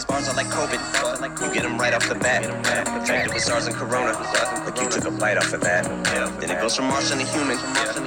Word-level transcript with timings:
These 0.00 0.06
bars 0.06 0.28
are 0.28 0.34
like 0.34 0.46
COVID. 0.46 1.44
You 1.44 1.52
get 1.52 1.62
them 1.62 1.76
right 1.76 1.92
off 1.92 2.08
the 2.08 2.14
bat. 2.14 2.42
Infected 2.44 3.34
with 3.34 3.42
SARS 3.42 3.66
and 3.66 3.76
Corona. 3.76 4.12
Like 4.64 4.80
you 4.80 4.88
took 4.88 5.04
a 5.04 5.10
bite 5.10 5.36
off 5.36 5.52
of 5.52 5.60
that. 5.60 5.84
Then 6.40 6.50
it 6.50 6.58
goes 6.58 6.74
from 6.74 6.86
Martian 6.86 7.18
to 7.18 7.24
human. 7.26 7.58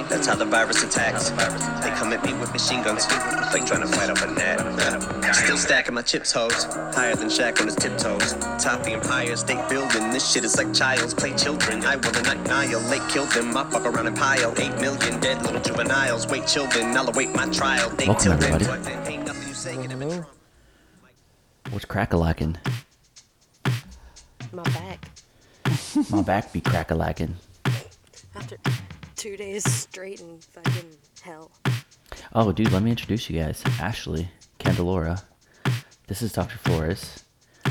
That's 0.08 0.26
how 0.26 0.34
the 0.34 0.44
virus 0.44 0.82
attacks. 0.82 1.30
They 1.30 1.90
come 1.90 2.12
at 2.12 2.24
me 2.24 2.34
with 2.34 2.52
machine 2.52 2.82
guns. 2.82 3.06
Like 3.06 3.64
trying 3.64 3.82
to 3.82 3.86
fight 3.86 4.10
off 4.10 4.24
a 4.24 4.26
net. 4.26 4.58
Still 5.36 5.56
stacking 5.56 5.94
my 5.94 6.02
chips, 6.02 6.32
hoes. 6.32 6.64
Higher 6.64 7.14
than 7.14 7.28
Shaq 7.28 7.60
on 7.60 7.66
his 7.68 7.76
tiptoes. 7.76 8.32
Top 8.60 8.82
the 8.82 8.94
Empire 8.94 9.36
State 9.36 9.68
Building. 9.68 10.10
This 10.10 10.28
shit 10.28 10.44
is 10.44 10.56
like 10.56 10.74
child's 10.74 11.14
play 11.14 11.32
children. 11.36 11.84
I 11.84 11.94
will 11.94 12.16
annihilate, 12.28 13.08
kill 13.08 13.26
them. 13.26 13.56
I 13.56 13.70
fuck 13.70 13.86
around 13.86 14.08
and 14.08 14.16
pile. 14.16 14.52
Eight 14.58 14.74
million 14.80 15.20
dead 15.20 15.42
little 15.42 15.60
juveniles. 15.60 16.26
Wait, 16.26 16.48
children. 16.48 16.96
I'll 16.96 17.08
await 17.08 17.32
my 17.36 17.46
trial. 17.50 17.88
They 17.90 18.08
Welcome, 18.08 18.32
everybody. 18.32 18.64
what 18.64 20.33
then? 21.74 21.90
Ain't 21.90 22.14
nothing 22.14 22.24
you 22.24 22.38
say 22.38 22.54
can 22.54 22.54
ever 22.54 22.60
Hello. 22.70 22.84
What's 22.90 23.24
crack-a-lacking? 23.64 23.76
My 24.52 24.62
back. 24.62 25.10
My 26.10 26.22
back 26.22 26.52
be 26.52 26.60
crack-a-lacking. 26.60 27.36
After 28.36 28.56
two 29.16 29.36
days 29.36 29.64
straight 29.70 30.20
in 30.20 30.38
fucking 30.38 30.90
hell. 31.22 31.50
Oh, 32.34 32.52
dude, 32.52 32.72
let 32.72 32.82
me 32.82 32.90
introduce 32.90 33.28
you 33.28 33.40
guys. 33.40 33.62
Ashley 33.80 34.28
Candelora. 34.60 35.22
This 36.06 36.22
is 36.22 36.32
Dr. 36.32 36.58
Flores. 36.58 37.24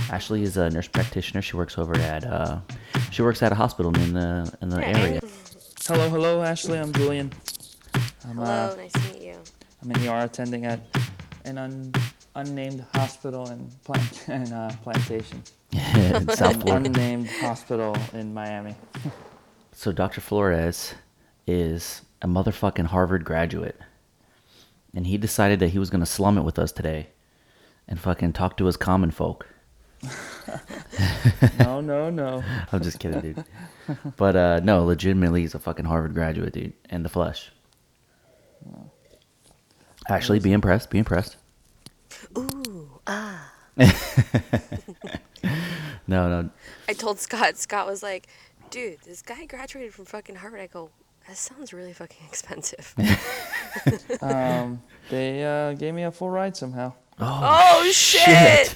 Ashley 0.09 0.43
is 0.43 0.57
a 0.57 0.69
nurse 0.69 0.87
practitioner. 0.87 1.41
She 1.41 1.55
works 1.55 1.77
over 1.77 1.95
at 1.97 2.25
uh, 2.25 2.59
she 3.11 3.21
works 3.21 3.41
at 3.43 3.51
a 3.51 3.55
hospital 3.55 3.95
in 3.97 4.13
the 4.13 4.53
in 4.61 4.69
the 4.69 4.85
area. 4.85 5.21
Hello, 5.85 6.09
hello, 6.09 6.41
Ashley. 6.41 6.79
I'm 6.79 6.91
Julian. 6.93 7.31
I'm, 8.25 8.37
Hello, 8.37 8.45
uh, 8.45 8.75
nice 8.75 8.91
to 8.93 9.13
meet 9.13 9.21
you. 9.21 9.37
I'm 9.81 9.91
in 9.91 10.07
ER 10.07 10.25
attending 10.25 10.65
at 10.65 10.81
an 11.45 11.57
un, 11.57 11.93
unnamed 12.35 12.85
hospital 12.93 13.49
in, 13.49 13.69
plant, 13.83 14.25
in 14.27 14.51
uh, 14.53 14.75
Plantation. 14.83 15.43
in 15.71 16.27
South 16.29 16.55
An 16.55 16.61
Florida. 16.61 16.85
unnamed 16.89 17.29
hospital 17.29 17.95
in 18.13 18.33
Miami. 18.33 18.75
So 19.75 19.91
Dr. 19.91 20.21
Flores 20.21 20.93
is 21.47 22.03
a 22.21 22.27
motherfucking 22.27 22.85
Harvard 22.85 23.25
graduate. 23.25 23.75
And 24.95 25.07
he 25.07 25.17
decided 25.17 25.59
that 25.61 25.69
he 25.69 25.79
was 25.79 25.89
gonna 25.89 26.05
slum 26.05 26.37
it 26.37 26.43
with 26.43 26.59
us 26.59 26.71
today 26.71 27.07
and 27.87 27.99
fucking 27.99 28.33
talk 28.33 28.55
to 28.57 28.67
us 28.67 28.77
common 28.77 29.09
folk. 29.09 29.47
No, 31.57 31.81
no, 31.81 32.11
no. 32.11 32.43
I'm 32.71 32.83
just 32.83 32.99
kidding, 32.99 33.19
dude. 33.21 33.43
But 34.15 34.35
uh 34.35 34.59
no, 34.63 34.85
legitimately 34.85 35.41
he's 35.41 35.55
a 35.55 35.59
fucking 35.59 35.85
Harvard 35.85 36.13
graduate, 36.13 36.53
dude. 36.53 36.73
In 36.91 37.01
the 37.01 37.09
flesh. 37.09 37.51
Actually, 40.07 40.37
be 40.39 40.51
impressed, 40.53 40.91
be 40.91 40.99
impressed. 40.99 41.37
Ooh, 42.37 42.99
ah. 43.07 43.51
No, 46.07 46.29
no. 46.29 46.49
I 46.87 46.93
told 46.93 47.19
Scott. 47.19 47.57
Scott 47.57 47.87
was 47.87 48.03
like, 48.03 48.27
dude, 48.69 48.99
this 49.01 49.21
guy 49.21 49.45
graduated 49.45 49.93
from 49.93 50.05
fucking 50.05 50.35
Harvard. 50.35 50.59
I 50.61 50.67
go, 50.67 50.89
that 51.27 51.37
sounds 51.37 51.73
really 51.73 51.93
fucking 51.93 52.25
expensive. 52.27 52.93
Um, 54.21 54.83
they 55.09 55.43
uh, 55.43 55.73
gave 55.73 55.95
me 55.95 56.03
a 56.03 56.11
full 56.11 56.29
ride 56.29 56.55
somehow. 56.55 56.93
oh, 57.19 57.89
shit! 57.91 58.75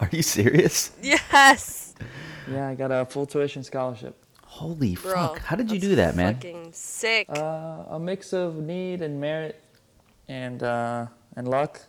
Are 0.00 0.08
you 0.10 0.20
serious? 0.22 0.90
Yes! 1.00 1.94
Yeah, 2.50 2.68
I 2.68 2.74
got 2.74 2.90
a 2.90 3.04
full 3.04 3.24
tuition 3.24 3.62
scholarship. 3.62 4.16
Holy 4.44 4.96
Bro. 4.96 5.12
fuck. 5.14 5.38
How 5.38 5.54
did 5.54 5.70
you 5.70 5.78
do 5.78 5.94
that, 5.94 6.16
man? 6.16 6.34
Fucking 6.34 6.72
sick. 6.72 7.28
Uh, 7.28 7.84
a 7.88 8.00
mix 8.00 8.32
of 8.32 8.56
need 8.56 9.00
and 9.00 9.20
merit, 9.20 9.62
and 10.26 10.62
uh, 10.64 11.06
and 11.36 11.46
luck, 11.46 11.80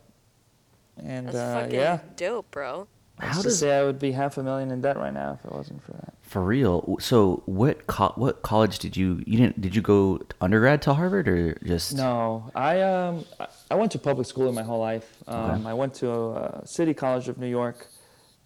and 1.02 1.28
That's 1.28 1.38
uh, 1.38 1.62
fucking 1.62 1.76
yeah. 1.80 2.00
dope, 2.16 2.52
bro. 2.52 2.88
How 3.20 3.28
Let's 3.28 3.44
does 3.44 3.60
say 3.60 3.78
I 3.78 3.84
would 3.84 4.00
be 4.00 4.12
half 4.12 4.38
a 4.40 4.44
million 4.44 4.72
in 4.72 4.82
debt 4.82 4.98
right 4.98 5.14
now 5.14 5.38
if 5.40 5.46
it 5.46 5.52
wasn't 5.56 5.84
for 5.84 5.92
that. 5.92 6.16
for 6.22 6.42
real? 6.44 6.98
So 7.00 7.44
what 7.46 7.86
co- 7.86 8.14
what 8.16 8.42
college 8.42 8.80
did 8.80 8.98
you 8.98 9.22
you 9.28 9.38
didn't 9.38 9.62
did 9.62 9.76
you 9.76 9.84
go 9.84 10.20
undergrad 10.42 10.82
to 10.84 10.96
Harvard 10.96 11.28
or 11.28 11.54
just 11.64 11.94
No, 11.96 12.50
I 12.56 12.82
um 12.82 13.24
I- 13.40 13.48
I 13.72 13.76
went 13.76 13.92
to 13.92 14.00
public 14.00 14.28
school 14.28 14.50
in 14.50 14.56
my 14.56 14.64
whole 14.64 14.80
life. 14.80 15.08
Um, 15.28 15.52
Okay. 15.62 15.70
I 15.70 15.74
went 15.74 15.94
to 15.96 16.12
uh, 16.12 16.66
City 16.66 16.94
College 16.96 17.28
of 17.30 17.38
New 17.38 17.48
York. 17.48 17.88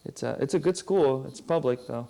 It's 0.04 0.22
a 0.22 0.38
it's 0.42 0.54
a 0.54 0.60
good 0.60 0.76
school. 0.78 1.26
It's 1.28 1.40
public 1.42 1.88
though. 1.88 2.08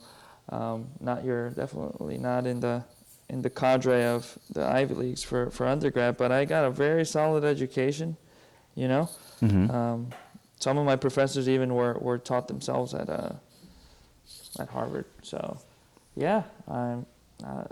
Um, 0.50 0.88
not 1.00 1.24
your 1.24 1.52
definitely 1.52 2.18
not 2.18 2.48
in 2.48 2.60
the 2.60 2.84
in 3.30 3.42
the 3.44 3.50
cadre 3.52 4.04
of 4.06 4.38
the 4.52 4.66
Ivy 4.66 4.96
Leagues 4.96 5.22
for 5.24 5.52
for 5.52 5.68
undergrad, 5.68 6.18
but 6.18 6.32
I 6.32 6.46
got 6.46 6.66
a 6.66 6.72
very 6.72 7.06
solid 7.06 7.44
education. 7.44 8.18
You 8.74 8.88
know, 8.88 9.10
Mhm. 9.42 9.74
um, 9.74 10.10
some 10.60 10.78
of 10.78 10.86
my 10.86 10.96
professors 10.96 11.48
even 11.48 11.74
were, 11.74 11.98
were 12.00 12.18
taught 12.18 12.48
themselves 12.48 12.94
at 12.94 13.10
uh, 13.10 13.34
at 14.60 14.70
Harvard. 14.70 15.06
So, 15.22 15.60
yeah, 16.16 16.44
I'm. 16.68 17.06
Uh, 17.44 17.64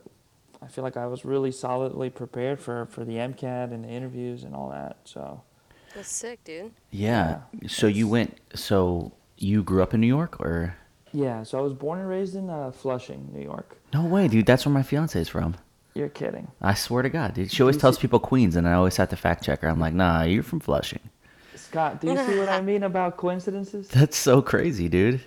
I 0.62 0.68
feel 0.68 0.84
like 0.84 0.97
I 0.97 1.06
was 1.06 1.25
really 1.25 1.51
solidly 1.51 2.09
prepared 2.09 2.59
for, 2.59 2.88
for 2.88 3.06
the 3.06 3.13
MCAT 3.13 3.72
and 3.72 3.84
the 3.84 3.90
interviews 3.90 4.44
and 4.44 4.56
all 4.56 4.69
that. 4.69 4.97
So, 5.03 5.41
That's 5.94 6.09
sick, 6.09 6.44
dude. 6.44 6.72
Yeah. 6.90 7.41
So 7.68 7.85
you 7.85 8.07
went 8.07 8.40
so 8.56 9.12
you 9.38 9.62
grew 9.62 9.84
up 9.84 9.94
in 9.94 10.01
New 10.01 10.07
York 10.07 10.40
or 10.40 10.75
yeah, 11.16 11.44
so 11.44 11.57
I 11.57 11.62
was 11.62 11.74
born 11.74 12.00
and 12.00 12.09
raised 12.09 12.35
in 12.35 12.50
uh, 12.50 12.72
Flushing, 12.72 13.29
New 13.31 13.41
York. 13.41 13.78
No 13.94 14.03
way, 14.03 14.28
dude. 14.28 14.45
That's 14.45 14.66
where 14.66 14.74
my 14.74 14.84
fiance 14.84 15.18
is 15.19 15.29
from. 15.29 15.56
You're 15.94 16.09
kidding. 16.09 16.51
I 16.62 16.74
swear 16.74 17.03
to 17.03 17.09
God, 17.09 17.35
dude. 17.35 17.50
She 17.51 17.63
always 17.63 17.78
tells 17.78 17.97
people 17.97 18.19
Queens, 18.19 18.57
and 18.57 18.68
I 18.68 18.74
always 18.74 18.97
have 18.97 19.09
to 19.09 19.16
fact 19.16 19.45
check 19.45 19.62
her. 19.62 19.69
I'm 19.69 19.79
like, 19.79 19.94
nah, 19.94 20.24
you're 20.24 20.44
from 20.44 20.59
Flushing. 20.59 21.00
Scott, 21.75 22.00
do 22.00 22.08
you 22.08 22.18
see 22.25 22.40
what 22.40 22.47
I 22.47 22.62
mean 22.72 22.84
about 22.84 23.18
coincidences? 23.18 23.90
That's 23.90 24.16
so 24.16 24.41
crazy, 24.41 24.88
dude. 24.88 25.19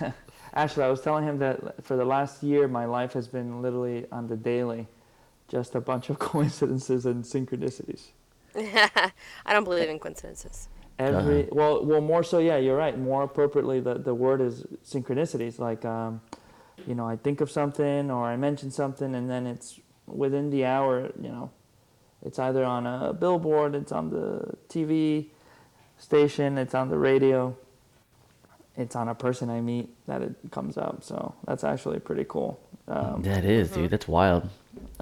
Actually, 0.54 0.86
I 0.86 0.88
was 0.88 1.00
telling 1.00 1.22
him 1.22 1.38
that 1.38 1.84
for 1.84 1.96
the 1.96 2.04
last 2.04 2.42
year, 2.42 2.66
my 2.66 2.86
life 2.86 3.12
has 3.12 3.28
been 3.28 3.62
literally 3.62 4.06
on 4.10 4.26
the 4.26 4.36
daily, 4.36 4.88
just 5.46 5.76
a 5.76 5.80
bunch 5.80 6.10
of 6.10 6.18
coincidences 6.32 7.06
and 7.06 7.22
synchronicities. 7.22 8.08
I 8.56 9.52
don't 9.52 9.62
believe 9.62 9.88
in 9.88 10.00
coincidences. 10.00 10.68
Every 10.98 11.42
ahead. 11.42 11.50
well, 11.52 11.84
well, 11.84 12.00
more 12.00 12.24
so, 12.24 12.40
yeah, 12.40 12.56
you're 12.56 12.76
right. 12.76 12.98
More 12.98 13.22
appropriately, 13.22 13.78
the 13.78 13.94
the 13.94 14.12
word 14.12 14.40
is 14.40 14.66
synchronicities. 14.84 15.60
Like, 15.60 15.84
um, 15.84 16.20
you 16.84 16.96
know, 16.96 17.06
I 17.06 17.14
think 17.14 17.40
of 17.40 17.48
something 17.48 18.10
or 18.10 18.24
I 18.24 18.36
mention 18.36 18.72
something, 18.72 19.14
and 19.14 19.30
then 19.30 19.46
it's 19.46 19.78
within 20.06 20.50
the 20.50 20.64
hour. 20.64 21.12
You 21.20 21.28
know, 21.28 21.50
it's 22.22 22.40
either 22.40 22.64
on 22.64 22.88
a 22.88 23.12
billboard, 23.12 23.76
it's 23.76 23.92
on 23.92 24.10
the 24.10 24.56
TV 24.68 25.28
station, 26.02 26.58
it's 26.58 26.74
on 26.74 26.88
the 26.90 26.98
radio, 26.98 27.56
it's 28.76 28.96
on 28.96 29.08
a 29.08 29.14
person 29.14 29.48
I 29.50 29.60
meet 29.60 29.88
that 30.06 30.22
it 30.22 30.34
comes 30.50 30.76
up. 30.76 31.02
So 31.04 31.34
that's 31.46 31.64
actually 31.64 32.00
pretty 32.00 32.24
cool. 32.28 32.60
Um, 32.88 33.22
That 33.22 33.44
is, 33.44 33.70
dude. 33.70 33.90
That's 33.90 34.08
wild. 34.08 34.48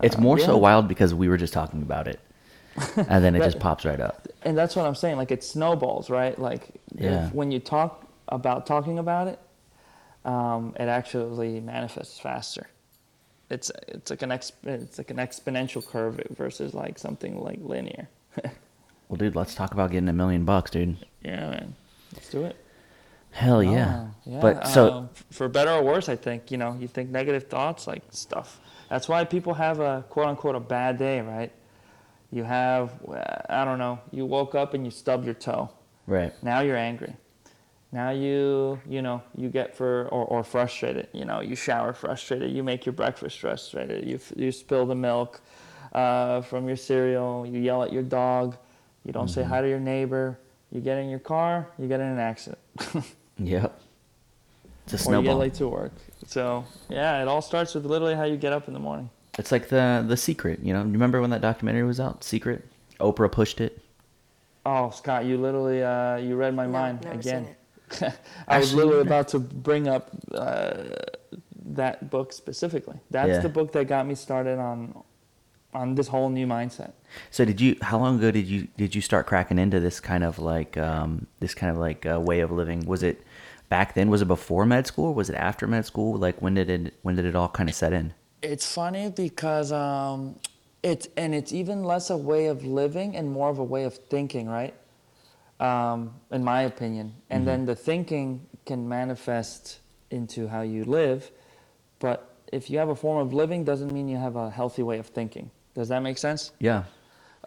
It's 0.03 0.19
more 0.19 0.39
so 0.39 0.55
yeah. 0.55 0.59
wild 0.61 0.89
because 0.89 1.15
we 1.15 1.29
were 1.29 1.37
just 1.37 1.53
talking 1.53 1.83
about 1.83 2.07
it, 2.09 2.21
and 2.97 3.25
then 3.25 3.35
it 3.35 3.39
That- 3.41 3.47
just 3.53 3.59
pops 3.61 3.85
right 3.85 4.01
up. 4.01 4.29
and 4.43 4.57
that's 4.57 4.77
what 4.77 4.87
I'm 4.87 4.95
saying. 4.95 5.17
Like 5.17 5.31
it 5.31 5.43
snowballs, 5.45 6.11
right? 6.11 6.39
Like 6.39 6.69
if- 6.97 7.33
when 7.35 7.51
you 7.53 7.61
talk 7.61 8.07
about 8.29 8.67
talking 8.67 8.99
about 8.99 9.29
it, 9.29 9.39
um, 10.25 10.75
it 10.79 10.89
actually 10.89 11.61
manifests 11.61 12.19
faster. 12.21 12.67
It's 13.49 13.71
it's 13.89 14.11
like 14.11 14.23
an 14.23 14.31
exp- 14.31 14.65
it's 14.65 14.99
like 14.99 15.11
an 15.11 15.17
exponential 15.17 15.85
curve 15.87 16.21
versus 16.37 16.73
like 16.75 16.99
something 16.99 17.41
like 17.43 17.59
linear. 17.63 18.09
Well, 19.11 19.17
dude, 19.17 19.35
let's 19.35 19.57
talk 19.57 19.73
about 19.73 19.91
getting 19.91 20.09
a 20.09 20.13
million 20.13 20.45
bucks, 20.45 20.71
dude. 20.71 20.97
yeah, 21.25 21.51
man. 21.51 21.75
Let's 22.15 22.29
do 22.31 22.45
it. 22.45 22.57
Hell 23.33 23.61
yeah. 23.61 24.07
Oh, 24.07 24.15
yeah. 24.25 24.41
But 24.41 24.69
so 24.69 24.93
um, 24.93 25.11
for 25.33 25.49
better 25.49 25.73
or 25.73 25.83
worse, 25.83 26.09
I 26.09 26.15
think 26.15 26.51
you 26.53 26.59
know 26.59 26.77
you 26.81 26.87
think 26.87 27.11
negative 27.11 27.49
thoughts 27.49 27.89
like 27.89 28.03
stuff. 28.11 28.61
That's 28.89 29.09
why 29.09 29.25
people 29.25 29.55
have 29.55 29.81
a 29.81 30.05
quote 30.09 30.27
unquote 30.29 30.55
a 30.55 30.61
bad 30.61 30.97
day, 30.97 31.21
right? 31.21 31.53
You 32.31 32.45
have 32.45 32.93
uh, 33.09 33.25
I 33.49 33.65
don't 33.65 33.79
know. 33.79 33.99
You 34.13 34.27
woke 34.27 34.55
up 34.55 34.75
and 34.75 34.85
you 34.85 34.93
stubbed 34.93 35.25
your 35.25 35.35
toe. 35.35 35.71
right. 36.07 36.33
Now 36.43 36.61
you're 36.61 36.77
angry. 36.77 37.15
Now 37.93 38.11
you, 38.11 38.81
you 38.89 39.03
know, 39.03 39.21
you 39.37 39.49
get 39.49 39.77
for 39.77 40.07
or, 40.13 40.25
or 40.27 40.45
frustrated. 40.45 41.09
You 41.13 41.25
know, 41.25 41.41
you 41.41 41.57
shower 41.57 41.93
frustrated. 41.93 42.53
You 42.53 42.63
make 42.63 42.87
your 42.87 42.93
breakfast 42.93 43.41
frustrated. 43.41 44.07
You 44.07 44.21
you 44.37 44.53
spill 44.53 44.87
the 44.87 44.95
milk 44.95 45.41
uh, 45.93 46.43
from 46.43 46.69
your 46.69 46.77
cereal. 46.77 47.45
You 47.45 47.59
yell 47.59 47.83
at 47.83 47.93
your 47.93 48.05
dog. 48.05 48.57
You 49.05 49.13
don't 49.13 49.29
say 49.29 49.43
hi 49.43 49.61
to 49.61 49.69
your 49.69 49.81
neighbor. 49.81 50.39
You 50.71 50.81
get 50.81 50.99
in 50.99 51.09
your 51.09 51.19
car. 51.19 51.69
You 51.79 51.89
get 51.89 52.01
in 52.01 52.07
an 52.07 52.19
accident. 52.19 52.59
Yep. 53.43 53.81
It's 54.87 55.07
a 55.07 55.09
or 55.11 55.17
you 55.17 55.23
get 55.23 55.33
late 55.35 55.55
to 55.55 55.67
work. 55.69 55.93
So 56.27 56.65
yeah, 56.91 57.23
it 57.23 57.29
all 57.29 57.41
starts 57.41 57.75
with 57.75 57.87
literally 57.87 58.15
how 58.15 58.25
you 58.25 58.37
get 58.37 58.53
up 58.53 58.69
in 58.69 58.75
the 58.75 58.81
morning. 58.81 59.09
It's 59.39 59.51
like 59.51 59.69
the 59.71 60.05
the 60.07 60.17
secret. 60.17 60.61
You 60.63 60.75
know, 60.75 60.81
you 60.81 60.93
remember 60.93 61.23
when 61.23 61.31
that 61.31 61.41
documentary 61.41 61.85
was 61.85 61.99
out? 62.01 62.23
Secret. 62.23 62.67
Oprah 63.01 63.33
pushed 63.33 63.63
it. 63.63 63.81
Oh, 64.67 64.91
Scott, 64.91 65.25
you 65.25 65.39
literally 65.39 65.83
uh, 65.83 66.17
you 66.17 66.37
read 66.37 66.55
my 66.55 66.67
No, 66.67 66.73
mind 66.73 67.03
never 67.03 67.19
again. 67.19 67.57
seen 67.91 68.07
it. 68.09 68.15
I 68.49 68.59
was 68.59 68.75
literally 68.75 69.01
about 69.01 69.29
to 69.29 69.39
bring 69.39 69.89
up 69.89 70.11
uh, 70.35 70.75
that 71.65 72.11
book 72.11 72.35
specifically. 72.35 72.99
That's 73.11 73.29
Yeah. 73.31 73.39
the 73.39 73.49
book 73.49 73.73
that 73.73 73.87
got 73.89 74.07
me 74.07 74.15
started 74.15 74.59
on 74.59 75.03
on 75.73 75.95
this 75.95 76.09
whole 76.09 76.29
new 76.29 76.47
mindset. 76.47 76.93
So 77.31 77.45
did 77.45 77.61
you? 77.61 77.77
How 77.83 77.99
long 77.99 78.19
ago 78.19 78.31
did 78.31 78.47
you 78.47 78.69
did 78.77 78.95
you 78.95 79.01
start 79.01 79.27
cracking 79.27 79.59
into 79.59 79.81
this 79.81 80.01
kind 80.01 80.25
of 80.25 80.39
like 80.39 80.77
um, 80.77 81.27
this 81.41 81.55
kind 81.55 81.71
of 81.71 81.79
like 81.79 82.07
uh, 82.07 82.21
way 82.21 82.41
of 82.41 82.51
living? 82.51 82.87
Was 82.87 83.03
it 83.03 83.23
back 83.69 83.95
then? 83.95 84.11
Was 84.11 84.23
it 84.23 84.29
before 84.29 84.67
med 84.67 84.87
school? 84.87 85.07
Or 85.07 85.15
was 85.15 85.31
it 85.31 85.37
after 85.37 85.67
med 85.67 85.87
school? 85.87 86.19
Like 86.19 86.41
when 86.43 86.55
did 86.55 86.71
it 86.71 86.95
when 87.03 87.17
did 87.17 87.25
it 87.25 87.35
all 87.35 87.49
kind 87.49 87.69
of 87.69 87.75
set 87.75 87.93
in? 87.93 88.15
It's 88.43 88.73
funny 88.73 89.11
because 89.11 89.71
um, 89.73 90.37
it's 90.83 91.09
and 91.17 91.35
it's 91.35 91.53
even 91.53 91.85
less 91.85 92.11
a 92.11 92.17
way 92.17 92.47
of 92.47 92.65
living 92.65 93.17
and 93.17 93.31
more 93.31 93.51
of 93.51 93.59
a 93.59 93.65
way 93.65 93.85
of 93.85 93.95
thinking, 93.95 94.49
right? 94.49 94.75
Um, 95.61 96.15
in 96.31 96.43
my 96.43 96.63
opinion, 96.63 97.13
and 97.29 97.47
then 97.47 97.67
the 97.67 97.77
thinking 97.77 98.47
can 98.65 98.89
manifest 98.89 99.81
into 100.11 100.49
how 100.49 100.63
you 100.63 100.87
live, 100.87 101.31
but 101.99 102.35
if 102.51 102.71
you 102.71 102.79
have 102.79 102.89
a 102.89 102.97
form 102.97 103.19
of 103.19 103.35
living, 103.35 103.63
doesn't 103.65 103.93
mean 103.93 104.09
you 104.09 104.17
have 104.17 104.37
a 104.37 104.51
healthy 104.51 104.83
way 104.83 104.99
of 104.99 105.07
thinking. 105.07 105.51
Does 105.81 105.89
that 105.89 106.03
make 106.03 106.19
sense? 106.19 106.53
Yeah. 106.59 106.83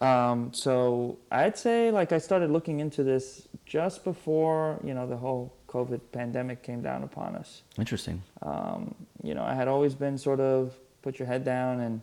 Um, 0.01 0.51
so 0.53 1.19
I'd 1.31 1.55
say 1.55 1.91
like 1.91 2.11
I 2.11 2.17
started 2.17 2.49
looking 2.49 2.79
into 2.79 3.03
this 3.03 3.47
just 3.63 4.03
before 4.03 4.79
you 4.83 4.95
know 4.95 5.05
the 5.05 5.15
whole 5.15 5.53
COVID 5.67 6.01
pandemic 6.11 6.63
came 6.63 6.81
down 6.81 7.03
upon 7.03 7.35
us. 7.35 7.61
Interesting. 7.77 8.23
Um, 8.41 8.95
you 9.21 9.35
know, 9.35 9.43
I 9.43 9.53
had 9.53 9.67
always 9.67 9.93
been 9.93 10.17
sort 10.17 10.39
of 10.39 10.73
put 11.03 11.19
your 11.19 11.27
head 11.27 11.43
down 11.45 11.81
and 11.81 12.01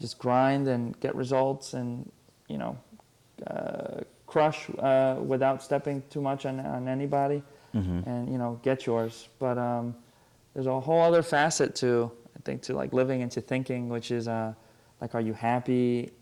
just 0.00 0.18
grind 0.20 0.68
and 0.68 0.98
get 1.00 1.16
results 1.16 1.74
and 1.74 2.08
you 2.46 2.58
know 2.58 2.78
uh, 3.48 4.02
crush 4.28 4.70
uh, 4.78 5.16
without 5.20 5.64
stepping 5.64 6.04
too 6.10 6.20
much 6.20 6.46
on, 6.46 6.60
on 6.60 6.86
anybody 6.86 7.42
Mhm. 7.74 8.06
and 8.06 8.30
you 8.32 8.38
know 8.38 8.60
get 8.62 8.86
yours. 8.86 9.28
But 9.40 9.58
um, 9.58 9.96
there's 10.54 10.68
a 10.68 10.78
whole 10.80 11.02
other 11.02 11.22
facet 11.24 11.74
to 11.82 12.12
I 12.36 12.40
think 12.44 12.62
to 12.62 12.72
like 12.76 12.92
living 12.92 13.22
and 13.22 13.32
to 13.32 13.40
thinking, 13.40 13.88
which 13.88 14.12
is 14.12 14.28
uh, 14.28 14.54
like, 15.00 15.14
are 15.14 15.20
you 15.20 15.32
happy 15.32 16.12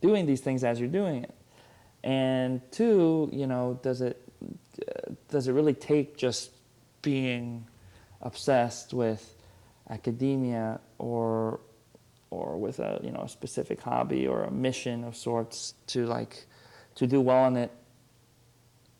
doing 0.00 0.26
these 0.26 0.40
things 0.40 0.64
as 0.64 0.78
you're 0.78 0.88
doing 0.88 1.24
it? 1.24 1.34
And 2.04 2.60
two, 2.70 3.28
you 3.32 3.46
know, 3.46 3.78
does 3.82 4.00
it 4.00 4.20
uh, 4.86 5.12
does 5.28 5.48
it 5.48 5.52
really 5.52 5.74
take 5.74 6.16
just 6.16 6.50
being 7.02 7.66
obsessed 8.22 8.92
with 8.92 9.34
academia 9.90 10.80
or 10.98 11.60
or 12.30 12.58
with 12.58 12.78
a 12.78 13.00
you 13.02 13.10
know 13.10 13.20
a 13.20 13.28
specific 13.28 13.80
hobby 13.80 14.26
or 14.26 14.44
a 14.44 14.50
mission 14.50 15.04
of 15.04 15.16
sorts 15.16 15.74
to 15.86 16.06
like 16.06 16.46
to 16.94 17.06
do 17.06 17.20
well 17.20 17.46
in 17.46 17.56
it 17.56 17.70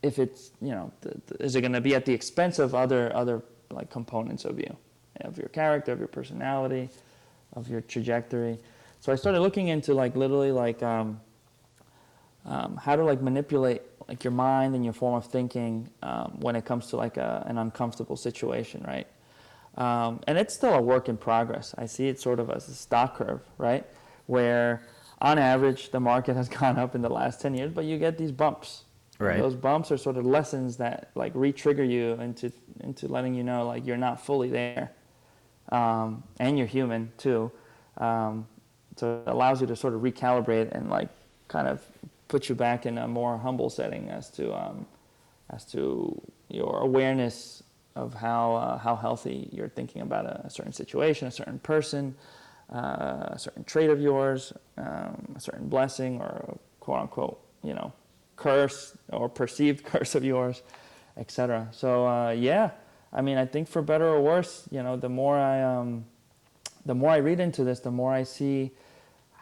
if 0.02 0.18
it's 0.18 0.52
you 0.60 0.70
know 0.70 0.90
th- 1.02 1.14
th- 1.26 1.40
is 1.40 1.54
it 1.56 1.60
going 1.60 1.72
to 1.72 1.80
be 1.80 1.94
at 1.94 2.04
the 2.04 2.12
expense 2.12 2.58
of 2.58 2.74
other 2.74 3.14
other 3.14 3.42
like 3.70 3.90
components 3.90 4.44
of 4.44 4.58
you 4.58 4.76
of 5.20 5.36
your 5.36 5.48
character 5.48 5.92
of 5.92 5.98
your 5.98 6.08
personality 6.08 6.88
of 7.54 7.68
your 7.68 7.80
trajectory 7.82 8.58
so 9.00 9.12
i 9.12 9.14
started 9.14 9.40
looking 9.40 9.68
into 9.68 9.94
like 9.94 10.16
literally 10.16 10.52
like 10.52 10.82
um, 10.82 11.20
um, 12.48 12.76
how 12.76 12.96
to 12.96 13.04
like 13.04 13.20
manipulate 13.20 13.82
like 14.08 14.24
your 14.24 14.32
mind 14.32 14.74
and 14.74 14.84
your 14.84 14.94
form 14.94 15.14
of 15.14 15.26
thinking 15.26 15.88
um, 16.02 16.38
when 16.40 16.56
it 16.56 16.64
comes 16.64 16.86
to 16.88 16.96
like 16.96 17.18
a, 17.18 17.44
an 17.46 17.58
uncomfortable 17.58 18.16
situation 18.16 18.82
right? 18.86 19.06
Um, 19.76 20.20
and 20.26 20.36
it's 20.36 20.54
still 20.54 20.74
a 20.74 20.80
work 20.80 21.08
in 21.08 21.16
progress. 21.16 21.74
I 21.78 21.86
see 21.86 22.08
it 22.08 22.18
sort 22.18 22.40
of 22.40 22.50
as 22.50 22.68
a 22.68 22.74
stock 22.74 23.16
curve 23.16 23.42
right? 23.58 23.86
Where 24.26 24.82
on 25.20 25.38
average 25.38 25.90
the 25.90 26.00
market 26.00 26.36
has 26.36 26.48
gone 26.60 26.78
up 26.78 26.94
in 26.94 27.02
the 27.02 27.10
last 27.10 27.40
10 27.40 27.54
years 27.54 27.70
but 27.70 27.84
you 27.84 27.98
get 27.98 28.18
these 28.18 28.32
bumps. 28.32 28.84
Right. 29.20 29.40
those 29.40 29.56
bumps 29.56 29.90
are 29.90 29.96
sort 29.96 30.16
of 30.16 30.24
lessons 30.24 30.76
that 30.76 31.10
like 31.16 31.32
re-trigger 31.34 31.82
you 31.82 32.12
into 32.20 32.52
into 32.84 33.08
letting 33.08 33.34
you 33.34 33.42
know 33.42 33.66
like 33.66 33.84
you're 33.84 33.96
not 33.96 34.24
fully 34.24 34.48
there. 34.48 34.92
Um, 35.70 36.22
and 36.40 36.56
you're 36.56 36.68
human 36.68 37.12
too. 37.18 37.50
Um, 37.98 38.46
so 38.98 39.22
it 39.26 39.30
allows 39.30 39.60
you 39.60 39.66
to 39.66 39.76
sort 39.76 39.94
of 39.94 40.00
recalibrate 40.00 40.72
and 40.72 40.90
like 40.90 41.08
kind 41.48 41.68
of 41.68 41.82
put 42.28 42.48
you 42.48 42.54
back 42.54 42.86
in 42.86 42.98
a 42.98 43.08
more 43.08 43.38
humble 43.38 43.70
setting 43.70 44.08
as 44.10 44.30
to 44.30 44.54
um, 44.54 44.86
as 45.50 45.64
to 45.64 46.20
your 46.48 46.80
awareness 46.80 47.62
of 47.96 48.14
how 48.14 48.54
uh, 48.54 48.78
how 48.78 48.96
healthy 48.96 49.48
you're 49.52 49.68
thinking 49.68 50.02
about 50.02 50.26
a, 50.26 50.42
a 50.44 50.50
certain 50.50 50.72
situation, 50.72 51.26
a 51.26 51.30
certain 51.30 51.58
person, 51.58 52.14
uh, 52.72 53.30
a 53.30 53.38
certain 53.38 53.64
trait 53.64 53.90
of 53.90 54.00
yours, 54.00 54.52
um, 54.76 55.34
a 55.36 55.40
certain 55.40 55.68
blessing 55.68 56.20
or 56.20 56.58
quote 56.80 57.00
unquote 57.00 57.40
you 57.62 57.74
know 57.74 57.92
curse 58.36 58.96
or 59.10 59.28
perceived 59.28 59.84
curse 59.92 60.14
of 60.14 60.24
yours, 60.24 60.62
etc. 61.16 61.68
So 61.72 62.06
uh, 62.06 62.30
yeah, 62.30 62.70
I 63.12 63.22
mean 63.22 63.38
I 63.38 63.46
think 63.46 63.68
for 63.68 63.82
better 63.82 64.06
or 64.06 64.20
worse, 64.20 64.68
you 64.70 64.82
know, 64.82 64.96
the 64.96 65.08
more 65.08 65.36
I 65.38 65.62
um, 65.62 66.04
the 66.86 66.94
more 66.94 67.10
I 67.10 67.18
read 67.18 67.40
into 67.40 67.64
this, 67.64 67.80
the 67.80 67.90
more 67.90 68.12
I 68.12 68.22
see 68.22 68.72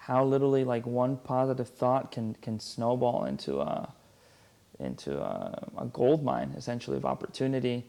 how 0.06 0.24
literally 0.24 0.62
like 0.62 0.86
one 0.86 1.16
positive 1.16 1.68
thought 1.68 2.12
can 2.12 2.34
can 2.40 2.60
snowball 2.60 3.24
into 3.24 3.60
a 3.60 3.92
into 4.78 5.18
a, 5.18 5.68
a 5.78 5.86
gold 5.86 6.22
mine 6.22 6.54
essentially 6.56 6.96
of 6.96 7.04
opportunity. 7.04 7.84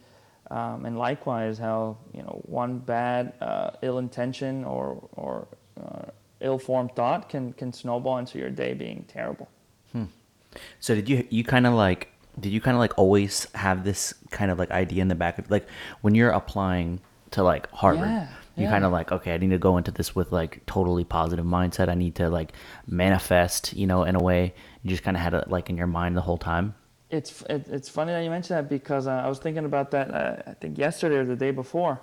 Um, 0.50 0.86
and 0.86 0.98
likewise, 0.98 1.58
how 1.60 1.98
you 2.14 2.24
know 2.24 2.42
one 2.46 2.80
bad, 2.80 3.34
uh, 3.42 3.72
ill 3.84 4.00
intention 4.00 4.64
or 4.64 5.08
or 5.14 5.48
uh, 5.80 6.06
ill-formed 6.42 6.96
thought 6.96 7.30
can 7.30 7.54
can 7.54 7.72
snowball 7.72 8.18
into 8.18 8.40
your 8.40 8.50
day 8.50 8.74
being 8.74 9.06
terrible. 9.08 9.48
So 10.80 10.96
did 10.96 11.10
you 11.10 11.28
you 11.30 11.44
kind 11.44 11.68
of 11.68 11.74
like 11.74 12.14
did 12.40 12.52
you 12.52 12.62
kind 12.62 12.76
of 12.76 12.80
like 12.80 12.98
always 12.98 13.48
have 13.54 13.84
this 13.84 14.14
kind 14.32 14.50
of 14.50 14.58
like 14.58 14.72
idea 14.72 15.02
in 15.02 15.08
the 15.08 15.16
back 15.16 15.38
of 15.38 15.52
like 15.52 15.68
when 16.02 16.16
you're 16.16 16.32
applying 16.32 17.00
to 17.32 17.44
like 17.44 17.70
Harvard, 17.72 18.10
Yeah, 18.10 18.28
you 18.58 18.64
yeah. 18.64 18.72
kind 18.72 18.84
of 18.84 18.92
like 18.92 19.12
okay, 19.12 19.34
I 19.34 19.38
need 19.38 19.52
to 19.52 19.60
go 19.60 19.78
into 19.78 19.92
this 19.92 20.16
with 20.16 20.32
like 20.32 20.66
totally 20.66 21.04
positive 21.04 21.46
mindset. 21.46 21.90
I 21.90 21.96
need 21.96 22.16
to 22.16 22.30
like 22.30 22.54
manifest, 22.88 23.74
you 23.74 23.86
know, 23.86 24.04
in 24.04 24.16
a 24.16 24.20
way. 24.20 24.54
You 24.82 24.90
just 24.90 25.04
kind 25.04 25.16
of 25.16 25.22
had 25.22 25.34
it 25.34 25.50
like 25.50 25.70
in 25.70 25.78
your 25.78 25.88
mind 25.88 26.18
the 26.18 26.22
whole 26.22 26.38
time. 26.38 26.74
It's 27.12 27.44
it, 27.44 27.68
it's 27.70 27.88
funny 27.88 28.12
that 28.14 28.24
you 28.24 28.30
mentioned 28.30 28.58
that 28.58 28.68
because 28.68 29.08
uh, 29.08 29.12
I 29.12 29.30
was 29.30 29.38
thinking 29.38 29.66
about 29.66 29.92
that 29.92 30.12
uh, 30.12 30.42
I 30.48 30.54
think 30.54 30.78
yesterday 30.78 31.16
or 31.16 31.26
the 31.26 31.36
day 31.36 31.52
before. 31.52 32.02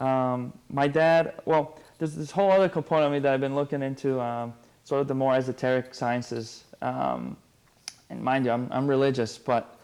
Um, 0.00 0.52
my 0.68 0.88
dad, 0.88 1.40
well, 1.44 1.78
there's 1.98 2.14
this 2.14 2.30
whole 2.30 2.50
other 2.50 2.68
component 2.68 3.06
of 3.06 3.12
me 3.12 3.18
that 3.20 3.32
I've 3.32 3.40
been 3.40 3.54
looking 3.54 3.82
into, 3.82 4.20
um, 4.20 4.52
sort 4.84 5.00
of 5.00 5.08
the 5.08 5.14
more 5.14 5.34
esoteric 5.34 5.94
sciences. 5.94 6.64
Um, 6.82 7.36
and 8.10 8.22
mind 8.22 8.44
you, 8.44 8.50
I'm, 8.50 8.68
I'm 8.70 8.86
religious, 8.86 9.38
but 9.38 9.78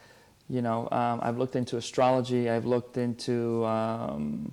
you 0.49 0.61
know, 0.61 0.89
um, 0.93 1.21
I've 1.23 1.39
looked 1.39 1.57
into 1.57 1.77
astrology. 1.77 2.51
I've 2.51 2.67
looked 2.67 2.99
into 2.99 3.65
um, 3.65 4.53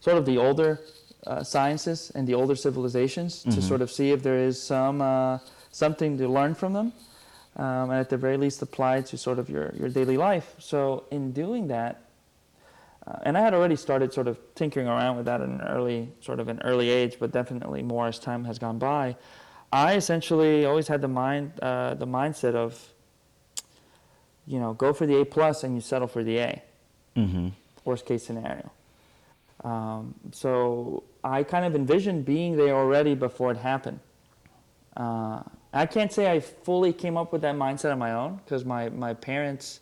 sort 0.00 0.16
of 0.16 0.24
the 0.26 0.38
older 0.38 0.80
uh, 1.26 1.42
sciences 1.44 2.10
and 2.14 2.26
the 2.26 2.34
older 2.34 2.56
civilizations 2.56 3.42
to 3.44 3.60
sort 3.62 3.82
of 3.82 3.90
see 3.90 4.10
if 4.10 4.22
there 4.22 4.38
is 4.38 4.60
some 4.60 5.00
uh, 5.02 5.38
something 5.70 6.16
to 6.18 6.26
learn 6.28 6.54
from 6.54 6.72
them, 6.72 6.92
um, 7.56 7.90
and 7.90 8.00
at 8.00 8.08
the 8.08 8.16
very 8.16 8.36
least 8.36 8.62
apply 8.62 9.02
to 9.02 9.16
sort 9.18 9.38
of 9.38 9.48
your, 9.50 9.72
your 9.74 9.88
daily 9.88 10.16
life. 10.16 10.54
So 10.58 11.04
in 11.10 11.32
doing 11.32 11.68
that, 11.68 12.04
uh, 13.06 13.18
and 13.22 13.36
I 13.36 13.40
had 13.42 13.54
already 13.54 13.76
started 13.76 14.12
sort 14.12 14.28
of 14.28 14.38
tinkering 14.54 14.88
around 14.88 15.16
with 15.16 15.26
that 15.26 15.40
in 15.42 15.50
an 15.50 15.60
early 15.62 16.08
sort 16.20 16.40
of 16.40 16.48
an 16.48 16.60
early 16.64 16.88
age, 16.90 17.16
but 17.20 17.30
definitely 17.32 17.82
more 17.82 18.06
as 18.08 18.18
time 18.18 18.44
has 18.44 18.58
gone 18.58 18.78
by. 18.78 19.16
I 19.72 19.94
essentially 19.94 20.64
always 20.64 20.88
had 20.88 21.00
the 21.02 21.08
mind 21.08 21.52
uh, 21.60 21.94
the 21.94 22.06
mindset 22.06 22.54
of 22.54 22.72
you 24.46 24.58
know 24.58 24.72
go 24.72 24.92
for 24.92 25.06
the 25.06 25.20
A 25.20 25.24
plus 25.24 25.62
and 25.64 25.74
you 25.74 25.80
settle 25.82 26.08
for 26.08 26.24
the 26.24 26.38
A 26.38 26.62
Mm-hmm. 27.16 27.48
worst 27.84 28.06
case 28.06 28.24
scenario. 28.24 28.70
Um, 29.64 30.14
so 30.32 31.04
I 31.22 31.42
kind 31.42 31.64
of 31.64 31.74
envisioned 31.74 32.24
being 32.24 32.56
there 32.56 32.74
already 32.74 33.14
before 33.14 33.50
it 33.50 33.56
happened. 33.56 34.00
Uh, 34.96 35.42
I 35.72 35.86
can't 35.86 36.12
say 36.12 36.30
I 36.30 36.40
fully 36.40 36.92
came 36.92 37.16
up 37.16 37.32
with 37.32 37.42
that 37.42 37.54
mindset 37.54 37.92
on 37.92 37.98
my 37.98 38.12
own 38.12 38.40
because 38.44 38.64
my, 38.64 38.88
my 38.88 39.14
parents, 39.14 39.80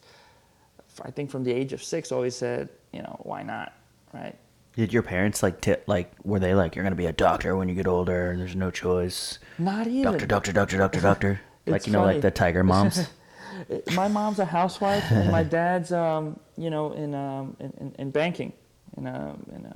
I 1.02 1.11
think 1.11 1.30
from 1.30 1.44
the 1.44 1.52
age 1.52 1.73
of 1.73 1.82
six, 1.82 2.12
always 2.12 2.37
said, 2.37 2.68
you 2.92 3.02
know, 3.02 3.20
why 3.23 3.42
not, 3.42 3.73
right? 4.12 4.37
Did 4.75 4.92
your 4.92 5.02
parents 5.02 5.42
like 5.42 5.61
tip 5.61 5.82
like 5.88 6.12
were 6.23 6.38
they 6.38 6.54
like 6.54 6.76
you're 6.76 6.85
gonna 6.85 6.94
be 6.94 7.06
a 7.06 7.12
doctor 7.12 7.56
when 7.56 7.68
you 7.68 7.75
get 7.75 7.88
older? 7.88 8.30
And 8.30 8.40
there's 8.40 8.54
no 8.54 8.70
choice. 8.70 9.40
Not 9.58 9.88
even. 9.88 10.04
Doctor, 10.04 10.26
doctor, 10.26 10.52
doctor, 10.52 10.76
doctor, 10.78 11.00
doctor. 11.00 11.40
like 11.66 11.87
you 11.88 11.92
know, 11.92 12.04
like 12.04 12.20
the 12.20 12.30
tiger 12.30 12.62
moms. 12.62 13.08
My 13.94 14.06
mom's 14.06 14.38
a 14.38 14.44
housewife 14.44 15.11
and 15.11 15.32
my 15.32 15.42
dad's 15.42 15.90
um, 15.90 16.38
you 16.56 16.70
know 16.70 16.92
in, 16.92 17.12
um, 17.12 17.56
in, 17.58 17.73
in, 17.80 17.94
in 17.99 18.11
banking 18.12 18.52
in 18.98 19.06
a, 19.06 19.36
in 19.54 19.64
a 19.64 19.74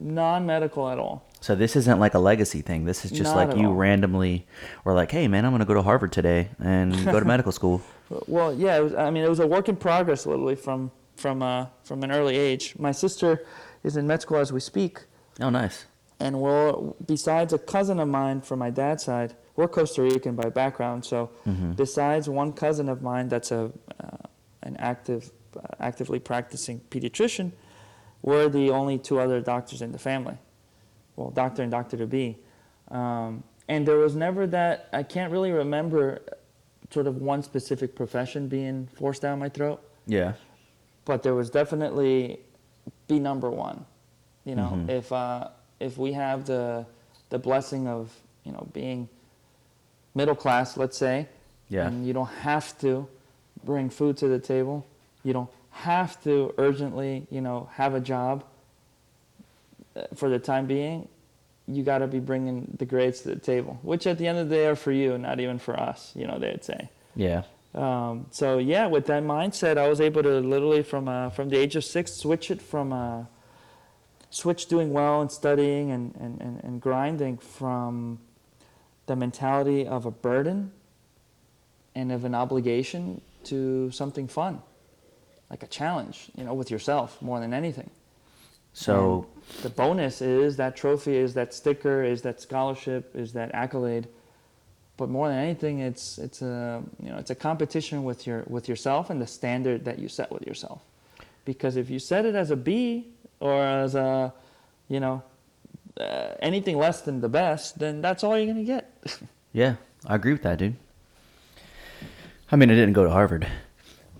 non-medical 0.00 0.88
at 0.88 0.98
all 0.98 1.24
So 1.40 1.54
this 1.54 1.76
isn't 1.76 1.98
like 2.00 2.14
a 2.14 2.18
legacy 2.18 2.62
thing. 2.62 2.84
This 2.84 3.04
is 3.04 3.10
just 3.10 3.34
Not 3.34 3.48
like 3.48 3.56
you 3.58 3.68
all. 3.68 3.74
randomly 3.74 4.46
were 4.84 4.94
like, 4.94 5.10
"Hey, 5.10 5.26
man, 5.28 5.44
I'm 5.44 5.52
gonna 5.52 5.64
go 5.64 5.74
to 5.74 5.82
Harvard 5.82 6.12
today 6.12 6.48
and 6.60 6.92
go 7.14 7.18
to 7.20 7.26
medical 7.26 7.52
school." 7.52 7.82
well 8.28 8.52
yeah 8.52 8.76
it 8.76 8.82
was, 8.84 8.92
i 8.94 9.08
mean 9.10 9.24
it 9.24 9.28
was 9.30 9.40
a 9.40 9.46
work 9.46 9.70
in 9.70 9.76
progress 9.76 10.26
literally 10.26 10.54
from 10.54 10.90
from 11.16 11.42
uh, 11.42 11.64
from 11.82 12.02
an 12.02 12.12
early 12.12 12.36
age 12.36 12.74
my 12.78 12.92
sister 12.92 13.42
is 13.84 13.96
in 13.96 14.06
med 14.06 14.20
school 14.20 14.36
as 14.36 14.52
we 14.52 14.60
speak 14.60 14.94
Oh, 15.40 15.48
nice. 15.48 15.86
and 16.20 16.38
we're 16.38 16.74
besides 17.06 17.54
a 17.54 17.58
cousin 17.58 17.98
of 18.00 18.08
mine 18.08 18.42
from 18.42 18.58
my 18.58 18.68
dad's 18.68 19.02
side 19.04 19.34
we're 19.56 19.66
costa 19.66 20.02
rican 20.02 20.34
by 20.36 20.50
background 20.50 21.06
so 21.06 21.30
besides 21.74 22.28
one 22.28 22.52
cousin 22.52 22.90
of 22.90 23.00
mine 23.00 23.28
that's 23.30 23.50
a 23.50 23.72
uh, 23.98 24.18
an 24.62 24.76
active 24.76 25.30
uh, 25.56 25.60
actively 25.80 26.18
practicing 26.18 26.82
pediatrician 26.90 27.50
we're 28.22 28.48
the 28.48 28.70
only 28.70 28.98
two 28.98 29.18
other 29.18 29.40
doctors 29.40 29.82
in 29.82 29.92
the 29.92 29.98
family 29.98 30.36
well 31.16 31.30
doctor 31.30 31.62
and 31.62 31.70
doctor 31.70 31.96
to 31.96 32.06
be 32.06 32.38
um, 32.90 33.42
and 33.68 33.86
there 33.86 33.96
was 33.98 34.14
never 34.16 34.46
that 34.46 34.88
i 34.92 35.02
can't 35.02 35.32
really 35.32 35.52
remember 35.52 36.20
sort 36.90 37.06
of 37.06 37.16
one 37.22 37.42
specific 37.42 37.94
profession 37.94 38.48
being 38.48 38.86
forced 38.98 39.22
down 39.22 39.38
my 39.38 39.48
throat 39.48 39.80
Yeah. 40.06 40.32
but 41.04 41.22
there 41.22 41.34
was 41.34 41.50
definitely 41.50 42.40
be 43.08 43.18
number 43.20 43.48
one. 43.50 43.84
You 44.44 44.56
know, 44.56 44.70
Mhm. 44.74 44.88
if 44.88 45.12
uh, 45.12 45.48
if 45.78 45.96
we 45.98 46.12
have 46.12 46.44
the 46.46 46.84
the 47.30 47.38
blessing 47.38 47.86
of 47.86 48.12
you 48.44 48.52
know 48.52 48.66
being 48.72 49.08
middle 50.14 50.34
class, 50.34 50.76
let's 50.76 50.96
say, 50.98 51.28
Yeah. 51.68 51.86
and 51.86 52.04
you 52.06 52.12
don't 52.12 52.34
have 52.42 52.76
to 52.80 53.06
bring 53.64 53.88
food 53.90 54.16
to 54.18 54.28
the 54.28 54.38
table, 54.40 54.84
you 55.22 55.32
don't 55.32 55.48
have 55.72 56.22
to 56.24 56.54
urgently, 56.58 57.26
you 57.30 57.40
know, 57.40 57.68
have 57.74 57.94
a 57.94 58.00
job 58.00 58.44
uh, 59.96 60.02
for 60.14 60.28
the 60.28 60.38
time 60.38 60.66
being. 60.66 61.08
You 61.66 61.82
got 61.82 61.98
to 61.98 62.06
be 62.06 62.18
bringing 62.18 62.74
the 62.78 62.84
grades 62.84 63.20
to 63.22 63.30
the 63.30 63.36
table, 63.36 63.78
which 63.82 64.06
at 64.06 64.18
the 64.18 64.26
end 64.26 64.38
of 64.38 64.48
the 64.48 64.56
day 64.56 64.66
are 64.66 64.76
for 64.76 64.92
you, 64.92 65.16
not 65.18 65.40
even 65.40 65.58
for 65.58 65.78
us. 65.78 66.12
You 66.14 66.26
know, 66.26 66.38
they'd 66.38 66.64
say. 66.64 66.90
Yeah. 67.14 67.42
Um, 67.74 68.26
so 68.30 68.58
yeah, 68.58 68.86
with 68.86 69.06
that 69.06 69.22
mindset, 69.22 69.78
I 69.78 69.88
was 69.88 70.00
able 70.00 70.22
to 70.22 70.40
literally 70.40 70.82
from 70.82 71.08
uh, 71.08 71.30
from 71.30 71.48
the 71.48 71.56
age 71.56 71.76
of 71.76 71.84
six 71.84 72.12
switch 72.12 72.50
it 72.50 72.60
from 72.60 72.92
uh, 72.92 73.24
switch 74.32 74.66
doing 74.66 74.92
well 74.92 75.20
and 75.20 75.30
studying 75.30 75.90
and, 75.90 76.14
and, 76.16 76.40
and, 76.40 76.64
and 76.64 76.80
grinding 76.80 77.36
from 77.36 78.18
the 79.06 79.14
mentality 79.14 79.86
of 79.86 80.06
a 80.06 80.10
burden 80.10 80.72
and 81.94 82.10
of 82.10 82.24
an 82.24 82.34
obligation 82.34 83.20
to 83.44 83.90
something 83.90 84.26
fun, 84.26 84.62
like 85.52 85.62
a 85.62 85.66
challenge, 85.66 86.30
you 86.34 86.44
know, 86.44 86.54
with 86.54 86.70
yourself 86.70 87.20
more 87.20 87.38
than 87.38 87.52
anything. 87.52 87.90
So 88.72 89.26
And 89.54 89.62
the 89.64 89.68
bonus 89.68 90.22
is 90.22 90.56
that 90.56 90.74
trophy, 90.76 91.16
is 91.16 91.34
that 91.34 91.52
sticker, 91.52 92.02
is 92.02 92.22
that 92.22 92.40
scholarship, 92.40 93.14
is 93.14 93.34
that 93.34 93.50
accolade. 93.54 94.08
But 94.96 95.10
more 95.10 95.28
than 95.28 95.38
anything, 95.38 95.80
it's 95.80 96.16
it's 96.18 96.40
a 96.40 96.82
you 97.02 97.10
know 97.10 97.18
it's 97.18 97.30
a 97.30 97.34
competition 97.34 98.02
with 98.02 98.26
your 98.26 98.44
with 98.46 98.66
yourself 98.66 99.10
and 99.10 99.20
the 99.20 99.26
standard 99.26 99.84
that 99.84 99.98
you 99.98 100.08
set 100.08 100.32
with 100.32 100.46
yourself. 100.46 100.80
Because 101.44 101.76
if 101.76 101.90
you 101.90 101.98
set 101.98 102.24
it 102.24 102.34
as 102.34 102.50
a 102.50 102.56
B 102.56 103.08
or 103.38 103.62
as 103.62 103.94
a 103.94 104.32
you 104.88 105.00
know 105.00 105.22
uh, 106.00 106.34
anything 106.40 106.78
less 106.78 107.02
than 107.02 107.20
the 107.20 107.28
best, 107.28 107.78
then 107.78 108.00
that's 108.00 108.24
all 108.24 108.38
you're 108.38 108.46
gonna 108.46 108.64
get. 108.64 108.90
yeah, 109.52 109.74
I 110.06 110.14
agree 110.14 110.32
with 110.32 110.44
that, 110.44 110.58
dude. 110.58 110.76
I 112.50 112.56
mean, 112.56 112.70
I 112.70 112.74
didn't 112.74 112.94
go 112.94 113.04
to 113.04 113.10
Harvard, 113.10 113.46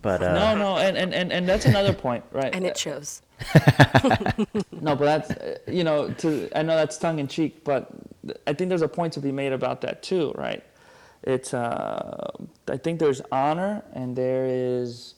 but 0.03 0.23
uh, 0.23 0.35
no, 0.35 0.57
no, 0.57 0.77
and, 0.79 0.97
and, 0.97 1.15
and, 1.15 1.33
and 1.33 1.49
that's 1.49 1.65
another 1.65 1.93
point, 1.93 2.25
right? 2.33 2.55
And 2.55 2.67
it 2.67 2.77
shows. 2.77 3.23
No, 4.83 4.97
but 4.97 5.05
that's 5.05 5.31
uh, 5.31 5.59
you 5.69 5.85
know 5.85 6.09
to 6.09 6.51
I 6.57 6.63
know 6.63 6.77
that's 6.77 6.99
tongue 6.99 7.21
in 7.21 7.29
cheek, 7.29 7.63
but 7.65 7.89
I 8.47 8.53
think 8.53 8.69
there's 8.69 8.83
a 8.83 8.89
point 8.89 9.13
to 9.15 9.21
be 9.21 9.31
made 9.31 9.53
about 9.53 9.81
that 9.83 10.03
too, 10.03 10.33
right? 10.37 10.63
It's 11.23 11.55
uh, 11.55 12.31
I 12.69 12.77
think 12.77 12.99
there's 12.99 13.21
honor 13.31 13.85
and 13.93 14.17
there 14.17 14.47
is 14.47 15.15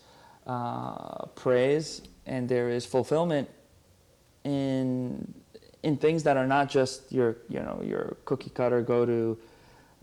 uh, 0.46 1.26
praise 1.34 2.02
and 2.26 2.48
there 2.48 2.68
is 2.68 2.84
fulfillment 2.84 3.48
in 4.44 5.32
in 5.82 5.96
things 5.96 6.22
that 6.24 6.36
are 6.36 6.46
not 6.46 6.68
just 6.68 7.10
your 7.10 7.38
you 7.48 7.60
know 7.60 7.80
your 7.82 8.16
cookie 8.26 8.50
cutter 8.50 8.82
go 8.82 9.06
to 9.06 9.38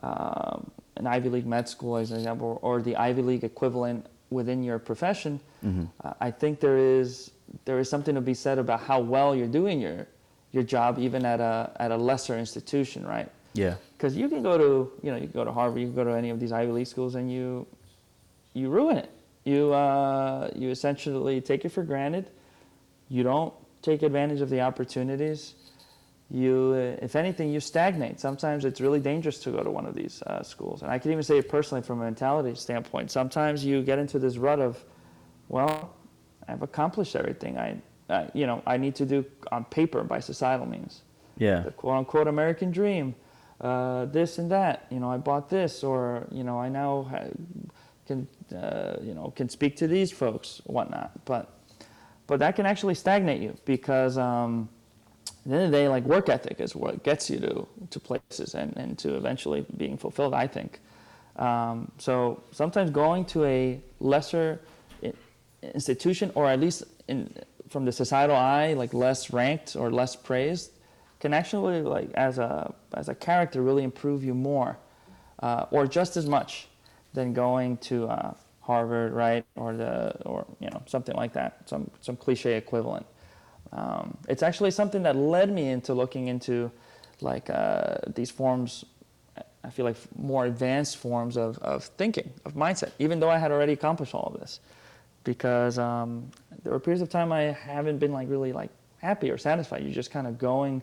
um, 0.02 0.72
an 0.98 1.06
Ivy 1.08 1.30
League 1.30 1.46
med 1.46 1.70
school 1.70 1.98
as 1.98 2.12
an 2.12 2.18
example 2.18 2.60
or 2.64 2.82
the 2.82 2.96
Ivy 2.96 3.22
League 3.22 3.44
equivalent 3.44 4.08
within 4.32 4.64
your 4.64 4.80
profession. 4.80 5.40
Uh, 5.64 6.14
I 6.20 6.32
think 6.32 6.60
there 6.60 6.78
is 6.78 7.32
there 7.66 7.78
is 7.80 7.88
something 7.90 8.16
to 8.16 8.22
be 8.22 8.34
said 8.34 8.58
about 8.58 8.80
how 8.80 9.00
well 9.00 9.36
you're 9.36 9.48
doing 9.62 9.80
your 9.80 10.08
your 10.52 10.64
job 10.64 10.98
even 10.98 11.24
at 11.26 11.40
a 11.40 11.72
at 11.76 11.92
a 11.92 11.98
lesser 11.98 12.38
institution, 12.40 13.06
right? 13.06 13.30
yeah, 13.54 13.76
Because 13.98 14.16
you 14.16 14.28
can 14.30 14.42
go 14.42 14.58
to 14.58 14.92
you 15.04 15.12
know 15.12 15.18
you 15.18 15.28
can 15.28 15.34
go 15.34 15.46
to 15.46 15.52
Harvard, 15.52 15.80
you 15.82 15.88
can 15.88 15.96
go 15.96 16.04
to 16.06 16.12
any 16.18 16.30
of 16.32 16.40
these 16.40 16.52
Ivy 16.52 16.72
League 16.72 16.88
schools, 16.88 17.14
and 17.16 17.32
you 17.32 17.68
you 18.54 18.70
ruin 18.70 18.98
it. 18.98 19.10
You 19.44 19.74
uh, 19.74 20.50
you 20.56 20.70
essentially 20.70 21.42
take 21.42 21.64
it 21.66 21.70
for 21.70 21.84
granted. 21.84 22.32
You 23.10 23.24
don't 23.24 23.54
take 23.82 24.02
advantage 24.04 24.42
of 24.42 24.50
the 24.50 24.62
opportunities. 24.62 25.54
You, 26.34 26.96
uh, 27.00 27.04
if 27.06 27.16
anything, 27.16 27.52
you 27.52 27.60
stagnate. 27.60 28.20
Sometimes 28.20 28.64
it's 28.64 28.80
really 28.80 29.02
dangerous 29.02 29.40
to 29.40 29.52
go 29.52 29.64
to 29.64 29.70
one 29.70 29.86
of 29.86 29.96
these 29.96 30.22
uh, 30.24 30.42
schools, 30.44 30.82
and 30.82 30.90
I 30.90 30.98
can 30.98 31.12
even 31.12 31.24
say 31.24 31.38
it 31.38 31.50
personally 31.50 31.82
from 31.82 32.00
a 32.02 32.06
mentality 32.06 32.56
standpoint. 32.56 33.12
Sometimes 33.12 33.66
you 33.66 33.82
get 33.82 34.00
into 34.00 34.18
this 34.18 34.38
rut 34.38 34.60
of, 34.60 34.84
well, 35.50 35.94
I've 36.48 36.62
accomplished 36.62 37.16
everything 37.18 37.58
I, 37.58 37.82
uh, 38.10 38.28
you 38.34 38.48
know, 38.48 38.62
I 38.66 38.78
need 38.78 38.96
to 38.96 39.06
do 39.06 39.26
on 39.52 39.66
paper 39.66 40.04
by 40.04 40.22
societal 40.22 40.66
means 40.66 41.02
yeah, 41.38 41.62
the 41.62 41.72
quote 41.72 41.98
unquote 41.98 42.28
American 42.28 42.72
dream, 42.72 43.16
uh, 43.60 44.06
this 44.06 44.38
and 44.38 44.52
that. 44.52 44.86
You 44.90 45.00
know, 45.00 45.12
I 45.12 45.18
bought 45.18 45.50
this, 45.50 45.84
or 45.84 46.28
you 46.32 46.44
know, 46.44 46.60
I 46.60 46.70
now 46.70 47.08
ha- 47.10 47.30
can 48.06 48.28
uh, 48.56 48.98
you 49.02 49.14
know 49.14 49.34
can 49.36 49.50
speak 49.50 49.76
to 49.78 49.88
these 49.88 50.12
folks, 50.12 50.62
whatnot. 50.66 51.26
But 51.26 51.50
but 52.28 52.40
that 52.40 52.56
can 52.56 52.66
actually 52.66 52.96
stagnate 52.96 53.42
you 53.42 53.58
because 53.66 54.18
um, 54.18 54.70
at 55.46 55.50
the 55.50 55.56
end 55.56 55.66
of 55.66 55.72
the 55.72 55.78
day, 55.78 55.88
like 55.88 56.04
work 56.04 56.30
ethic 56.30 56.60
is 56.60 56.76
what 56.76 57.04
gets 57.04 57.30
you 57.30 57.40
to 57.40 57.68
to 57.90 58.00
places 58.00 58.56
and, 58.56 58.76
and 58.78 58.98
to 59.00 59.16
eventually 59.16 59.66
being 59.78 59.98
fulfilled. 59.98 60.34
I 60.34 60.48
think. 60.48 60.80
Um, 61.38 61.92
so 61.98 62.44
sometimes 62.52 62.92
going 62.92 63.26
to 63.26 63.46
a 63.46 63.82
lesser 64.00 64.60
institution, 65.62 66.32
or 66.36 66.48
at 66.48 66.60
least 66.60 66.84
in, 67.08 67.34
from 67.70 67.86
the 67.86 67.92
societal 67.92 68.36
eye, 68.36 68.74
like 68.74 68.94
less 68.94 69.32
ranked 69.32 69.76
or 69.76 69.92
less 69.92 70.16
praised, 70.16 70.72
can 71.20 71.34
actually, 71.34 71.82
like 71.82 72.12
as 72.14 72.38
a 72.38 72.74
as 72.94 73.10
a 73.10 73.16
character, 73.16 73.62
really 73.62 73.84
improve 73.84 74.24
you 74.24 74.34
more, 74.34 74.78
uh, 75.40 75.66
or 75.72 75.88
just 75.88 76.18
as 76.18 76.26
much, 76.26 76.68
than 77.14 77.34
going 77.34 77.78
to 77.78 78.08
uh, 78.08 78.34
Harvard, 78.62 79.14
right, 79.14 79.46
or 79.56 79.76
the 79.76 80.16
or 80.26 80.46
you 80.60 80.70
know 80.70 80.82
something 80.86 81.16
like 81.16 81.34
that, 81.34 81.70
some 81.70 81.90
some 82.02 82.16
cliche 82.16 82.58
equivalent. 82.58 83.06
Um, 83.74 84.18
it's 84.28 84.44
actually 84.44 84.72
something 84.72 85.04
that 85.04 85.16
led 85.16 85.52
me 85.52 85.70
into 85.70 85.94
looking 85.94 86.28
into 86.28 86.72
like 87.22 87.50
uh, 87.50 87.98
these 88.16 88.30
forms 88.32 88.86
I 89.64 89.70
feel 89.70 89.86
like 89.86 89.96
more 90.18 90.46
advanced 90.46 90.98
forms 90.98 91.38
of, 91.38 91.58
of 91.60 91.84
thinking, 91.84 92.32
of 92.46 92.54
mindset, 92.56 92.92
even 93.00 93.20
though 93.20 93.30
I 93.30 93.38
had 93.38 93.52
already 93.52 93.74
accomplished 93.74 94.16
all 94.16 94.32
of 94.34 94.40
this. 94.40 94.60
Because 95.24 95.78
um, 95.78 96.32
there 96.64 96.74
were 96.74 96.80
periods 96.80 97.02
of 97.02 97.10
time 97.10 97.32
I 97.32 97.42
haven't 97.44 98.00
been 98.00 98.12
like 98.12 98.28
really 98.28 98.54
like 98.54 98.72
happy 98.98 99.30
or 99.30 99.38
satisfied. 99.38 99.84
You're 99.84 99.94
just 99.94 100.10
kind 100.10 100.26
of 100.26 100.40
going 100.40 100.82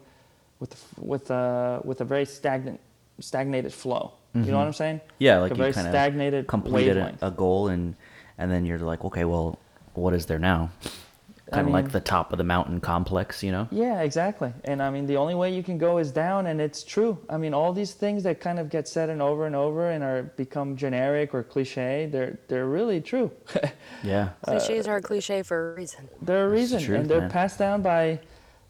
with 0.61 0.85
with 0.97 1.29
uh, 1.31 1.81
with 1.83 2.03
a 2.03 2.05
very 2.05 2.25
stagnant 2.25 2.79
stagnated 3.19 3.73
flow. 3.73 4.13
You 4.35 4.53
know 4.53 4.59
what 4.59 4.67
I'm 4.69 4.73
saying? 4.73 4.99
Mm-hmm. 4.99 5.15
yeah. 5.19 5.39
Like 5.39 5.51
Like 5.51 5.53
a 5.53 5.55
very 5.57 5.71
you 5.71 5.75
kind 5.75 5.89
stagnated 5.89 6.41
of 6.41 6.47
completed 6.47 6.97
a, 6.97 7.01
wavelength. 7.01 7.23
a 7.23 7.31
goal, 7.33 7.69
and 7.69 7.97
and 8.37 8.49
then 8.49 8.65
you're 8.65 8.79
like, 8.79 9.05
okay, 9.05 9.25
well, 9.25 9.59
what 9.95 10.15
is 10.15 10.27
there 10.27 10.39
now? 10.39 10.71
Kind 11.53 11.69
of 11.69 11.73
like 11.73 11.91
the 11.91 12.01
top 12.01 12.33
of 12.33 12.39
the 12.39 12.45
mountain 12.45 12.81
complex, 12.81 13.43
you 13.43 13.53
know? 13.53 13.69
Yeah, 13.71 14.03
exactly. 14.03 14.53
And 14.65 14.83
I 14.83 14.91
mean, 14.91 15.07
the 15.07 15.17
only 15.17 15.35
way 15.35 15.55
you 15.55 15.63
can 15.63 15.79
go 15.79 15.99
is 15.99 16.13
down, 16.13 16.47
and 16.47 16.61
it's 16.61 16.83
true. 16.83 17.19
I 17.31 17.39
mean, 17.39 17.55
all 17.55 17.73
these 17.73 17.95
things 17.95 18.23
that 18.25 18.41
kind 18.41 18.59
of 18.59 18.69
get 18.69 18.87
said 18.87 19.09
and 19.09 19.23
over 19.23 19.47
and 19.47 19.57
over 19.57 19.91
and 19.91 20.05
are 20.05 20.25
become 20.37 20.77
generic 20.77 21.35
or 21.35 21.43
cliche, 21.43 22.09
they're 22.11 22.39
they're 22.49 22.67
really 22.67 23.01
true. 23.01 23.31
Yeah. 24.05 24.31
Cliches 24.45 24.87
are 24.87 24.99
a 24.99 25.03
cliche 25.03 25.43
for 25.43 25.73
a 25.73 25.75
reason. 25.75 26.09
They're 26.23 26.47
a 26.47 26.49
reason, 26.49 26.79
the 26.79 26.85
truth, 26.85 27.01
and 27.01 27.11
they're 27.11 27.21
man. 27.23 27.31
passed 27.31 27.59
down 27.59 27.83
by 27.83 28.21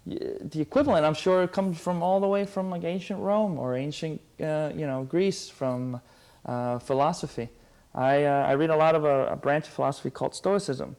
the 0.06 0.60
equivalent. 0.60 1.04
I'm 1.04 1.14
sure 1.14 1.42
it 1.42 1.52
comes 1.52 1.78
from 1.78 2.02
all 2.02 2.20
the 2.20 2.26
way 2.26 2.44
from 2.46 2.70
like 2.70 2.84
ancient 2.84 3.20
Rome 3.20 3.58
or 3.58 3.76
ancient, 3.76 4.20
uh, 4.40 4.70
you 4.74 4.86
know, 4.86 5.04
Greece 5.04 5.48
from 5.50 6.00
uh, 6.46 6.78
philosophy. 6.78 7.50
I 7.94 8.24
uh, 8.24 8.46
I 8.46 8.52
read 8.52 8.70
a 8.70 8.76
lot 8.76 8.94
of 8.94 9.04
a, 9.04 9.26
a 9.26 9.36
branch 9.36 9.66
of 9.66 9.72
philosophy 9.72 10.10
called 10.10 10.34
Stoicism, 10.34 10.96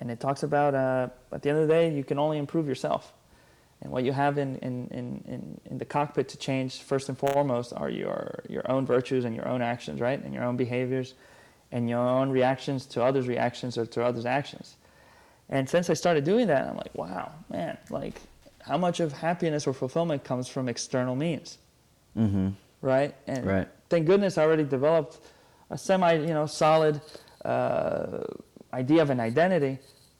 and 0.00 0.10
it 0.10 0.18
talks 0.20 0.42
about 0.42 0.74
uh, 0.74 1.08
at 1.32 1.42
the 1.42 1.50
end 1.50 1.58
of 1.58 1.68
the 1.68 1.72
day, 1.74 1.94
you 1.94 2.04
can 2.04 2.18
only 2.18 2.38
improve 2.38 2.66
yourself, 2.66 3.12
and 3.82 3.92
what 3.92 4.04
you 4.04 4.12
have 4.12 4.38
in 4.38 4.56
in, 4.56 4.88
in, 4.88 5.24
in 5.28 5.60
in 5.70 5.78
the 5.78 5.84
cockpit 5.84 6.28
to 6.30 6.36
change 6.38 6.80
first 6.82 7.08
and 7.08 7.18
foremost 7.18 7.72
are 7.76 7.90
your 7.90 8.42
your 8.48 8.70
own 8.70 8.86
virtues 8.86 9.24
and 9.24 9.34
your 9.36 9.46
own 9.48 9.62
actions, 9.62 10.00
right, 10.00 10.22
and 10.24 10.34
your 10.34 10.44
own 10.44 10.56
behaviors, 10.56 11.14
and 11.72 11.88
your 11.88 12.00
own 12.00 12.30
reactions 12.30 12.86
to 12.86 13.02
others' 13.02 13.28
reactions 13.28 13.78
or 13.78 13.86
to 13.86 14.02
others' 14.04 14.26
actions. 14.26 14.76
And 15.48 15.68
since 15.68 15.90
I 15.90 15.94
started 15.94 16.24
doing 16.24 16.46
that, 16.46 16.68
I'm 16.68 16.76
like, 16.76 16.94
wow, 16.94 17.32
man, 17.50 17.76
like 17.90 18.20
how 18.62 18.78
much 18.78 19.00
of 19.00 19.12
happiness 19.12 19.66
or 19.66 19.72
fulfillment 19.72 20.22
comes 20.24 20.46
from 20.48 20.68
external 20.68 21.16
means, 21.16 21.58
Mm-hmm. 22.16 22.48
right? 22.82 23.14
And 23.26 23.46
Right. 23.46 23.68
thank 23.88 24.06
goodness 24.06 24.38
I 24.38 24.42
already 24.44 24.64
developed 24.64 25.18
a 25.70 25.76
semi, 25.78 26.12
you 26.14 26.34
know, 26.34 26.46
solid 26.46 27.00
uh, 27.44 28.22
idea 28.72 29.02
of 29.02 29.10
an 29.10 29.20
identity, 29.20 29.78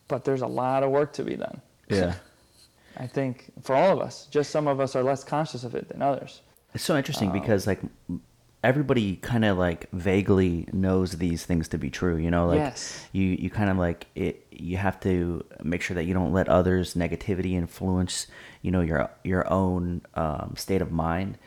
but 0.09 0.25
there's 0.25 0.43
a 0.43 0.47
lot 0.47 0.83
of 0.83 0.91
work 0.91 1.13
to 1.15 1.25
be 1.25 1.37
done. 1.37 1.61
Yeah. 1.89 2.15
I 2.97 3.07
think 3.07 3.53
for 3.63 3.75
all 3.75 3.93
of 3.93 4.01
us, 4.01 4.27
just 4.31 4.51
some 4.51 4.67
of 4.67 4.81
us 4.81 4.95
are 4.97 5.03
less 5.03 5.25
conscious 5.25 5.65
of 5.65 5.75
it 5.75 5.89
than 5.89 6.03
others. 6.03 6.43
It's 6.75 6.85
so 6.85 6.95
Um, 6.95 6.99
interesting 6.99 7.31
because 7.33 7.67
like 7.67 7.81
everybody 8.63 9.17
kind 9.17 9.45
of 9.45 9.57
like 9.57 9.91
vaguely 9.93 10.69
knows 10.73 11.13
these 11.13 11.47
things 11.47 11.69
to 11.69 11.79
be 11.79 11.89
true, 11.89 12.17
you 12.17 12.31
know, 12.31 12.47
like 12.47 12.59
Yes. 12.59 13.07
you 13.13 13.25
you 13.25 13.49
kind 13.49 13.71
of 13.71 13.79
like 13.79 14.07
it 14.15 14.47
you 14.51 14.77
have 14.77 15.01
to 15.01 15.45
make 15.63 15.81
sure 15.83 15.95
that 15.95 16.05
you 16.05 16.13
don't 16.13 16.33
let 16.33 16.49
others 16.49 16.95
negativity 16.95 17.53
influence, 17.53 18.27
you 18.61 18.71
know, 18.71 18.81
your 18.83 19.11
your 19.25 19.51
own 19.51 20.03
um, 20.15 20.55
state 20.57 20.83
of 20.83 20.93
mind. 20.93 21.39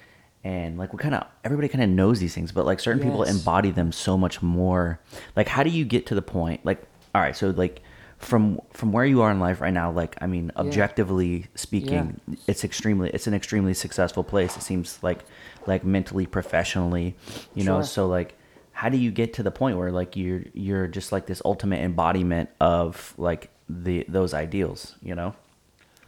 And 0.45 0.77
like 0.77 0.91
we 0.91 0.97
kind 0.99 1.15
of 1.15 1.25
everybody 1.43 1.67
kind 1.67 1.83
of 1.83 1.89
knows 1.89 2.19
these 2.19 2.33
things, 2.33 2.51
but 2.51 2.65
like 2.65 2.79
certain 2.79 3.01
people 3.03 3.23
embody 3.23 3.69
them 3.69 3.91
so 3.91 4.17
much 4.17 4.41
more. 4.41 4.99
Like 5.35 5.47
how 5.49 5.61
do 5.63 5.69
you 5.69 5.85
get 5.85 6.05
to 6.07 6.15
the 6.15 6.21
point 6.21 6.65
like 6.65 6.81
all 7.15 7.21
right, 7.21 7.35
so 7.35 7.49
like 7.51 7.81
from 8.17 8.59
from 8.71 8.91
where 8.91 9.05
you 9.05 9.21
are 9.21 9.31
in 9.31 9.39
life 9.39 9.59
right 9.61 9.73
now, 9.73 9.91
like 9.91 10.15
I 10.21 10.27
mean, 10.27 10.51
objectively 10.55 11.47
speaking, 11.55 12.19
it's 12.47 12.63
extremely 12.63 13.09
it's 13.09 13.27
an 13.27 13.33
extremely 13.33 13.73
successful 13.73 14.23
place. 14.23 14.55
It 14.57 14.63
seems 14.63 14.97
like 15.03 15.19
like 15.67 15.83
mentally, 15.83 16.25
professionally, 16.25 17.15
you 17.53 17.63
know. 17.63 17.81
So 17.81 18.07
like, 18.07 18.35
how 18.71 18.89
do 18.89 18.97
you 18.97 19.11
get 19.11 19.33
to 19.33 19.43
the 19.43 19.51
point 19.51 19.77
where 19.77 19.91
like 19.91 20.15
you're 20.15 20.43
you're 20.53 20.87
just 20.87 21.11
like 21.11 21.25
this 21.25 21.41
ultimate 21.45 21.81
embodiment 21.81 22.49
of 22.59 23.13
like 23.17 23.49
the 23.69 24.05
those 24.07 24.33
ideals, 24.33 24.95
you 25.01 25.15
know? 25.15 25.35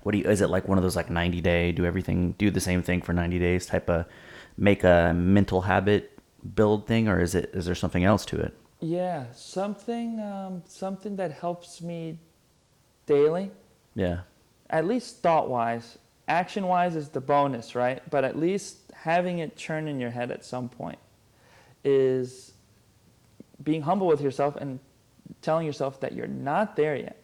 What 0.04 0.14
do 0.14 0.20
you? 0.20 0.26
Is 0.26 0.42
it 0.42 0.50
like 0.50 0.68
one 0.68 0.78
of 0.78 0.84
those 0.84 0.96
like 0.96 1.10
ninety 1.10 1.42
day 1.42 1.72
do 1.72 1.86
everything 1.86 2.34
do 2.38 2.50
the 2.50 2.60
same 2.60 2.82
thing 2.82 3.02
for 3.02 3.12
ninety 3.14 3.40
days 3.40 3.66
type 3.66 3.90
of 3.90 4.06
make 4.58 4.84
a 4.84 5.14
mental 5.16 5.62
habit 5.62 6.18
build 6.56 6.88
thing, 6.88 7.08
or 7.08 7.20
is 7.20 7.36
it 7.36 7.52
is 7.54 7.66
there 7.66 7.76
something 7.76 8.04
else 8.04 8.26
to 8.26 8.40
it? 8.40 8.56
Yeah, 8.80 9.26
something 9.34 10.20
um, 10.20 10.64
something 10.68 11.16
that 11.16 11.32
helps 11.32 11.82
me 11.82 12.20
daily, 13.06 13.52
Yeah. 13.96 14.22
at 14.70 14.86
least 14.86 15.22
thought 15.22 15.50
wise. 15.50 15.98
Action 16.28 16.68
wise 16.68 16.96
is 16.96 17.10
the 17.10 17.22
bonus, 17.22 17.76
right? 17.76 18.02
But 18.10 18.24
at 18.24 18.38
least 18.38 18.92
having 18.94 19.40
it 19.40 19.56
churn 19.56 19.88
in 19.88 20.00
your 20.00 20.10
head 20.10 20.32
at 20.32 20.44
some 20.44 20.70
point 20.70 20.98
is 21.84 22.54
being 23.64 23.82
humble 23.84 24.08
with 24.08 24.22
yourself 24.22 24.56
and 24.56 24.80
telling 25.42 25.66
yourself 25.66 26.00
that 26.02 26.14
you're 26.14 26.28
not 26.28 26.76
there 26.76 26.96
yet. 26.96 27.22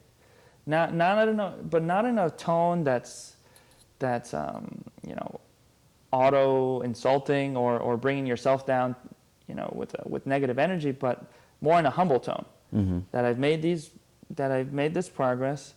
Not 0.65 0.93
not 0.93 1.27
in 1.27 1.39
a 1.39 1.55
but 1.63 1.83
not 1.83 2.05
in 2.05 2.17
a 2.19 2.29
tone 2.29 2.83
that's 2.83 3.35
that's 3.99 4.33
um, 4.33 4.83
you 5.05 5.15
know 5.15 5.39
auto 6.11 6.81
insulting 6.81 7.55
or, 7.57 7.79
or 7.79 7.97
bringing 7.97 8.25
yourself 8.25 8.65
down, 8.65 8.95
you 9.47 9.55
know, 9.55 9.71
with 9.75 9.93
a, 9.95 10.07
with 10.07 10.25
negative 10.25 10.59
energy, 10.59 10.91
but 10.91 11.31
more 11.61 11.79
in 11.79 11.85
a 11.85 11.91
humble 11.91 12.19
tone. 12.19 12.45
Mm-hmm. 12.73 12.99
That 13.11 13.25
I've 13.25 13.39
made 13.39 13.61
these, 13.61 13.91
that 14.35 14.51
I've 14.51 14.73
made 14.73 14.93
this 14.93 15.09
progress, 15.09 15.73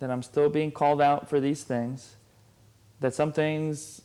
that 0.00 0.10
I'm 0.10 0.22
still 0.22 0.48
being 0.48 0.70
called 0.70 1.00
out 1.00 1.28
for 1.28 1.40
these 1.40 1.64
things, 1.64 2.16
that 3.00 3.14
some 3.14 3.32
things, 3.32 4.02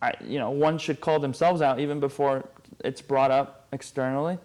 I, 0.00 0.14
you 0.24 0.38
know, 0.38 0.50
one 0.50 0.78
should 0.78 1.00
call 1.00 1.18
themselves 1.18 1.60
out 1.62 1.80
even 1.80 2.00
before 2.00 2.48
it's 2.84 3.02
brought 3.02 3.30
up 3.30 3.66
externally, 3.72 4.38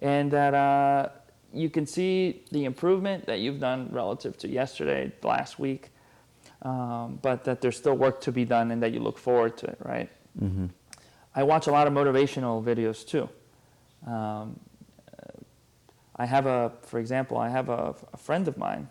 and 0.00 0.30
that 0.30 0.54
uh, 0.54 1.08
you 1.52 1.70
can 1.70 1.86
see 1.86 2.44
the 2.50 2.64
improvement 2.64 3.26
that 3.26 3.40
you've 3.40 3.60
done 3.60 3.88
relative 3.90 4.36
to 4.38 4.48
yesterday, 4.48 5.12
last 5.22 5.58
week, 5.58 5.90
um, 6.62 7.18
but 7.22 7.44
that 7.44 7.60
there's 7.60 7.76
still 7.76 7.96
work 7.96 8.20
to 8.22 8.32
be 8.32 8.44
done 8.44 8.70
and 8.70 8.82
that 8.82 8.92
you 8.92 9.00
look 9.00 9.18
forward 9.18 9.56
to 9.58 9.66
it, 9.66 9.78
right? 9.82 10.10
Mm-hmm. 10.40 10.66
I 11.34 11.42
watch 11.42 11.66
a 11.66 11.70
lot 11.70 11.86
of 11.86 11.92
motivational 11.92 12.62
videos 12.64 13.06
too. 13.06 13.28
Um, 14.06 14.58
I 16.16 16.26
have 16.26 16.46
a, 16.46 16.72
for 16.82 16.98
example, 16.98 17.36
I 17.36 17.48
have 17.48 17.68
a, 17.68 17.94
a 18.12 18.16
friend 18.16 18.48
of 18.48 18.56
mine 18.56 18.88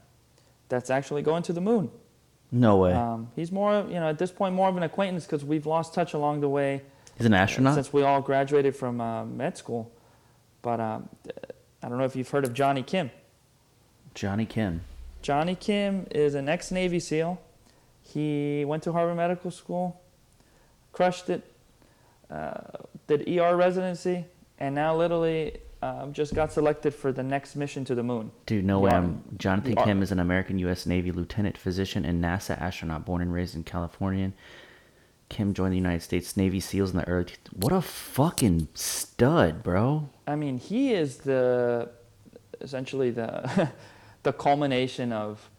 that's 0.69 0.89
actually 0.89 1.21
going 1.21 1.43
to 1.43 1.53
the 1.53 1.61
moon. 1.61 1.89
No 2.51 2.77
way. 2.77 2.93
Um, 2.93 3.29
he's 3.35 3.51
more, 3.51 3.85
you 3.87 3.95
know, 3.95 4.09
at 4.09 4.19
this 4.19 4.31
point, 4.31 4.53
more 4.53 4.69
of 4.69 4.77
an 4.77 4.83
acquaintance 4.83 5.25
because 5.25 5.43
we've 5.43 5.65
lost 5.65 5.93
touch 5.93 6.13
along 6.13 6.41
the 6.41 6.49
way 6.49 6.81
He's 7.17 7.25
an 7.25 7.33
astronaut. 7.33 7.75
since 7.75 7.91
we 7.91 8.03
all 8.03 8.21
graduated 8.21 8.75
from 8.75 9.01
uh, 9.01 9.25
med 9.25 9.57
school. 9.57 9.91
But 10.61 10.79
um, 10.79 11.09
I 11.81 11.89
don't 11.89 11.97
know 11.97 12.05
if 12.05 12.15
you've 12.15 12.29
heard 12.29 12.45
of 12.45 12.53
Jonny 12.53 12.83
Kim. 12.83 13.11
Jonny 14.13 14.45
Kim. 14.45 14.81
Jonny 15.21 15.55
Kim 15.55 16.07
is 16.11 16.35
an 16.35 16.47
ex 16.47 16.71
Navy 16.71 16.99
SEAL. 16.99 17.41
He 18.01 18.63
went 18.65 18.83
to 18.83 18.91
Harvard 18.91 19.17
Medical 19.17 19.49
School, 19.49 19.99
crushed 20.93 21.29
it, 21.29 21.43
uh, 22.29 22.61
did 23.07 23.27
ER 23.27 23.55
residency, 23.55 24.25
and 24.59 24.75
now 24.75 24.95
literally 24.95 25.57
um, 25.85 26.13
just 26.13 26.33
got 26.33 26.51
selected 26.51 26.93
for 26.93 27.11
the 27.11 27.23
next 27.23 27.55
mission 27.55 27.85
to 27.85 27.95
the 27.95 28.03
moon. 28.03 28.31
Dude, 28.45 28.65
no 28.65 28.79
way. 28.79 28.91
I'm, 28.91 29.23
Jonathan 29.37 29.75
Kim 29.75 30.01
is 30.01 30.11
an 30.11 30.19
American 30.19 30.57
U.S. 30.59 30.85
Navy 30.85 31.11
lieutenant 31.11 31.57
physician 31.57 32.05
and 32.05 32.23
NASA 32.23 32.59
astronaut, 32.59 33.05
born 33.05 33.21
and 33.21 33.33
raised 33.33 33.55
in 33.55 33.63
California. 33.63 34.33
Kim 35.29 35.53
joined 35.53 35.73
the 35.73 35.77
United 35.77 36.01
States 36.01 36.37
Navy 36.37 36.59
SEALs 36.59 36.91
in 36.91 36.97
the 36.97 37.07
early. 37.07 37.33
What 37.51 37.71
a 37.71 37.81
fucking 37.81 38.67
stud, 38.73 39.63
bro! 39.63 40.09
I 40.27 40.35
mean, 40.35 40.57
he 40.57 40.93
is 40.93 41.17
the 41.17 41.89
essentially 42.61 43.11
the 43.11 43.71
the 44.23 44.33
culmination 44.33 45.11
of 45.11 45.49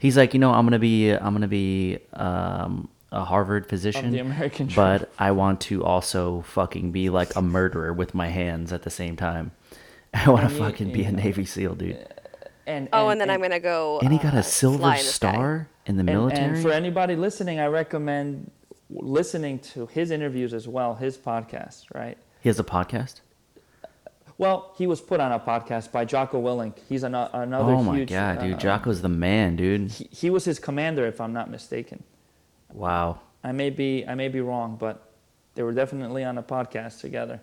He's 0.00 0.16
like, 0.16 0.32
you 0.32 0.40
know, 0.40 0.50
I'm 0.50 0.64
gonna 0.64 0.78
be, 0.78 1.10
I'm 1.10 1.34
gonna 1.34 1.46
be 1.46 1.98
um, 2.14 2.88
a 3.12 3.24
Harvard 3.24 3.64
of 3.64 3.68
physician, 3.68 4.10
the 4.12 4.18
American 4.20 4.66
dream. 4.66 4.76
but 4.76 5.10
I 5.18 5.32
want 5.32 5.60
to 5.62 5.84
also 5.84 6.42
fucking 6.42 6.92
be 6.92 7.10
like 7.10 7.34
a 7.36 7.42
murderer 7.42 7.92
with 7.92 8.14
my 8.14 8.28
hands 8.28 8.72
at 8.72 8.82
the 8.82 8.90
same 8.90 9.16
time. 9.16 9.50
I 10.14 10.28
want 10.30 10.42
And 10.44 10.50
to 10.50 10.56
you- 10.56 10.62
fucking 10.64 10.92
be 10.92 11.04
a 11.04 11.12
Navy 11.12 11.44
SEAL, 11.44 11.74
dude. 11.76 12.06
and, 12.66 12.88
Oh, 12.92 13.08
and, 13.08 13.20
then 13.20 13.30
I'm 13.30 13.40
gonna 13.40 13.58
go. 13.60 13.98
And 14.02 14.12
he 14.12 14.18
got 14.18 14.34
uh, 14.34 14.38
a 14.38 14.42
silver 14.42 14.92
in 14.92 14.98
star 14.98 15.68
in 15.86 15.96
the 15.96 16.00
And- 16.00 16.06
military. 16.06 16.54
And, 16.54 16.62
for 16.62 16.70
anybody 16.72 17.16
listening, 17.16 17.58
I 17.60 17.66
recommend 17.66 18.50
listening 18.90 19.58
to 19.60 19.86
his 19.86 20.10
interviews 20.10 20.52
as 20.54 20.66
well, 20.68 20.94
his 20.94 21.16
podcast, 21.16 21.84
right? 21.94 22.18
he 22.40 22.48
has 22.48 22.58
a 22.58 22.64
podcast. 22.64 23.20
Well, 24.38 24.72
he 24.78 24.86
was 24.86 25.00
put 25.02 25.20
on 25.20 25.32
a 25.32 25.38
podcast 25.38 25.92
by 25.92 26.06
Jocko 26.06 26.40
Willink. 26.42 26.78
He's 26.88 27.02
an, 27.02 27.14
another 27.14 27.72
oh 27.74 27.82
my 27.82 27.96
huge. 27.98 28.08
god, 28.08 28.40
dude! 28.40 28.54
uh, 28.54 28.58
Jocko's 28.58 29.02
the 29.02 29.08
man, 29.10 29.54
dude. 29.56 29.90
He, 29.90 30.08
he 30.10 30.30
was 30.30 30.46
his 30.46 30.58
commander, 30.58 31.06
if 31.06 31.20
I'm 31.20 31.34
not 31.34 31.50
mistaken. 31.50 32.02
Wow. 32.72 33.20
I 33.42 33.52
may 33.52 33.70
be 33.70 34.04
I 34.06 34.14
may 34.14 34.28
be 34.28 34.40
wrong, 34.40 34.76
but 34.78 35.10
they 35.54 35.62
were 35.62 35.72
definitely 35.72 36.24
on 36.24 36.38
a 36.38 36.42
podcast 36.42 37.00
together, 37.00 37.40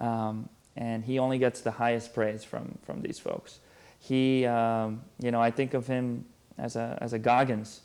um, 0.00 0.48
and 0.76 1.04
he 1.04 1.18
only 1.18 1.38
gets 1.38 1.60
the 1.60 1.70
highest 1.70 2.12
praise 2.14 2.44
from 2.44 2.78
from 2.82 3.02
these 3.02 3.18
folks. 3.18 3.60
He, 4.00 4.46
um, 4.46 5.02
you 5.20 5.30
know, 5.30 5.40
I 5.40 5.50
think 5.50 5.74
of 5.74 5.86
him 5.86 6.24
as 6.56 6.76
a 6.76 6.98
as 7.00 7.12
a 7.12 7.18
Goggins. 7.18 7.80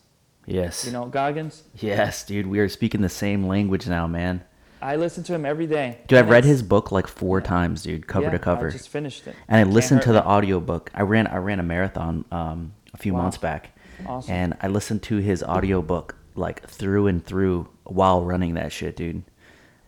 Yes. 0.45 0.85
You 0.85 0.91
know 0.91 1.05
Goggins. 1.05 1.63
Yes, 1.75 2.23
dude. 2.25 2.47
We 2.47 2.59
are 2.59 2.67
speaking 2.69 3.01
the 3.01 3.09
same 3.09 3.47
language 3.47 3.87
now, 3.87 4.07
man. 4.07 4.43
I 4.81 4.97
listen 4.97 5.23
to 5.25 5.33
him 5.33 5.45
every 5.45 5.65
day. 5.67 5.99
Dude, 6.07 6.19
I've 6.19 6.29
read 6.29 6.43
his 6.43 6.61
book 6.61 6.91
like 6.91 7.07
four 7.07 7.39
times, 7.39 7.83
dude, 7.83 8.05
cover 8.05 8.25
yeah, 8.25 8.31
to 8.31 8.39
cover. 8.39 8.67
I 8.67 8.71
just 8.71 8.89
finished 8.89 9.25
it. 9.27 9.35
and 9.47 9.57
I 9.57 9.63
listened 9.71 10.01
to 10.01 10.09
the 10.11 10.19
me. 10.21 10.27
audiobook. 10.27 10.91
I 10.93 11.03
ran 11.03 11.27
I 11.27 11.37
ran 11.37 11.59
a 11.59 11.63
marathon 11.63 12.25
um, 12.31 12.73
a 12.93 12.97
few 12.97 13.13
Wow. 13.13 13.21
months 13.21 13.37
back. 13.37 13.69
Awesome. 14.05 14.33
And 14.33 14.57
I 14.61 14.67
listened 14.67 15.01
to 15.03 15.17
his 15.17 15.41
audiobook 15.43 16.15
like 16.35 16.67
through 16.67 17.07
and 17.07 17.23
through 17.25 17.67
while 17.83 18.23
running 18.23 18.53
that 18.55 18.71
shit, 18.71 18.95
dude. 18.95 19.23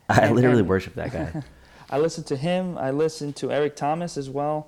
I 0.10 0.22
And- 0.28 0.36
literally 0.36 0.60
and- 0.60 0.70
worship 0.70 0.96
that 0.96 1.12
guy. 1.12 1.44
I 1.90 2.00
listened 2.00 2.26
to 2.28 2.36
him. 2.36 2.78
I 2.78 2.92
listened 2.92 3.36
to 3.38 3.52
Eric 3.52 3.76
Thomas 3.76 4.18
as 4.18 4.30
well. 4.30 4.68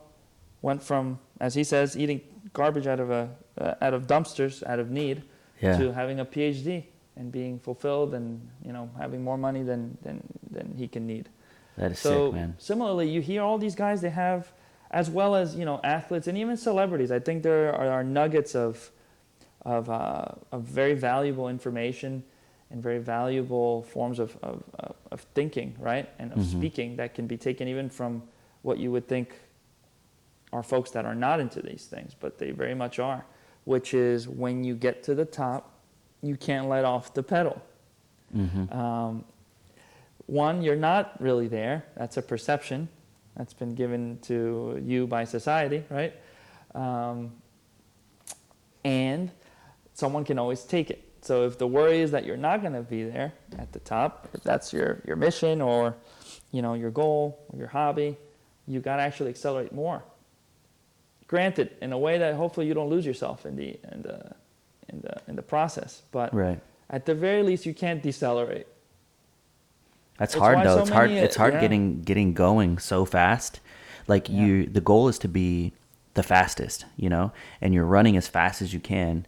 Went 0.62 0.84
from, 0.84 1.20
as 1.40 1.56
he 1.56 1.64
says, 1.64 1.98
eating 1.98 2.22
garbage 2.54 2.88
out 2.88 3.00
of 3.00 3.10
a 3.12 3.30
uh, 3.60 3.74
out 3.82 3.94
of 3.94 4.06
dumpsters 4.08 4.64
out 4.68 4.80
of 4.80 4.92
need 4.92 5.24
Yeah. 5.62 5.78
to 5.78 5.92
having 5.94 6.20
a 6.20 6.26
PhD 6.26 6.86
and 7.16 7.32
being 7.32 7.60
fulfilled 7.60 8.14
and 8.14 8.48
you 8.64 8.72
know 8.72 8.90
having 8.98 9.24
more 9.24 9.38
money 9.38 9.64
than 9.64 9.98
than, 10.04 10.22
than 10.52 10.76
he 10.78 10.88
can 10.88 11.06
need. 11.08 11.30
That 11.78 11.92
is 11.92 12.00
So 12.00 12.28
sick, 12.28 12.36
man. 12.36 12.56
similarly, 12.60 13.10
you 13.10 13.22
hear 13.22 13.42
all 13.42 13.58
these 13.58 13.76
guys 13.76 14.02
they 14.02 14.10
have, 14.12 14.52
as 14.92 15.10
well 15.10 15.36
as 15.36 15.56
you 15.56 15.66
know 15.66 15.80
athletes 15.84 16.28
and 16.28 16.38
even 16.38 16.56
celebrities. 16.58 17.12
I 17.12 17.20
think 17.20 17.42
there 17.44 17.74
are, 17.74 17.90
are 17.90 18.04
nuggets 18.04 18.56
of 18.56 18.92
of, 19.68 19.90
uh, 19.90 20.26
of 20.54 20.64
very 20.64 20.94
valuable 20.94 21.50
information 21.50 22.24
and 22.72 22.82
very 22.82 23.00
valuable 23.00 23.84
forms 23.84 24.18
of, 24.18 24.38
of, 24.42 24.64
of, 25.12 25.22
thinking, 25.36 25.76
right, 25.78 26.10
and 26.20 26.32
of 26.32 26.40
Mhm. 26.40 26.46
speaking 26.58 26.96
that 26.96 27.14
can 27.14 27.28
be 27.28 27.38
taken 27.38 27.68
even 27.68 27.90
from 27.90 28.24
what 28.62 28.78
you 28.78 28.92
would 28.92 29.08
think 29.08 29.28
are 30.54 30.64
folks 30.64 30.92
that 30.92 31.06
are 31.06 31.16
not 31.16 31.42
into 31.42 31.62
these 31.62 31.86
things, 31.86 32.16
but 32.18 32.38
they 32.38 32.52
very 32.52 32.74
much 32.76 32.98
are. 32.98 33.26
Which 33.66 33.94
is 33.94 34.30
when 34.30 34.64
you 34.64 34.74
get 34.76 35.04
to 35.04 35.14
the 35.16 35.26
top, 35.26 35.70
you 36.22 36.38
can't 36.38 36.70
let 36.70 36.86
off 36.86 37.14
the 37.14 37.24
pedal. 37.24 37.62
hmm 38.32 38.72
Um, 38.72 39.26
one, 40.28 40.62
you're 40.62 40.76
not 40.92 41.22
really 41.22 41.48
there. 41.50 41.84
That's 41.96 42.16
a 42.18 42.22
perception 42.22 42.88
that's 43.36 43.54
been 43.54 43.76
given 43.76 44.20
to 44.24 44.82
you 44.84 45.08
by 45.08 45.26
society, 45.26 45.84
right? 45.90 46.14
Um, 46.74 47.32
and 48.84 49.32
someone 49.98 50.24
can 50.24 50.38
always 50.38 50.64
take 50.64 50.92
it. 50.92 51.04
So 51.22 51.46
if 51.46 51.58
the 51.58 51.66
worry 51.68 52.00
is 52.02 52.12
that 52.12 52.24
you're 52.24 52.38
not 52.38 52.62
going 52.62 52.74
to 52.74 52.84
be 52.84 53.04
there 53.04 53.34
at 53.58 53.72
the 53.74 53.80
top, 53.80 54.30
if 54.34 54.44
that's 54.44 54.72
your, 54.72 55.02
your 55.06 55.16
mission 55.16 55.60
or 55.62 55.96
you 56.52 56.62
know 56.62 56.76
your 56.76 56.92
goal 56.92 57.40
or 57.50 57.58
your 57.60 57.68
hobby, 57.68 58.16
you 58.68 58.80
got 58.80 58.98
to 58.98 59.02
actually 59.02 59.32
accelerate 59.32 59.74
more. 59.74 60.04
Granted, 61.28 61.72
in 61.82 61.92
a 61.92 61.98
way 61.98 62.18
that 62.20 62.36
hopefully 62.36 62.68
you 62.68 62.74
don't 62.74 62.90
lose 62.90 63.06
yourself 63.06 63.46
in 63.46 63.56
the 63.56 63.78
in 63.92 64.02
the 64.04 64.32
in 64.90 65.02
the 65.02 65.16
in 65.28 65.36
the 65.36 65.42
process, 65.42 66.04
but 66.12 66.34
Right. 66.34 66.60
at 66.90 67.06
the 67.06 67.16
very 67.16 67.44
least 67.44 67.66
you 67.66 67.74
can't 67.74 68.02
decelerate. 68.02 68.68
That's 70.20 70.34
It's 70.36 70.40
hard 70.40 70.60
though. 70.66 70.76
so 70.78 70.82
it's 70.82 70.90
hard. 70.90 71.12
It's 71.12 71.36
hard 71.36 71.56
yeah. 71.56 71.62
getting 71.62 72.02
getting 72.04 72.34
going 72.34 72.78
so 72.78 73.04
fast. 73.04 73.60
Like 74.08 74.30
Yeah. 74.30 74.46
you, 74.46 74.66
the 74.68 74.80
goal 74.82 75.10
is 75.10 75.20
to 75.20 75.28
be 75.28 75.74
the 76.14 76.24
fastest, 76.24 76.86
you 76.96 77.10
know, 77.10 77.32
and 77.62 77.74
you're 77.74 77.86
running 77.86 78.16
as 78.16 78.28
fast 78.28 78.62
as 78.62 78.74
you 78.74 78.80
can, 78.80 79.26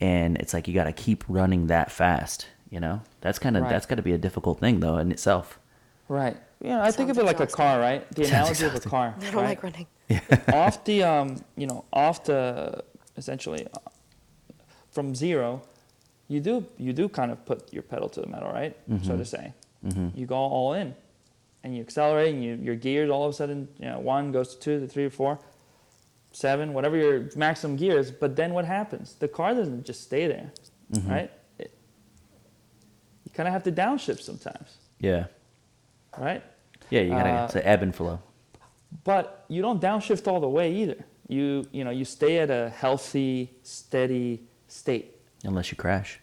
and 0.00 0.36
it's 0.38 0.52
like 0.54 0.68
you 0.68 0.74
got 0.74 0.84
to 0.84 0.92
keep 0.92 1.24
running 1.28 1.66
that 1.68 1.90
fast, 1.90 2.46
you 2.70 2.80
know. 2.80 3.02
That's 3.20 3.38
kind 3.38 3.56
of 3.56 3.64
Right. 3.64 3.70
that's 3.70 3.86
got 3.86 3.96
to 3.96 4.02
be 4.02 4.12
a 4.12 4.18
difficult 4.18 4.60
thing 4.60 4.80
though 4.80 4.98
in 4.98 5.10
itself. 5.12 5.58
Right. 6.08 6.36
You 6.62 6.70
know, 6.70 6.80
I 6.80 6.90
think 6.90 7.10
of 7.10 7.16
Sounds 7.16 7.30
it 7.30 7.38
like 7.38 7.40
a 7.40 7.46
car, 7.46 7.78
right? 7.78 8.08
The 8.12 8.24
Sounds 8.26 8.60
analogy 8.60 8.64
of 8.66 8.74
a 8.74 8.88
car. 8.88 9.14
I 9.18 9.24
don't 9.24 9.34
right? 9.34 9.44
like 9.44 9.62
running. 9.62 9.86
off 10.52 10.84
the 10.84 11.02
um, 11.02 11.36
you 11.56 11.66
know, 11.66 11.84
off 11.92 12.24
the 12.24 12.82
essentially 13.16 13.66
uh, 13.74 13.90
from 14.90 15.14
zero, 15.14 15.62
you 16.28 16.40
do 16.40 16.64
you 16.78 16.92
do 16.92 17.08
kind 17.08 17.30
of 17.30 17.44
put 17.44 17.72
your 17.72 17.82
pedal 17.82 18.08
to 18.10 18.20
the 18.20 18.26
metal, 18.26 18.50
right? 18.50 18.76
So 19.02 19.16
to 19.16 19.24
say, 19.24 19.52
you 20.14 20.26
go 20.26 20.36
all 20.36 20.72
in, 20.72 20.94
and 21.62 21.74
you 21.76 21.82
accelerate, 21.82 22.34
and 22.34 22.42
you, 22.42 22.54
your 22.62 22.74
gears 22.74 23.10
all 23.10 23.24
of 23.24 23.30
a 23.30 23.36
sudden, 23.36 23.68
you 23.78 23.86
know, 23.86 23.98
one 23.98 24.32
goes 24.32 24.54
to 24.54 24.58
two, 24.60 24.80
to 24.80 24.86
three, 24.88 25.04
to 25.04 25.10
four, 25.10 25.38
seven, 26.38 26.72
whatever 26.72 26.96
your 26.96 27.28
maximum 27.36 27.76
gear 27.76 27.98
is. 27.98 28.10
But 28.10 28.36
then 28.36 28.54
what 28.54 28.64
happens? 28.64 29.14
The 29.18 29.28
car 29.28 29.54
doesn't 29.54 29.84
just 29.84 30.00
stay 30.02 30.26
there, 30.34 30.50
right? 31.14 31.30
It, 31.58 31.70
you 33.24 33.30
kind 33.32 33.46
of 33.48 33.52
have 33.52 33.64
to 33.64 33.72
downshift 33.72 34.22
sometimes, 34.22 34.76
Yeah. 35.00 35.24
right? 36.16 36.42
Yeah, 36.90 37.00
you 37.02 37.10
gotta 37.10 37.30
Uh, 37.30 37.44
it's 37.46 37.56
an 37.56 37.62
ebb 37.64 37.82
and 37.82 37.94
flow. 37.94 38.20
but 39.04 39.44
you 39.48 39.60
don't 39.62 39.80
downshift 39.82 40.26
all 40.30 40.40
the 40.40 40.48
way 40.58 40.72
either. 40.82 41.04
You 41.28 41.66
you 41.72 41.84
know 41.84 41.90
you 42.00 42.04
stay 42.06 42.38
at 42.38 42.50
a 42.50 42.70
healthy, 42.70 43.34
steady 43.62 44.30
state 44.68 45.06
Unless 45.44 45.70
you 45.72 45.76
crash. 45.76 46.20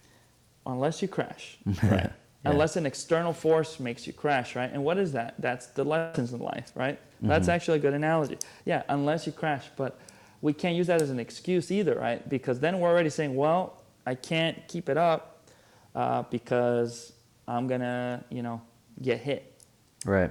unless 0.66 1.02
you 1.04 1.08
crash, 1.08 1.44
right? 1.84 2.12
Yeah. 2.46 2.52
Unless 2.52 2.76
an 2.76 2.86
external 2.86 3.34
force 3.34 3.80
makes 3.80 4.06
you 4.06 4.14
crash, 4.14 4.56
right? 4.56 4.70
And 4.72 4.84
what 4.84 5.00
is 5.00 5.12
that? 5.14 5.34
That's 5.40 5.66
the 5.68 5.84
lessons 5.84 6.32
in 6.32 6.40
life, 6.40 6.72
right? 6.76 7.00
That's 7.22 7.48
actually 7.48 7.80
a 7.80 7.82
good 7.82 7.96
analogy. 7.96 8.38
Yeah, 8.66 8.84
unless 8.88 9.26
you 9.26 9.34
crash, 9.34 9.66
but 9.76 10.00
we 10.42 10.54
can't 10.54 10.76
use 10.76 10.86
that 10.88 11.02
as 11.02 11.10
an 11.10 11.20
excuse 11.20 11.72
either, 11.72 11.96
right? 11.96 12.28
Because 12.30 12.60
then 12.60 12.80
we're 12.80 12.90
already 12.90 13.10
saying, 13.10 13.36
well, 13.36 13.82
I 14.06 14.14
can't 14.14 14.68
keep 14.68 14.90
it 14.90 14.98
up 14.98 15.48
uh, 15.96 16.22
because 16.30 17.14
I'm 17.48 17.66
gonna, 17.68 18.24
you 18.30 18.44
know, 18.44 18.62
get 19.02 19.22
hit. 19.22 19.60
Right. 20.06 20.30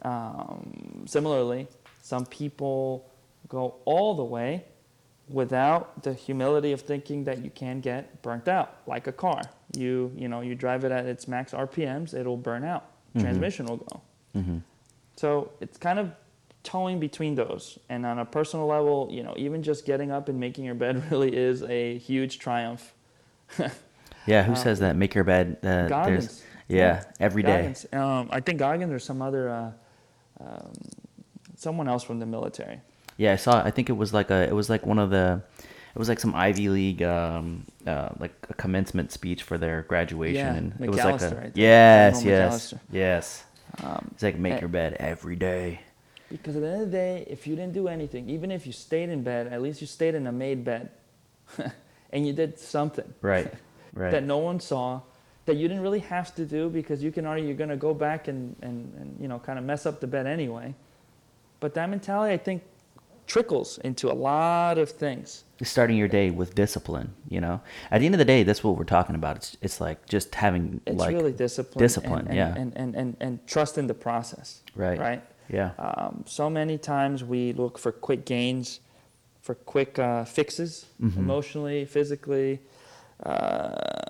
Um, 0.00 1.04
similarly, 1.06 1.66
some 2.02 2.24
people 2.24 3.10
go 3.48 3.76
all 3.84 4.14
the 4.14 4.24
way 4.24 4.64
without 5.28 6.02
the 6.02 6.12
humility 6.14 6.72
of 6.72 6.80
thinking 6.82 7.24
that 7.24 7.38
you 7.44 7.50
can 7.50 7.80
get 7.80 8.22
burnt 8.22 8.46
out, 8.48 8.76
like 8.86 9.06
a 9.06 9.12
car. 9.12 9.42
You 9.76 10.12
you 10.16 10.28
know 10.28 10.40
you 10.40 10.54
drive 10.54 10.84
it 10.84 10.92
at 10.92 11.06
its 11.06 11.26
max 11.28 11.52
RPMs, 11.52 12.14
it'll 12.14 12.36
burn 12.36 12.64
out. 12.64 12.84
Transmission 13.18 13.66
will 13.66 13.76
go. 13.78 14.02
So 15.16 15.52
it's 15.60 15.78
kind 15.78 15.98
of 16.00 16.10
towing 16.64 16.98
between 16.98 17.34
those. 17.36 17.78
And 17.88 18.04
on 18.04 18.18
a 18.18 18.24
personal 18.24 18.66
level, 18.66 19.08
you 19.10 19.22
know, 19.22 19.34
even 19.36 19.62
just 19.62 19.86
getting 19.86 20.10
up 20.10 20.28
and 20.28 20.40
making 20.40 20.64
your 20.64 20.74
bed 20.74 21.02
really 21.10 21.34
is 21.36 21.62
a 21.62 21.98
huge 21.98 22.38
triumph. 22.38 22.92
Yeah, 24.26 24.42
who 24.42 24.56
says 24.56 24.78
that? 24.78 24.96
Make 24.96 25.14
your 25.14 25.24
bed. 25.24 25.58
Uh, 25.62 25.66
there's- 25.66 25.90
Goggins. 25.90 26.42
Yeah, 26.66 27.04
every 27.20 27.42
day. 27.42 27.56
Goggins. 27.58 27.86
Um, 27.92 28.28
I 28.32 28.40
think 28.40 28.58
Goggins 28.58 28.90
or 28.90 28.98
some 28.98 29.20
other, 29.20 29.50
uh, 29.50 29.70
um, 30.40 30.72
someone 31.56 31.88
else 31.88 32.02
from 32.02 32.20
the 32.20 32.24
military. 32.26 32.80
Yeah, 33.16 33.32
I 33.32 33.36
saw. 33.36 33.62
I 33.64 33.70
think 33.70 33.88
it 33.88 33.94
was 33.96 34.12
like 34.12 34.30
a. 34.30 34.42
It 34.48 34.54
was 34.54 34.68
like 34.70 34.84
one 34.86 34.98
of 34.98 35.10
the. 35.10 35.42
It 35.94 35.98
was 35.98 36.08
like 36.08 36.18
some 36.18 36.34
Ivy 36.34 36.68
League, 36.70 37.02
um, 37.04 37.64
uh, 37.86 38.08
like 38.18 38.32
a 38.50 38.54
commencement 38.54 39.12
speech 39.12 39.44
for 39.44 39.56
their 39.58 39.82
graduation, 39.82 40.34
Yeah, 40.46 40.54
and 40.54 40.74
it 40.80 40.90
was 40.90 40.98
like 40.98 41.22
a 41.22 41.30
think. 41.30 41.52
yes, 41.54 42.24
yes, 42.24 42.72
McAllister. 42.72 42.80
yes. 42.90 43.44
it's 44.10 44.22
like 44.24 44.36
make 44.36 44.60
your 44.60 44.68
bed 44.68 44.96
every 44.98 45.36
day. 45.36 45.80
Because 46.32 46.56
at 46.56 46.62
the 46.62 46.68
end 46.68 46.82
of 46.82 46.90
the 46.90 46.96
day, 46.96 47.24
if 47.28 47.46
you 47.46 47.54
didn't 47.54 47.74
do 47.74 47.86
anything, 47.86 48.28
even 48.28 48.50
if 48.50 48.66
you 48.66 48.72
stayed 48.72 49.08
in 49.08 49.22
bed, 49.22 49.46
at 49.52 49.62
least 49.62 49.80
you 49.80 49.86
stayed 49.86 50.16
in 50.16 50.26
a 50.26 50.32
made 50.32 50.64
bed, 50.64 50.90
and 52.10 52.26
you 52.26 52.32
did 52.32 52.58
something 52.58 53.14
Right, 53.22 53.52
right. 53.94 54.10
that 54.10 54.24
no 54.24 54.38
one 54.38 54.58
saw, 54.58 55.00
that 55.46 55.54
you 55.54 55.68
didn't 55.68 55.82
really 55.84 56.00
have 56.00 56.34
to 56.34 56.44
do 56.44 56.68
because 56.70 57.04
you 57.04 57.12
can 57.12 57.24
already 57.24 57.42
you're 57.46 57.54
gonna 57.54 57.76
go 57.76 57.94
back 57.94 58.26
and, 58.26 58.56
and, 58.62 58.92
and 58.98 59.16
you 59.20 59.28
know 59.28 59.38
kind 59.38 59.60
of 59.60 59.64
mess 59.64 59.86
up 59.86 60.00
the 60.00 60.08
bed 60.08 60.26
anyway. 60.26 60.74
But 61.60 61.74
that 61.74 61.88
mentality, 61.88 62.34
I 62.34 62.38
think, 62.38 62.62
trickles 63.26 63.78
into 63.78 64.10
a 64.10 64.14
lot 64.14 64.78
of 64.78 64.90
things. 64.90 65.44
starting 65.62 65.96
your 65.96 66.08
day 66.08 66.30
with 66.30 66.54
discipline. 66.54 67.14
You 67.28 67.40
know, 67.40 67.60
at 67.90 67.98
the 68.00 68.06
end 68.06 68.14
of 68.14 68.18
the 68.18 68.24
day, 68.24 68.42
that's 68.42 68.62
what 68.64 68.76
we're 68.76 68.84
talking 68.98 69.14
about. 69.14 69.36
It's 69.36 69.56
it's 69.62 69.80
like 69.80 70.06
just 70.08 70.34
having 70.34 70.80
It's 70.86 70.98
like 70.98 71.14
really 71.14 71.32
discipline. 71.32 71.82
discipline, 71.82 72.26
and, 72.28 72.28
and, 72.28 72.36
yeah. 72.36 72.54
And, 72.62 72.76
and, 72.76 72.94
and, 72.94 73.16
and 73.20 73.46
trust 73.46 73.78
in 73.78 73.86
the 73.86 73.94
process. 73.94 74.62
Right. 74.76 74.98
Right. 74.98 75.22
yeah, 75.48 75.70
Um, 75.78 76.24
so 76.26 76.48
many 76.50 76.76
times 76.78 77.22
we 77.24 77.52
look 77.52 77.78
for 77.78 77.92
quick 77.92 78.24
gains, 78.24 78.80
for 79.42 79.54
quick 79.54 79.98
uh, 79.98 80.24
fixes, 80.24 80.86
Mm-hmm. 81.02 81.20
emotionally, 81.20 81.84
physically, 81.84 82.60
uh, 83.22 84.00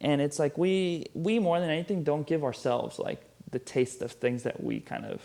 and 0.00 0.20
it's 0.20 0.38
like 0.38 0.58
we 0.58 1.06
we 1.14 1.38
more 1.38 1.60
than 1.60 1.70
anything 1.70 2.02
don't 2.04 2.26
give 2.26 2.42
ourselves 2.44 2.98
like 2.98 3.20
the 3.50 3.58
taste 3.58 4.02
of 4.02 4.12
things 4.12 4.42
that 4.42 4.62
we 4.62 4.80
kind 4.80 5.04
of 5.04 5.20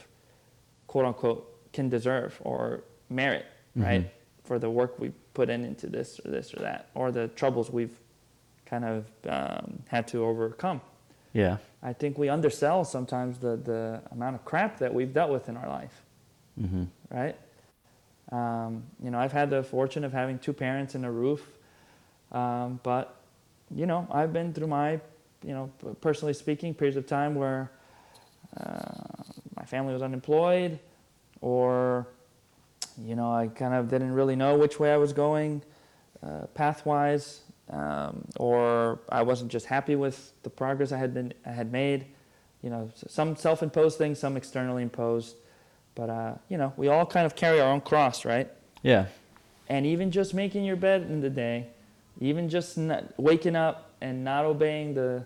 quote 0.87 1.05
unquote 1.05 1.43
can 1.73 1.89
deserve 1.89 2.39
or 2.43 2.83
merit, 3.10 3.46
right? 3.76 4.12
For 4.43 4.60
the 4.60 4.70
work 4.70 4.98
we 5.00 5.12
put 5.34 5.50
in 5.50 5.65
into 5.65 5.88
this 5.88 6.20
or 6.24 6.32
this 6.32 6.54
or 6.54 6.60
that, 6.62 6.89
or 6.96 7.12
the 7.12 7.28
troubles 7.30 7.70
we've 7.70 7.98
kind 8.65 8.86
of 8.86 9.06
um, 9.30 9.84
had 9.88 10.08
to 10.10 10.24
overcome. 10.26 10.82
yeah, 11.34 11.58
I 11.84 11.93
think 11.93 12.17
we 12.17 12.28
undersell 12.30 12.84
sometimes 12.84 13.38
the, 13.39 13.56
the 13.58 14.02
amount 14.12 14.36
of 14.36 14.43
crap 14.46 14.80
that 14.80 14.93
we've 14.93 15.13
dealt 15.13 15.32
with 15.32 15.48
in 15.50 15.58
our 15.58 15.70
life, 15.70 16.02
hmm 16.60 16.86
right? 17.12 17.36
Um, 18.32 18.84
you 19.02 19.10
know, 19.12 19.20
I've 19.20 19.32
had 19.32 19.50
the 19.50 19.63
fortune 19.63 20.04
of 20.04 20.12
having 20.12 20.38
two 20.39 20.52
parents 20.54 20.96
and 20.96 21.06
a 21.06 21.12
roof, 21.12 21.41
um, 22.32 22.80
but 22.84 23.15
you 23.74 23.86
know, 23.86 24.08
I've 24.12 24.34
been 24.34 24.54
through 24.54 24.67
my, 24.67 25.00
you 25.43 25.54
know, 25.54 25.72
personally 26.02 26.34
speaking, 26.34 26.74
periods 26.74 26.98
of 26.98 27.06
time 27.06 27.36
where 27.36 27.70
uh, 28.60 29.24
my 29.56 29.63
family 29.65 29.93
was 29.93 30.02
unemployed, 30.02 30.80
or 31.41 32.08
you 33.01 33.15
know, 33.15 33.31
I 33.31 33.47
kind 33.47 33.73
of 33.73 33.89
didn't 33.89 34.12
really 34.13 34.36
know 34.36 34.57
which 34.57 34.79
way 34.79 34.91
I 34.91 34.97
was 34.97 35.13
going, 35.13 35.62
uh, 36.25 36.47
path-wise, 36.53 37.41
um, 37.69 38.25
or 38.38 38.99
I 39.10 39.21
wasn't 39.21 39.51
just 39.51 39.65
happy 39.67 39.95
with 39.95 40.33
the 40.43 40.49
progress 40.49 40.91
I 40.91 40.97
had 40.97 41.13
been 41.13 41.33
I 41.45 41.51
had 41.51 41.71
made. 41.71 42.05
You 42.63 42.71
know, 42.71 42.91
some 43.07 43.36
self-imposed 43.36 43.97
things, 43.97 44.19
some 44.19 44.36
externally 44.36 44.81
imposed, 44.81 45.36
but 45.95 46.10
uh, 46.10 46.33
you 46.49 46.57
know, 46.57 46.73
we 46.75 46.88
all 46.88 47.05
kind 47.05 47.25
of 47.25 47.36
carry 47.36 47.60
our 47.62 47.71
own 47.71 47.81
cross, 47.81 48.25
right? 48.25 48.49
yeah, 48.83 49.05
And 49.69 49.86
even 49.86 50.12
just 50.12 50.33
making 50.33 50.63
your 50.65 50.75
bed 50.75 51.03
in 51.03 51.21
the 51.21 51.29
day, 51.29 51.67
even 52.19 52.49
just 52.49 52.77
waking 53.17 53.55
up 53.55 53.91
and 54.01 54.23
not 54.23 54.45
obeying 54.45 54.93
the 54.95 55.25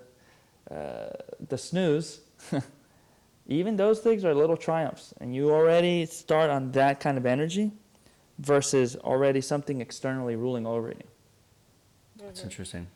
uh, 0.69 1.09
the 1.49 1.57
snooze, 1.57 2.19
even 3.51 3.75
those 3.75 3.99
things 3.99 4.23
are 4.25 4.33
little 4.33 4.57
triumphs. 4.57 5.13
And 5.19 5.35
you 5.35 5.51
already 5.51 6.05
start 6.05 6.49
on 6.49 6.71
that 6.71 6.99
kind 6.99 7.17
of 7.17 7.25
energy 7.25 7.71
versus 8.39 8.95
already 8.97 9.41
something 9.41 9.81
externally 9.81 10.35
ruling 10.35 10.65
over 10.65 10.89
you. 10.89 11.03
that's 12.17 12.39
mm-hmm. 12.39 12.49
interesting. 12.49 12.87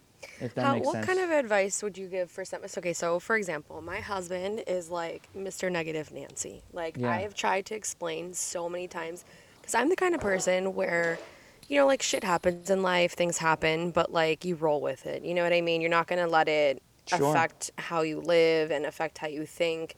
If 0.41 0.55
that 0.55 0.65
How, 0.65 0.73
makes 0.75 0.85
what 0.87 0.93
sense. 0.93 1.05
kind 1.05 1.19
of 1.19 1.29
advice 1.29 1.83
would 1.83 1.97
you 1.97 2.07
give 2.07 2.31
for 2.31 2.43
some? 2.45 2.61
Okay, 2.77 2.93
so 2.93 3.19
for 3.19 3.35
example, 3.37 3.81
my 3.81 3.99
husband 3.99 4.63
is 4.67 4.89
like 4.89 5.29
Mr. 5.37 5.71
Negative 5.71 6.11
Nancy. 6.11 6.63
Like 6.73 6.97
Yeah. 6.97 7.11
I 7.11 7.17
have 7.21 7.35
tried 7.35 7.65
to 7.67 7.75
explain 7.75 8.33
so 8.33 8.67
many 8.67 8.87
times 8.87 9.23
because 9.61 9.75
I'm 9.75 9.89
the 9.89 9.95
kind 9.95 10.15
of 10.15 10.21
person 10.21 10.73
where, 10.73 11.19
you 11.67 11.77
know, 11.77 11.85
like 11.85 12.01
shit 12.01 12.23
happens 12.23 12.69
in 12.69 12.81
life, 12.81 13.13
things 13.13 13.37
happen, 13.37 13.91
but 13.91 14.11
like 14.11 14.43
you 14.45 14.55
roll 14.55 14.81
with 14.81 15.05
it. 15.05 15.23
You 15.23 15.33
know 15.33 15.43
what 15.43 15.53
I 15.53 15.61
mean? 15.61 15.81
You're 15.81 15.89
not 15.89 16.07
gonna 16.07 16.27
let 16.27 16.47
it 16.47 16.81
Sure. 17.07 17.29
affect 17.29 17.69
how 17.77 18.01
you 18.01 18.19
live 18.19 18.71
and 18.71 18.85
affect 18.85 19.19
how 19.19 19.27
you 19.27 19.45
think. 19.45 19.95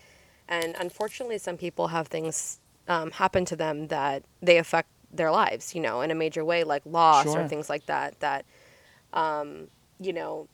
And 0.50 0.76
unfortunately, 0.80 1.38
some 1.38 1.58
people 1.58 1.88
have 1.90 2.08
things 2.08 2.60
um, 2.88 3.12
happen 3.12 3.46
to 3.46 3.56
them 3.56 3.88
that 3.88 4.24
they 4.42 4.58
affect 4.58 4.90
their 5.12 5.32
lives. 5.32 5.76
You 5.76 5.82
know, 5.82 6.02
in 6.02 6.12
a 6.12 6.16
major 6.16 6.46
way, 6.46 6.64
like 6.64 6.84
loss 6.86 7.24
Sure. 7.24 7.42
or 7.44 7.48
things 7.48 7.70
like 7.70 7.86
that. 7.88 8.20
That 8.20 8.46
you 10.00 10.14
know, 10.14 10.48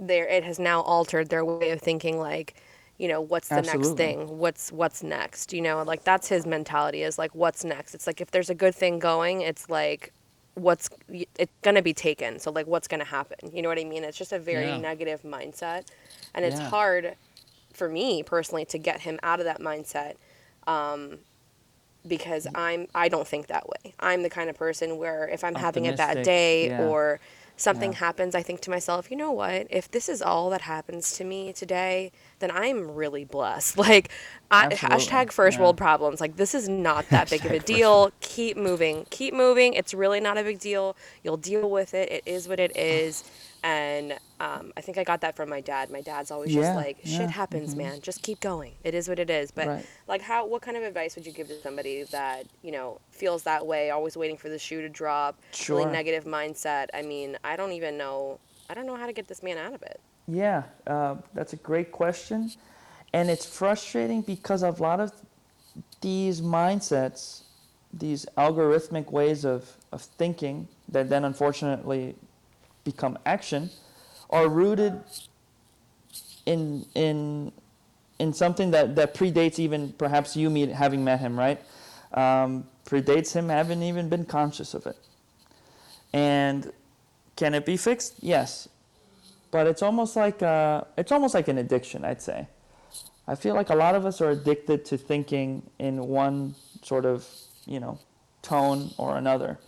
there 0.00 0.26
it 0.28 0.44
has 0.44 0.58
now 0.58 0.80
altered 0.82 1.30
their 1.30 1.44
way 1.44 1.70
of 1.70 1.80
thinking 1.80 2.18
like, 2.18 2.54
you 2.98 3.08
know, 3.08 3.20
what's 3.20 3.50
the 3.50 3.62
next 3.62 3.92
thing? 3.92 4.38
What's 4.38 4.72
what's 4.72 5.02
next? 5.02 5.52
You 5.52 5.62
know, 5.62 5.82
like 5.82 6.04
that's 6.04 6.28
his 6.28 6.46
mentality 6.46 7.02
is 7.02 7.18
like 7.18 7.34
what's 7.34 7.64
next? 7.64 7.94
It's 7.94 8.06
like 8.06 8.20
if 8.20 8.30
there's 8.30 8.50
a 8.50 8.54
good 8.54 8.74
thing 8.74 8.98
going, 8.98 9.42
it's 9.42 9.68
like 9.70 10.12
what's 10.54 10.90
it's 11.08 11.52
going 11.62 11.76
to 11.76 11.82
be 11.82 11.94
taken. 11.94 12.38
So 12.38 12.50
like 12.50 12.66
what's 12.66 12.88
going 12.88 13.00
to 13.00 13.06
happen? 13.06 13.38
You 13.54 13.62
know 13.62 13.68
what 13.68 13.78
I 13.78 13.84
mean? 13.84 14.04
It's 14.04 14.18
just 14.18 14.32
a 14.32 14.38
very 14.38 14.66
Yeah. 14.68 14.78
negative 14.78 15.22
mindset. 15.22 15.84
And 16.34 16.44
it's 16.44 16.60
Yeah. 16.60 16.68
hard 16.70 17.16
for 17.72 17.88
me 17.88 18.22
personally 18.22 18.64
to 18.66 18.78
get 18.78 19.00
him 19.00 19.18
out 19.22 19.40
of 19.40 19.46
that 19.46 19.60
mindset 19.60 20.14
um, 20.66 21.18
because 22.06 22.46
I'm 22.54 22.86
I 22.94 23.08
don't 23.08 23.26
think 23.26 23.46
that 23.48 23.68
way. 23.68 23.94
I'm 24.00 24.22
the 24.22 24.30
kind 24.30 24.50
of 24.50 24.56
person 24.56 24.98
where 24.98 25.28
if 25.28 25.44
I'm 25.44 25.54
having 25.54 25.86
a 25.86 25.92
bad 25.94 26.22
day 26.22 26.68
yeah. 26.68 26.82
or 26.82 27.20
something 27.56 27.92
Yeah. 27.92 27.98
happens, 27.98 28.34
I 28.34 28.42
think 28.42 28.60
to 28.62 28.70
myself, 28.70 29.10
you 29.10 29.16
know 29.16 29.30
what? 29.30 29.66
If 29.70 29.90
this 29.90 30.08
is 30.08 30.20
all 30.22 30.50
that 30.50 30.62
happens 30.62 31.12
to 31.18 31.24
me 31.24 31.52
today, 31.52 32.10
then 32.40 32.50
I'm 32.50 32.90
really 32.90 33.24
blessed. 33.24 33.76
Like, 33.82 34.10
I, 34.50 34.68
hashtag 34.68 35.32
first 35.32 35.56
yeah. 35.56 35.62
world 35.62 35.76
problems. 35.76 36.20
Like, 36.20 36.36
this 36.36 36.54
is 36.54 36.68
not 36.68 37.08
that 37.10 37.30
big 37.30 37.44
of 37.44 37.52
a 37.52 37.58
deal. 37.58 38.10
Keep 38.20 38.56
moving. 38.56 39.06
Keep 39.10 39.34
moving. 39.34 39.74
It's 39.74 39.92
really 39.94 40.20
not 40.20 40.38
a 40.38 40.42
big 40.42 40.58
deal. 40.60 40.96
You'll 41.22 41.36
deal 41.36 41.68
with 41.70 41.94
it. 41.94 42.10
It 42.10 42.22
is 42.26 42.48
what 42.48 42.58
it 42.60 42.76
is. 42.76 43.24
And 43.64 44.18
um, 44.40 44.72
I 44.76 44.80
think 44.80 44.98
I 44.98 45.04
got 45.04 45.20
that 45.20 45.36
from 45.36 45.48
my 45.48 45.60
dad. 45.60 45.90
My 45.90 46.00
dad's 46.00 46.30
always 46.32 46.52
Yeah, 46.52 46.62
just 46.62 46.74
like, 46.74 46.98
yeah, 47.04 47.18
shit 47.18 47.30
happens, 47.30 47.76
man. 47.76 48.00
Just 48.00 48.22
keep 48.22 48.40
going. 48.40 48.72
It 48.82 48.92
is 48.94 49.08
what 49.08 49.20
it 49.20 49.30
is. 49.30 49.52
But 49.52 49.68
Right. 49.68 49.86
like, 50.08 50.20
how? 50.22 50.46
What 50.46 50.62
kind 50.62 50.76
of 50.76 50.82
advice 50.82 51.14
would 51.14 51.24
you 51.24 51.32
give 51.32 51.48
to 51.48 51.60
somebody 51.62 52.02
that 52.10 52.46
you 52.62 52.72
know 52.72 53.00
feels 53.10 53.44
that 53.44 53.64
way, 53.64 53.90
always 53.90 54.16
waiting 54.16 54.36
for 54.36 54.48
the 54.48 54.58
shoe 54.58 54.82
to 54.82 54.88
drop, 54.88 55.38
really 55.68 55.84
negative 55.84 56.24
mindset? 56.24 56.88
I 56.92 57.02
mean, 57.02 57.38
I 57.44 57.54
don't 57.54 57.72
even 57.72 57.96
know. 57.96 58.40
I 58.68 58.74
don't 58.74 58.86
know 58.86 58.96
how 58.96 59.06
to 59.06 59.12
get 59.12 59.28
this 59.28 59.42
man 59.42 59.58
out 59.58 59.74
of 59.74 59.82
it. 59.82 60.00
Yeah, 60.26 60.64
uh, 60.86 61.16
that's 61.34 61.52
a 61.52 61.56
great 61.56 61.92
question. 61.92 62.50
And 63.12 63.30
it's 63.30 63.44
frustrating 63.46 64.22
because 64.22 64.62
of 64.62 64.80
a 64.80 64.82
lot 64.82 64.98
of 64.98 65.12
these 66.00 66.40
mindsets, 66.40 67.42
these 67.92 68.26
algorithmic 68.36 69.10
ways 69.12 69.44
of, 69.44 69.76
of 69.92 70.02
thinking 70.02 70.66
that 70.88 71.08
then 71.10 71.24
unfortunately 71.24 72.14
become 72.84 73.18
action, 73.26 73.70
are 74.30 74.48
rooted 74.48 75.00
in, 76.46 76.84
in, 76.94 77.52
in 78.18 78.32
something 78.32 78.70
that, 78.70 78.96
that 78.96 79.14
predates 79.14 79.58
even 79.58 79.92
perhaps 79.92 80.36
you 80.36 80.50
meet, 80.50 80.70
having 80.70 81.04
met 81.04 81.20
him, 81.20 81.38
right? 81.38 81.60
Um, 82.14 82.66
predates 82.84 83.32
him 83.32 83.48
having 83.48 83.82
even 83.82 84.08
been 84.08 84.24
conscious 84.24 84.74
of 84.74 84.86
it. 84.86 84.96
And 86.12 86.72
can 87.36 87.54
it 87.54 87.64
be 87.64 87.76
fixed? 87.76 88.14
Yes 88.20 88.68
but 89.52 89.68
it's 89.68 89.82
almost 89.82 90.16
like 90.16 90.42
uh, 90.42 90.82
it's 90.98 91.12
almost 91.12 91.34
like 91.34 91.46
an 91.46 91.58
addiction 91.58 92.04
i'd 92.04 92.20
say 92.20 92.48
i 93.28 93.36
feel 93.36 93.54
like 93.54 93.70
a 93.70 93.74
lot 93.74 93.94
of 93.94 94.04
us 94.04 94.20
are 94.20 94.30
addicted 94.30 94.84
to 94.84 94.98
thinking 94.98 95.62
in 95.78 96.08
one 96.08 96.56
sort 96.82 97.04
of 97.04 97.28
you 97.66 97.78
know 97.78 97.96
tone 98.40 98.90
or 98.98 99.16
another 99.16 99.60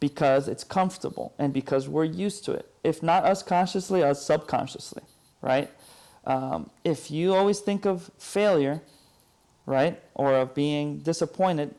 because 0.00 0.48
it's 0.48 0.64
comfortable 0.64 1.34
and 1.38 1.52
because 1.52 1.88
we're 1.88 2.04
used 2.04 2.44
to 2.44 2.52
it 2.52 2.72
if 2.84 3.02
not 3.02 3.24
us 3.24 3.42
consciously 3.42 4.02
us 4.02 4.24
subconsciously 4.24 5.02
right 5.42 5.70
um, 6.24 6.70
if 6.84 7.10
you 7.10 7.34
always 7.34 7.60
think 7.60 7.86
of 7.86 8.10
failure 8.18 8.80
right 9.66 10.00
or 10.14 10.34
of 10.34 10.54
being 10.54 10.98
disappointed 10.98 11.74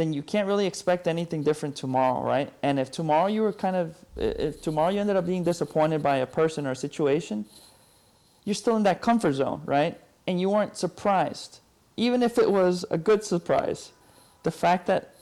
then 0.00 0.14
you 0.14 0.22
can't 0.22 0.48
really 0.48 0.66
expect 0.66 1.06
anything 1.06 1.42
different 1.42 1.76
tomorrow, 1.76 2.22
right? 2.22 2.50
And 2.62 2.80
if 2.80 2.90
tomorrow 2.90 3.26
you 3.26 3.42
were 3.42 3.52
kind 3.52 3.76
of, 3.76 3.96
if 4.16 4.62
tomorrow 4.62 4.88
you 4.88 4.98
ended 4.98 5.16
up 5.16 5.26
being 5.26 5.44
disappointed 5.44 6.02
by 6.02 6.16
a 6.16 6.26
person 6.26 6.66
or 6.66 6.70
a 6.70 6.76
situation, 6.76 7.44
you're 8.46 8.54
still 8.54 8.76
in 8.76 8.82
that 8.84 9.02
comfort 9.02 9.32
zone, 9.34 9.60
right? 9.66 10.00
And 10.26 10.40
you 10.40 10.48
weren't 10.48 10.74
surprised, 10.74 11.60
even 11.98 12.22
if 12.22 12.38
it 12.38 12.50
was 12.50 12.86
a 12.90 12.96
good 12.96 13.24
surprise. 13.24 13.92
The 14.42 14.50
fact 14.50 14.86
that, 14.86 15.14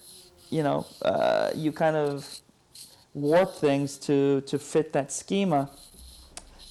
you 0.51 0.63
know, 0.63 0.87
uh, 1.03 1.51
you 1.55 1.73
kind 1.73 1.97
of 1.97 2.41
warp 3.15 3.55
things 3.55 3.99
to 3.99 4.43
to 4.43 4.59
fit 4.59 4.93
that 4.93 5.11
schema 5.13 5.71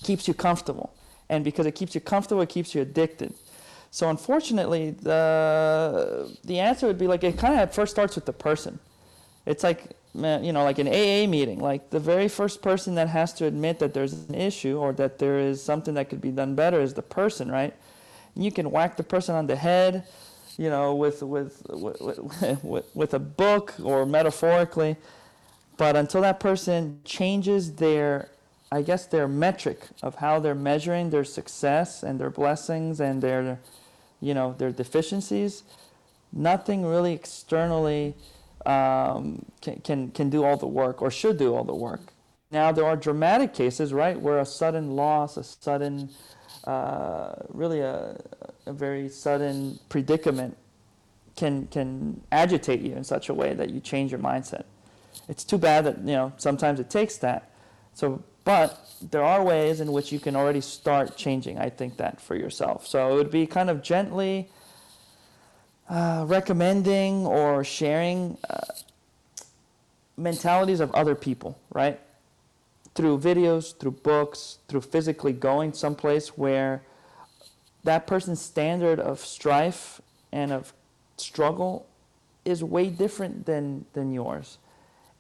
keeps 0.04 0.28
you 0.28 0.34
comfortable, 0.34 0.94
and 1.30 1.44
because 1.44 1.66
it 1.66 1.76
keeps 1.76 1.96
you 1.96 2.02
comfortable, 2.02 2.42
it 2.42 2.50
keeps 2.50 2.74
you 2.76 2.82
addicted. 2.82 3.34
So 3.92 4.10
unfortunately, 4.10 4.92
the 4.92 6.38
the 6.44 6.60
answer 6.60 6.88
would 6.88 6.98
be 6.98 7.08
like 7.08 7.24
it 7.24 7.38
kind 7.38 7.60
of 7.60 7.74
first 7.74 7.92
starts 7.92 8.16
with 8.16 8.26
the 8.26 8.34
person. 8.34 8.80
It's 9.46 9.64
like 9.64 9.96
you 10.18 10.52
know, 10.52 10.64
like 10.64 10.80
an 10.80 10.88
AA 10.88 11.28
meeting. 11.30 11.60
Like 11.60 11.90
the 11.92 12.00
very 12.00 12.28
first 12.28 12.62
person 12.62 12.96
that 12.96 13.08
has 13.08 13.34
to 13.34 13.46
admit 13.46 13.80
that 13.80 13.94
there's 13.94 14.14
an 14.14 14.36
issue 14.36 14.78
or 14.78 14.94
that 14.94 15.20
there 15.20 15.40
is 15.40 15.62
something 15.62 15.94
that 15.94 16.10
could 16.10 16.22
be 16.22 16.32
done 16.32 16.56
better 16.56 16.82
is 16.82 16.96
the 16.96 17.02
person, 17.04 17.52
right? 17.52 17.74
And 18.36 18.44
you 18.44 18.52
can 18.52 18.72
whack 18.72 18.98
the 18.98 19.04
person 19.04 19.36
on 19.36 19.48
the 19.48 19.56
head, 19.56 20.06
you 20.58 20.70
know, 20.70 20.96
with 20.96 21.22
with 21.22 21.62
with, 21.70 22.02
with, 22.02 22.94
with 22.96 23.14
a 23.14 23.20
book 23.20 23.76
or 23.84 24.06
metaphorically, 24.06 24.98
but 25.78 25.96
until 25.96 26.22
that 26.22 26.40
person 26.40 27.00
changes 27.04 27.76
their 27.76 28.30
I 28.72 28.82
guess 28.82 29.06
their 29.06 29.28
metric 29.28 29.88
of 30.04 30.16
how 30.16 30.40
they're 30.40 30.56
measuring 30.56 31.10
their 31.10 31.24
success 31.24 32.04
and 32.04 32.20
their 32.20 32.30
blessings 32.30 33.00
and 33.00 33.22
their, 33.22 33.60
you 34.20 34.34
know, 34.34 34.56
their 34.58 34.72
deficiencies, 34.72 35.64
nothing 36.34 36.86
really 36.86 37.14
externally 37.14 38.16
um, 38.66 39.46
can, 39.62 39.80
can, 39.80 40.12
can 40.12 40.30
do 40.30 40.44
all 40.44 40.58
the 40.58 40.68
work 40.68 41.02
or 41.02 41.10
should 41.10 41.38
do 41.38 41.56
all 41.56 41.64
the 41.64 41.76
work. 41.76 42.02
Now, 42.52 42.72
there 42.72 42.86
are 42.86 42.98
dramatic 42.98 43.54
cases, 43.54 43.94
right, 43.94 44.20
where 44.20 44.40
a 44.40 44.46
sudden 44.46 44.96
loss, 44.96 45.38
a 45.38 45.44
sudden, 45.44 46.10
uh, 46.66 47.36
really 47.50 47.80
a, 47.80 48.18
a 48.68 48.74
very 48.74 49.10
sudden 49.10 49.80
predicament 49.90 50.58
can, 51.36 51.68
can 51.68 52.22
agitate 52.32 52.82
you 52.82 52.96
in 52.96 53.04
such 53.04 53.30
a 53.30 53.34
way 53.34 53.54
that 53.54 53.70
you 53.70 53.80
change 53.80 54.12
your 54.12 54.20
mindset. 54.20 54.64
It's 55.30 55.44
too 55.44 55.58
bad 55.58 55.86
that, 55.86 56.00
you 56.00 56.14
know, 56.14 56.34
sometimes 56.38 56.80
it 56.80 56.90
takes 56.90 57.18
that. 57.18 57.52
So, 57.94 58.24
but 58.44 58.80
there 59.02 59.24
are 59.24 59.44
ways 59.44 59.82
in 59.82 59.92
which 59.92 60.12
you 60.12 60.20
can 60.20 60.36
already 60.36 60.62
start 60.62 61.18
changing, 61.18 61.58
I 61.58 61.70
think, 61.70 61.98
that 61.98 62.22
for 62.22 62.36
yourself. 62.36 62.88
So 62.88 63.14
it 63.14 63.16
would 63.16 63.32
be 63.32 63.46
kind 63.46 63.70
of 63.70 63.82
gently 63.82 64.50
uh, 65.90 66.26
recommending 66.28 67.26
or 67.26 67.64
sharing 67.64 68.38
uh, 68.50 68.62
mentalities 70.18 70.80
of 70.80 70.92
other 70.96 71.16
people, 71.16 71.58
right? 71.72 72.00
Through 72.96 73.20
videos, 73.20 73.78
through 73.78 73.92
books, 73.92 74.60
through 74.68 74.82
physically 74.82 75.34
going 75.34 75.74
someplace 75.74 76.30
where 76.38 76.84
that 77.88 78.06
person's 78.06 78.42
standard 78.42 79.00
of 79.00 79.22
strife 79.22 80.02
and 80.34 80.52
of 80.52 80.74
struggle 81.16 81.88
is 82.44 82.62
way 82.62 82.90
different 82.90 83.46
than, 83.46 83.86
than 83.94 84.12
yours. 84.12 84.58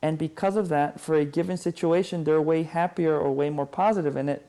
And 0.01 0.17
because 0.17 0.57
of 0.57 0.67
that, 0.67 0.99
for 0.99 1.15
a 1.15 1.23
given 1.23 1.55
situation, 1.55 2.25
they're 2.25 2.41
way 2.41 2.63
happier 2.63 3.17
or 3.17 3.31
way 3.31 3.49
more 3.49 3.65
positive 3.65 4.17
in 4.17 4.27
it 4.27 4.45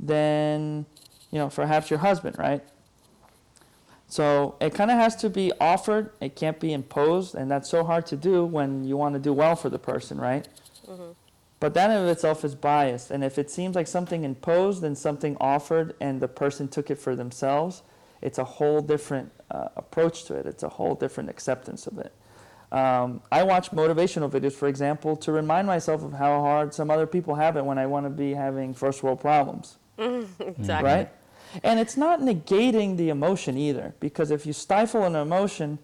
than, 0.00 0.86
you 1.30 1.38
know, 1.38 1.50
perhaps 1.50 1.88
your 1.88 2.00
husband, 2.00 2.36
right? 2.36 2.64
So 4.08 4.56
it 4.60 4.74
kind 4.74 4.90
of 4.90 4.98
has 4.98 5.14
to 5.16 5.30
be 5.30 5.52
offered. 5.60 6.10
It 6.20 6.34
can't 6.34 6.58
be 6.58 6.72
imposed, 6.72 7.36
and 7.36 7.48
that's 7.48 7.70
so 7.70 7.84
hard 7.84 8.06
to 8.06 8.16
do 8.16 8.44
when 8.44 8.84
you 8.84 8.96
want 8.96 9.14
to 9.14 9.20
do 9.20 9.32
well 9.32 9.54
for 9.54 9.70
the 9.70 9.78
person, 9.78 10.18
right? 10.18 10.48
Mm-hmm. 10.88 11.12
But 11.62 11.74
that 11.74 11.92
in 11.92 11.96
of 11.96 12.08
itself 12.08 12.44
is 12.44 12.56
biased. 12.56 13.12
And 13.12 13.22
if 13.22 13.38
it 13.38 13.48
seems 13.48 13.76
like 13.76 13.86
something 13.86 14.24
imposed 14.24 14.82
and 14.82 14.98
something 14.98 15.36
offered, 15.40 15.94
and 16.00 16.20
the 16.20 16.26
person 16.26 16.66
took 16.66 16.90
it 16.90 16.98
for 16.98 17.14
themselves, 17.14 17.84
it's 18.20 18.38
a 18.38 18.42
whole 18.42 18.80
different 18.80 19.30
uh, 19.48 19.68
approach 19.76 20.24
to 20.24 20.34
it. 20.34 20.44
It's 20.44 20.64
a 20.64 20.68
whole 20.68 20.96
different 20.96 21.30
acceptance 21.30 21.86
of 21.86 21.98
it. 21.98 22.12
Um, 22.72 23.22
I 23.30 23.44
watch 23.44 23.70
motivational 23.70 24.28
videos, 24.28 24.54
for 24.54 24.66
example, 24.66 25.14
to 25.18 25.30
remind 25.30 25.68
myself 25.68 26.02
of 26.02 26.14
how 26.14 26.40
hard 26.40 26.74
some 26.74 26.90
other 26.90 27.06
people 27.06 27.36
have 27.36 27.56
it 27.56 27.64
when 27.64 27.78
I 27.78 27.86
want 27.86 28.06
to 28.06 28.10
be 28.10 28.34
having 28.34 28.74
first 28.74 29.04
world 29.04 29.20
problems 29.20 29.76
Exactly. 29.98 30.90
right? 30.90 31.10
And 31.62 31.78
it's 31.78 31.96
not 31.96 32.18
negating 32.18 32.96
the 32.96 33.08
emotion 33.10 33.56
either, 33.56 33.94
because 34.00 34.32
if 34.32 34.46
you 34.46 34.52
stifle 34.52 35.04
an 35.04 35.14
emotion, 35.14 35.78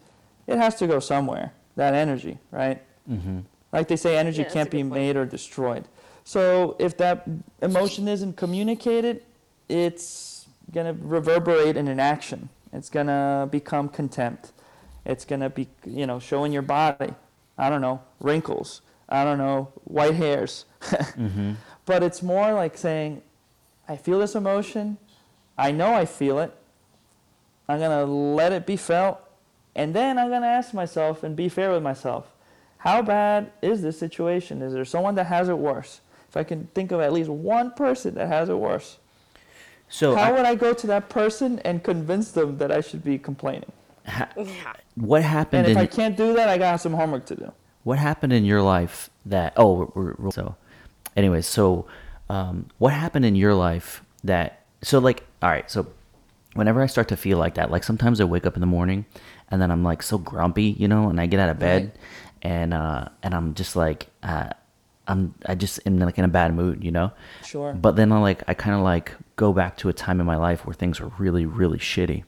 it 0.48 0.56
has 0.56 0.74
to 0.80 0.88
go 0.88 0.98
somewhere, 0.98 1.52
that 1.76 1.94
energy, 1.94 2.38
right? 2.50 2.82
Mm-hmm. 3.08 3.40
Like 3.72 3.88
they 3.88 3.96
say, 3.96 4.16
energy 4.16 4.38
Yeah, 4.38 4.44
that's 4.44 4.54
can't 4.54 4.68
a 4.68 4.70
be 4.70 4.78
good 4.82 4.90
point. 4.90 5.00
made 5.02 5.16
or 5.16 5.24
destroyed. 5.26 5.84
So 6.24 6.76
if 6.78 6.96
that 6.98 7.26
emotion 7.62 8.08
isn't 8.08 8.36
communicated, 8.36 9.22
it's 9.68 10.46
going 10.72 10.86
to 10.86 11.02
reverberate 11.02 11.76
in 11.76 11.88
an 11.88 12.00
action. 12.00 12.48
It's 12.72 12.90
going 12.90 13.06
to 13.06 13.48
become 13.50 13.88
contempt. 13.88 14.52
It's 15.04 15.24
going 15.24 15.40
to 15.40 15.48
be, 15.50 15.68
you 15.86 16.06
know, 16.06 16.18
showing 16.18 16.52
your 16.52 16.62
body. 16.62 17.14
I 17.56 17.70
don't 17.70 17.80
know, 17.80 18.02
wrinkles. 18.20 18.82
I 19.08 19.24
don't 19.24 19.38
know, 19.38 19.72
white 19.84 20.14
hairs. 20.14 20.64
Mm-hmm. 21.18 21.52
But 21.86 22.02
it's 22.02 22.22
more 22.22 22.52
like 22.52 22.76
saying, 22.76 23.22
I 23.88 23.96
feel 23.96 24.18
this 24.18 24.34
emotion. 24.34 24.98
I 25.56 25.70
know 25.72 25.94
I 25.94 26.04
feel 26.04 26.38
it. 26.38 26.54
I'm 27.66 27.78
going 27.78 27.98
to 27.98 28.04
let 28.04 28.52
it 28.52 28.66
be 28.66 28.76
felt. 28.76 29.18
And 29.74 29.94
then 29.94 30.18
I'm 30.18 30.28
going 30.28 30.42
to 30.42 30.48
ask 30.48 30.74
myself 30.74 31.22
and 31.22 31.34
be 31.34 31.48
fair 31.48 31.72
with 31.72 31.82
myself. 31.82 32.30
How 32.78 33.02
bad 33.02 33.50
is 33.62 33.82
this 33.82 33.98
situation? 33.98 34.62
Is 34.62 34.72
there 34.72 34.84
someone 34.84 35.14
that 35.16 35.26
has 35.26 35.48
it 35.48 35.58
worse? 35.58 36.00
If 36.28 36.36
I 36.36 36.44
can 36.44 36.68
think 36.74 36.92
of 36.92 37.00
at 37.00 37.12
least 37.12 37.30
one 37.30 37.72
person 37.72 38.14
that 38.14 38.28
has 38.28 38.48
it 38.48 38.58
worse, 38.58 38.98
So 39.88 40.14
how 40.14 40.28
I- 40.28 40.32
would 40.32 40.44
I 40.46 40.54
go 40.54 40.72
to 40.74 40.86
that 40.88 41.08
person 41.08 41.58
and 41.60 41.82
convince 41.82 42.30
them 42.32 42.58
that 42.58 42.70
I 42.70 42.80
should 42.80 43.02
be 43.02 43.18
complaining? 43.18 43.72
ha- 44.06 44.28
Yeah. 44.36 44.72
what 44.94 45.18
And 45.22 45.24
happened 45.26 45.66
if 45.66 45.72
in 45.72 45.78
I 45.78 45.86
can't 45.86 46.16
do 46.16 46.34
that, 46.34 46.48
I 46.48 46.58
got 46.58 46.80
some 46.80 46.92
homework 46.94 47.24
to 47.26 47.36
do. 47.36 47.52
what 47.84 47.98
happened 47.98 48.32
in 48.32 48.44
your 48.44 48.62
life 48.62 49.08
that 49.26 49.52
oh 49.56 49.72
we're, 49.74 49.86
we're, 49.94 50.14
we're- 50.18 50.30
so 50.32 50.54
anyways 51.16 51.46
so 51.46 51.86
um, 52.30 52.66
what 52.78 52.92
happened 52.92 53.24
in 53.24 53.34
your 53.34 53.54
life 53.54 54.02
that 54.24 54.62
so 54.82 54.98
like 54.98 55.24
all 55.42 55.48
right 55.50 55.70
so 55.70 55.86
whenever 56.54 56.82
i 56.82 56.86
start 56.86 57.08
to 57.08 57.16
feel 57.16 57.38
like 57.38 57.54
that 57.54 57.70
like 57.70 57.84
sometimes 57.84 58.20
i 58.20 58.24
wake 58.24 58.44
up 58.46 58.54
in 58.54 58.60
the 58.60 58.66
morning 58.66 59.04
and 59.50 59.60
then 59.62 59.70
i'm 59.70 59.82
like 59.84 60.02
so 60.02 60.16
grumpy 60.18 60.74
you 60.78 60.88
know 60.88 61.08
and 61.08 61.20
i 61.20 61.26
get 61.26 61.40
out 61.40 61.48
of 61.50 61.58
bed 61.58 61.82
Right. 61.84 61.92
And 62.42 62.72
uh 62.74 63.08
and 63.22 63.34
i'm 63.34 63.54
just 63.54 63.74
like 63.76 64.08
uh 64.22 64.48
i'm 65.06 65.34
i 65.46 65.54
just 65.54 65.80
am 65.86 65.98
like 65.98 66.18
in 66.18 66.24
a 66.24 66.28
bad 66.28 66.54
mood 66.54 66.82
you 66.84 66.90
know 66.92 67.10
Sure. 67.44 67.72
but 67.72 67.96
then 67.96 68.12
i 68.12 68.18
like 68.20 68.42
i 68.48 68.54
kind 68.54 68.76
of 68.76 68.82
like 68.82 69.12
go 69.36 69.52
back 69.52 69.76
to 69.78 69.88
a 69.88 69.92
time 69.92 70.20
in 70.20 70.26
my 70.26 70.36
life 70.36 70.66
where 70.66 70.74
things 70.74 71.00
were 71.00 71.10
really 71.18 71.46
really 71.46 71.78
shitty 71.78 72.24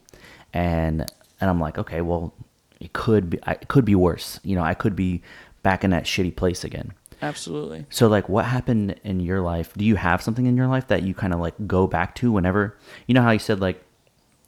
and 0.53 1.01
and 1.39 1.49
i'm 1.49 1.59
like 1.59 1.77
okay 1.77 2.01
well 2.01 2.33
it 2.79 2.93
could 2.93 3.29
be 3.29 3.39
I, 3.43 3.53
it 3.53 3.67
could 3.67 3.85
be 3.85 3.95
worse 3.95 4.39
you 4.43 4.55
know 4.55 4.63
i 4.63 4.73
could 4.73 4.95
be 4.95 5.21
back 5.63 5.83
in 5.83 5.91
that 5.91 6.03
shitty 6.05 6.35
place 6.35 6.63
again 6.63 6.93
Absolutely. 7.23 7.85
So 7.91 8.07
like 8.07 8.27
what 8.29 8.45
happened 8.45 8.95
in 9.03 9.19
your 9.19 9.41
life? 9.41 9.75
Do 9.75 9.85
you 9.85 9.95
have 9.95 10.23
something 10.23 10.47
in 10.47 10.57
your 10.57 10.65
life 10.65 10.87
that 10.87 11.03
you 11.03 11.13
kind 11.13 11.33
of 11.35 11.39
like 11.39 11.53
go 11.67 11.85
back 11.85 12.15
to 12.15 12.31
whenever 12.31 12.75
you 13.05 13.13
know 13.13 13.21
how 13.21 13.29
you 13.29 13.37
said 13.37 13.59
like 13.59 13.83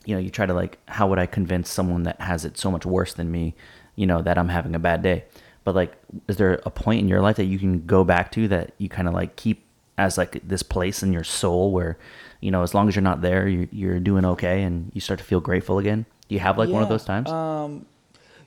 you 0.05 0.15
know, 0.15 0.19
you 0.19 0.31
try 0.31 0.47
to 0.47 0.55
like 0.55 0.79
how 0.87 1.07
would 1.07 1.19
I 1.19 1.27
convince 1.27 1.69
someone 1.69 2.01
that 2.03 2.19
has 2.19 2.45
it 2.45 2.57
so 2.57 2.71
much 2.71 2.83
worse 2.83 3.13
than 3.13 3.29
me, 3.31 3.53
you 3.95 4.07
know, 4.07 4.23
that 4.23 4.39
I'm 4.39 4.49
having 4.49 4.73
a 4.73 4.79
bad 4.79 5.03
day. 5.03 5.25
But 5.63 5.75
like 5.75 5.93
is 6.27 6.37
there 6.37 6.61
a 6.65 6.69
point 6.69 6.99
in 6.99 7.07
your 7.07 7.21
life 7.21 7.37
that 7.37 7.45
you 7.45 7.59
can 7.59 7.85
go 7.85 8.03
back 8.03 8.31
to 8.33 8.47
that 8.49 8.73
you 8.77 8.89
kind 8.89 9.07
of 9.07 9.13
like 9.13 9.35
keep 9.35 9.63
as 9.97 10.17
like 10.17 10.41
this 10.47 10.63
place 10.63 11.03
in 11.03 11.13
your 11.13 11.23
soul 11.23 11.71
where 11.71 11.97
you 12.43 12.51
know, 12.51 12.61
as 12.61 12.73
long 12.73 12.89
as 12.89 12.95
you're 12.95 13.01
not 13.01 13.21
there, 13.21 13.47
you're, 13.47 13.67
you're 13.71 13.99
doing 14.01 14.25
okay 14.25 14.63
and 14.63 14.91
you 14.93 14.99
start 14.99 15.17
to 15.19 15.23
feel 15.23 15.39
grateful 15.39 15.79
again? 15.79 16.05
Do 16.27 16.35
you 16.35 16.41
have 16.41 16.57
like 16.57 16.67
one 16.67 16.83
of 16.83 16.89
those 16.89 17.05
times? 17.05 17.29
Um, 17.29 17.85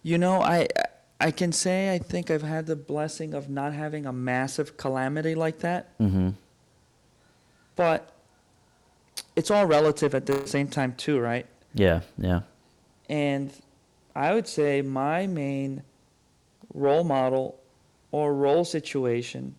you 0.02 0.18
know, 0.18 0.42
I 0.42 0.68
I 1.18 1.30
can 1.30 1.50
say 1.50 1.94
I 1.94 1.98
think 1.98 2.30
I've 2.30 2.42
had 2.42 2.66
the 2.66 2.76
blessing 2.76 3.32
of 3.32 3.48
not 3.48 3.72
having 3.72 4.04
a 4.04 4.12
massive 4.12 4.76
calamity 4.76 5.34
like 5.34 5.60
that. 5.60 5.98
mm-hmm. 5.98 6.30
But 7.74 8.12
it's 9.34 9.50
all 9.50 9.64
relative 9.64 10.14
at 10.14 10.26
the 10.26 10.46
same 10.46 10.68
time 10.68 10.94
too, 10.94 11.18
right? 11.18 11.46
Yeah, 11.72 12.02
yeah. 12.18 12.40
And 13.08 13.50
I 14.14 14.34
would 14.34 14.46
say 14.46 14.82
my 14.82 15.26
main 15.26 15.84
role 16.76 17.04
model 17.04 17.58
or 18.12 18.34
role 18.34 18.64
situation 18.64 19.56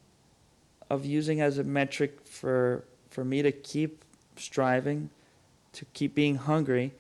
of 0.90 1.06
using 1.06 1.42
as 1.42 1.58
a 1.58 1.64
metric 1.64 2.26
for 2.26 2.86
for 3.10 3.26
me 3.26 3.42
to 3.42 3.52
keep 3.52 4.06
striving, 4.36 5.10
to 5.74 5.86
keep 5.94 6.14
being 6.14 6.36
hungry, 6.36 6.94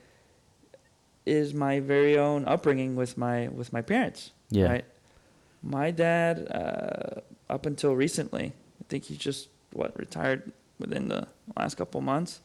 is 1.26 1.54
my 1.54 1.80
very 1.80 2.18
own 2.18 2.46
upbringing 2.46 2.96
with 2.96 3.18
my 3.18 3.48
with 3.48 3.72
my 3.72 3.82
parents. 3.82 4.32
Yeah. 4.50 4.66
Right. 4.66 4.86
My 5.64 5.92
dad, 5.92 6.48
uh, 6.52 7.22
up 7.50 7.66
until 7.66 7.94
recently, 7.96 8.54
I 8.82 8.84
think 8.90 9.06
he 9.06 9.16
just 9.16 9.50
what 9.74 9.98
retired 9.98 10.52
within 10.80 11.10
the 11.10 11.28
last 11.58 11.78
couple 11.78 12.02
months. 12.02 12.42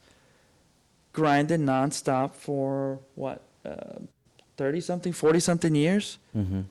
Grinded 1.13 1.59
nonstop 1.59 2.33
for 2.33 2.99
what 3.15 3.41
thirty 4.57 4.81
something, 4.81 5.13
forty 5.13 5.39
something 5.39 5.75
years. 5.75 6.17
Mm-hmm. 6.35 6.61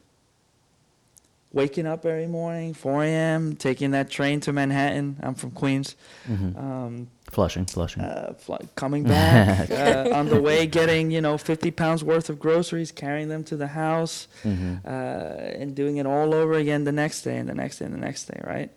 Waking 1.52 1.86
up 1.86 2.06
every 2.06 2.26
morning, 2.26 2.72
4 2.72 3.04
a.m., 3.04 3.56
taking 3.56 3.90
that 3.90 4.08
train 4.08 4.40
to 4.40 4.52
Manhattan. 4.54 5.18
I'm 5.22 5.34
from 5.34 5.50
Queens. 5.50 5.96
Mm-hmm. 6.26 6.58
Um, 6.58 7.08
Flushing, 7.30 7.64
flushing. 7.64 8.02
uh, 8.02 8.34
fly, 8.38 8.58
coming 8.74 9.04
back 9.04 9.70
uh, 9.70 10.10
on 10.14 10.28
the 10.28 10.40
way, 10.40 10.66
getting 10.66 11.10
you 11.10 11.20
know 11.20 11.38
50 11.38 11.70
pounds 11.70 12.04
worth 12.04 12.28
of 12.28 12.38
groceries, 12.38 12.92
carrying 12.92 13.28
them 13.28 13.42
to 13.44 13.56
the 13.56 13.68
house, 13.68 14.28
mm-hmm. 14.44 14.76
uh, 14.86 14.88
and 14.88 15.74
doing 15.74 15.96
it 15.96 16.06
all 16.06 16.34
over 16.34 16.52
again 16.54 16.84
the 16.84 16.92
next 16.92 17.22
day 17.22 17.38
and 17.38 17.48
the 17.48 17.54
next 17.54 17.78
day 17.78 17.86
and 17.86 17.94
the 17.94 17.98
next 17.98 18.26
day, 18.26 18.38
right? 18.44 18.70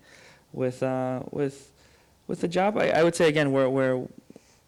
With 0.54 0.84
uh, 0.84 1.24
with 1.32 1.72
with 2.28 2.40
the 2.42 2.48
job, 2.48 2.78
I, 2.78 2.92
I 2.92 3.04
would 3.04 3.16
say 3.16 3.28
again 3.28 3.52
where 3.52 3.70
where 3.70 4.06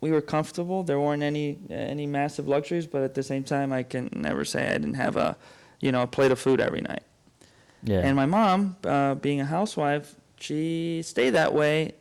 we 0.02 0.12
were 0.12 0.22
comfortable. 0.22 0.84
There 0.84 1.00
weren't 1.00 1.24
any 1.24 1.58
any 1.70 2.06
massive 2.08 2.48
luxuries, 2.48 2.88
but 2.88 3.04
at 3.04 3.14
the 3.16 3.24
same 3.24 3.44
time, 3.46 3.72
I 3.72 3.84
can 3.84 4.10
never 4.14 4.44
say 4.44 4.68
I 4.68 4.74
didn't 4.74 4.96
have 4.96 5.16
a 5.16 5.38
you 5.80 5.94
know 5.94 6.02
a 6.02 6.08
plate 6.08 6.32
of 6.32 6.40
food 6.40 6.60
every 6.60 6.82
night. 6.82 7.04
Yeah. 7.88 8.02
And 8.04 8.16
my 8.16 8.26
mom, 8.26 8.76
uh, 8.84 9.16
being 9.16 9.40
a 9.42 9.46
housewife, 9.46 10.16
she 10.40 11.02
stayed 11.04 11.32
that 11.32 11.54
way 11.54 11.94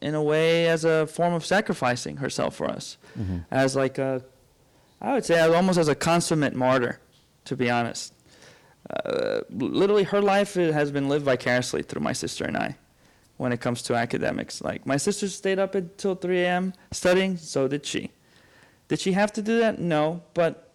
in 0.00 0.14
a 0.14 0.22
way 0.22 0.68
as 0.68 0.84
a 0.84 1.06
form 1.06 1.32
of 1.34 1.44
sacrificing 1.44 2.16
herself 2.16 2.56
for 2.56 2.68
us. 2.68 2.96
mm-hmm. 3.18 3.38
As 3.50 3.76
like 3.76 3.98
a, 3.98 4.22
I 5.00 5.14
would 5.14 5.24
say 5.24 5.38
almost 5.40 5.78
as 5.78 5.88
a 5.88 5.94
consummate 5.94 6.54
martyr, 6.54 7.00
to 7.46 7.56
be 7.56 7.70
honest. 7.70 8.14
Uh, 9.04 9.40
literally, 9.50 10.04
her 10.04 10.20
life 10.20 10.54
has 10.54 10.90
been 10.90 11.08
lived 11.08 11.24
vicariously 11.24 11.82
through 11.82 12.02
my 12.02 12.12
sister 12.12 12.44
and 12.44 12.56
I 12.56 12.76
when 13.36 13.52
it 13.52 13.60
comes 13.60 13.82
to 13.82 13.94
academics. 13.94 14.60
Like, 14.60 14.86
my 14.86 14.96
sister 14.96 15.28
stayed 15.28 15.58
up 15.58 15.74
until 15.74 16.14
3 16.14 16.42
a.m. 16.42 16.74
studying, 16.90 17.36
so 17.36 17.68
did 17.68 17.86
she. 17.86 18.10
Did 18.88 19.00
she 19.00 19.12
have 19.12 19.32
to 19.34 19.42
do 19.42 19.58
that? 19.60 19.78
No, 19.78 20.22
but 20.34 20.71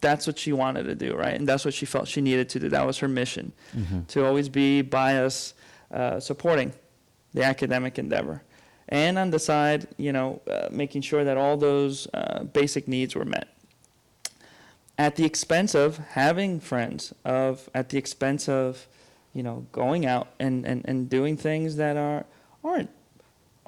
that's 0.00 0.26
what 0.26 0.38
she 0.38 0.52
wanted 0.52 0.84
to 0.84 0.94
do, 0.94 1.14
right? 1.16 1.34
And 1.34 1.46
that's 1.48 1.64
what 1.64 1.74
she 1.74 1.86
felt 1.86 2.06
she 2.08 2.20
needed 2.20 2.48
to 2.50 2.60
do. 2.60 2.68
That 2.68 2.86
was 2.86 2.98
her 2.98 3.08
mission 3.08 3.52
Mm-hmm. 3.76 4.02
to 4.08 4.24
always 4.26 4.48
be 4.48 4.82
by 4.82 5.18
us, 5.18 5.54
uh, 5.92 6.20
supporting 6.20 6.72
the 7.34 7.42
academic 7.44 7.98
endeavor. 7.98 8.42
And 8.88 9.18
on 9.18 9.30
the 9.30 9.38
side, 9.38 9.86
you 9.98 10.12
know, 10.12 10.40
uh, 10.50 10.68
making 10.70 11.02
sure 11.02 11.22
that 11.24 11.36
all 11.36 11.56
those 11.56 12.06
uh, 12.14 12.44
basic 12.44 12.88
needs 12.88 13.14
were 13.14 13.24
met. 13.26 13.48
At 14.96 15.16
the 15.16 15.24
expense 15.24 15.74
of 15.74 15.98
having 15.98 16.58
friends, 16.58 17.12
of 17.24 17.68
at 17.74 17.90
the 17.90 17.98
expense 17.98 18.48
of, 18.48 18.88
you 19.32 19.42
know, 19.42 19.66
going 19.72 20.06
out 20.06 20.28
and, 20.40 20.64
and, 20.66 20.82
and 20.86 21.08
doing 21.08 21.36
things 21.36 21.76
that 21.76 21.96
are 21.96 22.24
aren't 22.64 22.90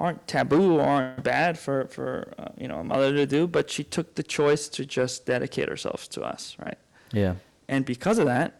aren't 0.01 0.27
taboo 0.27 0.79
or 0.79 0.81
aren't 0.81 1.23
bad 1.23 1.57
for 1.59 1.85
for 1.87 2.33
uh, 2.39 2.49
you 2.57 2.67
know 2.67 2.79
a 2.79 2.83
mother 2.83 3.13
to 3.13 3.25
do, 3.25 3.47
but 3.47 3.69
she 3.69 3.83
took 3.83 4.15
the 4.15 4.23
choice 4.23 4.67
to 4.69 4.85
just 4.85 5.25
dedicate 5.25 5.69
herself 5.69 6.09
to 6.09 6.21
us, 6.23 6.57
right? 6.59 6.77
Yeah. 7.13 7.35
And 7.67 7.85
because 7.85 8.17
of 8.17 8.25
that, 8.25 8.59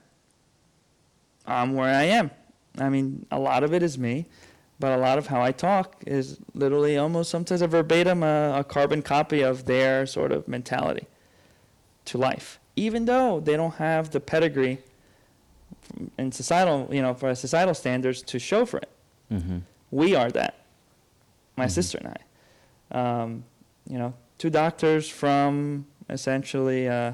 I'm 1.45 1.73
where 1.73 1.93
I 1.93 2.03
am. 2.03 2.31
I 2.77 2.89
mean, 2.89 3.25
a 3.31 3.39
lot 3.39 3.63
of 3.63 3.73
it 3.73 3.83
is 3.83 3.97
me, 3.97 4.27
but 4.79 4.97
a 4.97 5.01
lot 5.01 5.17
of 5.17 5.27
how 5.27 5.41
I 5.41 5.51
talk 5.51 6.03
is 6.05 6.37
literally 6.53 6.97
almost 6.97 7.29
sometimes 7.29 7.61
a 7.61 7.67
verbatim, 7.67 8.23
a, 8.23 8.59
a 8.59 8.63
carbon 8.63 9.01
copy 9.01 9.41
of 9.41 9.65
their 9.65 10.05
sort 10.05 10.31
of 10.31 10.47
mentality 10.47 11.07
to 12.05 12.17
life. 12.17 12.59
Even 12.75 13.05
though 13.05 13.39
they 13.39 13.57
don't 13.57 13.75
have 13.75 14.11
the 14.11 14.19
pedigree 14.19 14.77
in 16.17 16.31
societal, 16.31 16.87
you 16.91 17.01
know, 17.01 17.13
for 17.13 17.33
societal 17.35 17.73
standards 17.73 18.21
to 18.21 18.39
show 18.39 18.65
for 18.65 18.77
it. 18.77 18.89
Mm-hmm. 19.31 19.57
We 19.89 20.15
are 20.15 20.31
that. 20.31 20.60
My 21.57 21.65
Mhm. 21.65 21.71
sister 21.71 21.97
and 21.99 22.07
I. 22.07 23.21
Um, 23.21 23.43
you 23.87 23.97
know, 23.97 24.13
two 24.37 24.49
doctors 24.49 25.09
from 25.09 25.85
essentially, 26.09 26.87
uh, 26.87 27.13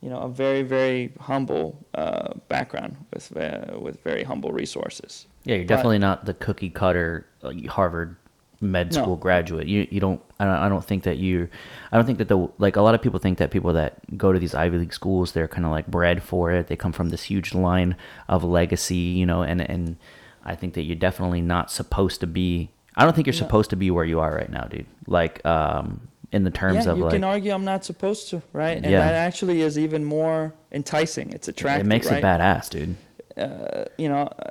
you 0.00 0.10
know, 0.10 0.18
a 0.18 0.28
very 0.28 0.62
very 0.62 1.12
humble 1.20 1.78
uh, 1.94 2.34
background 2.48 2.96
with 3.12 3.34
uh, 3.36 3.78
with 3.80 4.02
very 4.02 4.24
humble 4.24 4.52
resources. 4.52 5.26
Yeah, 5.44 5.56
you're 5.56 5.64
But- 5.64 5.68
definitely 5.76 5.98
not 5.98 6.24
the 6.26 6.34
cookie 6.34 6.70
cutter 6.70 7.26
uh, 7.42 7.52
Harvard 7.68 8.16
med 8.60 8.92
No. 8.94 9.02
school 9.02 9.16
graduate. 9.16 9.66
You 9.66 9.86
you 9.90 10.00
don't 10.00 10.20
I 10.40 10.44
don't, 10.44 10.56
I 10.56 10.68
don't 10.68 10.84
think 10.84 11.02
that 11.04 11.16
you 11.18 11.48
I 11.92 11.96
don't 11.96 12.06
think 12.06 12.18
that 12.18 12.28
the 12.28 12.48
like 12.58 12.76
a 12.76 12.82
lot 12.82 12.94
of 12.94 13.02
people 13.02 13.18
think 13.18 13.38
that 13.38 13.50
people 13.50 13.72
that 13.74 13.94
go 14.16 14.32
to 14.32 14.38
these 14.38 14.54
Ivy 14.54 14.78
League 14.78 14.92
schools 14.94 15.32
they're 15.32 15.48
kind 15.48 15.64
of 15.64 15.70
like 15.70 15.86
bred 15.86 16.22
for 16.22 16.50
it. 16.52 16.66
They 16.68 16.76
come 16.76 16.92
from 16.92 17.08
this 17.10 17.24
huge 17.24 17.54
line 17.54 17.96
of 18.28 18.44
legacy, 18.44 18.96
you 19.20 19.26
know, 19.26 19.42
and 19.42 19.60
and 19.62 19.96
I 20.44 20.54
think 20.54 20.74
that 20.74 20.82
you're 20.82 20.96
definitely 20.96 21.40
not 21.40 21.70
supposed 21.70 22.20
to 22.20 22.26
be 22.26 22.70
I 22.96 23.04
don't 23.04 23.14
think 23.14 23.26
you're 23.26 23.34
supposed 23.34 23.70
to 23.70 23.76
be 23.76 23.90
where 23.90 24.04
you 24.04 24.20
are 24.20 24.32
right 24.34 24.50
now, 24.50 24.64
dude. 24.64 24.86
Like 25.06 25.44
um 25.46 26.08
in 26.32 26.42
the 26.44 26.50
terms 26.50 26.86
yeah, 26.86 26.92
of 26.92 26.98
you 26.98 27.04
like 27.04 27.12
can 27.14 27.24
argue 27.24 27.52
I'm 27.52 27.64
not 27.64 27.84
supposed 27.84 28.30
to, 28.30 28.42
right? 28.52 28.76
And 28.76 28.86
Yeah. 28.86 28.98
that 29.00 29.14
actually 29.14 29.60
is 29.62 29.78
even 29.78 30.04
more 30.04 30.52
enticing. 30.72 31.30
It's 31.30 31.46
attractive. 31.48 31.86
it 31.86 31.88
makes 31.88 32.10
right? 32.10 32.18
it 32.18 32.24
badass, 32.24 32.70
dude. 32.70 32.96
Uh, 33.36 33.84
you 33.98 34.08
know, 34.08 34.22
uh, 34.22 34.50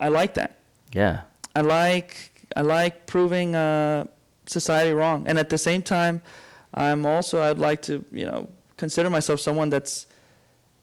I 0.00 0.08
like 0.08 0.34
that. 0.34 0.58
Yeah. 0.92 1.22
I 1.54 1.60
like 1.60 2.32
I 2.56 2.62
like 2.62 3.06
proving 3.06 3.54
uh, 3.54 4.04
society 4.46 4.92
wrong, 4.92 5.26
and 5.26 5.38
at 5.38 5.48
the 5.48 5.58
same 5.58 5.82
time, 5.82 6.22
I'm 6.74 7.06
also 7.06 7.42
I'd 7.42 7.58
like 7.58 7.82
to 7.82 8.04
you 8.12 8.26
know 8.26 8.48
consider 8.76 9.10
myself 9.10 9.40
someone 9.40 9.70
that's 9.70 10.06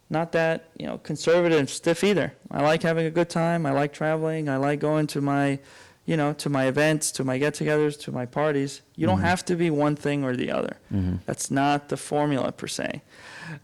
not 0.09 0.31
that 0.33 0.69
you 0.77 0.85
know 0.85 0.97
conservative 0.99 1.59
and 1.59 1.69
stiff 1.69 2.03
either. 2.03 2.33
I 2.51 2.61
like 2.61 2.83
having 2.83 3.05
a 3.05 3.11
good 3.11 3.29
time. 3.29 3.65
I 3.65 3.71
like 3.71 3.93
traveling. 3.93 4.49
I 4.49 4.57
like 4.57 4.79
going 4.79 5.07
to 5.07 5.21
my 5.21 5.59
you 6.05 6.17
know 6.17 6.33
to 6.33 6.49
my 6.49 6.65
events, 6.65 7.11
to 7.11 7.23
my 7.23 7.37
get-togethers, 7.37 7.99
to 8.01 8.11
my 8.11 8.25
parties. 8.25 8.81
You 8.95 9.07
don't 9.07 9.19
Mhm. 9.21 9.29
have 9.29 9.45
to 9.45 9.55
be 9.55 9.69
one 9.69 9.95
thing 9.95 10.23
or 10.23 10.35
the 10.35 10.51
other. 10.51 10.75
hmm 10.89 11.15
That's 11.25 11.49
not 11.49 11.87
the 11.89 11.97
formula 11.97 12.51
per 12.51 12.67
se. 12.67 13.01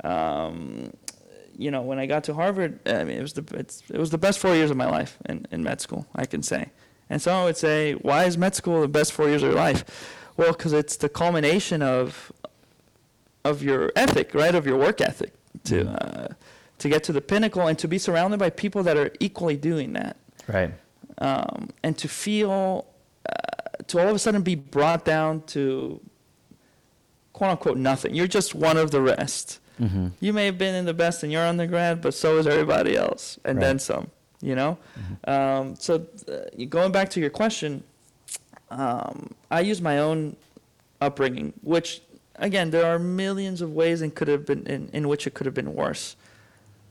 Um, 0.04 0.92
you 1.58 1.72
know, 1.72 1.82
when 1.82 2.00
I 2.00 2.06
got 2.06 2.24
to 2.26 2.34
Harvard, 2.34 2.80
I 2.88 3.04
mean, 3.04 3.18
it 3.18 3.22
was 3.22 3.34
the 3.34 3.44
it's, 3.58 3.84
it 3.90 3.98
was 4.00 4.10
the 4.10 4.18
best 4.18 4.40
four 4.40 4.56
years 4.56 4.72
of 4.72 4.78
my 4.78 4.86
life 4.90 5.18
in, 5.28 5.46
in 5.52 5.64
med 5.64 5.82
school, 5.82 6.06
I 6.16 6.26
can 6.26 6.42
say. 6.44 6.70
And 7.10 7.22
someone 7.22 7.46
would 7.46 7.58
say, 7.58 7.94
why 7.94 8.26
is 8.26 8.38
med 8.38 8.56
school 8.56 8.82
the 8.82 8.88
best 8.88 9.12
four 9.12 9.28
years 9.28 9.44
of 9.44 9.50
your 9.52 9.60
life? 9.60 9.84
Well, 10.38 10.54
because 10.54 10.74
it's 10.74 10.96
the 10.98 11.10
culmination 11.10 11.82
of 11.82 12.32
of 13.46 13.64
your 13.64 13.92
ethic, 13.96 14.34
right, 14.34 14.54
of 14.56 14.66
your 14.66 14.78
work 14.78 15.02
ethic, 15.02 15.32
to 15.66 15.76
Mhm. 15.86 15.96
uh, 16.02 16.28
to 16.78 16.88
get 16.90 17.04
to 17.06 17.12
the 17.14 17.22
pinnacle 17.22 17.68
and 17.68 17.78
to 17.80 17.88
be 17.88 17.98
surrounded 17.98 18.40
by 18.40 18.50
people 18.50 18.84
that 18.84 18.96
are 18.98 19.12
equally 19.20 19.58
doing 19.58 19.94
that 19.94 20.16
Right. 20.48 20.72
Um, 21.20 21.70
and 21.84 21.98
to 21.98 22.08
feel 22.08 22.86
uh, 23.28 23.34
to 23.88 24.00
all 24.00 24.08
of 24.08 24.16
a 24.16 24.20
sudden 24.20 24.42
be 24.42 24.56
brought 24.56 25.06
down 25.06 25.42
to 25.48 26.00
quote 27.34 27.52
unquote 27.52 27.78
nothing. 27.78 28.14
You're 28.16 28.28
just 28.28 28.56
one 28.56 28.78
of 28.78 28.92
the 28.92 29.02
rest. 29.02 29.60
hmm 29.78 30.08
You 30.20 30.34
may 30.34 30.46
have 30.46 30.58
been 30.58 30.76
in 30.76 30.86
the 30.86 30.94
best 30.94 31.24
in 31.24 31.32
your 31.32 31.46
undergrad, 31.46 32.02
but 32.02 32.14
so 32.14 32.38
is 32.38 32.48
everybody 32.48 32.96
else, 32.96 33.40
and 33.46 33.58
Right. 33.58 33.66
then 33.66 33.80
some. 33.80 34.08
You 34.42 34.56
know. 34.56 34.78
Um, 35.28 35.76
so 35.76 36.06
uh, 36.32 36.66
going 36.70 36.92
back 36.94 37.10
to 37.10 37.20
your 37.20 37.30
question, 37.30 37.84
um, 38.72 39.34
I 39.52 39.60
use 39.62 39.82
my 39.82 39.98
own 40.00 40.36
upbringing, 41.02 41.52
which 41.62 42.02
again 42.36 42.72
there 42.72 42.86
are 42.86 42.98
millions 43.00 43.60
of 43.62 43.74
ways 43.74 44.02
and 44.02 44.16
could 44.16 44.30
have 44.30 44.46
been 44.46 44.66
in, 44.66 44.90
in 44.94 45.08
which 45.10 45.28
it 45.28 45.34
could 45.34 45.46
have 45.46 45.56
been 45.56 45.74
worse, 45.76 46.16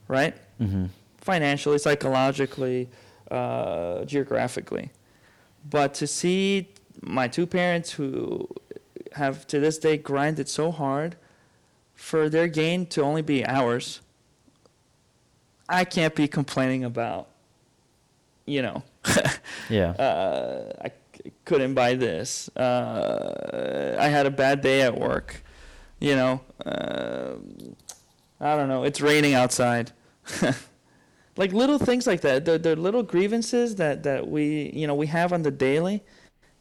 right? 0.08 0.34
hmm 0.58 0.86
financially, 1.20 1.78
psychologically, 1.78 2.88
uh, 3.30 4.04
geographically. 4.04 4.90
But 5.68 5.94
to 5.94 6.06
see 6.06 6.68
my 7.02 7.28
two 7.28 7.46
parents 7.46 7.92
who 7.92 8.48
have 9.12 9.46
to 9.48 9.60
this 9.60 9.78
day 9.78 9.96
grinded 9.96 10.48
so 10.48 10.70
hard 10.70 11.16
for 11.94 12.28
their 12.28 12.48
gain 12.48 12.86
to 12.86 13.02
only 13.02 13.22
be 13.22 13.44
ours, 13.44 14.00
I 15.68 15.84
can't 15.84 16.14
be 16.14 16.28
complaining 16.28 16.84
about, 16.84 17.28
you 18.46 18.62
know, 18.62 18.82
Yeah. 19.68 19.90
uh, 19.98 20.72
I 20.80 20.88
c- 21.14 21.32
couldn't 21.44 21.74
buy 21.74 21.94
this. 21.94 22.48
Uh, 22.56 23.96
I 23.98 24.08
had 24.08 24.26
a 24.26 24.30
bad 24.30 24.60
day 24.60 24.82
at 24.82 24.98
work. 24.98 25.42
You 26.00 26.14
know, 26.14 26.40
uh, 26.64 27.32
I 28.40 28.56
don't 28.56 28.68
know. 28.68 28.84
It's 28.84 29.00
raining 29.00 29.34
outside. 29.34 29.92
like 31.38 31.52
little 31.52 31.78
things 31.78 32.06
like 32.06 32.20
that. 32.22 32.44
They're, 32.44 32.58
they're 32.58 32.76
little 32.76 33.04
grievances 33.04 33.76
that, 33.76 34.02
that 34.02 34.28
we, 34.28 34.72
you 34.74 34.88
know, 34.88 34.94
we 34.94 35.06
have 35.06 35.32
on 35.32 35.42
the 35.42 35.52
daily 35.52 36.02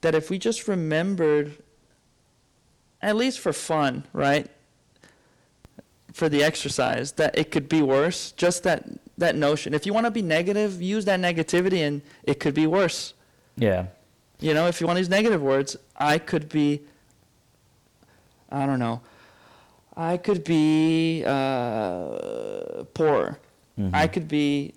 that 0.01 0.13
if 0.13 0.30
we 0.30 0.38
just 0.38 0.67
remembered, 0.67 1.57
at 3.01 3.15
least 3.15 3.39
for 3.39 3.51
fun, 3.51 4.05
right? 4.13 4.47
For 6.13 6.30
the 6.30 6.43
exercise, 6.43 7.13
that 7.13 7.36
it 7.36 7.49
could 7.49 7.67
be 7.67 7.82
worse. 7.82 8.32
Just 8.34 8.61
that, 8.63 8.88
that 9.17 9.36
notion. 9.36 9.73
If 9.73 9.88
you 9.88 9.93
want 9.93 10.05
to 10.05 10.11
be 10.11 10.21
negative, 10.21 10.80
use 10.80 11.05
that 11.05 11.19
negativity 11.19 11.80
and 11.80 12.03
it 12.23 12.39
could 12.39 12.53
be 12.53 12.67
worse. 12.67 13.15
yeah. 13.57 13.88
You 14.39 14.53
know, 14.53 14.67
if 14.67 14.80
you 14.80 14.86
want 14.86 14.97
to 14.97 15.01
use 15.01 15.09
negative 15.09 15.41
words, 15.41 15.75
I 15.95 16.19
could 16.19 16.47
be, 16.47 16.82
I 18.51 18.67
don't 18.67 18.78
know, 18.78 19.01
I 19.95 20.17
could 20.17 20.43
be 20.43 21.23
uh, 21.25 22.84
poorer. 23.78 23.89
I 23.93 24.07
could 24.07 24.28
be 24.28 24.73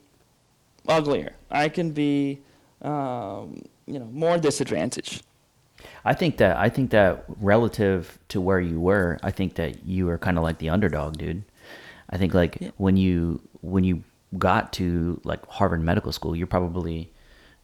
uglier. 0.88 1.32
I 1.50 1.68
can 1.68 1.90
be, 1.92 2.40
um, 2.82 3.62
you 3.86 3.98
know, 3.98 4.06
more 4.12 4.38
disadvantaged. 4.38 5.22
I 6.04 6.14
think 6.14 6.36
that 6.38 6.56
I 6.56 6.68
think 6.68 6.90
that 6.90 7.24
relative 7.40 8.18
to 8.28 8.40
where 8.40 8.60
you 8.60 8.78
were, 8.80 9.18
I 9.22 9.30
think 9.30 9.54
that 9.54 9.84
you 9.86 10.06
were 10.06 10.18
kind 10.18 10.36
of 10.38 10.44
like 10.44 10.58
the 10.58 10.68
underdog, 10.68 11.16
dude. 11.18 11.42
I 12.10 12.18
think 12.18 12.34
like 12.34 12.72
when 12.76 12.96
you 12.96 13.40
when 13.62 13.84
you 13.84 14.02
got 14.38 14.72
to 14.74 15.20
like 15.24 15.44
Harvard 15.46 15.80
Medical 15.82 16.12
School, 16.12 16.36
you're 16.36 16.46
probably, 16.46 17.10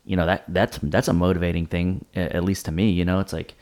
you 0.04 0.16
know, 0.16 0.26
that 0.26 0.44
that's 0.48 0.78
that's 0.82 1.08
a 1.08 1.12
motivating 1.12 1.66
thing, 1.66 2.04
at 2.14 2.42
least 2.44 2.64
to 2.66 2.72
me. 2.72 2.90
You 2.90 3.04
know, 3.04 3.20
it's 3.20 3.32
like 3.32 3.54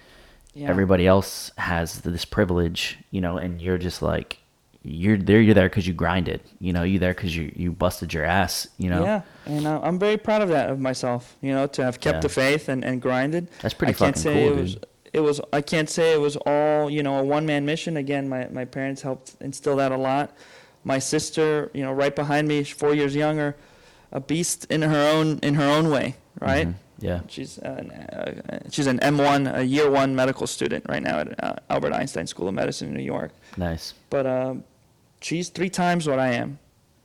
Yeah. 0.54 0.68
everybody 0.70 1.06
else 1.06 1.50
has 1.58 2.00
this 2.02 2.24
privilege, 2.24 2.98
you 3.10 3.20
know, 3.20 3.36
and 3.38 3.60
you're 3.60 3.78
just 3.78 4.02
like 4.02 4.38
you're 4.84 5.16
there. 5.16 5.40
You're 5.40 5.54
there 5.54 5.68
because 5.68 5.86
you 5.86 5.94
grinded. 5.94 6.40
You 6.60 6.72
know, 6.72 6.82
you're 6.82 7.00
there 7.00 7.14
because 7.14 7.34
you 7.36 7.50
you 7.56 7.72
busted 7.72 8.12
your 8.12 8.24
ass. 8.24 8.68
You 8.78 8.90
know, 8.90 9.02
Yeah, 9.02 9.22
and 9.46 9.66
uh, 9.66 9.80
I'm 9.82 9.98
very 9.98 10.16
proud 10.18 10.42
of 10.42 10.50
that 10.50 10.70
of 10.70 10.78
myself. 10.78 11.36
You 11.40 11.52
know, 11.52 11.66
to 11.68 11.82
have 11.84 12.00
kept 12.00 12.16
Yeah. 12.16 12.20
the 12.20 12.28
faith 12.28 12.68
and, 12.68 12.84
and 12.84 13.00
grinded. 13.00 13.48
That's 13.62 13.74
pretty 13.74 13.94
I 13.94 13.96
can't 13.96 14.16
fucking 14.16 14.22
say 14.22 14.48
cool, 14.48 14.58
it 14.58 14.60
was. 14.62 14.74
dude. 14.74 14.86
It 15.14 15.20
was. 15.20 15.40
I 15.52 15.60
can't 15.62 15.88
say 15.88 16.12
it 16.12 16.20
was 16.20 16.36
all. 16.44 16.90
You 16.90 17.02
know, 17.02 17.18
a 17.18 17.24
one 17.24 17.46
man 17.46 17.64
mission. 17.64 17.96
Again, 17.96 18.28
my 18.28 18.48
my 18.52 18.64
parents 18.64 19.00
helped 19.02 19.36
instill 19.40 19.76
that 19.76 19.90
a 19.92 19.96
lot. 19.96 20.36
My 20.84 20.98
sister, 20.98 21.70
you 21.72 21.82
know, 21.82 21.92
right 21.92 22.14
behind 22.14 22.46
me, 22.46 22.62
four 22.64 22.94
years 22.94 23.14
younger, 23.16 23.56
a 24.12 24.20
beast 24.20 24.66
in 24.70 24.82
her 24.82 25.10
own 25.14 25.38
in 25.42 25.54
her 25.54 25.64
own 25.78 25.88
way. 25.90 26.16
Right. 26.40 26.68
Mhm. 26.68 26.74
Yeah. 27.00 27.20
She's 27.28 27.58
an, 27.58 27.90
uh, 27.90 28.58
she's 28.70 28.86
an 28.86 28.98
M1, 29.00 29.56
a 29.56 29.62
year 29.62 29.90
one 29.90 30.14
medical 30.14 30.46
student 30.46 30.84
right 30.88 31.02
now 31.02 31.18
at 31.20 31.44
uh, 31.44 31.54
Albert 31.68 31.92
Einstein 31.92 32.26
School 32.26 32.48
of 32.48 32.54
Medicine 32.54 32.88
in 32.88 32.94
New 32.94 33.02
York. 33.02 33.32
Nice. 33.56 33.94
But 34.10 34.26
um, 34.26 34.64
she's 35.24 35.48
three 35.48 35.70
times 35.70 36.06
what 36.06 36.18
I 36.18 36.30
am 36.42 36.58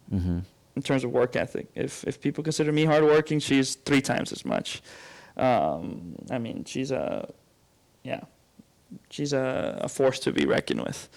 hmm 0.10 0.40
in 0.76 0.82
terms 0.84 1.04
of 1.04 1.12
work 1.12 1.36
ethic. 1.36 1.68
If 1.76 2.04
if 2.08 2.16
people 2.22 2.44
consider 2.44 2.72
me 2.72 2.86
hardworking, 2.86 3.40
she's 3.40 3.76
three 3.88 4.02
times 4.02 4.32
as 4.32 4.44
much. 4.46 4.82
Um, 5.36 6.16
I 6.36 6.38
mean, 6.38 6.64
she's 6.66 6.92
a 6.92 7.28
yeah, 8.04 8.22
she's 9.10 9.34
a, 9.34 9.80
a 9.82 9.90
force 9.90 10.20
to 10.26 10.32
be 10.32 10.46
reckoned 10.46 10.82
with, 10.82 11.10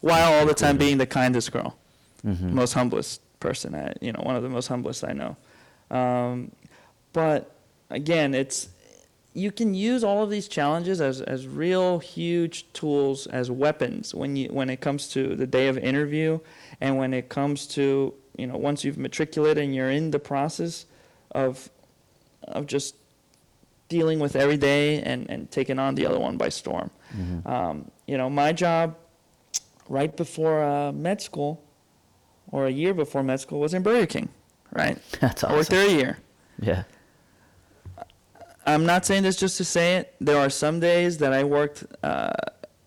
while 0.00 0.32
all 0.34 0.46
the 0.46 0.54
time 0.54 0.76
being 0.76 0.98
the 0.98 1.06
kindest 1.06 1.50
girl, 1.52 1.70
hmm 2.22 2.54
most 2.54 2.74
humblest 2.74 3.20
person. 3.40 3.74
I, 3.74 3.94
you 4.00 4.12
know, 4.12 4.22
one 4.22 4.36
of 4.36 4.42
the 4.42 4.48
most 4.48 4.68
humblest 4.68 5.04
I 5.04 5.12
know. 5.20 5.36
Um, 5.90 6.52
but 7.12 7.40
again, 7.90 8.34
it's 8.34 8.68
you 9.36 9.52
can 9.52 9.74
use 9.74 10.02
all 10.02 10.22
of 10.22 10.30
these 10.30 10.48
challenges 10.48 11.00
as, 11.00 11.20
as 11.20 11.46
real 11.46 11.98
huge 11.98 12.72
tools 12.72 13.26
as 13.26 13.50
weapons 13.50 14.14
when 14.14 14.34
you 14.36 14.48
when 14.48 14.70
it 14.70 14.80
comes 14.80 15.08
to 15.08 15.36
the 15.36 15.46
day 15.46 15.68
of 15.68 15.76
interview 15.76 16.38
and 16.80 16.96
when 16.96 17.12
it 17.12 17.28
comes 17.28 17.66
to 17.66 18.14
you 18.36 18.46
know 18.46 18.56
once 18.56 18.82
you've 18.82 18.96
matriculated 18.96 19.62
and 19.62 19.74
you're 19.74 19.90
in 19.90 20.10
the 20.10 20.18
process 20.18 20.86
of 21.32 21.68
of 22.42 22.66
just 22.66 22.94
dealing 23.88 24.18
with 24.18 24.36
every 24.36 24.56
day 24.56 25.00
and, 25.02 25.28
and 25.30 25.50
taking 25.50 25.78
on 25.78 25.94
the 25.94 26.06
other 26.06 26.18
one 26.18 26.36
by 26.36 26.48
storm. 26.48 26.90
Mm-hmm. 27.16 27.46
Um, 27.46 27.90
you 28.06 28.16
know, 28.16 28.28
my 28.28 28.52
job 28.52 28.96
right 29.88 30.16
before 30.16 30.62
uh, 30.62 30.92
med 30.92 31.20
school 31.20 31.62
or 32.50 32.66
a 32.66 32.70
year 32.70 32.94
before 32.94 33.22
med 33.22 33.40
school 33.40 33.60
was 33.60 33.74
in 33.74 33.82
Burger 33.82 34.06
King, 34.06 34.28
right? 34.72 34.98
That's 35.20 35.44
awesome. 35.44 35.54
I 35.54 35.58
worked 35.58 35.70
there 35.70 35.86
a 35.86 35.90
year. 35.90 36.18
Yeah. 36.60 36.84
I'm 38.66 38.84
not 38.84 39.06
saying 39.06 39.22
this 39.22 39.36
just 39.36 39.56
to 39.58 39.64
say 39.64 39.96
it. 39.96 40.14
There 40.20 40.38
are 40.38 40.50
some 40.50 40.80
days 40.80 41.18
that 41.18 41.32
I 41.32 41.44
worked 41.44 41.84
uh, 42.02 42.32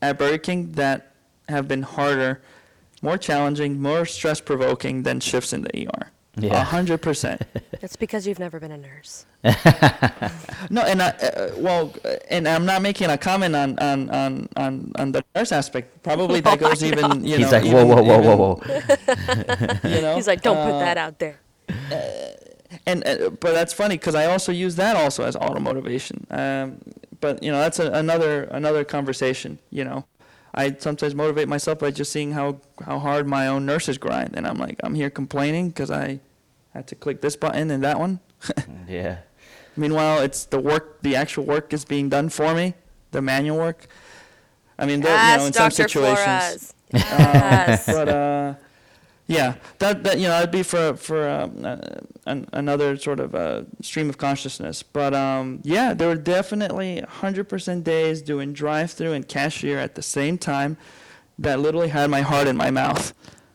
at 0.02 0.18
Burger 0.18 0.38
King 0.38 0.72
that 0.74 1.14
have 1.48 1.68
been 1.68 1.82
harder, 1.84 2.42
more 3.02 3.18
challenging, 3.18 3.82
more 3.82 4.06
stress 4.06 4.42
provoking 4.42 5.04
than 5.04 5.20
shifts 5.20 5.54
in 5.54 5.62
the 5.62 5.88
ER. 5.88 6.12
Yeah. 6.38 6.62
A 6.62 6.64
hundred 6.64 7.02
percent. 7.02 7.42
It's 7.82 7.96
because 7.96 8.28
you've 8.28 8.40
never 8.40 8.60
been 8.60 8.72
a 8.74 8.78
nurse. 8.78 9.26
No, 10.70 10.82
and 10.82 11.02
I, 11.02 11.08
uh, 11.12 11.52
well, 11.58 11.94
uh, 12.04 12.16
and 12.30 12.46
I'm 12.48 12.66
not 12.66 12.82
making 12.82 13.10
a 13.10 13.18
comment 13.18 13.56
on 13.56 13.80
on 13.80 14.10
on 14.10 14.50
on, 14.58 14.92
on 14.96 15.12
the 15.14 15.24
nurse 15.34 15.52
aspect. 15.54 16.04
Probably 16.04 16.42
that 16.42 16.60
goes 16.66 16.84
even. 16.84 17.24
You 17.26 17.38
He's 17.38 17.50
know, 17.52 17.58
like, 17.58 17.64
whoa, 17.64 17.70
even- 17.70 17.88
whoa, 17.88 18.04
whoa, 18.04 18.20
even, 18.20 18.38
whoa, 18.38 18.56
whoa. 18.56 19.90
You 19.96 20.02
know, 20.02 20.16
He's 20.16 20.28
like, 20.28 20.42
don't 20.42 20.58
put 20.58 20.76
uh, 20.76 20.80
that 20.80 20.98
out 20.98 21.18
there. 21.20 21.40
And 22.90 23.08
uh, 23.08 23.30
but 23.30 23.54
that's 23.54 23.74
funny 23.74 23.96
because 23.98 24.16
I 24.16 24.26
also 24.26 24.52
use 24.52 24.76
that 24.76 24.96
also 24.96 25.24
as 25.24 25.36
auto 25.36 25.60
motivation. 25.60 26.26
Um, 26.30 26.80
but 27.22 27.44
you 27.44 27.52
know 27.52 27.60
that's 27.60 27.80
a, 27.80 27.92
another 27.92 28.44
another 28.44 28.84
conversation. 28.84 29.60
You 29.70 29.84
know, 29.86 30.06
I 30.54 30.76
sometimes 30.80 31.14
motivate 31.16 31.48
myself 31.48 31.80
by 31.80 31.92
just 31.92 32.12
seeing 32.12 32.32
how 32.34 32.60
how 32.86 33.00
hard 33.00 33.28
my 33.28 33.48
own 33.48 33.66
nurses 33.66 33.98
grind, 33.98 34.32
and 34.36 34.46
I'm 34.48 34.58
like, 34.58 34.80
I'm 34.84 34.96
here 34.96 35.10
complaining 35.10 35.70
because 35.70 35.92
I 35.92 36.20
had 36.74 36.88
to 36.88 36.96
click 36.96 37.22
this 37.22 37.36
button 37.36 37.72
and 37.72 37.84
that 37.84 38.00
one. 38.00 38.20
yeah. 38.88 39.20
Meanwhile, 39.76 40.22
it's 40.22 40.46
the 40.46 40.60
work, 40.60 41.02
the 41.02 41.16
actual 41.16 41.46
work 41.46 41.74
is 41.74 41.86
being 41.86 42.10
done 42.10 42.30
for 42.30 42.54
me, 42.54 42.74
the 43.12 43.22
manual 43.22 43.58
work. 43.58 43.88
I 44.78 44.86
mean, 44.86 45.02
there, 45.02 45.12
you 45.16 45.38
know, 45.38 45.46
in 45.46 45.54
Yes, 45.54 45.56
some 45.56 45.70
Dr. 45.70 45.90
situations. 45.90 46.74
Flores. 46.74 46.74
Yes. 46.94 47.86
But 47.86 48.10
uh, 48.10 48.54
yeah, 49.28 49.56
that 49.78 50.04
that 50.04 50.18
you 50.18 50.24
know, 50.24 50.30
that'd 50.32 50.52
be 50.52 50.64
for 50.64 50.96
for 50.96 51.30
um, 51.30 51.64
uh, 51.64 51.78
an, 52.30 52.48
another 52.54 52.96
sort 52.98 53.20
of 53.20 53.36
uh, 53.36 53.64
stream 53.82 54.10
of 54.10 54.18
consciousness. 54.18 54.84
But 54.84 55.14
um, 55.14 55.60
yeah, 55.64 55.94
there 55.94 56.08
were 56.08 56.16
definitely 56.16 57.02
100% 57.22 57.84
days 57.84 58.22
doing 58.22 58.54
drive-through 58.54 59.14
and 59.14 59.28
cashier 59.28 59.78
at 59.80 59.96
the 59.96 60.02
same 60.02 60.38
time 60.38 60.78
that 61.38 61.60
literally 61.60 61.90
had 61.90 62.10
my 62.10 62.22
heart 62.22 62.48
in 62.48 62.56
my 62.58 62.72
mouth. 62.72 63.14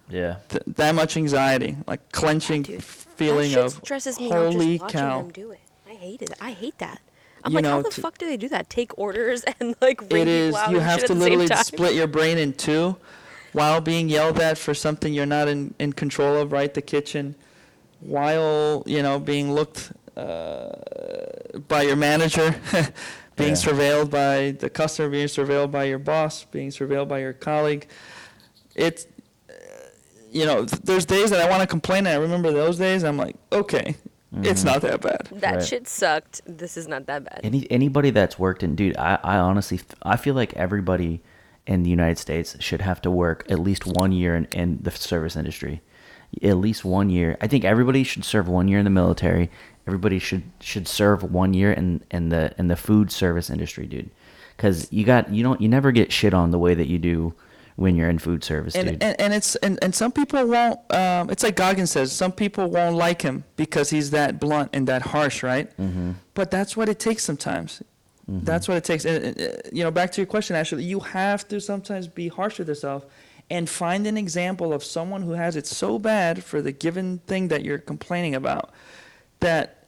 Yeah. 0.08 0.36
Th- 0.48 0.62
that 0.66 0.94
much 0.94 1.16
anxiety, 1.16 1.76
like 1.86 2.12
clenching 2.12 2.62
Dude, 2.62 2.82
feeling 2.84 3.50
that 3.52 3.56
shit 3.56 3.64
of 3.64 3.72
stresses 3.84 4.18
me 4.20 4.26
out 4.32 4.52
holy 4.52 4.72
just 4.78 4.82
watching 4.82 5.00
cow. 5.00 5.18
them 5.22 5.30
do 5.30 5.50
it. 5.52 5.60
I 5.88 5.94
hate 5.94 6.22
it. 6.22 6.30
I 6.40 6.50
hate 6.52 6.78
that. 6.78 7.00
I'm 7.42 7.52
You 7.52 7.56
like, 7.56 7.64
how 7.66 7.82
the 7.82 7.90
to- 7.90 8.00
fuck 8.00 8.18
do 8.18 8.26
they 8.26 8.36
do 8.36 8.48
that? 8.50 8.68
Take 8.70 8.98
orders 8.98 9.44
and 9.60 9.74
like 9.80 10.00
ring 10.10 10.22
It 10.22 10.28
is. 10.28 10.56
You 10.70 10.78
have 10.80 10.98
to 10.98 11.04
at 11.04 11.08
the 11.08 11.14
same 11.14 11.18
literally 11.18 11.46
split 11.48 11.94
your 11.94 12.06
brain 12.06 12.38
in 12.38 12.52
two 12.54 12.96
while 13.52 13.80
being 13.80 14.08
yelled 14.08 14.40
at 14.40 14.58
for 14.58 14.74
something 14.74 15.12
you're 15.14 15.26
not 15.26 15.46
in, 15.48 15.74
in 15.78 15.92
control 15.92 16.36
of, 16.38 16.52
right? 16.52 16.72
The 16.74 16.82
kitchen, 16.82 17.34
while, 18.00 18.82
you 18.86 19.02
know, 19.02 19.18
being 19.18 19.52
looked 19.52 19.92
uh, 20.16 20.70
by 21.68 21.82
your 21.82 21.96
manager, 21.96 22.54
being 23.36 23.50
Yeah. 23.50 23.56
surveilled 23.56 24.10
by 24.10 24.52
the 24.58 24.70
customer, 24.70 25.08
being 25.10 25.26
surveilled 25.26 25.70
by 25.70 25.84
your 25.84 25.98
boss, 25.98 26.44
being 26.44 26.70
surveilled 26.70 27.08
by 27.08 27.18
your 27.20 27.32
colleague. 27.32 27.86
It's, 28.74 29.06
uh, 29.48 29.52
you 30.30 30.44
know, 30.46 30.64
th- 30.64 30.82
there's 30.82 31.04
days 31.04 31.30
that 31.30 31.40
I 31.40 31.48
want 31.48 31.62
to 31.62 31.66
complain. 31.66 32.06
And 32.06 32.08
I 32.08 32.16
remember 32.16 32.52
those 32.52 32.78
days. 32.78 33.02
I'm 33.04 33.16
like, 33.16 33.36
okay, 33.52 33.96
it's 34.42 34.64
not 34.64 34.82
that 34.82 35.00
bad. 35.00 35.28
That 35.32 35.54
Right. 35.56 35.64
shit 35.64 35.86
sucked. 35.88 36.40
This 36.46 36.76
is 36.76 36.88
not 36.88 37.06
that 37.06 37.24
bad. 37.24 37.40
Any 37.44 37.70
anybody 37.70 38.10
that's 38.10 38.36
worked 38.38 38.62
in, 38.64 38.74
dude, 38.74 38.96
I, 38.96 39.18
I 39.22 39.36
honestly, 39.38 39.80
I 40.02 40.16
feel 40.16 40.34
like 40.34 40.52
everybody 40.54 41.22
in 41.66 41.82
the 41.84 41.90
United 41.90 42.18
States 42.18 42.56
should 42.60 42.80
have 42.82 43.00
to 43.02 43.10
work 43.10 43.46
at 43.48 43.58
least 43.58 43.86
one 43.86 44.10
year 44.12 44.34
in, 44.36 44.44
in 44.46 44.78
the 44.82 44.90
service 44.90 45.34
industry. 45.36 45.82
At 46.42 46.56
least 46.56 46.84
one 46.84 47.10
year. 47.10 47.36
I 47.40 47.46
think 47.46 47.64
everybody 47.64 48.04
should 48.04 48.24
serve 48.24 48.48
one 48.48 48.68
year 48.68 48.78
in 48.78 48.84
the 48.84 48.90
military. 48.90 49.50
Everybody 49.86 50.18
should 50.18 50.44
should 50.60 50.88
serve 50.88 51.22
one 51.22 51.54
year 51.54 51.72
in, 51.72 52.02
in 52.10 52.30
the 52.30 52.54
in 52.58 52.68
the 52.68 52.76
food 52.76 53.12
service 53.12 53.50
industry, 53.50 53.86
dude. 53.86 54.10
Because 54.56 54.90
you 54.92 55.04
got 55.04 55.30
you 55.30 55.42
don't 55.42 55.60
you 55.60 55.68
never 55.68 55.92
get 55.92 56.12
shit 56.12 56.32
on 56.34 56.50
the 56.50 56.58
way 56.58 56.74
that 56.74 56.86
you 56.86 56.98
do 56.98 57.34
when 57.76 57.96
you're 57.96 58.08
in 58.08 58.18
food 58.18 58.44
service, 58.44 58.74
and, 58.76 58.88
dude. 58.88 59.02
and 59.02 59.20
and 59.20 59.34
it's 59.34 59.56
and, 59.56 59.78
and 59.82 59.94
some 59.94 60.12
people 60.12 60.46
won't 60.46 60.78
um, 60.94 61.28
it's 61.28 61.42
like 61.42 61.56
goggins 61.56 61.90
says 61.90 62.12
some 62.12 62.30
people 62.30 62.70
won't 62.70 62.94
like 62.94 63.22
him 63.22 63.42
because 63.56 63.90
he's 63.90 64.12
that 64.12 64.38
blunt 64.38 64.70
and 64.72 64.86
that 64.86 65.02
harsh 65.02 65.42
right 65.42 65.76
mm-hmm. 65.76 66.12
but 66.34 66.52
that's 66.52 66.76
what 66.76 66.88
it 66.88 67.00
takes 67.00 67.24
sometimes 67.24 67.82
that's 68.28 68.68
what 68.68 68.76
it 68.76 68.84
takes 68.84 69.04
and, 69.04 69.24
and, 69.24 69.40
uh, 69.40 69.56
you 69.72 69.82
know 69.82 69.90
back 69.90 70.10
to 70.12 70.20
your 70.20 70.26
question 70.26 70.56
actually 70.56 70.84
you 70.84 71.00
have 71.00 71.46
to 71.48 71.60
sometimes 71.60 72.08
be 72.08 72.28
harsh 72.28 72.58
with 72.58 72.68
yourself 72.68 73.04
and 73.50 73.68
find 73.68 74.06
an 74.06 74.16
example 74.16 74.72
of 74.72 74.82
someone 74.82 75.22
who 75.22 75.32
has 75.32 75.56
it 75.56 75.66
so 75.66 75.98
bad 75.98 76.42
for 76.42 76.62
the 76.62 76.72
given 76.72 77.18
thing 77.26 77.48
that 77.48 77.64
you're 77.64 77.78
complaining 77.78 78.34
about 78.34 78.70
that 79.40 79.84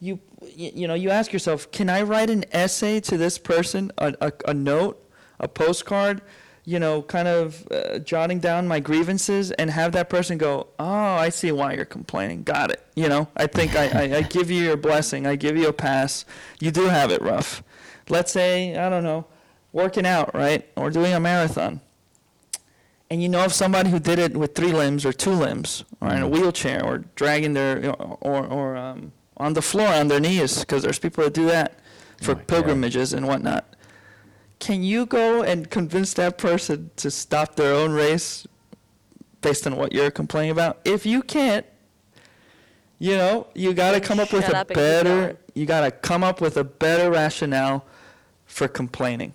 you 0.00 0.20
you 0.54 0.86
know 0.86 0.94
you 0.94 1.10
ask 1.10 1.32
yourself 1.32 1.70
can 1.72 1.88
i 1.88 2.02
write 2.02 2.30
an 2.30 2.44
essay 2.52 3.00
to 3.00 3.16
this 3.16 3.38
person? 3.38 3.90
A, 3.98 4.14
a, 4.20 4.32
a 4.48 4.54
note? 4.54 5.04
A 5.40 5.48
postcard? 5.48 6.22
You 6.64 6.78
know 6.78 7.00
kind 7.02 7.26
of 7.26 7.66
uh, 7.70 7.98
jotting 8.00 8.40
down 8.40 8.68
my 8.68 8.78
grievances 8.78 9.50
and 9.52 9.70
have 9.70 9.92
that 9.92 10.10
person 10.10 10.36
go 10.36 10.68
oh 10.78 10.84
i 10.84 11.30
see 11.30 11.50
why 11.50 11.72
you're 11.72 11.86
complaining. 11.86 12.42
Got 12.42 12.70
it 12.70 12.84
you 12.94 13.08
know 13.08 13.28
i 13.36 13.46
think 13.46 13.74
I, 13.74 13.86
I, 13.88 14.16
I 14.18 14.22
give 14.22 14.50
you 14.50 14.62
your 14.62 14.76
blessing. 14.76 15.26
I 15.26 15.36
give 15.36 15.56
you 15.56 15.68
a 15.68 15.72
pass. 15.72 16.26
You 16.60 16.70
do 16.70 16.84
have 16.88 17.10
it 17.10 17.22
rough. 17.22 17.62
Let's 18.10 18.32
say 18.32 18.76
i 18.76 18.88
don't 18.90 19.02
know 19.04 19.26
working 19.72 20.06
out 20.06 20.34
right? 20.34 20.68
Or 20.76 20.90
doing 20.90 21.14
a 21.14 21.20
marathon 21.20 21.80
and 23.10 23.22
you 23.22 23.28
know 23.28 23.44
of 23.44 23.52
somebody 23.52 23.90
who 23.90 23.98
did 23.98 24.18
it 24.18 24.36
with 24.36 24.54
three 24.54 24.72
limbs 24.72 25.04
or 25.06 25.12
two 25.12 25.32
limbs 25.32 25.84
or 26.00 26.12
in 26.12 26.22
a 26.22 26.28
wheelchair 26.28 26.84
or 26.84 26.98
dragging 27.14 27.54
their 27.54 27.90
or 27.96 28.46
or 28.46 28.76
um, 28.76 29.12
on 29.36 29.54
the 29.54 29.62
floor 29.62 29.88
on 29.88 30.08
their 30.08 30.20
knees 30.20 30.60
because 30.60 30.82
there's 30.82 30.98
people 30.98 31.24
that 31.24 31.32
do 31.34 31.46
that 31.46 31.78
for 32.20 32.32
Oh 32.32 32.34
my 32.34 32.40
God. 32.40 32.48
pilgrimages 32.48 33.12
and 33.12 33.26
whatnot. 33.26 33.64
Can 34.58 34.82
you 34.82 35.06
go 35.06 35.42
and 35.42 35.70
convince 35.70 36.12
that 36.14 36.36
person 36.36 36.90
to 36.96 37.10
stop 37.10 37.54
their 37.54 37.72
own 37.74 37.92
race 37.92 38.46
based 39.40 39.66
on 39.66 39.76
what 39.76 39.92
you're 39.92 40.10
complaining 40.10 40.50
about? 40.50 40.80
If 40.84 41.06
you 41.06 41.22
can't 41.22 41.64
you 43.00 43.16
know 43.16 43.46
you 43.54 43.72
got 43.74 43.92
to 43.92 44.00
come 44.00 44.18
up 44.18 44.32
with 44.32 44.44
shut 44.44 44.52
a 44.54 44.58
up 44.58 44.70
and 44.70 44.74
keep 44.76 44.76
better 44.76 45.36
you 45.54 45.64
got 45.66 45.82
to 45.82 45.90
come 45.92 46.24
up 46.24 46.40
with 46.40 46.56
a 46.56 46.64
better 46.64 47.10
rationale 47.12 47.84
for 48.44 48.66
complaining 48.66 49.32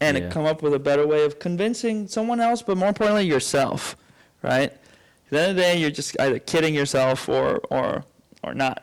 and 0.00 0.16
Yeah. 0.18 0.28
come 0.30 0.44
up 0.44 0.62
with 0.62 0.74
a 0.74 0.78
better 0.78 1.06
way 1.06 1.24
of 1.24 1.38
convincing 1.38 2.06
someone 2.08 2.40
else, 2.40 2.62
but 2.62 2.76
more 2.76 2.88
importantly, 2.88 3.26
yourself, 3.26 3.96
right? 4.42 4.72
At 4.72 5.30
the 5.30 5.40
end 5.40 5.50
of 5.50 5.56
the 5.56 5.62
day, 5.62 5.76
you're 5.78 5.90
just 5.90 6.16
either 6.20 6.38
kidding 6.38 6.74
yourself 6.74 7.28
or 7.28 7.58
or 7.70 8.04
or 8.42 8.54
not. 8.54 8.82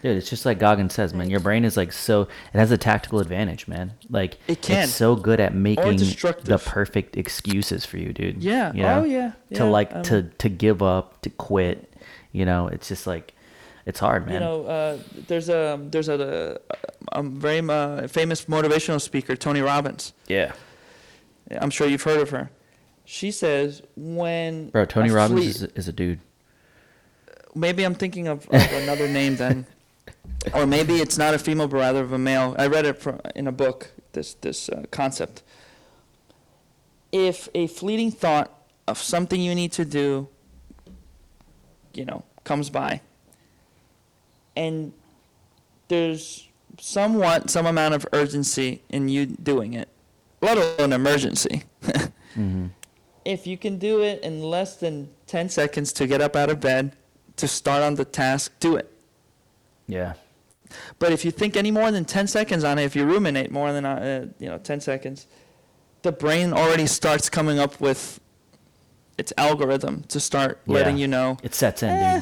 Dude, 0.00 0.16
it's 0.16 0.30
just 0.30 0.46
like 0.46 0.60
Goggins 0.60 0.94
says, 0.94 1.12
man. 1.12 1.28
Your 1.28 1.40
brain 1.40 1.64
is 1.64 1.76
like 1.76 1.90
so. 1.92 2.22
It 2.54 2.58
has 2.58 2.70
a 2.70 2.78
tactical 2.78 3.18
advantage, 3.18 3.66
man. 3.66 3.94
Like 4.08 4.36
It 4.46 4.62
can. 4.62 4.84
It's 4.84 4.92
so 4.94 5.16
good 5.16 5.40
at 5.40 5.54
making 5.54 5.96
the 5.96 6.62
perfect 6.64 7.16
excuses 7.16 7.84
for 7.84 7.96
you, 7.96 8.12
dude. 8.12 8.40
Yeah. 8.40 8.72
You 8.72 8.82
know? 8.82 9.00
Oh, 9.00 9.04
yeah. 9.04 9.32
To 9.54 9.64
like 9.64 9.92
Um, 9.92 10.02
to 10.04 10.22
to 10.38 10.48
give 10.48 10.82
up, 10.82 11.20
to 11.22 11.30
quit. 11.30 11.92
You 12.30 12.44
know, 12.44 12.68
it's 12.68 12.86
just 12.86 13.08
like, 13.08 13.34
it's 13.88 13.98
hard, 13.98 14.26
man. 14.26 14.34
You 14.34 14.40
know, 14.40 14.64
uh, 14.66 14.98
there's 15.26 15.48
a 15.48 15.78
there's 15.90 16.08
a, 16.08 16.60
a, 17.12 17.20
a 17.20 17.22
very 17.22 17.60
uh, 17.68 18.06
famous 18.06 18.44
motivational 18.44 19.00
speaker, 19.00 19.34
Tony 19.34 19.60
Robbins. 19.60 20.12
yeah. 20.28 20.52
I'm 21.62 21.70
sure 21.70 21.86
you've 21.88 22.02
heard 22.02 22.20
of 22.20 22.28
her. 22.30 22.50
She 23.06 23.30
says 23.30 23.80
when 23.96 24.68
Bro, 24.68 24.84
Tony 24.84 25.10
Robbins 25.10 25.40
fleet- 25.40 25.70
is, 25.70 25.84
is 25.84 25.88
a 25.88 25.92
dude. 25.92 26.20
maybe 27.54 27.82
I'm 27.84 27.94
thinking 27.94 28.28
of, 28.28 28.46
of 28.50 28.72
another 28.82 29.08
name 29.08 29.36
then, 29.36 29.64
or 30.52 30.66
maybe 30.66 30.96
it's 30.96 31.16
not 31.16 31.32
a 31.32 31.38
female 31.38 31.66
but 31.68 31.78
rather 31.78 32.02
of 32.02 32.12
a 32.12 32.18
male. 32.18 32.54
I 32.58 32.66
read 32.66 32.84
it 32.84 32.98
from, 32.98 33.20
in 33.34 33.46
a 33.48 33.52
book. 33.52 33.90
This 34.12 34.34
this 34.34 34.68
uh, 34.68 34.84
concept. 34.90 35.42
If 37.12 37.48
a 37.54 37.66
fleeting 37.66 38.10
thought 38.10 38.52
of 38.86 38.98
something 38.98 39.40
you 39.40 39.54
need 39.54 39.72
to 39.72 39.84
do, 39.86 40.28
you 41.94 42.04
know, 42.04 42.24
comes 42.44 42.68
by, 42.68 43.00
and 44.58 44.92
there's 45.88 46.48
somewhat 46.80 47.48
some 47.48 47.64
amount 47.66 47.94
of 47.94 48.06
urgency 48.12 48.82
in 48.90 49.08
you 49.08 49.24
doing 49.26 49.72
it, 49.74 49.88
let 50.42 50.56
alone 50.58 50.92
emergency. 50.92 51.62
Mm-hmm. 52.36 52.66
if 53.24 53.46
you 53.46 53.56
can 53.58 53.78
do 53.78 54.02
it 54.02 54.20
in 54.22 54.42
less 54.42 54.76
than 54.76 55.08
10 55.26 55.48
seconds 55.48 55.92
to 55.94 56.06
get 56.06 56.20
up 56.20 56.36
out 56.36 56.50
of 56.50 56.60
bed 56.60 56.92
to 57.36 57.48
start 57.48 57.82
on 57.82 57.94
the 57.96 58.04
task 58.04 58.52
do 58.60 58.76
it 58.76 58.92
Yeah. 59.88 60.12
but 61.00 61.10
if 61.10 61.24
you 61.24 61.32
think 61.32 61.56
any 61.56 61.70
more 61.72 61.90
than 61.90 62.04
10 62.04 62.26
seconds 62.28 62.62
on 62.64 62.78
it 62.78 62.84
if 62.84 62.94
you 62.94 63.04
ruminate 63.06 63.50
more 63.50 63.72
than 63.72 63.84
uh, 63.84 64.26
you 64.38 64.46
know 64.48 64.58
10 64.58 64.80
seconds 64.80 65.26
the 66.02 66.12
brain 66.12 66.52
already 66.52 66.86
starts 66.86 67.28
coming 67.30 67.58
up 67.58 67.80
with 67.80 68.20
its 69.16 69.32
algorithm 69.36 70.04
to 70.08 70.20
start 70.20 70.60
letting 70.66 70.96
you 70.98 71.08
know 71.08 71.38
It 71.42 71.54
sets 71.54 71.82
in, 71.82 71.88
eh. 71.88 72.20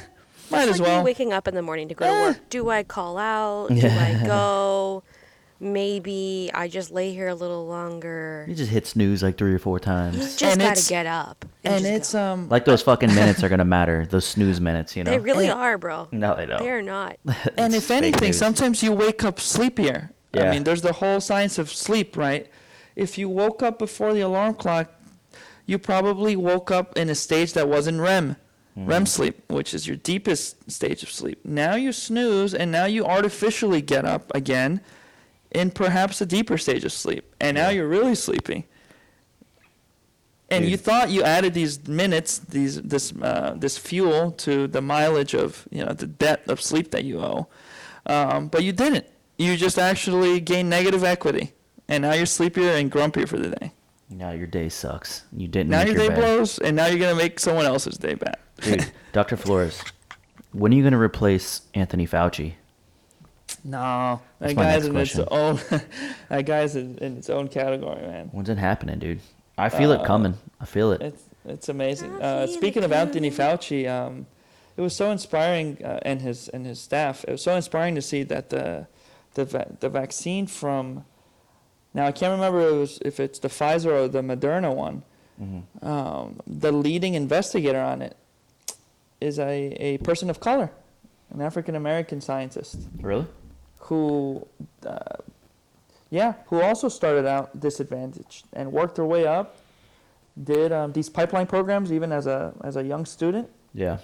Might 0.51 0.62
It's 0.64 0.72
as 0.74 0.80
like 0.80 0.88
well 0.88 0.99
you 0.99 1.05
waking 1.05 1.32
up 1.32 1.47
in 1.49 1.55
the 1.55 1.62
morning 1.62 1.88
to 1.88 1.94
go 1.94 2.07
to 2.07 2.12
work. 2.30 2.49
Do 2.51 2.68
I 2.70 2.82
call 2.82 3.18
out? 3.18 3.68
Do 3.68 3.86
I 3.86 4.20
go? 4.26 5.03
Maybe 5.59 6.51
I 6.53 6.68
just 6.68 6.90
lay 6.90 7.14
here 7.14 7.28
a 7.28 7.34
little 7.34 7.66
longer. 7.66 8.44
You 8.47 8.55
just 8.55 8.70
hit 8.70 8.86
snooze 8.86 9.22
like 9.22 9.38
three 9.38 9.55
or 9.55 9.59
four 9.59 9.80
times. 9.80 10.16
You 10.16 10.20
times. 10.22 10.36
just 10.36 10.53
And 10.53 10.61
gotta 10.61 10.72
it's- 10.72 10.88
get 10.88 11.07
up. 11.07 11.47
and 11.64 11.82
just 11.82 11.90
it's 11.94 12.12
go. 12.12 12.20
um 12.22 12.49
Like 12.51 12.66
those 12.66 12.82
fucking 12.82 13.14
minutes 13.14 13.42
are 13.42 13.49
gonna 13.49 13.64
matter. 13.64 14.07
Those 14.11 14.26
snooze 14.26 14.61
minutes, 14.61 14.94
you 14.97 15.03
know. 15.05 15.11
they 15.12 15.18
really 15.18 15.49
and- 15.49 15.59
are, 15.59 15.78
bro. 15.78 16.09
no, 16.12 16.36
they 16.36 16.44
don't. 16.44 16.62
They're 16.62 16.82
not. 16.82 17.16
and 17.57 17.74
It's 17.74 17.76
if 17.76 17.84
fake 17.84 18.03
anything, 18.03 18.28
news. 18.28 18.38
sometimes 18.38 18.82
you 18.82 18.92
wake 18.92 19.24
up 19.24 19.40
sleepier. 19.40 20.11
I 20.34 20.38
Yeah. 20.40 20.51
mean, 20.51 20.64
there's 20.64 20.82
the 20.82 20.92
whole 20.92 21.20
science 21.20 21.57
of 21.59 21.70
sleep, 21.72 22.18
right? 22.18 22.49
If 22.94 23.16
you 23.16 23.30
woke 23.30 23.62
up 23.62 23.78
before 23.78 24.12
the 24.12 24.20
alarm 24.20 24.55
clock, 24.55 24.90
you 25.64 25.78
probably 25.78 26.36
woke 26.36 26.70
up 26.70 26.99
in 26.99 27.09
a 27.09 27.14
stage 27.14 27.55
that 27.55 27.66
wasn't 27.66 28.01
REM, 28.01 28.36
Mm-hmm. 28.77 28.89
REM 28.91 29.07
sleep, 29.07 29.51
which 29.51 29.72
is 29.72 29.87
your 29.87 29.97
deepest 29.97 30.70
stage 30.70 31.03
of 31.03 31.11
sleep. 31.11 31.39
Now 31.45 31.77
you 31.77 31.93
snooze, 31.93 32.53
and 32.53 32.70
now 32.70 32.85
you 32.85 33.07
artificially 33.07 33.81
get 33.81 34.05
up 34.05 34.31
again 34.35 34.81
in 35.51 35.70
perhaps 35.70 36.20
a 36.20 36.27
deeper 36.27 36.59
stage 36.59 36.85
of 36.85 36.93
sleep, 36.93 37.24
and 37.41 37.57
now 37.57 37.68
Yeah. 37.68 37.77
you're 37.77 37.89
really 37.89 38.14
sleepy. 38.14 38.66
And 40.51 40.64
you 40.68 40.77
thought 40.77 41.11
you 41.11 41.24
added 41.24 41.55
these 41.55 41.89
minutes, 41.89 42.39
these 42.39 42.81
this 42.83 43.12
uh, 43.20 43.55
this 43.57 43.77
fuel 43.79 44.31
to 44.33 44.68
the 44.68 44.81
mileage 44.81 45.35
of 45.35 45.66
you 45.70 45.85
know 45.85 45.93
the 45.93 46.07
debt 46.07 46.43
of 46.47 46.61
sleep 46.61 46.93
that 46.93 47.03
you 47.03 47.20
owe, 47.20 47.49
um, 48.07 48.47
but 48.49 48.62
you 48.62 48.72
didn't. 48.72 49.07
You 49.39 49.57
just 49.57 49.77
actually 49.79 50.39
gained 50.41 50.70
negative 50.70 51.03
equity, 51.03 51.53
and 51.89 52.03
now 52.03 52.12
you're 52.12 52.27
sleepier 52.27 52.70
and 52.72 52.93
grumpier 52.93 53.27
for 53.27 53.39
the 53.39 53.51
day. 53.51 53.72
Now 54.11 54.30
your 54.32 54.46
day 54.46 54.68
sucks. 54.68 55.24
You 55.32 55.48
didn't 55.48 55.70
Now 55.70 55.78
make 55.78 55.88
your 55.88 55.96
your 55.96 56.09
day 56.11 56.14
bed. 56.14 56.20
blows, 56.20 56.59
and 56.59 56.76
now 56.76 56.86
you're 56.86 56.98
gonna 57.00 57.14
make 57.14 57.40
someone 57.40 57.64
else's 57.66 57.98
day 57.98 58.14
bad. 58.14 58.36
Dude, 58.61 58.90
Dr. 59.12 59.36
Flores, 59.36 59.82
when 60.52 60.72
are 60.72 60.76
you 60.76 60.82
gonna 60.84 60.98
replace 60.98 61.62
Anthony 61.74 62.07
Fauci? 62.07 62.54
no, 63.64 64.20
That's 64.38 64.54
that 64.54 64.61
guy's 64.62 64.88
next 64.88 65.14
in 65.14 65.20
its 65.22 65.28
own. 65.30 65.61
that 66.28 66.46
guy's 66.46 66.76
in, 66.76 66.98
in 66.98 67.16
its 67.18 67.30
own 67.30 67.48
category, 67.48 68.00
man. 68.07 68.28
When's 68.32 68.48
it 68.48 68.59
happening, 68.59 68.98
dude? 68.98 69.20
I 69.59 69.68
feel 69.68 69.92
it 69.92 70.00
Uh, 70.00 70.04
coming. 70.04 70.34
I 70.61 70.64
feel 70.66 70.92
it. 70.92 71.00
It's 71.02 71.22
it's 71.44 71.68
amazing. 71.68 72.11
Uh, 72.20 72.46
speaking 72.46 72.82
of 72.84 72.92
Anthony 72.92 73.30
Fauci, 73.30 73.88
um, 73.88 74.26
it 74.76 74.80
was 74.82 74.94
so 74.94 75.11
inspiring, 75.11 75.78
uh, 75.84 76.00
and 76.02 76.20
his 76.20 76.48
and 76.48 76.66
his 76.66 76.80
staff. 76.80 77.24
It 77.26 77.30
was 77.32 77.42
so 77.42 77.54
inspiring 77.54 77.94
to 77.94 78.02
see 78.02 78.22
that 78.24 78.50
the 78.50 78.86
the 79.34 79.44
va- 79.44 79.76
the 79.80 79.88
vaccine 79.88 80.46
from. 80.46 81.04
Now 81.97 82.05
I 82.07 82.12
can't 82.12 82.30
remember 82.32 82.61
if, 82.61 82.72
it 82.72 82.76
was, 82.78 82.99
if 83.07 83.20
it's 83.20 83.38
the 83.38 83.49
Pfizer 83.49 83.90
or 83.90 84.07
the 84.07 84.20
Moderna 84.20 84.72
one. 84.74 85.03
Mhm. 85.40 85.62
Um, 85.82 86.40
the 86.47 86.70
leading 86.70 87.14
investigator 87.14 87.80
on 87.80 88.01
it 88.03 88.16
is 89.20 89.38
a, 89.38 89.72
a 89.80 89.99
person 89.99 90.28
of 90.30 90.38
color, 90.40 90.70
an 91.30 91.40
African 91.40 91.74
American 91.74 92.20
scientist 92.20 92.76
Really? 93.01 93.26
who, 93.78 94.47
uh, 94.86 94.99
yeah, 96.11 96.34
who 96.49 96.61
also 96.61 96.88
started 96.88 97.26
out 97.26 97.59
disadvantaged 97.61 98.44
and 98.53 98.72
worked 98.72 98.97
their 98.97 99.05
way 99.07 99.26
up. 99.26 99.57
Did 100.42 100.70
um, 100.72 100.92
these 100.92 101.09
pipeline 101.09 101.47
programs 101.47 101.90
even 101.92 102.12
as 102.12 102.26
a 102.26 102.53
as 102.62 102.76
a 102.76 102.82
young 102.82 103.07
student, 103.07 103.49
Yeah. 103.74 103.99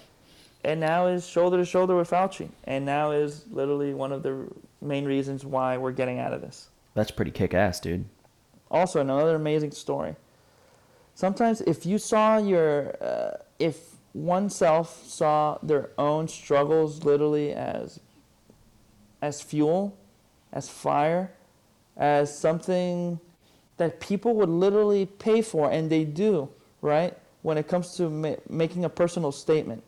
and 0.63 0.79
now 0.79 1.05
is 1.07 1.27
shoulder 1.27 1.57
to 1.57 1.65
shoulder 1.65 1.95
with 1.95 2.09
Fauci, 2.09 2.49
and 2.63 2.85
now 2.85 3.11
is 3.11 3.45
literally 3.51 3.93
one 3.93 4.11
of 4.11 4.23
the 4.23 4.47
main 4.81 5.05
reasons 5.05 5.45
why 5.45 5.77
we're 5.77 5.91
getting 5.91 6.17
out 6.19 6.33
of 6.33 6.41
this. 6.41 6.69
That's 6.93 7.11
pretty 7.11 7.31
kick 7.31 7.53
ass, 7.53 7.79
dude. 7.79 8.05
Also, 8.69 9.01
another 9.01 9.35
amazing 9.35 9.71
story. 9.71 10.15
Sometimes, 11.15 11.61
if 11.61 11.85
you 11.85 11.97
saw 11.97 12.37
your, 12.37 12.95
uh, 13.01 13.37
if 13.59 13.91
oneself 14.13 15.05
saw 15.05 15.57
their 15.61 15.91
own 15.97 16.27
struggles 16.27 17.03
literally 17.03 17.53
as, 17.53 17.99
as 19.21 19.41
fuel, 19.41 19.95
as 20.51 20.69
fire, 20.69 21.31
as 21.97 22.35
something 22.35 23.19
that 23.77 23.99
people 23.99 24.35
would 24.35 24.49
literally 24.49 25.05
pay 25.05 25.41
for, 25.41 25.69
and 25.71 25.89
they 25.89 26.03
do, 26.03 26.49
right? 26.81 27.17
When 27.41 27.57
it 27.57 27.67
comes 27.67 27.95
to 27.97 28.09
ma- 28.09 28.35
making 28.49 28.85
a 28.85 28.89
personal 28.89 29.31
statement, 29.31 29.83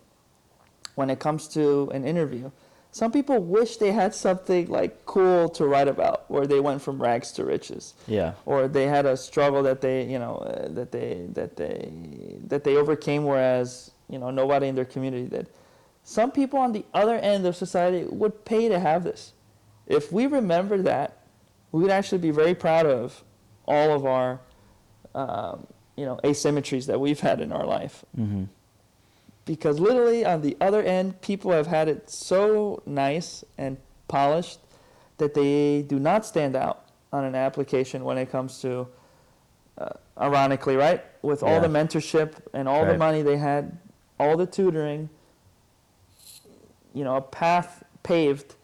when 0.95 1.09
it 1.09 1.19
comes 1.19 1.47
to 1.49 1.89
an 1.91 2.05
interview, 2.05 2.51
Some 2.95 3.11
people 3.11 3.39
wish 3.39 3.75
they 3.75 3.91
had 3.91 4.15
something 4.15 4.67
like 4.69 5.05
cool 5.05 5.49
to 5.49 5.65
write 5.65 5.89
about, 5.89 6.31
where 6.31 6.47
they 6.47 6.61
went 6.61 6.81
from 6.81 7.01
rags 7.01 7.33
to 7.33 7.43
riches, 7.43 7.93
Yeah. 8.07 8.35
or 8.45 8.69
they 8.69 8.87
had 8.87 9.05
a 9.05 9.17
struggle 9.17 9.63
that 9.63 9.81
they, 9.81 10.05
you 10.05 10.17
know, 10.17 10.35
uh, 10.37 10.69
that 10.69 10.93
they 10.93 11.27
that 11.33 11.57
they 11.57 11.91
that 12.47 12.63
they 12.63 12.77
overcame, 12.77 13.25
whereas 13.25 13.91
you 14.07 14.17
know 14.17 14.31
nobody 14.31 14.69
in 14.69 14.75
their 14.75 14.85
community 14.85 15.27
did. 15.27 15.49
Some 16.05 16.31
people 16.31 16.57
on 16.57 16.71
the 16.71 16.85
other 16.93 17.15
end 17.15 17.45
of 17.45 17.57
society 17.57 18.05
would 18.05 18.45
pay 18.45 18.69
to 18.69 18.79
have 18.79 19.03
this. 19.03 19.33
If 19.87 20.13
we 20.13 20.25
remember 20.27 20.77
that, 20.83 21.17
we 21.73 21.81
would 21.81 21.91
actually 21.91 22.19
be 22.19 22.31
very 22.31 22.55
proud 22.55 22.85
of 22.85 23.25
all 23.67 23.91
of 23.91 24.05
our, 24.05 24.39
um, 25.13 25.67
you 25.97 26.05
know, 26.05 26.17
asymmetries 26.23 26.85
that 26.85 27.01
we've 27.01 27.19
had 27.19 27.41
in 27.41 27.51
our 27.51 27.65
life 27.65 28.05
Mm-hmm. 28.17 28.43
Because 29.45 29.79
literally 29.79 30.25
on 30.25 30.41
the 30.41 30.57
other 30.59 30.81
end, 30.81 31.21
people 31.21 31.51
have 31.51 31.67
had 31.67 31.87
it 31.87 32.09
so 32.09 32.81
nice 32.85 33.43
and 33.57 33.77
polished 34.07 34.59
that 35.17 35.33
they 35.33 35.83
do 35.83 35.99
not 35.99 36.25
stand 36.25 36.55
out 36.55 36.85
on 37.13 37.23
an 37.23 37.35
application 37.35 38.03
when 38.03 38.17
it 38.17 38.29
comes 38.29 38.59
to, 38.61 38.87
uh, 39.77 39.89
ironically, 40.19 40.75
right? 40.75 41.03
With 41.21 41.43
all 41.43 41.61
the 41.61 41.67
mentorship 41.67 42.33
and 42.53 42.67
all 42.67 42.85
the 42.85 42.97
money 42.97 43.21
they 43.21 43.37
had, 43.37 43.77
all 44.19 44.35
the 44.35 44.45
tutoring, 44.45 45.09
you 46.93 47.03
know, 47.03 47.15
a 47.15 47.21
path 47.21 47.83
paved, 48.03 48.55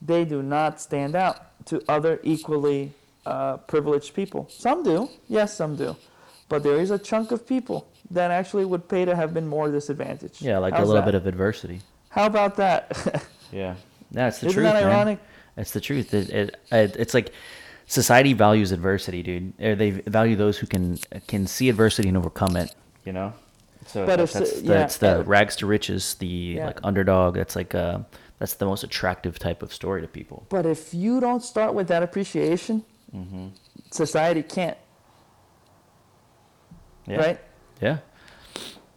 they 0.00 0.24
do 0.24 0.42
not 0.42 0.80
stand 0.80 1.14
out 1.14 1.66
to 1.66 1.82
other 1.88 2.20
equally 2.22 2.92
uh, 3.26 3.58
privileged 3.58 4.14
people. 4.14 4.48
Some 4.50 4.82
do, 4.82 5.08
yes, 5.28 5.54
some 5.54 5.76
do. 5.76 5.96
But 6.48 6.62
there 6.62 6.80
is 6.80 6.90
a 6.90 6.98
chunk 6.98 7.30
of 7.30 7.46
people 7.46 7.86
that 8.10 8.30
actually 8.30 8.64
would 8.64 8.88
pay 8.88 9.04
to 9.04 9.14
have 9.14 9.32
been 9.34 9.46
more 9.46 9.70
disadvantaged. 9.70 10.42
Yeah, 10.42 10.58
like 10.58 10.74
How's 10.74 10.84
a 10.84 10.86
little 10.86 11.02
that? 11.02 11.06
bit 11.06 11.14
of 11.14 11.26
adversity. 11.26 11.80
How 12.10 12.26
about 12.26 12.56
that? 12.56 13.24
Yeah. 13.52 13.74
That's 14.12 14.38
the 14.38 14.46
Isn't 14.46 14.62
truth, 14.62 14.72
that 14.72 14.84
man. 14.84 14.92
ironic? 14.92 15.18
It's 15.56 15.72
the 15.72 15.80
truth. 15.80 16.14
It, 16.14 16.30
it, 16.30 16.56
it 16.70 16.96
it's 16.96 17.14
like 17.14 17.32
society 17.86 18.32
values 18.32 18.70
adversity, 18.70 19.24
dude. 19.24 19.56
They 19.58 19.90
value 19.90 20.36
those 20.36 20.56
who 20.58 20.68
can 20.68 20.98
can 21.26 21.48
see 21.48 21.68
adversity 21.68 22.06
and 22.08 22.16
overcome 22.16 22.56
it. 22.56 22.72
You 23.04 23.12
know. 23.12 23.32
So 23.86 24.06
But 24.06 24.16
that- 24.18 24.20
if 24.22 24.36
s- 24.36 24.38
that's, 24.38 24.60
the, 24.60 24.66
yeah, 24.72 24.84
it's 24.84 24.98
the 24.98 25.18
uh, 25.20 25.22
rags 25.24 25.56
to 25.56 25.66
riches, 25.66 26.14
the 26.14 26.26
Yeah. 26.28 26.66
like 26.66 26.78
underdog. 26.84 27.34
That's 27.34 27.56
like 27.56 27.74
uh 27.74 28.00
that's 28.38 28.54
the 28.54 28.66
most 28.66 28.84
attractive 28.84 29.38
type 29.40 29.62
of 29.64 29.72
story 29.74 30.00
to 30.02 30.06
people. 30.08 30.46
but 30.48 30.64
if 30.64 30.94
you 30.94 31.18
don't 31.20 31.42
start 31.42 31.74
with 31.74 31.88
that 31.88 32.02
appreciation, 32.04 32.84
Mm-hmm. 33.12 33.48
society 33.90 34.42
can't, 34.44 34.78
Yeah. 37.08 37.16
right? 37.16 37.40
Yeah. 37.80 37.98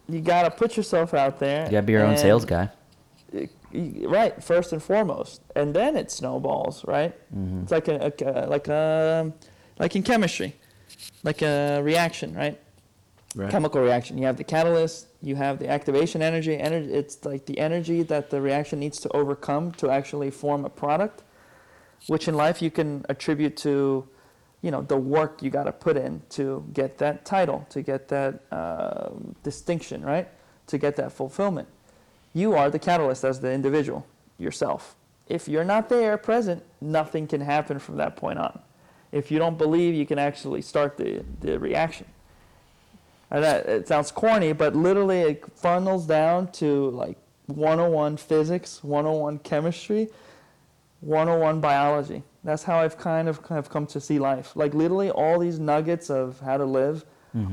You 0.08 0.20
got 0.20 0.42
to 0.42 0.50
put 0.50 0.76
yourself 0.76 1.14
out 1.14 1.38
there. 1.38 1.64
You 1.66 1.70
gotta 1.72 1.86
be 1.86 1.92
your 1.92 2.04
own 2.04 2.16
sales 2.18 2.44
guy. 2.44 2.70
Right, 3.72 4.40
first 4.44 4.72
and 4.72 4.80
foremost, 4.80 5.40
and 5.56 5.74
then 5.74 5.96
it 5.96 6.12
snowballs. 6.12 6.84
Right, 6.86 7.12
Mm-hmm. 7.34 7.62
it's 7.62 7.72
like 7.72 7.88
a, 7.88 8.12
a 8.24 8.46
like 8.46 8.68
a 8.68 9.32
like 9.80 9.96
in 9.96 10.04
chemistry, 10.04 10.54
like 11.24 11.42
a 11.42 11.80
reaction. 11.82 12.34
Right, 12.34 12.60
Right. 13.34 13.50
chemical 13.50 13.80
reaction. 13.80 14.16
You 14.16 14.26
have 14.26 14.36
the 14.36 14.44
catalyst, 14.44 15.08
you 15.22 15.34
have 15.34 15.58
the 15.58 15.68
activation 15.68 16.22
energy. 16.22 16.56
Energy. 16.56 16.92
It's 16.92 17.24
like 17.24 17.46
the 17.46 17.58
energy 17.58 18.04
that 18.04 18.30
the 18.30 18.40
reaction 18.40 18.78
needs 18.78 19.00
to 19.00 19.08
overcome 19.08 19.72
to 19.72 19.90
actually 19.90 20.30
form 20.30 20.64
a 20.64 20.70
product, 20.70 21.24
which 22.06 22.28
in 22.28 22.34
life 22.36 22.62
you 22.62 22.70
can 22.70 23.04
attribute 23.08 23.56
to, 23.66 24.06
you 24.64 24.70
know, 24.70 24.80
the 24.80 24.96
work 24.96 25.42
you 25.42 25.50
got 25.50 25.64
to 25.64 25.72
put 25.72 25.94
in 25.94 26.22
to 26.30 26.66
get 26.72 26.96
that 26.96 27.26
title, 27.26 27.66
to 27.68 27.82
get 27.82 28.08
that 28.08 28.40
uh, 28.50 29.10
distinction, 29.42 30.02
right? 30.02 30.26
To 30.68 30.78
get 30.78 30.96
that 30.96 31.12
fulfillment. 31.12 31.68
You 32.32 32.54
are 32.54 32.70
the 32.70 32.78
catalyst 32.78 33.24
as 33.24 33.40
the 33.40 33.52
individual 33.52 34.06
yourself. 34.38 34.96
If 35.28 35.48
you're 35.48 35.64
not 35.64 35.90
there 35.90 36.16
present, 36.16 36.62
nothing 36.80 37.26
can 37.26 37.42
happen 37.42 37.78
from 37.78 37.98
that 37.98 38.16
point 38.16 38.38
on. 38.38 38.58
If 39.12 39.30
you 39.30 39.38
don't 39.38 39.58
believe 39.58 39.92
you 39.92 40.06
can 40.06 40.18
actually 40.18 40.62
start 40.62 40.96
the, 40.96 41.22
the 41.42 41.58
reaction. 41.58 42.06
And 43.30 43.44
that, 43.44 43.66
it 43.66 43.86
sounds 43.86 44.10
corny, 44.10 44.54
but 44.54 44.74
literally 44.74 45.20
it 45.20 45.44
funnels 45.56 46.06
down 46.06 46.50
to 46.52 46.88
like 46.88 47.18
101 47.48 48.16
physics, 48.16 48.82
101 48.82 49.40
chemistry, 49.40 50.08
101 51.04 51.60
biology. 51.60 52.22
That's 52.42 52.62
how 52.62 52.78
I've 52.78 52.98
kind 52.98 53.28
of 53.28 53.42
kind 53.42 53.58
of 53.58 53.70
come 53.70 53.86
to 53.88 54.00
see 54.00 54.18
life. 54.18 54.54
Like 54.54 54.74
literally 54.74 55.10
all 55.10 55.38
these 55.38 55.58
nuggets 55.58 56.10
of 56.10 56.40
how 56.40 56.56
to 56.56 56.64
live 56.64 57.04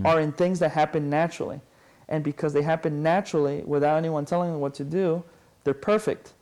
are 0.06 0.20
in 0.20 0.32
things 0.32 0.60
that 0.60 0.70
happen 0.72 1.10
naturally. 1.10 1.60
And 2.08 2.24
because 2.24 2.54
they 2.54 2.62
happen 2.62 3.02
naturally 3.02 3.64
without 3.66 3.98
anyone 3.98 4.26
telling 4.26 4.52
them 4.52 4.60
what 4.60 4.76
to 4.76 4.84
do, 4.84 5.24
they're 5.64 5.74
perfect 5.74 6.34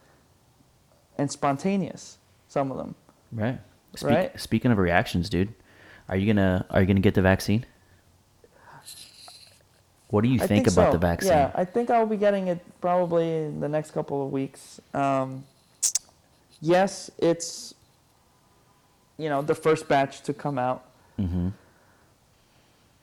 and 1.17 1.31
spontaneous, 1.31 2.17
some 2.47 2.71
of 2.71 2.77
them. 2.77 2.95
Right. 3.31 3.59
Speak, 3.95 4.09
Right? 4.09 4.39
Speaking 4.39 4.71
of 4.71 4.77
reactions, 4.77 5.29
dude, 5.29 5.53
are 6.09 6.17
you 6.17 6.27
gonna 6.27 6.65
are 6.69 6.81
you 6.81 6.87
gonna 6.87 6.99
get 6.99 7.13
the 7.13 7.21
vaccine? 7.21 7.65
What 10.09 10.23
do 10.23 10.29
you 10.29 10.41
I 10.41 10.47
think, 10.47 10.65
about 10.67 10.87
so. 10.87 10.91
the 10.93 10.97
vaccine? 10.97 11.31
Yeah, 11.31 11.51
I 11.53 11.65
think 11.65 11.91
I'll 11.91 12.07
be 12.07 12.17
getting 12.17 12.47
it 12.47 12.59
probably 12.81 13.45
in 13.45 13.59
the 13.59 13.69
next 13.69 13.91
couple 13.91 14.25
of 14.25 14.31
weeks. 14.31 14.81
Um, 14.93 15.43
yes, 16.61 17.09
it's 17.17 17.73
you 19.17 19.29
know 19.29 19.41
the 19.41 19.55
first 19.55 19.87
batch 19.87 20.21
to 20.21 20.33
come 20.33 20.57
out. 20.57 20.85
Mm-hmm. 21.19 21.49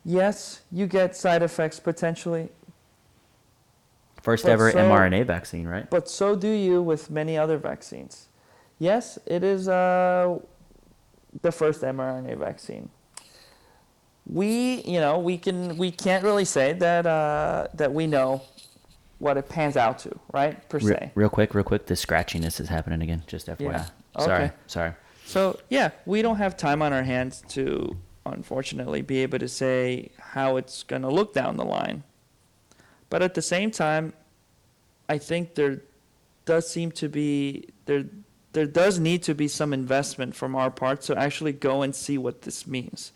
Yes, 0.04 0.61
you 0.70 0.86
get 0.86 1.16
side 1.16 1.42
effects 1.42 1.80
potentially, 1.80 2.48
First 4.22 4.46
ever 4.46 4.70
so- 4.70 4.78
mRNA 4.78 5.26
vaccine, 5.26 5.66
right? 5.66 5.88
but 5.90 6.09
so 6.09 6.36
do 6.36 6.48
you 6.48 6.82
with 6.82 7.11
many 7.11 7.36
other 7.36 7.59
vaccines. 7.59 8.28
Yes, 8.78 9.18
it 9.26 9.42
is 9.42 9.68
uh, 9.68 10.38
the 11.42 11.50
first 11.50 11.80
mRNA 11.82 12.36
vaccine. 12.38 12.90
We, 14.28 14.82
you 14.82 15.00
know, 15.00 15.18
we 15.18 15.38
can 15.38 15.76
we 15.78 15.90
can't 15.90 16.24
really 16.24 16.44
say 16.44 16.72
that 16.74 17.07
uh, 17.07 17.68
that 17.74 17.92
we 17.92 18.07
know 18.07 18.42
what 19.18 19.36
it 19.36 19.48
pans 19.48 19.76
out 19.76 19.98
to, 20.00 20.18
right? 20.32 20.68
Per 20.68 20.78
se. 20.80 21.12
real 21.14 21.28
quick, 21.28 21.54
real 21.54 21.64
quick, 21.64 21.86
the 21.86 21.94
scratchiness 21.94 22.60
is 22.60 22.68
happening 22.68 23.02
again. 23.02 23.22
Just 23.26 23.46
FYI. 23.46 23.60
Yeah. 23.60 23.86
Sorry, 24.18 24.44
Okay. 24.44 24.52
sorry. 24.66 24.92
So 25.24 25.58
yeah, 25.70 25.90
we 26.04 26.22
don't 26.22 26.36
have 26.36 26.56
time 26.56 26.82
on 26.82 26.92
our 26.92 27.02
hands 27.02 27.42
to 27.48 27.96
unfortunately 28.24 29.02
be 29.02 29.18
able 29.22 29.38
to 29.38 29.48
say 29.48 30.10
how 30.18 30.56
it's 30.56 30.82
going 30.82 31.02
to 31.02 31.08
look 31.08 31.32
down 31.32 31.56
the 31.56 31.64
line. 31.64 32.02
But 33.08 33.22
at 33.22 33.34
the 33.34 33.42
same 33.42 33.70
time, 33.70 34.12
I 35.08 35.18
think 35.18 35.54
there 35.54 35.82
does 36.44 36.68
seem 36.68 36.90
to 36.92 37.08
be 37.08 37.68
there 37.86 38.04
there 38.52 38.66
does 38.66 38.98
need 38.98 39.22
to 39.24 39.34
be 39.34 39.48
some 39.48 39.74
investment 39.74 40.34
from 40.34 40.56
our 40.56 40.70
part 40.70 41.02
to 41.02 41.18
actually 41.18 41.52
go 41.52 41.82
and 41.82 41.94
see 41.94 42.16
what 42.16 42.42
this 42.42 42.66
means. 42.66 43.12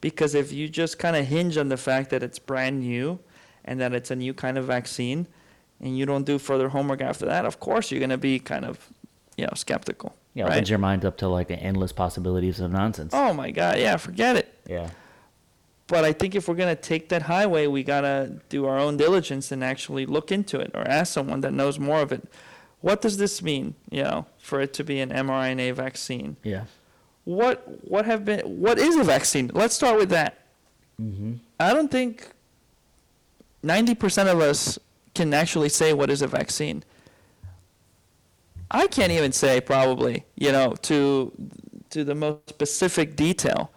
Because 0.00 0.34
if 0.36 0.52
you 0.52 0.68
just 0.68 1.00
kind 1.00 1.16
of 1.16 1.26
hinge 1.26 1.56
on 1.56 1.68
the 1.68 1.76
fact 1.76 2.10
that 2.10 2.22
it's 2.22 2.38
brand 2.38 2.80
new 2.80 3.18
and 3.64 3.80
that 3.80 3.92
it's 3.92 4.10
a 4.10 4.16
new 4.16 4.34
kind 4.34 4.58
of 4.58 4.66
vaccine 4.66 5.26
and 5.80 5.96
you 5.98 6.06
don't 6.06 6.24
do 6.24 6.38
further 6.38 6.68
homework 6.68 7.00
after 7.00 7.26
that, 7.26 7.44
of 7.44 7.60
course 7.60 7.90
you're 7.90 8.00
going 8.00 8.10
to 8.10 8.18
be 8.18 8.38
kind 8.38 8.64
of, 8.64 8.88
you 9.36 9.44
know, 9.44 9.52
skeptical. 9.54 10.14
Yeah, 10.34 10.44
right? 10.44 10.52
opens 10.52 10.70
your 10.70 10.78
mind 10.78 11.04
up 11.04 11.18
to 11.18 11.28
like 11.28 11.50
endless 11.50 11.92
possibilities 11.92 12.58
of 12.60 12.70
nonsense. 12.70 13.12
Oh 13.14 13.34
my 13.34 13.50
God, 13.50 13.78
yeah, 13.78 13.96
forget 13.96 14.36
it. 14.36 14.58
Yeah. 14.66 14.88
But 15.88 16.04
I 16.04 16.12
think 16.12 16.34
if 16.34 16.48
we're 16.48 16.54
gonna 16.54 16.74
take 16.74 17.10
that 17.10 17.22
highway, 17.22 17.66
we 17.66 17.82
gotta 17.82 18.40
do 18.48 18.64
our 18.64 18.78
own 18.78 18.96
diligence 18.96 19.52
and 19.52 19.62
actually 19.62 20.06
look 20.06 20.32
into 20.32 20.58
it, 20.58 20.70
or 20.72 20.88
ask 20.88 21.12
someone 21.12 21.42
that 21.42 21.52
knows 21.52 21.78
more 21.78 22.00
of 22.00 22.12
it. 22.12 22.26
What 22.80 23.02
does 23.02 23.18
this 23.18 23.42
mean? 23.42 23.74
You 23.90 24.04
know, 24.04 24.26
for 24.38 24.62
it 24.62 24.72
to 24.74 24.84
be 24.84 25.00
an 25.00 25.10
mRNA 25.10 25.74
vaccine. 25.74 26.36
Yeah. 26.42 26.64
What 27.24 27.86
what 27.86 28.06
have 28.06 28.24
been 28.24 28.40
what 28.40 28.78
is 28.78 28.96
a 28.96 29.04
vaccine? 29.04 29.50
Let's 29.52 29.74
start 29.74 29.98
with 29.98 30.08
that. 30.10 30.46
Mm-hmm. 31.00 31.34
I 31.60 31.74
don't 31.74 31.90
think 31.90 32.28
ninety 33.62 33.94
percent 33.94 34.28
of 34.28 34.40
us 34.40 34.78
can 35.14 35.34
actually 35.34 35.68
say 35.68 35.92
what 35.92 36.10
is 36.10 36.22
a 36.22 36.26
vaccine. 36.26 36.82
I 38.70 38.86
can't 38.86 39.12
even 39.12 39.32
say 39.32 39.60
probably, 39.60 40.24
you 40.36 40.50
know, 40.50 40.74
to 40.82 41.32
to 41.90 42.04
the 42.04 42.14
most 42.14 42.48
specific 42.48 43.16
detail 43.16 43.70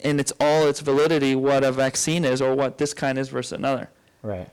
in 0.00 0.20
its 0.20 0.32
all 0.38 0.68
its 0.68 0.80
validity 0.80 1.34
what 1.34 1.64
a 1.64 1.72
vaccine 1.72 2.24
is 2.24 2.40
or 2.42 2.54
what 2.54 2.78
this 2.78 2.94
kind 2.94 3.18
is 3.18 3.28
versus 3.28 3.52
another. 3.52 3.88
Right. 4.22 4.48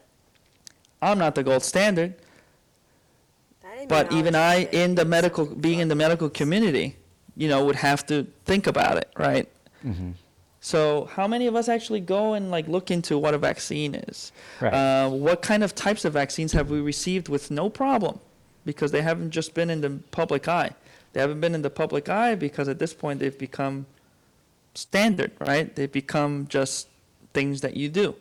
I'm 1.01 1.19
not 1.19 1.35
the 1.35 1.43
gold 1.43 1.63
standard, 1.63 2.15
but 3.87 4.11
even 4.11 4.33
I 4.33 4.63
in 4.71 4.95
the 4.95 5.05
medical 5.05 5.45
being 5.45 5.79
in 5.79 5.89
the 5.89 5.95
medical 5.95 6.29
community, 6.29 6.95
you 7.35 7.47
know, 7.47 7.63
would 7.65 7.75
have 7.75 8.05
to 8.07 8.25
think 8.45 8.65
about 8.65 8.97
it, 8.97 9.11
right? 9.17 9.47
Mm-hmm. 9.85 10.11
So, 10.65 11.07
how 11.13 11.27
many 11.27 11.45
of 11.45 11.55
us 11.55 11.69
actually 11.69 11.99
go 11.99 12.33
and 12.33 12.49
like 12.49 12.67
look 12.67 12.89
into 12.89 13.19
what 13.19 13.35
a 13.35 13.37
vaccine 13.37 13.93
is? 13.93 14.31
Right. 14.59 14.73
Uh, 14.73 15.11
what 15.11 15.43
kind 15.43 15.63
of 15.63 15.75
types 15.75 16.05
of 16.05 16.13
vaccines 16.13 16.53
have 16.53 16.71
we 16.71 16.81
received 16.81 17.29
with 17.29 17.51
no 17.51 17.69
problem? 17.69 18.19
Because 18.65 18.91
they 18.91 19.03
haven't 19.03 19.29
just 19.29 19.53
been 19.53 19.69
in 19.69 19.81
the 19.81 19.99
public 20.09 20.47
eye. 20.47 20.71
They 21.13 21.19
haven't 21.19 21.39
been 21.39 21.53
in 21.53 21.61
the 21.61 21.69
public 21.69 22.09
eye 22.09 22.33
because 22.33 22.67
at 22.67 22.79
this 22.79 22.95
point 22.95 23.19
they've 23.19 23.37
become 23.37 23.85
standard, 24.73 25.33
right? 25.39 25.75
They've 25.75 25.91
become 25.91 26.47
just 26.49 26.87
things 27.31 27.61
that 27.61 27.77
you 27.77 27.87
do. 27.87 28.15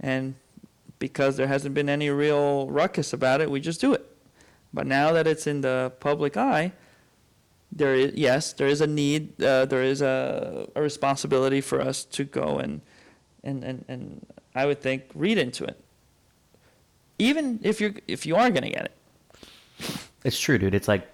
And 0.00 0.34
because 0.98 1.36
there 1.36 1.46
hasn't 1.46 1.74
been 1.74 1.90
any 1.90 2.08
real 2.08 2.68
ruckus 2.68 3.12
about 3.12 3.42
it, 3.42 3.50
we 3.50 3.60
just 3.60 3.82
do 3.82 3.92
it. 3.92 4.02
But 4.72 4.86
now 4.86 5.12
that 5.12 5.26
it's 5.26 5.46
in 5.46 5.60
the 5.60 5.92
public 6.00 6.38
eye, 6.38 6.72
there 7.76 7.94
is 7.94 8.14
yes, 8.14 8.52
there 8.54 8.66
is 8.66 8.80
a 8.80 8.86
need, 8.86 9.42
uh, 9.42 9.66
there 9.66 9.82
is 9.82 10.02
a, 10.02 10.68
a 10.74 10.82
responsibility 10.82 11.60
for 11.60 11.80
us 11.80 12.04
to 12.04 12.24
go 12.24 12.58
and, 12.58 12.80
and 13.44 13.62
and 13.62 13.84
and 13.88 14.26
I 14.54 14.66
would 14.66 14.80
think 14.80 15.04
read 15.14 15.38
into 15.38 15.64
it. 15.64 15.78
Even 17.18 17.60
if 17.62 17.80
you're 17.80 17.94
if 18.08 18.26
you 18.26 18.36
are 18.36 18.50
gonna 18.50 18.70
get 18.70 18.86
it, 18.86 18.92
It's 20.24 20.38
true, 20.40 20.58
dude. 20.58 20.74
It's 20.74 20.88
like 20.88 21.06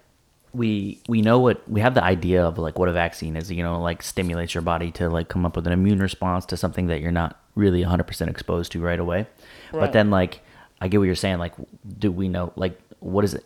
we 0.53 1.01
we 1.07 1.21
know 1.21 1.39
what 1.39 1.67
we 1.69 1.81
have 1.81 1.93
the 1.93 2.03
idea 2.03 2.45
of 2.45 2.57
like 2.57 2.79
what 2.79 2.87
a 2.89 2.93
vaccine 2.93 3.35
is. 3.35 3.51
You 3.51 3.63
know, 3.63 3.81
like 3.81 4.01
stimulates 4.01 4.53
your 4.53 4.61
body 4.61 4.91
to 4.91 5.09
like 5.09 5.27
come 5.27 5.45
up 5.45 5.55
with 5.55 5.67
an 5.67 5.73
immune 5.73 5.99
response 5.99 6.45
to 6.47 6.57
something 6.57 6.87
that 6.87 7.01
you're 7.01 7.11
not 7.11 7.39
really 7.55 7.83
100% 7.83 8.27
exposed 8.29 8.71
to 8.71 8.79
right 8.79 8.99
away. 8.99 9.27
But 9.71 9.93
then 9.93 10.09
like 10.09 10.41
I 10.81 10.87
get 10.87 10.97
what 10.97 11.05
you're 11.05 11.15
saying. 11.15 11.39
Like, 11.39 11.53
do 11.99 12.11
we 12.11 12.27
know 12.27 12.51
like 12.55 12.79
what 13.03 13.23
is 13.25 13.33
it? 13.33 13.45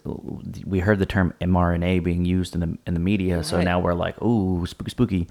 We 0.66 0.80
heard 0.80 1.00
the 1.00 1.06
term 1.06 1.34
mRNA 1.42 2.04
being 2.04 2.26
used 2.26 2.54
in 2.56 2.62
the 2.62 2.78
in 2.86 2.94
the 2.94 3.00
media, 3.00 3.44
so 3.44 3.60
now 3.62 3.80
we're 3.80 3.94
like, 3.94 4.22
ooh, 4.22 4.66
spooky, 4.66 4.92
spooky. 4.92 5.28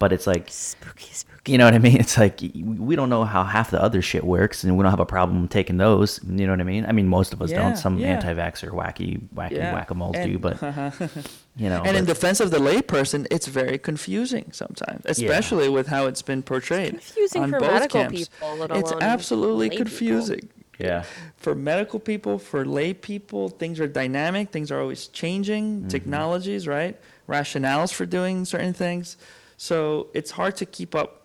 But 0.00 0.14
it's 0.14 0.26
like 0.26 0.46
Spooky, 0.48 1.12
spooky. 1.12 1.52
you 1.52 1.58
know 1.58 1.66
what 1.66 1.74
I 1.74 1.78
mean? 1.78 1.96
It's 2.00 2.16
like 2.16 2.40
we 2.40 2.96
don't 2.96 3.10
know 3.10 3.24
how 3.24 3.44
half 3.44 3.70
the 3.70 3.82
other 3.82 4.00
shit 4.00 4.24
works, 4.24 4.64
and 4.64 4.74
we 4.78 4.82
don't 4.82 4.90
have 4.90 4.98
a 4.98 5.04
problem 5.04 5.46
taking 5.46 5.76
those. 5.76 6.18
You 6.26 6.46
know 6.46 6.54
what 6.54 6.60
I 6.60 6.64
mean? 6.64 6.86
I 6.86 6.92
mean, 6.92 7.06
most 7.06 7.34
of 7.34 7.42
us 7.42 7.50
Yeah, 7.50 7.62
don't. 7.62 7.76
Some 7.76 7.98
yeah. 7.98 8.14
anti-vaxxer 8.14 8.70
wacky, 8.70 9.20
wacky 9.34 9.52
Yeah, 9.58 9.74
whack-a-moles 9.74 10.16
and- 10.16 10.32
do, 10.32 10.38
but 10.38 10.56
you 11.56 11.68
know. 11.68 11.82
and 11.84 11.98
in 11.98 12.06
defense 12.06 12.40
of 12.40 12.50
the 12.50 12.58
layperson, 12.58 13.26
it's 13.30 13.46
very 13.46 13.76
confusing 13.76 14.46
sometimes, 14.52 15.02
especially 15.04 15.68
with 15.68 15.86
how 15.88 16.06
it's 16.06 16.22
been 16.22 16.42
portrayed. 16.42 16.92
confusing 16.92 17.42
on 17.42 17.50
for 17.50 17.60
both 17.60 17.72
medical 17.72 18.00
camps. 18.00 18.28
people, 18.40 18.62
It's 18.78 18.92
absolutely 19.02 19.68
confusing. 19.68 20.40
people. 20.40 20.59
Confusing. 20.80 21.04
yeah, 21.14 21.32
for 21.36 21.54
medical 21.54 21.98
people, 22.00 22.38
for 22.38 22.64
lay 22.64 22.92
people, 22.94 23.48
things 23.48 23.80
are 23.80 23.86
dynamic, 23.88 24.50
things 24.50 24.70
are 24.70 24.80
always 24.80 25.08
changing, 25.08 25.88
technologies, 25.88 26.66
right? 26.66 26.98
Rationales 27.28 27.92
for 27.92 28.06
doing 28.06 28.44
certain 28.44 28.72
things. 28.74 29.16
So 29.56 30.08
it's 30.14 30.30
hard 30.32 30.56
to 30.56 30.66
keep 30.66 30.94
up 30.94 31.22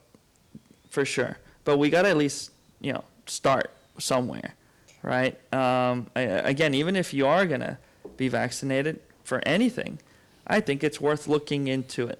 for 0.89 1.05
sure. 1.05 1.37
But 1.63 1.77
we 1.77 1.89
got 1.89 2.03
to 2.03 2.09
at 2.09 2.17
least, 2.17 2.51
you 2.81 2.93
know, 2.93 3.03
start 3.25 3.71
somewhere, 3.97 4.53
right? 5.03 5.35
Um, 5.53 6.07
I- 6.15 6.21
again, 6.21 6.73
even 6.73 6.95
if 6.95 7.13
you 7.13 7.25
are 7.27 7.45
going 7.45 7.61
to 7.61 7.77
be 8.17 8.27
vaccinated 8.27 8.99
for 9.23 9.41
anything, 9.45 9.99
I 10.47 10.59
think 10.59 10.83
it's 10.83 11.01
worth 11.01 11.27
looking 11.27 11.67
into 11.67 12.07
it. 12.07 12.19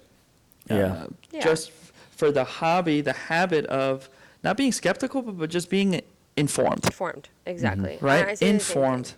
Yeah. 0.68 0.76
Uh, 0.92 1.06
Yeah. 1.30 1.44
Just 1.44 1.70
for 2.16 2.32
the 2.32 2.44
hobby, 2.44 3.02
the 3.02 3.12
habit 3.12 3.66
of 3.66 4.08
not 4.42 4.56
being 4.56 4.72
skeptical, 4.72 5.22
but, 5.22 5.38
but 5.38 5.50
just 5.50 5.70
being 5.70 6.00
informed 6.36 6.84
Informed, 6.84 7.28
exactly. 7.46 7.94
And 7.94 8.02
I 8.02 8.06
right? 8.06 8.20
say 8.20 8.30
the 8.30 8.36
same 8.36 8.46
thing. 8.48 8.54
Informed. 8.54 9.14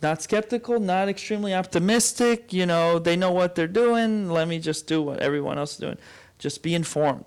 Not 0.00 0.22
skeptical, 0.22 0.78
not 0.78 1.08
extremely 1.08 1.54
optimistic. 1.54 2.52
You 2.52 2.66
know, 2.66 2.98
they 2.98 3.16
know 3.16 3.32
what 3.32 3.54
they're 3.54 3.66
doing. 3.66 4.30
Let 4.30 4.46
me 4.46 4.60
just 4.60 4.86
do 4.86 5.02
what 5.02 5.18
everyone 5.20 5.58
else 5.58 5.72
is 5.72 5.78
doing. 5.78 5.98
Just 6.38 6.62
be 6.62 6.74
informed 6.74 7.24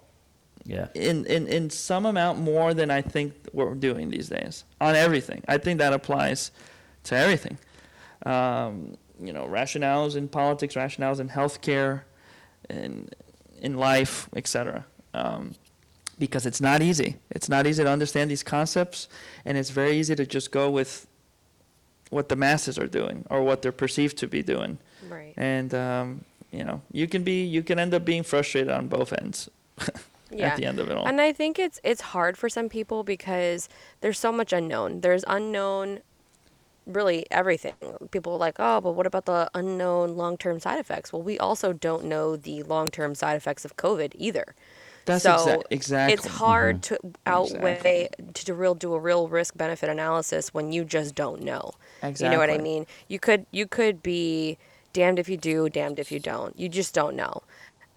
yeah, 0.65 0.87
in, 0.93 1.25
in, 1.25 1.47
in 1.47 1.69
some 1.69 2.05
amount 2.05 2.39
more 2.39 2.73
than 2.73 2.91
I 2.91 3.01
think 3.01 3.33
we're 3.53 3.73
doing 3.73 4.09
these 4.09 4.29
days 4.29 4.63
on 4.79 4.95
everything. 4.95 5.43
I 5.47 5.57
think 5.57 5.79
that 5.79 5.93
applies 5.93 6.51
to 7.05 7.15
everything. 7.15 7.57
Um, 8.25 8.95
you 9.19 9.33
know, 9.33 9.45
rationales 9.47 10.15
in 10.15 10.27
politics, 10.27 10.75
rationales 10.75 11.19
in 11.19 11.29
healthcare, 11.29 12.01
in, 12.69 13.09
in 13.59 13.77
life, 13.77 14.29
etc. 14.35 14.85
Um, 15.13 15.55
because 16.21 16.45
it's 16.45 16.61
not 16.61 16.83
easy. 16.83 17.17
It's 17.31 17.49
not 17.49 17.65
easy 17.65 17.83
to 17.83 17.89
understand 17.89 18.29
these 18.29 18.43
concepts, 18.43 19.09
and 19.43 19.57
it's 19.57 19.71
very 19.71 19.97
easy 19.97 20.15
to 20.15 20.25
just 20.25 20.51
go 20.51 20.69
with 20.69 21.07
what 22.11 22.29
the 22.29 22.35
masses 22.35 22.77
are 22.77 22.85
doing 22.87 23.25
or 23.31 23.41
what 23.41 23.63
they're 23.63 23.71
perceived 23.71 24.17
to 24.19 24.27
be 24.27 24.43
doing. 24.43 24.77
Right. 25.09 25.33
And 25.35 25.73
um, 25.73 26.23
you 26.51 26.63
know, 26.63 26.81
you 26.91 27.07
can 27.07 27.23
be, 27.23 27.43
you 27.43 27.63
can 27.63 27.79
end 27.79 27.93
up 27.95 28.05
being 28.05 28.21
frustrated 28.23 28.69
on 28.71 28.87
both 28.87 29.11
ends 29.13 29.49
Yeah. 30.31 30.49
at 30.49 30.57
the 30.57 30.65
end 30.65 30.79
of 30.79 30.89
it 30.91 30.95
all. 30.95 31.07
And 31.07 31.19
I 31.19 31.33
think 31.33 31.57
it's 31.57 31.79
it's 31.83 32.01
hard 32.13 32.37
for 32.37 32.49
some 32.49 32.69
people 32.69 33.03
because 33.03 33.67
there's 34.01 34.19
so 34.19 34.31
much 34.31 34.53
unknown. 34.53 35.01
There's 35.01 35.25
unknown 35.27 36.01
really 36.85 37.25
everything. 37.31 37.73
People 38.11 38.33
are 38.33 38.37
like, 38.47 38.57
"Oh, 38.59 38.79
but 38.79 38.91
what 38.91 39.07
about 39.07 39.25
the 39.25 39.49
unknown 39.55 40.15
long-term 40.15 40.59
side 40.59 40.79
effects?" 40.79 41.11
Well, 41.11 41.23
we 41.23 41.39
also 41.39 41.73
don't 41.73 42.05
know 42.05 42.35
the 42.35 42.61
long-term 42.63 43.15
side 43.15 43.35
effects 43.37 43.65
of 43.65 43.75
COVID 43.75 44.11
either. 44.15 44.53
That's 45.05 45.23
so 45.23 45.35
exa- 45.35 45.63
exactly. 45.69 46.13
It's 46.13 46.27
hard 46.27 46.81
mm-hmm. 46.81 47.07
to 47.11 47.13
outweigh 47.25 48.05
Exactly. 48.05 48.33
to, 48.33 48.45
to 48.45 48.53
real 48.53 48.75
do 48.75 48.93
a 48.93 48.99
real 48.99 49.27
risk 49.27 49.57
benefit 49.57 49.89
analysis 49.89 50.53
when 50.53 50.71
you 50.71 50.85
just 50.85 51.15
don't 51.15 51.41
know. 51.41 51.71
Exactly. 52.03 52.25
You 52.25 52.31
know 52.31 52.39
what 52.39 52.49
I 52.49 52.57
mean? 52.57 52.85
You 53.07 53.19
could 53.19 53.45
you 53.51 53.67
could 53.67 54.03
be 54.03 54.57
damned 54.93 55.19
if 55.19 55.29
you 55.29 55.37
do, 55.37 55.69
damned 55.69 55.99
if 55.99 56.11
you 56.11 56.19
don't. 56.19 56.57
You 56.59 56.69
just 56.69 56.93
don't 56.93 57.15
know. 57.15 57.41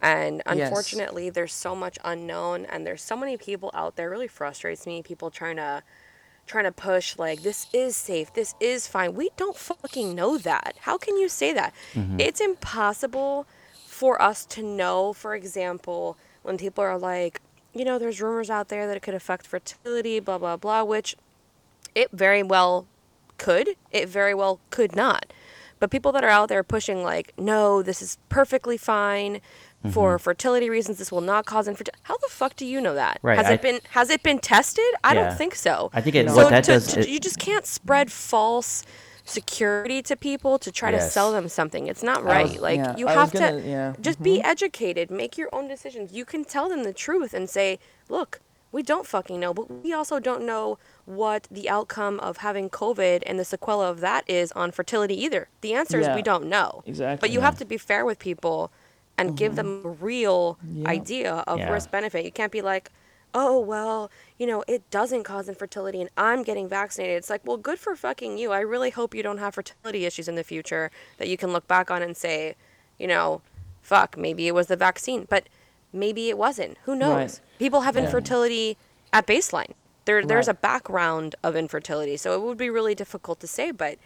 And 0.01 0.43
Yes. 0.47 0.69
unfortunately, 0.69 1.31
there's 1.31 1.55
so 1.55 1.75
much 1.75 1.99
unknown, 2.05 2.67
and 2.67 2.87
there's 2.87 3.03
so 3.03 3.17
many 3.17 3.37
people 3.37 3.71
out 3.75 3.97
there. 3.97 4.09
It 4.09 4.11
really 4.11 4.29
frustrates 4.29 4.87
me. 4.87 5.03
People 5.03 5.31
trying 5.31 5.57
to 5.57 5.83
trying 6.47 6.65
to 6.65 6.73
push 6.73 7.19
like 7.19 7.43
this 7.43 7.67
is 7.73 7.97
safe, 7.97 8.33
this 8.35 8.55
is 8.61 8.87
fine. 8.87 9.15
We 9.15 9.31
don't 9.37 9.57
fucking 9.57 10.15
know 10.15 10.37
that. 10.37 10.75
How 10.81 10.99
can 10.99 11.17
you 11.17 11.29
say 11.29 11.53
that? 11.55 11.73
Mm-hmm. 11.95 12.21
It's 12.21 12.41
impossible 12.41 13.47
for 13.87 14.21
us 14.21 14.45
to 14.47 14.63
know. 14.63 15.13
For 15.15 15.35
example, 15.35 16.19
when 16.45 16.57
people 16.59 16.85
are 16.85 16.99
like, 16.99 17.41
you 17.75 17.85
know, 17.85 17.99
there's 17.99 18.21
rumors 18.21 18.51
out 18.51 18.69
there 18.69 18.87
that 18.87 18.97
it 18.97 19.03
could 19.03 19.15
affect 19.15 19.47
fertility, 19.47 20.21
blah 20.21 20.39
blah 20.39 20.57
blah, 20.57 20.85
which 20.85 21.17
it 21.95 22.11
very 22.13 22.43
well 22.43 22.87
could. 23.39 23.71
It 23.91 24.09
very 24.09 24.35
well 24.35 24.61
could 24.71 24.95
not. 24.95 25.33
But 25.81 25.91
people 25.91 26.13
that 26.13 26.23
are 26.23 26.31
out 26.31 26.49
there 26.49 26.63
pushing 26.63 27.03
like, 27.03 27.33
no, 27.37 27.83
this 27.83 28.01
is 28.01 28.17
perfectly 28.29 28.77
fine 28.77 29.41
for 29.91 30.17
mm-hmm. 30.17 30.23
fertility 30.23 30.71
reasons. 30.71 30.99
This 30.99 31.11
will 31.13 31.21
not 31.21 31.45
cause 31.45 31.67
infertility. 31.69 32.01
How 32.05 32.17
the 32.19 32.29
fuck 32.31 32.57
do 32.57 32.65
you 32.65 32.81
know 32.81 32.95
that? 32.95 33.19
Right, 33.23 33.37
Has 33.37 33.47
I- 33.49 33.55
it 33.55 33.63
been 33.63 33.81
has 33.91 34.09
it 34.11 34.23
been 34.23 34.39
tested? 34.39 34.85
I 35.03 35.15
Yeah. 35.15 35.29
don't 35.29 35.37
think 35.37 35.55
so. 35.55 35.91
I 35.93 36.01
think 36.01 36.15
it, 36.17 36.27
No. 36.27 36.35
what 36.37 36.45
so 36.45 36.51
that 36.51 36.65
to- 36.65 36.73
does. 36.73 36.93
to- 36.93 37.01
it- 37.01 37.09
you 37.09 37.19
just 37.21 37.39
can't 37.39 37.67
spread 37.67 38.13
false 38.13 38.85
security 39.25 40.03
to 40.03 40.17
people 40.17 40.59
to 40.59 40.71
try 40.71 40.91
to 40.91 41.01
sell 41.01 41.33
them 41.33 41.49
something. 41.49 41.87
It's 41.87 42.03
not 42.03 42.23
right. 42.23 42.45
was- 42.53 42.59
like 42.61 42.77
yeah, 42.77 42.97
you 42.97 43.09
I 43.09 43.13
have 43.13 43.33
was 43.33 43.41
to 43.41 43.51
gonna- 43.51 43.63
yeah, 43.67 43.95
just 44.01 44.23
be 44.23 44.39
mm-hmm. 44.39 44.47
educated, 44.47 45.11
make 45.11 45.39
your 45.39 45.49
own 45.53 45.67
decisions. 45.69 46.13
You 46.13 46.25
can 46.25 46.45
tell 46.45 46.69
them 46.69 46.85
the 46.85 46.93
truth 46.93 47.33
and 47.33 47.49
say, 47.49 47.79
"Look, 48.09 48.41
we 48.71 48.83
don't 48.83 49.07
fucking 49.07 49.39
know, 49.41 49.55
but 49.55 49.71
we 49.71 49.93
also 49.93 50.19
don't 50.19 50.45
know 50.45 50.79
what 51.07 51.47
the 51.51 51.71
outcome 51.71 52.19
of 52.21 52.39
having 52.39 52.69
COVID 52.69 53.23
and 53.25 53.39
the 53.39 53.45
sequela 53.45 53.89
of 53.91 54.01
that 54.01 54.29
is 54.29 54.51
on 54.53 54.73
fertility 54.73 55.15
either. 55.25 55.49
The 55.61 55.75
answer 55.75 56.01
is 56.01 56.09
we 56.15 56.23
don't 56.23 56.47
know. 56.47 56.83
exactly, 56.85 57.21
But 57.21 57.31
you 57.33 57.39
yeah. 57.39 57.45
have 57.47 57.59
to 57.59 57.65
be 57.65 57.79
fair 57.79 58.05
with 58.05 58.19
people 58.19 58.73
and 59.17 59.37
give 59.37 59.53
mm-hmm. 59.53 59.83
them 59.83 59.83
a 59.85 59.91
real 59.91 60.59
Yeah. 60.69 60.89
idea 60.89 61.33
of 61.47 61.61
Yeah. 61.61 61.73
risk 61.73 61.93
benefit. 61.93 62.25
You 62.25 62.33
can't 62.33 62.51
be 62.51 62.63
like, 62.63 62.91
oh, 63.33 63.61
well, 63.61 64.11
you 64.39 64.47
know, 64.47 64.65
it 64.67 64.89
doesn't 64.91 65.23
cause 65.23 65.49
infertility 65.49 66.01
and 66.01 66.11
I'm 66.17 66.43
getting 66.43 66.69
vaccinated. 66.69 67.17
It's 67.17 67.31
like, 67.31 67.43
well, 67.47 67.57
good 67.57 67.79
for 67.79 67.95
fucking 67.95 68.37
you. 68.39 68.51
I 68.53 68.61
really 68.61 68.91
hope 68.91 69.15
you 69.15 69.23
don't 69.23 69.39
have 69.39 69.55
fertility 69.55 70.05
issues 70.07 70.27
in 70.29 70.35
the 70.35 70.45
future 70.45 70.91
that 71.19 71.29
you 71.29 71.37
can 71.37 71.53
look 71.53 71.69
back 71.69 71.91
on 71.91 72.03
and 72.03 72.17
say, 72.17 72.57
you 72.99 73.07
know, 73.07 73.43
fuck, 73.83 74.17
maybe 74.17 74.49
it 74.49 74.55
was 74.55 74.67
the 74.67 74.77
vaccine, 74.77 75.27
but 75.29 75.49
maybe 75.93 76.29
it 76.31 76.39
wasn't. 76.39 76.77
Who 76.85 76.97
knows? 76.97 77.15
Right. 77.15 77.41
People 77.59 77.83
have 77.83 77.97
Yeah. 77.97 78.05
infertility 78.05 78.77
at 79.13 79.27
baseline. 79.27 79.73
There, 80.05 80.25
there's 80.25 80.49
Right. 80.49 80.57
a 80.57 80.61
background 80.61 81.35
of 81.43 81.55
infertility, 81.57 82.17
so 82.17 82.35
it 82.35 82.43
would 82.43 82.59
be 82.59 82.69
really 82.71 82.95
difficult 82.95 83.41
to 83.41 83.47
say. 83.47 83.71
But, 83.71 83.99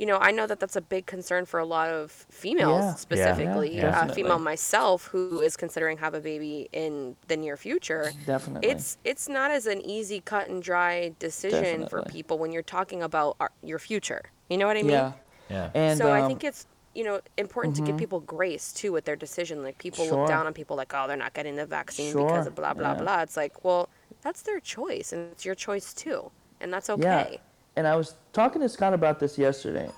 you 0.00 0.06
know, 0.06 0.16
I 0.16 0.30
know 0.30 0.46
that 0.46 0.58
that's 0.58 0.76
a 0.76 0.80
big 0.80 1.04
concern 1.04 1.44
for 1.44 1.60
a 1.60 1.64
lot 1.66 1.90
of 1.90 2.10
females 2.10 2.84
Yeah. 2.84 2.94
specifically. 2.94 3.76
Yeah, 3.76 4.00
uh, 4.00 4.14
female 4.14 4.38
myself 4.38 5.08
who 5.08 5.42
is 5.42 5.58
considering 5.58 5.98
have 5.98 6.14
a 6.14 6.20
baby 6.20 6.70
in 6.72 7.16
the 7.28 7.36
near 7.36 7.58
future. 7.58 8.10
Definitely. 8.24 8.66
It's 8.70 8.96
it's 9.04 9.28
not 9.28 9.50
as 9.50 9.66
an 9.66 9.82
easy 9.82 10.22
cut 10.22 10.48
and 10.48 10.62
dry 10.62 11.12
decision 11.18 11.86
for 11.86 12.02
people 12.04 12.38
when 12.38 12.50
you're 12.50 12.62
talking 12.62 13.02
about 13.02 13.36
our, 13.40 13.50
your 13.62 13.78
future. 13.78 14.22
You 14.48 14.56
know 14.56 14.66
what 14.66 14.78
I 14.78 14.82
mean? 14.82 14.92
yeah. 14.92 15.12
yeah. 15.50 15.70
And 15.74 15.98
so 15.98 16.08
I 16.10 16.22
um, 16.22 16.28
think 16.28 16.44
it's 16.44 16.66
you 16.94 17.04
know 17.04 17.20
important 17.36 17.76
to 17.76 17.82
give 17.82 17.98
people 17.98 18.20
grace 18.20 18.72
too 18.72 18.92
with 18.92 19.04
their 19.04 19.16
decision. 19.16 19.62
Like 19.62 19.76
people 19.76 20.06
Sure. 20.06 20.20
look 20.20 20.28
down 20.28 20.46
on 20.46 20.54
people 20.54 20.78
like, 20.78 20.94
oh, 20.94 21.08
they're 21.08 21.24
not 21.26 21.34
getting 21.34 21.56
the 21.56 21.66
vaccine 21.66 22.14
because 22.16 22.46
of 22.46 22.54
blah 22.54 22.72
blah 22.72 22.92
yeah. 22.92 23.02
blah. 23.02 23.20
It's 23.20 23.36
like, 23.36 23.62
well, 23.66 23.90
that's 24.22 24.40
their 24.40 24.60
choice, 24.60 25.12
and 25.12 25.30
it's 25.30 25.44
your 25.44 25.54
choice 25.54 25.92
too, 25.92 26.30
and 26.58 26.72
that's 26.72 26.88
Yeah. 26.88 26.94
okay. 26.94 27.40
And 27.76 27.86
I 27.86 27.96
was 27.96 28.14
talking 28.32 28.60
to 28.62 28.68
Scott 28.68 28.94
about 28.94 29.20
this 29.20 29.38
yesterday. 29.38 29.88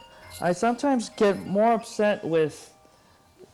I 0.41 0.53
sometimes 0.53 1.11
get 1.11 1.47
more 1.47 1.73
upset 1.73 2.25
with, 2.25 2.73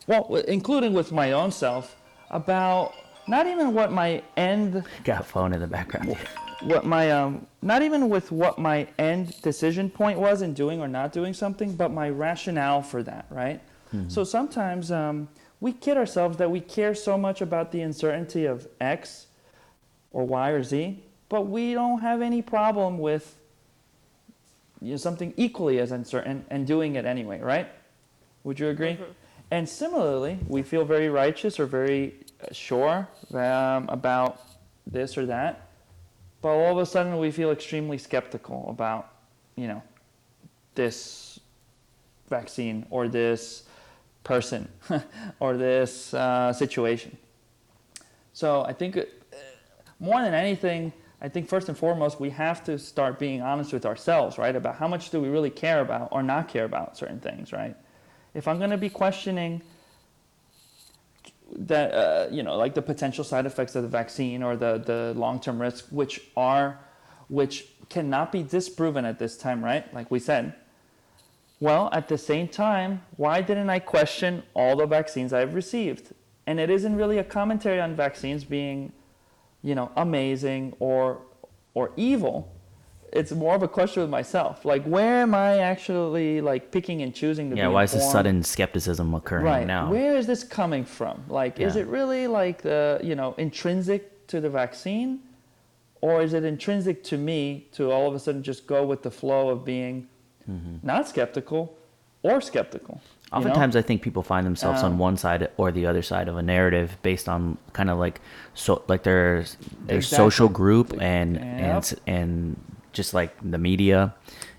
well, 0.07 0.35
including 0.47 0.93
with 0.93 1.11
my 1.11 1.31
own 1.31 1.51
self, 1.51 1.95
about 2.29 2.93
not 3.27 3.47
even 3.47 3.73
what 3.73 3.91
my 3.91 4.23
end, 4.37 4.83
Got 5.03 5.21
a 5.21 5.23
phone 5.23 5.53
in 5.53 5.59
the 5.59 5.67
background. 5.67 6.17
what 6.63 6.85
my, 6.85 7.11
um, 7.11 7.45
not 7.61 7.81
even 7.81 8.09
with 8.09 8.31
what 8.31 8.59
my 8.59 8.87
end 8.97 9.41
decision 9.41 9.89
point 9.89 10.19
was 10.19 10.41
in 10.41 10.53
doing 10.53 10.81
or 10.81 10.87
not 10.87 11.11
doing 11.11 11.33
something, 11.33 11.75
but 11.75 11.91
my 11.91 12.09
rationale 12.09 12.81
for 12.81 13.03
that, 13.03 13.25
right? 13.29 13.61
So 14.07 14.23
sometimes 14.23 14.91
um, 14.91 15.27
we 15.59 15.71
kid 15.71 15.97
ourselves 15.97 16.37
that 16.37 16.51
we 16.51 16.59
care 16.59 16.93
so 16.93 17.17
much 17.17 17.41
about 17.41 17.71
the 17.71 17.81
uncertainty 17.81 18.45
of 18.45 18.67
X 18.79 19.25
or 20.11 20.25
Y 20.27 20.49
or 20.51 20.61
Z, 20.61 21.03
but 21.27 21.47
we 21.47 21.73
don't 21.73 21.99
have 22.01 22.21
any 22.21 22.43
problem 22.43 22.99
with 22.99 23.38
you 24.81 24.91
know, 24.91 24.97
something 24.97 25.33
equally 25.37 25.79
as 25.79 25.91
uncertain 25.91 26.45
and 26.49 26.65
doing 26.65 26.95
it 26.95 27.05
anyway, 27.05 27.39
right? 27.39 27.67
Would 28.43 28.59
you 28.59 28.69
agree? 28.69 28.97
And 29.51 29.67
similarly, 29.67 30.39
we 30.47 30.61
feel 30.61 30.85
very 30.85 31.09
righteous 31.09 31.59
or 31.59 31.65
very 31.65 32.15
uh, 32.41 32.53
sure 32.53 33.07
um, 33.33 33.89
about 33.89 34.41
this 34.85 35.17
or 35.17 35.25
that, 35.25 35.69
but 36.41 36.49
all 36.49 36.71
of 36.71 36.77
a 36.77 36.85
sudden 36.85 37.17
we 37.17 37.31
feel 37.31 37.51
extremely 37.51 37.97
skeptical 37.97 38.67
about, 38.69 39.11
you 39.55 39.67
know, 39.67 39.83
this 40.75 41.39
vaccine 42.29 42.85
or 42.89 43.07
this 43.07 43.63
person 44.23 44.69
or 45.39 45.57
this 45.57 46.13
uh, 46.13 46.53
situation. 46.53 47.17
So 48.33 48.63
I 48.63 48.73
think 48.73 48.95
uh, 48.95 49.03
more 49.99 50.21
than 50.21 50.33
anything, 50.33 50.93
I 51.21 51.27
think 51.27 51.49
first 51.49 51.67
and 51.67 51.77
foremost, 51.77 52.19
we 52.19 52.29
have 52.29 52.63
to 52.63 52.79
start 52.79 53.19
being 53.19 53.41
honest 53.41 53.73
with 53.73 53.85
ourselves, 53.85 54.37
right? 54.37 54.55
About 54.55 54.75
how 54.77 54.87
much 54.87 55.09
do 55.09 55.19
we 55.19 55.27
really 55.27 55.49
care 55.49 55.81
about 55.81 56.09
or 56.11 56.23
not 56.23 56.47
care 56.47 56.63
about 56.63 56.97
certain 56.97 57.19
things, 57.19 57.51
right? 57.51 57.75
If 58.33 58.47
I'm 58.47 58.57
going 58.57 58.69
to 58.69 58.77
be 58.77 58.89
questioning 58.89 59.61
that, 61.51 61.93
uh, 61.93 62.27
you 62.31 62.43
know, 62.43 62.55
like 62.55 62.73
the 62.73 62.81
potential 62.81 63.23
side 63.23 63.45
effects 63.45 63.75
of 63.75 63.83
the 63.83 63.89
vaccine 63.89 64.43
or 64.43 64.55
the, 64.55 64.77
the 64.85 65.13
long-term 65.19 65.59
risks, 65.59 65.91
which 65.91 66.21
are, 66.37 66.79
which 67.27 67.67
cannot 67.89 68.31
be 68.31 68.43
disproven 68.43 69.03
at 69.03 69.19
this 69.19 69.37
time, 69.37 69.63
right? 69.63 69.93
Like 69.93 70.09
we 70.09 70.19
said. 70.19 70.53
Well, 71.59 71.89
at 71.91 72.07
the 72.07 72.17
same 72.17 72.47
time, 72.47 73.01
why 73.17 73.41
didn't 73.41 73.69
I 73.69 73.79
question 73.79 74.43
all 74.53 74.77
the 74.77 74.85
vaccines 74.85 75.33
I've 75.33 75.53
received? 75.53 76.13
And 76.47 76.59
it 76.59 76.69
isn't 76.69 76.95
really 76.95 77.17
a 77.17 77.23
commentary 77.23 77.81
on 77.81 77.95
vaccines 77.95 78.45
being 78.45 78.93
you 79.63 79.75
know, 79.75 79.91
amazing 79.95 80.75
or 80.79 81.21
or 81.73 81.91
evil. 81.95 82.55
It's 83.11 83.31
more 83.31 83.55
of 83.55 83.63
a 83.63 83.67
question 83.67 84.01
with 84.01 84.09
myself. 84.09 84.65
Like, 84.65 84.83
where 84.83 85.21
am 85.21 85.33
I 85.33 85.59
actually 85.59 86.41
like 86.41 86.71
picking 86.71 87.01
and 87.01 87.13
choosing 87.13 87.49
to 87.49 87.55
Yeah, 87.55 87.63
be 87.63 87.65
Yeah, 87.69 87.73
why 87.73 87.83
is 87.83 87.93
this 87.93 88.11
sudden 88.11 88.43
skepticism 88.43 89.13
occurring 89.15 89.45
right 89.45 89.65
now? 89.65 89.89
Where 89.89 90.15
is 90.15 90.27
this 90.27 90.43
coming 90.43 90.85
from? 90.85 91.23
Like, 91.27 91.59
is 91.59 91.75
it 91.75 91.87
really 91.87 92.27
like 92.27 92.61
the 92.61 92.99
you 93.03 93.15
know 93.15 93.33
intrinsic 93.37 94.27
to 94.27 94.39
the 94.39 94.49
vaccine, 94.49 95.21
or 96.01 96.21
is 96.21 96.33
it 96.33 96.43
intrinsic 96.43 97.03
to 97.05 97.17
me 97.17 97.67
to 97.73 97.91
all 97.91 98.07
of 98.07 98.13
a 98.13 98.19
sudden 98.19 98.43
just 98.43 98.67
go 98.67 98.85
with 98.85 99.01
the 99.01 99.11
flow 99.11 99.49
of 99.49 99.65
being 99.65 100.07
mm-hmm. 100.49 100.75
not 100.83 101.07
skeptical 101.07 101.75
or 102.21 102.41
skeptical? 102.41 103.01
You 103.31 103.39
know? 103.39 103.47
Oftentimes, 103.47 103.75
I 103.75 103.81
think 103.81 104.01
people 104.01 104.23
find 104.23 104.45
themselves 104.45 104.81
on 104.83 104.93
Um, 104.93 104.99
one 104.99 105.17
side 105.17 105.49
or 105.57 105.71
the 105.71 105.85
other 105.85 106.01
side 106.01 106.27
of 106.27 106.37
a 106.37 106.41
narrative 106.41 106.97
based 107.03 107.29
on 107.29 107.57
kind 107.73 107.89
of 107.89 107.97
like 107.99 108.21
so 108.53 108.81
like 108.87 109.03
their 109.03 109.43
their 109.85 109.97
Exactly. 109.97 110.17
social 110.17 110.49
group 110.49 110.93
and 111.01 111.35
Yep. 111.35 111.43
and 111.45 111.95
and 112.07 112.55
just 112.93 113.13
like 113.13 113.31
the 113.43 113.57
media, 113.57 114.13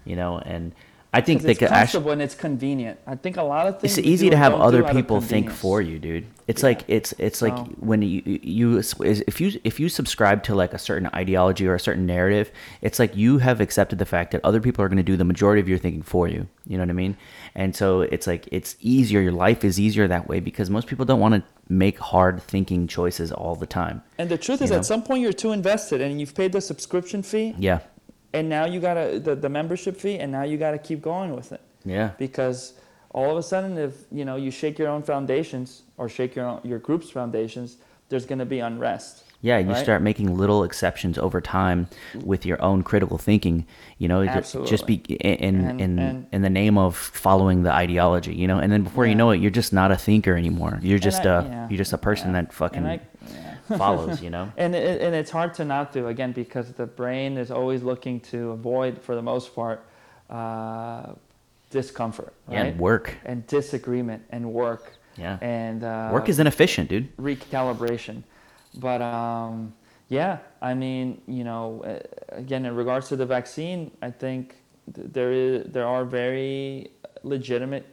you 0.05 0.15
know. 0.17 0.39
And 0.39 0.73
I 1.13 1.21
think 1.21 1.43
they 1.43 1.51
it's 1.51 1.59
could 1.59 1.69
actually. 1.71 2.13
and 2.13 2.23
it's 2.23 2.37
convenient. 2.37 2.99
I 3.07 3.17
think 3.17 3.37
a 3.37 3.43
lot 3.43 3.67
of 3.67 3.81
things. 3.81 3.99
It's 3.99 4.07
easy 4.07 4.31
to 4.31 4.37
have 4.37 4.55
other 4.55 4.79
do 4.79 4.85
out 4.85 4.91
of 4.91 4.97
people 4.97 5.21
think 5.21 5.51
for 5.51 5.83
you, 5.83 5.99
dude. 5.99 6.27
It's 6.51 6.63
Yeah. 6.63 6.69
like 6.71 6.81
it's 6.97 7.11
it's 7.27 7.41
like 7.47 7.57
when 7.91 8.03
you 8.03 8.23
you 8.59 8.83
if 9.01 9.41
you 9.41 9.49
if 9.71 9.75
you 9.81 9.89
subscribe 9.89 10.43
to 10.49 10.55
like 10.63 10.73
a 10.75 10.79
certain 10.79 11.09
ideology 11.23 11.65
or 11.69 11.75
a 11.75 11.81
certain 11.89 12.07
narrative, 12.07 12.51
it's 12.87 12.99
like 13.03 13.17
you 13.17 13.39
have 13.39 13.61
accepted 13.61 13.99
the 13.99 14.05
fact 14.15 14.29
that 14.33 14.41
other 14.49 14.61
people 14.61 14.85
are 14.85 14.89
going 14.89 15.05
to 15.07 15.11
do 15.13 15.17
the 15.17 15.29
majority 15.33 15.61
of 15.61 15.69
your 15.69 15.79
thinking 15.79 16.03
for 16.03 16.25
you. 16.35 16.41
You 16.67 16.77
know 16.77 16.83
what 16.87 16.91
I 16.91 17.05
mean? 17.05 17.17
And 17.55 17.71
so 17.81 18.01
it's 18.15 18.27
like 18.27 18.49
it's 18.51 18.77
easier. 18.81 19.21
Your 19.21 19.39
life 19.47 19.65
is 19.65 19.79
easier 19.87 20.09
that 20.09 20.25
way 20.29 20.41
because 20.41 20.69
most 20.71 20.87
people 20.91 21.05
don't 21.05 21.21
want 21.21 21.35
to 21.37 21.43
make 21.69 21.99
hard 21.99 22.43
thinking 22.43 22.89
choices 22.89 23.31
all 23.31 23.55
the 23.55 23.67
time. 23.67 24.03
And 24.19 24.29
the 24.29 24.39
truth 24.39 24.61
is, 24.61 24.71
know? 24.71 24.79
at 24.79 24.85
some 24.85 25.03
point, 25.03 25.23
you're 25.23 25.33
too 25.45 25.53
invested, 25.53 26.01
and 26.01 26.21
you've 26.21 26.35
paid 26.35 26.51
the 26.53 26.61
subscription 26.61 27.23
fee, 27.23 27.55
Yeah, 27.59 27.81
and 28.33 28.49
now 28.49 28.65
you 28.73 28.81
gotta 28.81 29.21
the, 29.27 29.35
the 29.37 29.49
membership 29.49 29.97
fee, 29.97 30.19
and 30.19 30.33
now 30.33 30.43
you 30.51 30.57
gotta 30.67 30.79
keep 30.79 31.01
going 31.01 31.31
with 31.37 31.53
it 31.53 31.61
yeah, 31.85 32.11
because 32.19 32.75
all 33.13 33.31
of 33.31 33.37
a 33.37 33.43
sudden, 33.43 33.77
if 33.79 33.95
you 34.13 34.25
know 34.25 34.37
you 34.37 34.51
shake 34.51 34.79
your 34.79 34.89
own 34.89 35.03
foundations 35.03 35.83
or 35.97 36.09
shake 36.09 36.35
your 36.37 36.47
own, 36.47 36.61
your 36.65 36.79
group's 36.79 37.11
foundations, 37.11 37.77
there's 38.09 38.27
gonna 38.27 38.47
be 38.47 38.61
unrest. 38.61 39.25
yeah. 39.43 39.59
You 39.59 39.71
right? 39.73 39.83
start 39.83 40.03
making 40.03 40.37
little 40.37 40.65
exceptions 40.65 41.17
over 41.19 41.41
time 41.41 41.89
with 42.25 42.45
your 42.45 42.61
own 42.63 42.83
critical 42.83 43.19
thinking. 43.19 43.67
You 43.99 44.09
know, 44.09 44.25
ju- 44.27 44.65
just 44.67 44.87
be 44.87 44.95
in 44.95 45.55
And- 45.65 45.81
in 45.81 45.99
and- 45.99 46.27
in 46.33 46.43
the 46.43 46.51
name 46.51 46.77
of 46.79 46.95
following 46.97 47.63
the 47.63 47.73
ideology. 47.73 48.35
You 48.35 48.47
know, 48.49 48.59
and 48.59 48.71
then 48.73 48.83
before 48.83 49.07
you 49.07 49.15
know 49.15 49.31
it, 49.31 49.39
you're 49.41 49.51
just 49.63 49.73
not 49.73 49.91
a 49.91 49.97
thinker 49.97 50.37
anymore. 50.37 50.79
You're 50.83 50.99
just 51.11 51.25
I- 51.27 51.31
a 51.41 51.43
yeah, 51.45 51.69
you're 51.71 51.79
just 51.79 51.93
a 51.93 51.99
person 51.99 52.29
yeah. 52.35 52.43
that 52.43 52.53
fucking 52.53 52.85
I, 52.87 53.01
yeah. 53.33 53.77
follows. 53.79 54.21
You 54.23 54.31
know. 54.31 54.53
and 54.63 54.75
it, 54.75 55.01
and 55.03 55.15
it's 55.15 55.31
hard 55.31 55.55
to 55.55 55.65
not 55.65 55.93
do 55.93 56.09
again 56.09 56.33
because 56.33 56.73
the 56.73 56.87
brain 56.87 57.39
is 57.39 57.51
always 57.51 57.83
looking 57.83 58.21
to 58.33 58.51
avoid, 58.51 59.01
for 59.01 59.15
the 59.15 59.23
most 59.23 59.55
part, 59.55 59.79
uh, 60.29 61.13
discomfort, 61.71 62.33
right? 62.49 62.67
And 62.67 62.79
work. 62.79 63.15
and 63.25 63.47
disagreement 63.47 64.23
and 64.31 64.53
work. 64.53 64.93
Yeah. 65.17 65.39
And 65.41 65.83
uh, 65.85 66.11
Work 66.13 66.29
is 66.29 66.39
inefficient, 66.39 66.89
dude. 66.89 67.17
recalibration. 67.17 68.23
But 68.75 69.03
um, 69.03 69.75
yeah, 70.09 70.39
I 70.63 70.75
mean, 70.75 71.21
you 71.27 71.45
know, 71.45 71.83
uh, 71.85 72.37
again, 72.37 72.65
in 72.67 72.75
regards 72.77 73.09
to 73.09 73.17
the 73.17 73.27
vaccine, 73.27 73.91
I 74.03 74.11
think 74.11 74.57
th- 74.95 75.09
there 75.13 75.33
is 75.33 75.71
there 75.73 75.87
are 75.87 76.05
very 76.05 76.91
legitimate 77.23 77.87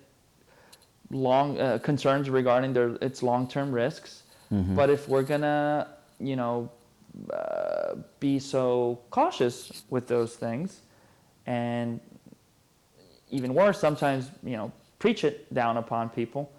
long 1.11 1.59
uh, 1.59 1.77
concerns 1.79 2.29
regarding 2.29 2.73
their 2.73 2.95
its 3.01 3.23
long 3.23 3.47
term 3.47 3.71
risks. 3.71 4.23
But 4.49 4.89
if 4.89 5.09
we're 5.09 5.23
gonna, 5.23 5.89
you 6.21 6.37
know, 6.37 6.69
uh, 7.33 7.95
be 8.21 8.39
so 8.39 8.99
cautious 9.09 9.83
with 9.89 10.07
those 10.07 10.35
things, 10.35 10.81
and 11.45 11.99
even 13.31 13.53
worse, 13.53 13.79
sometimes 13.79 14.31
you 14.43 14.57
know, 14.57 14.71
preach 14.99 15.23
it 15.23 15.53
down 15.53 15.77
upon 15.77 16.09
people, 16.09 16.51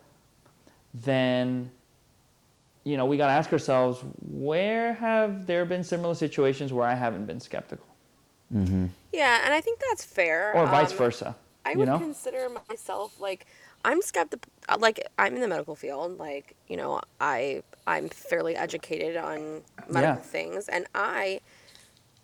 then 0.95 1.71
you 2.85 2.97
know 2.97 3.07
we 3.07 3.17
got 3.17 3.27
to 3.27 3.33
ask 3.33 3.53
ourselves 3.53 4.03
where 4.31 4.95
have 4.95 5.47
there 5.47 5.65
been 5.65 5.85
similar 5.85 6.15
situations 6.15 6.73
where 6.73 6.87
I 6.87 6.95
haven't 6.95 7.27
been 7.27 7.41
skeptical, 7.41 7.87
Yeah, 9.13 9.41
and 9.45 9.53
I 9.55 9.61
think 9.61 9.81
that's 9.91 10.05
fair. 10.05 10.55
or 10.55 10.67
vice 10.67 10.93
Um, 10.93 10.99
versa. 10.99 11.37
I 11.65 11.77
would 11.77 11.87
know, 11.87 11.99
consider 11.99 12.49
myself 12.69 13.21
like 13.21 13.47
I'm 13.85 14.01
skeptical. 14.03 14.51
Like 14.79 15.07
I'm 15.19 15.35
in 15.35 15.41
the 15.41 15.49
medical 15.49 15.77
field. 15.77 16.19
Like 16.19 16.55
you 16.69 16.77
know, 16.77 17.01
I 17.21 17.63
I'm 17.87 18.09
fairly 18.09 18.57
educated 18.57 19.17
on 19.17 19.63
medical 19.89 20.03
Yeah. 20.03 20.17
things, 20.17 20.69
and 20.69 20.87
I 20.95 21.41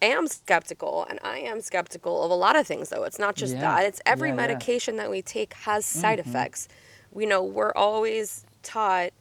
am 0.05 0.27
skeptical, 0.27 1.07
and 1.09 1.19
I 1.23 1.39
am 1.39 1.61
skeptical 1.61 2.23
of 2.25 2.31
a 2.31 2.35
lot 2.35 2.57
of 2.57 2.67
things. 2.67 2.89
Though 2.91 3.05
it's 3.05 3.19
not 3.19 3.37
just 3.37 3.59
Yeah. 3.59 3.61
that; 3.61 3.85
it's 3.85 4.01
every 4.07 4.31
Yeah, 4.31 4.37
yeah. 4.37 4.63
medication 4.63 4.97
that 4.97 5.11
we 5.11 5.23
take 5.23 5.55
has 5.55 5.87
side 5.87 6.19
Mm-hmm. 6.19 6.21
effects. 6.21 6.69
You 7.17 7.27
know, 7.27 7.43
we're 7.45 7.73
always 7.75 8.45
taught, 8.63 9.13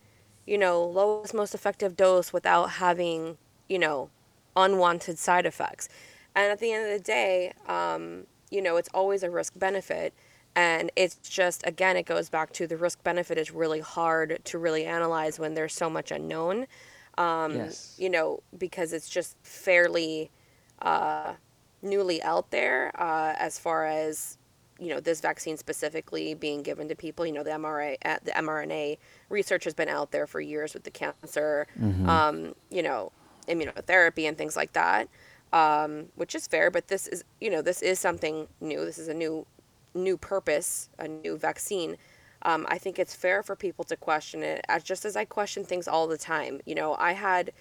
you 0.45 0.57
know, 0.57 0.83
lowest 0.83 1.33
most 1.33 1.53
effective 1.55 1.95
dose 1.95 2.33
without 2.33 2.71
having, 2.71 3.37
you 3.69 3.79
know, 3.79 4.09
unwanted 4.55 5.19
side 5.19 5.45
effects. 5.45 5.89
And 6.35 6.51
at 6.51 6.59
the 6.59 6.71
end 6.71 6.85
of 6.91 6.97
the 6.97 7.03
day, 7.03 7.53
um, 7.67 8.25
you 8.49 8.61
know, 8.61 8.77
it's 8.77 8.89
always 8.93 9.23
a 9.23 9.29
risk 9.29 9.57
benefit. 9.59 10.13
And 10.55 10.91
it's 10.95 11.15
just, 11.17 11.65
again, 11.65 11.97
it 11.97 12.05
goes 12.05 12.29
back 12.29 12.51
to 12.53 12.67
the 12.67 12.77
risk 12.77 13.03
benefit 13.03 13.37
is 13.37 13.51
really 13.51 13.79
hard 13.79 14.39
to 14.45 14.57
really 14.59 14.85
analyze 14.85 15.39
when 15.39 15.53
there's 15.55 15.73
so 15.73 15.89
much 15.89 16.11
unknown, 16.11 16.67
um, 17.17 17.75
yes, 17.75 17.97
you 17.97 18.09
know, 18.09 18.41
because 18.57 18.93
it's 18.93 19.09
just 19.09 19.37
fairly 19.43 20.29
uh, 20.83 21.33
newly 21.81 22.21
out 22.21 22.51
there 22.51 22.91
uh, 23.01 23.33
as 23.37 23.57
far 23.57 23.85
as, 23.85 24.37
you 24.79 24.89
know, 24.89 24.99
this 24.99 25.21
vaccine 25.21 25.57
specifically 25.57 26.35
being 26.35 26.61
given 26.61 26.87
to 26.89 26.95
people. 26.95 27.25
You 27.25 27.33
know, 27.33 27.43
the 27.43 27.51
mRNA, 27.51 27.97
uh, 28.05 28.17
the 28.23 28.31
mRNA 28.31 28.97
research 29.29 29.63
has 29.63 29.73
been 29.73 29.89
out 29.89 30.11
there 30.11 30.27
for 30.27 30.39
years 30.39 30.73
with 30.73 30.83
the 30.83 30.91
cancer, 30.91 31.67
um, 32.09 32.53
you 32.69 32.83
know, 32.83 33.11
immunotherapy 33.47 34.27
and 34.27 34.37
things 34.37 34.55
like 34.55 34.73
that 34.73 35.09
um, 35.53 36.07
which 36.15 36.35
is 36.35 36.47
fair. 36.47 36.69
But 36.71 36.87
this 36.87 37.07
is, 37.07 37.23
you 37.39 37.49
know, 37.49 37.61
this 37.61 37.81
is 37.81 37.99
something 37.99 38.47
new. 38.59 38.83
This 38.83 38.97
is 38.97 39.07
a 39.07 39.13
new, 39.13 39.45
new 39.93 40.17
purpose, 40.17 40.89
a 40.99 41.07
new 41.07 41.37
vaccine. 41.37 41.95
Um, 42.41 42.65
I 42.67 42.77
think 42.77 42.99
it's 42.99 43.15
fair 43.15 43.41
for 43.41 43.55
people 43.55 43.85
to 43.85 43.95
question 43.95 44.43
it, 44.43 44.65
as 44.67 44.83
just 44.83 45.05
as 45.05 45.15
I 45.15 45.23
question 45.23 45.63
things 45.63 45.87
all 45.87 46.07
the 46.07 46.17
time. 46.17 46.59
You 46.65 46.75
know, 46.75 46.95
I 46.99 47.13
had 47.13 47.53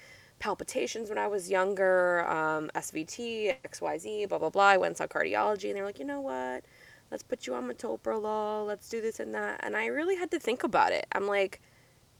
palpitations 0.42 1.08
when 1.08 1.18
I 1.18 1.28
was 1.28 1.50
younger, 1.50 2.26
um, 2.28 2.70
SVT, 2.74 3.54
XYZ, 3.64 4.26
blah 4.26 4.38
blah 4.38 4.50
blah. 4.50 4.68
I 4.74 4.78
went 4.78 4.90
and 4.92 4.98
saw 4.98 5.06
cardiology, 5.06 5.68
and 5.68 5.76
they're 5.76 5.84
like, 5.86 6.00
you 6.00 6.04
know 6.04 6.20
what? 6.20 6.64
Let's 7.10 7.22
put 7.22 7.46
you 7.46 7.54
on 7.54 7.68
metoprolol. 7.70 8.66
Let's 8.66 8.88
do 8.88 9.00
this 9.00 9.20
and 9.20 9.34
that. 9.34 9.60
And 9.62 9.76
I 9.76 9.86
really 9.86 10.16
had 10.16 10.30
to 10.32 10.40
think 10.40 10.64
about 10.64 10.92
it. 10.92 11.06
I'm 11.12 11.26
like, 11.28 11.60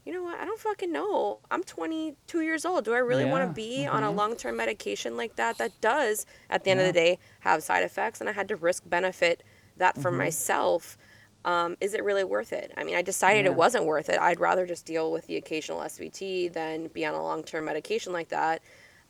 you 0.05 0.13
know 0.13 0.23
what? 0.23 0.39
I 0.39 0.45
don't 0.45 0.59
fucking 0.59 0.91
know. 0.91 1.39
I'm 1.51 1.63
22 1.63 2.41
years 2.41 2.65
old. 2.65 2.85
Do 2.85 2.93
I 2.93 2.99
really 2.99 3.25
want 3.25 3.43
to 3.43 3.53
be 3.53 3.85
on 3.87 4.03
a 4.03 4.11
long 4.11 4.35
term 4.35 4.57
medication 4.57 5.17
like 5.17 5.35
that? 5.37 5.57
That 5.57 5.79
does, 5.81 6.25
at 6.49 6.63
the 6.65 6.71
end 6.71 6.81
of 6.81 6.85
the 6.87 6.93
day, 6.93 7.19
have 7.41 7.63
side 7.63 7.83
effects. 7.83 8.21
And 8.21 8.29
I 8.29 8.33
had 8.33 8.49
to 8.49 8.55
risk 8.57 8.83
benefit 8.87 9.43
that 9.77 9.97
for 9.97 10.11
Mm-hmm. 10.11 10.17
myself. 10.17 10.97
Um, 11.45 11.75
is 11.81 11.93
it 11.93 12.03
really 12.03 12.23
worth 12.23 12.53
it? 12.53 12.71
I 12.77 12.83
mean, 12.83 12.95
I 12.95 13.01
decided 13.01 13.45
Yeah. 13.45 13.51
it 13.51 13.55
wasn't 13.55 13.85
worth 13.85 14.09
it. 14.09 14.19
I'd 14.19 14.39
rather 14.39 14.65
just 14.65 14.85
deal 14.85 15.11
with 15.11 15.27
the 15.27 15.37
occasional 15.37 15.81
SVT 15.81 16.47
than 16.49 16.87
be 16.87 17.05
on 17.05 17.13
a 17.13 17.21
long 17.21 17.43
term 17.43 17.65
medication 17.65 18.13
like 18.13 18.29
that. 18.29 18.61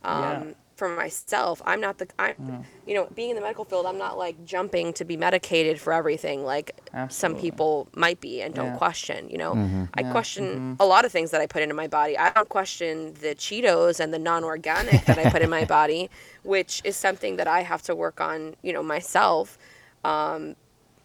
Um, 0.04 0.56
for 0.76 0.90
myself, 0.90 1.62
I'm 1.66 1.80
not 1.80 1.98
the 2.00 2.08
I'm 2.20 2.36
you 2.86 2.96
know, 2.96 3.08
being 3.16 3.30
in 3.30 3.36
the 3.36 3.42
medical 3.42 3.64
field, 3.64 3.86
I'm 3.86 3.98
not 3.98 4.18
like 4.18 4.44
jumping 4.44 4.94
to 4.94 5.06
be 5.06 5.16
medicated 5.16 5.80
for 5.80 5.94
everything 5.94 6.44
like 6.44 6.72
some 7.10 7.36
people 7.36 7.88
might 7.96 8.20
be 8.20 8.42
and 8.42 8.54
don't 8.54 8.74
Yeah. 8.74 8.78
question, 8.78 9.30
you 9.30 9.38
know. 9.38 9.54
Mm-hmm. 9.56 9.84
I 9.94 10.02
Yeah, 10.02 10.12
question 10.12 10.62
a 10.80 10.86
lot 10.86 11.06
of 11.06 11.12
things 11.12 11.32
that 11.32 11.42
I 11.42 11.48
put 11.48 11.62
into 11.62 11.76
my 11.76 11.88
body. 11.88 12.18
I 12.18 12.32
don't 12.32 12.50
question 12.50 13.14
the 13.22 13.36
Cheetos 13.36 14.00
and 14.00 14.14
the 14.14 14.20
non-organic 14.20 15.06
that 15.06 15.20
I 15.20 15.26
put 15.26 15.42
in 15.42 15.50
my 15.50 15.64
body, 15.78 16.10
which 16.44 16.82
is 16.84 16.98
something 16.98 17.38
that 17.38 17.48
I 17.48 17.62
have 17.62 17.82
to 17.84 17.96
work 17.96 18.20
on, 18.20 18.56
you 18.62 18.74
know, 18.74 18.84
myself. 18.84 19.58
Um, 20.04 20.56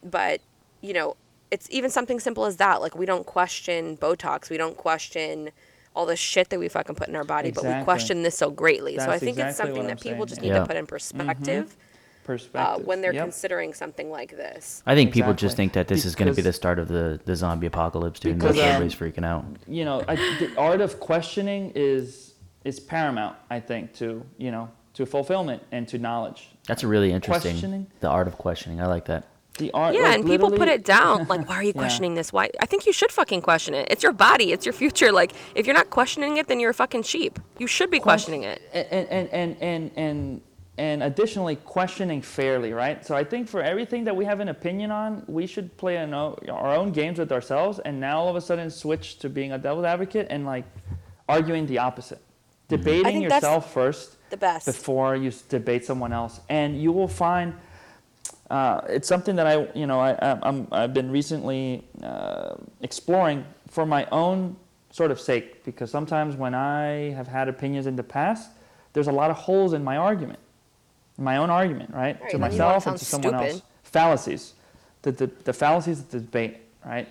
but 0.02 0.40
you 0.80 0.92
know, 0.92 1.16
it's 1.50 1.66
even 1.70 1.90
something 1.90 2.20
simple 2.20 2.44
as 2.44 2.56
that. 2.56 2.80
Like 2.80 2.94
we 2.96 3.06
don't 3.06 3.26
question 3.26 3.96
Botox, 3.96 4.50
we 4.50 4.56
don't 4.56 4.76
question 4.76 5.50
all 5.96 6.06
the 6.06 6.16
shit 6.16 6.50
that 6.50 6.58
we 6.60 6.68
fucking 6.68 6.94
put 6.94 7.08
in 7.08 7.16
our 7.16 7.24
body, 7.24 7.50
but 7.50 7.64
we 7.64 7.82
question 7.82 8.22
this 8.22 8.36
so 8.36 8.50
greatly. 8.50 8.96
so 8.96 9.04
I 9.04 9.06
That's 9.06 9.24
think 9.24 9.38
it's 9.38 9.56
something 9.56 9.82
that 9.84 9.90
I'm 9.92 9.96
people 9.96 10.18
saying, 10.18 10.26
just 10.26 10.40
need 10.42 10.48
Yeah. 10.48 10.60
to 10.60 10.66
put 10.66 10.76
in 10.76 10.86
perspective 10.86 11.76
uh, 11.76 12.24
Perspective. 12.24 12.86
when 12.86 13.00
they're 13.00 13.14
Yep. 13.14 13.24
considering 13.24 13.72
something 13.74 14.10
like 14.10 14.36
this. 14.36 14.82
I 14.86 14.94
think 14.94 15.12
people 15.12 15.32
just 15.34 15.56
think 15.56 15.72
that 15.72 15.88
this 15.88 16.04
is 16.04 16.14
going 16.14 16.28
to 16.28 16.34
be 16.34 16.42
the 16.42 16.52
start 16.52 16.78
of 16.78 16.86
the, 16.88 17.18
the 17.24 17.34
zombie 17.34 17.66
apocalypse, 17.66 18.20
dude. 18.20 18.32
and 18.32 18.40
Because, 18.40 18.56
that's 18.56 18.76
um, 18.76 18.82
everybody's 18.82 18.94
freaking 19.22 19.24
out. 19.24 19.44
you 19.66 19.84
know, 19.86 20.04
I, 20.06 20.16
the 20.16 20.52
art 20.58 20.80
of 20.82 21.00
questioning 21.00 21.72
is 21.74 22.34
is 22.64 22.78
paramount. 22.80 23.36
I 23.48 23.60
think 23.60 23.94
to 23.94 24.22
you 24.36 24.50
know 24.50 24.68
to 24.94 25.06
fulfillment 25.06 25.62
and 25.72 25.88
to 25.88 25.96
knowledge. 25.98 26.50
That's 26.66 26.82
a 26.82 26.86
really 26.88 27.12
interesting. 27.12 27.86
The 28.00 28.08
art 28.08 28.28
of 28.28 28.36
questioning. 28.36 28.80
I 28.80 28.86
like 28.86 29.06
that. 29.06 29.26
The 29.58 29.70
art. 29.72 29.94
Yeah, 29.94 30.02
like, 30.02 30.18
and 30.20 30.26
people 30.26 30.50
put 30.50 30.68
it 30.68 30.84
down. 30.84 31.26
Like, 31.26 31.48
why 31.48 31.56
are 31.56 31.62
you 31.62 31.72
Yeah. 31.74 31.82
questioning 31.82 32.14
this? 32.14 32.32
Why? 32.32 32.48
I 32.60 32.66
think 32.66 32.86
you 32.86 32.92
should 32.92 33.12
fucking 33.12 33.42
question 33.42 33.74
it. 33.74 33.88
It's 33.90 34.02
your 34.02 34.12
body. 34.12 34.52
It's 34.52 34.64
your 34.64 34.72
future. 34.72 35.10
Like, 35.12 35.32
if 35.54 35.66
you're 35.66 35.74
not 35.74 35.90
questioning 35.90 36.36
it, 36.38 36.46
then 36.48 36.58
you're 36.60 36.70
a 36.70 36.74
fucking 36.74 37.02
sheep. 37.02 37.38
You 37.58 37.66
should 37.66 37.90
be 37.90 38.00
questioning 38.00 38.44
it. 38.44 38.62
and 38.72 38.86
and 39.10 39.28
and 39.40 39.56
and 39.60 39.90
and 39.96 40.40
and 40.78 41.02
additionally 41.02 41.56
questioning 41.56 42.22
fairly 42.22 42.72
right 42.72 43.04
so 43.04 43.12
i 43.16 43.24
think 43.24 43.48
for 43.48 43.60
everything 43.60 44.04
that 44.04 44.14
we 44.14 44.24
have 44.24 44.38
an 44.38 44.48
opinion 44.48 44.92
on 44.92 45.24
we 45.26 45.44
should 45.44 45.76
play 45.76 45.96
an 45.96 46.14
o- 46.14 46.38
our 46.48 46.72
own 46.76 46.92
games 46.92 47.18
with 47.18 47.32
ourselves 47.32 47.80
and 47.80 47.98
now 47.98 48.20
all 48.20 48.28
of 48.28 48.36
a 48.36 48.40
sudden 48.40 48.70
switch 48.70 49.18
to 49.18 49.28
being 49.28 49.50
a 49.50 49.58
devil's 49.58 49.84
advocate 49.84 50.28
and 50.30 50.46
like 50.46 50.64
arguing 51.28 51.66
the 51.66 51.78
opposite 51.78 52.18
mm-hmm. 52.20 52.76
debating 52.76 53.06
I 53.06 53.10
think 53.12 53.28
that's 53.28 53.42
yourself 53.42 53.72
first 53.72 54.16
The 54.30 54.36
best. 54.36 54.66
before 54.66 55.16
you 55.16 55.32
debate 55.48 55.84
someone 55.84 56.12
else 56.12 56.40
and 56.48 56.80
you 56.80 56.92
will 56.92 57.08
find 57.08 57.54
uh, 58.50 58.80
it's 58.88 59.06
something 59.06 59.36
that 59.36 59.46
I, 59.46 59.68
you 59.74 59.86
know, 59.86 60.00
I, 60.00 60.64
I've 60.72 60.94
been 60.94 61.10
recently 61.10 61.84
uh, 62.02 62.54
exploring 62.80 63.44
for 63.68 63.84
my 63.84 64.06
own 64.10 64.56
sort 64.90 65.10
of 65.10 65.20
sake 65.20 65.64
because 65.64 65.90
sometimes 65.90 66.34
when 66.34 66.54
I 66.54 67.10
have 67.10 67.28
had 67.28 67.48
opinions 67.48 67.86
in 67.86 67.96
the 67.96 68.02
past, 68.02 68.50
there's 68.94 69.08
a 69.08 69.12
lot 69.12 69.30
of 69.30 69.36
holes 69.36 69.74
in 69.74 69.84
my 69.84 69.98
argument, 69.98 70.38
my 71.18 71.36
own 71.36 71.50
argument, 71.50 71.90
right? 71.92 72.18
Right, 72.20 72.30
to 72.30 72.36
and 72.36 72.44
then 72.44 72.52
you 72.52 72.58
wanna 72.58 72.74
myself 72.74 72.86
and 72.86 72.98
to 72.98 73.04
someone 73.04 73.34
else. 73.34 73.62
Fallacies, 73.82 74.54
the, 75.02 75.12
the, 75.12 75.26
the 75.44 75.52
fallacies 75.52 76.00
of 76.00 76.10
the 76.10 76.20
debate, 76.20 76.56
right? 76.84 77.08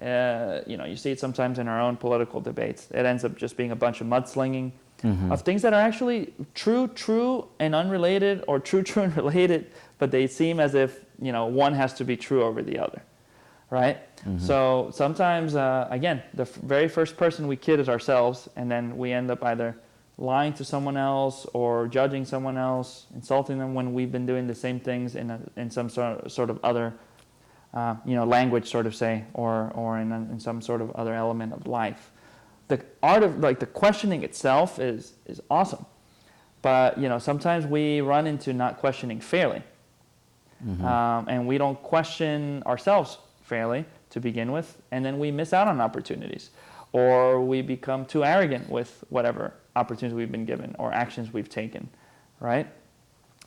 Uh, 0.00 0.62
you 0.66 0.78
know, 0.78 0.86
you 0.86 0.96
see 0.96 1.10
it 1.10 1.20
sometimes 1.20 1.58
in 1.58 1.68
our 1.68 1.80
own 1.80 1.96
political 1.96 2.40
debates. 2.40 2.88
It 2.90 3.04
ends 3.04 3.22
up 3.22 3.36
just 3.36 3.58
being 3.58 3.70
a 3.70 3.76
bunch 3.76 4.00
of 4.00 4.06
mudslinging 4.06 4.72
of 5.02 5.42
things 5.42 5.62
that 5.62 5.72
are 5.72 5.80
actually 5.80 6.32
true, 6.54 6.86
true, 6.88 7.48
and 7.58 7.74
unrelated, 7.74 8.44
or 8.46 8.58
true, 8.60 8.82
true, 8.90 9.02
and 9.04 9.16
related, 9.16 9.70
but 9.98 10.10
they 10.10 10.26
seem 10.26 10.60
as 10.60 10.74
if 10.74 11.00
you 11.20 11.32
know 11.32 11.46
one 11.46 11.72
has 11.74 11.94
to 11.94 12.04
be 12.04 12.16
true 12.16 12.42
over 12.42 12.62
the 12.62 12.78
other, 12.78 13.02
right? 13.70 13.98
So 14.38 14.90
sometimes, 14.92 15.54
uh, 15.54 15.88
again, 15.90 16.22
the 16.34 16.42
f- 16.42 16.54
very 16.56 16.88
first 16.88 17.16
person 17.16 17.48
we 17.48 17.56
kid 17.56 17.80
is 17.80 17.88
ourselves, 17.88 18.48
and 18.56 18.70
then 18.70 18.98
we 18.98 19.12
end 19.12 19.30
up 19.30 19.42
either 19.42 19.74
lying 20.18 20.52
to 20.52 20.64
someone 20.64 20.98
else 20.98 21.46
or 21.54 21.88
judging 21.88 22.26
someone 22.26 22.58
else, 22.58 23.06
insulting 23.14 23.58
them 23.58 23.72
when 23.72 23.94
we've 23.94 24.12
been 24.12 24.26
doing 24.26 24.46
the 24.46 24.54
same 24.54 24.78
things 24.78 25.16
in 25.16 25.30
a, 25.30 25.40
in 25.56 25.70
some 25.70 25.88
sort 25.88 26.30
sort 26.30 26.50
of 26.50 26.58
other 26.62 26.92
uh, 27.72 27.94
you 28.04 28.14
know, 28.14 28.24
language, 28.24 28.68
sort 28.68 28.86
of 28.86 28.94
say, 28.94 29.24
or, 29.32 29.70
or 29.74 29.98
in, 29.98 30.12
a, 30.12 30.16
in 30.32 30.40
some 30.40 30.60
sort 30.60 30.80
of 30.82 30.90
other 30.92 31.14
element 31.14 31.52
of 31.52 31.66
life. 31.66 32.10
The 32.70 32.80
art 33.02 33.22
of, 33.22 33.40
like, 33.40 33.58
the 33.60 33.66
questioning 33.66 34.22
itself 34.22 34.78
is, 34.78 35.12
is 35.26 35.42
awesome. 35.50 35.84
But, 36.62 36.98
you 36.98 37.08
know, 37.08 37.18
sometimes 37.18 37.66
we 37.66 38.00
run 38.00 38.26
into 38.26 38.52
not 38.52 38.78
questioning 38.78 39.20
fairly. 39.20 39.62
Um, 40.84 41.26
and 41.28 41.46
we 41.46 41.58
don't 41.58 41.82
question 41.82 42.62
ourselves 42.66 43.18
fairly 43.42 43.86
to 44.10 44.20
begin 44.20 44.52
with, 44.52 44.76
and 44.90 45.04
then 45.04 45.18
we 45.18 45.30
miss 45.30 45.52
out 45.52 45.68
on 45.68 45.80
opportunities. 45.80 46.50
Or 46.92 47.40
we 47.40 47.62
become 47.62 48.04
too 48.04 48.24
arrogant 48.24 48.68
with 48.68 49.04
whatever 49.08 49.54
opportunities 49.74 50.14
we've 50.14 50.30
been 50.30 50.44
given 50.44 50.76
or 50.78 50.92
actions 50.92 51.32
we've 51.32 51.48
taken, 51.48 51.88
right? 52.40 52.66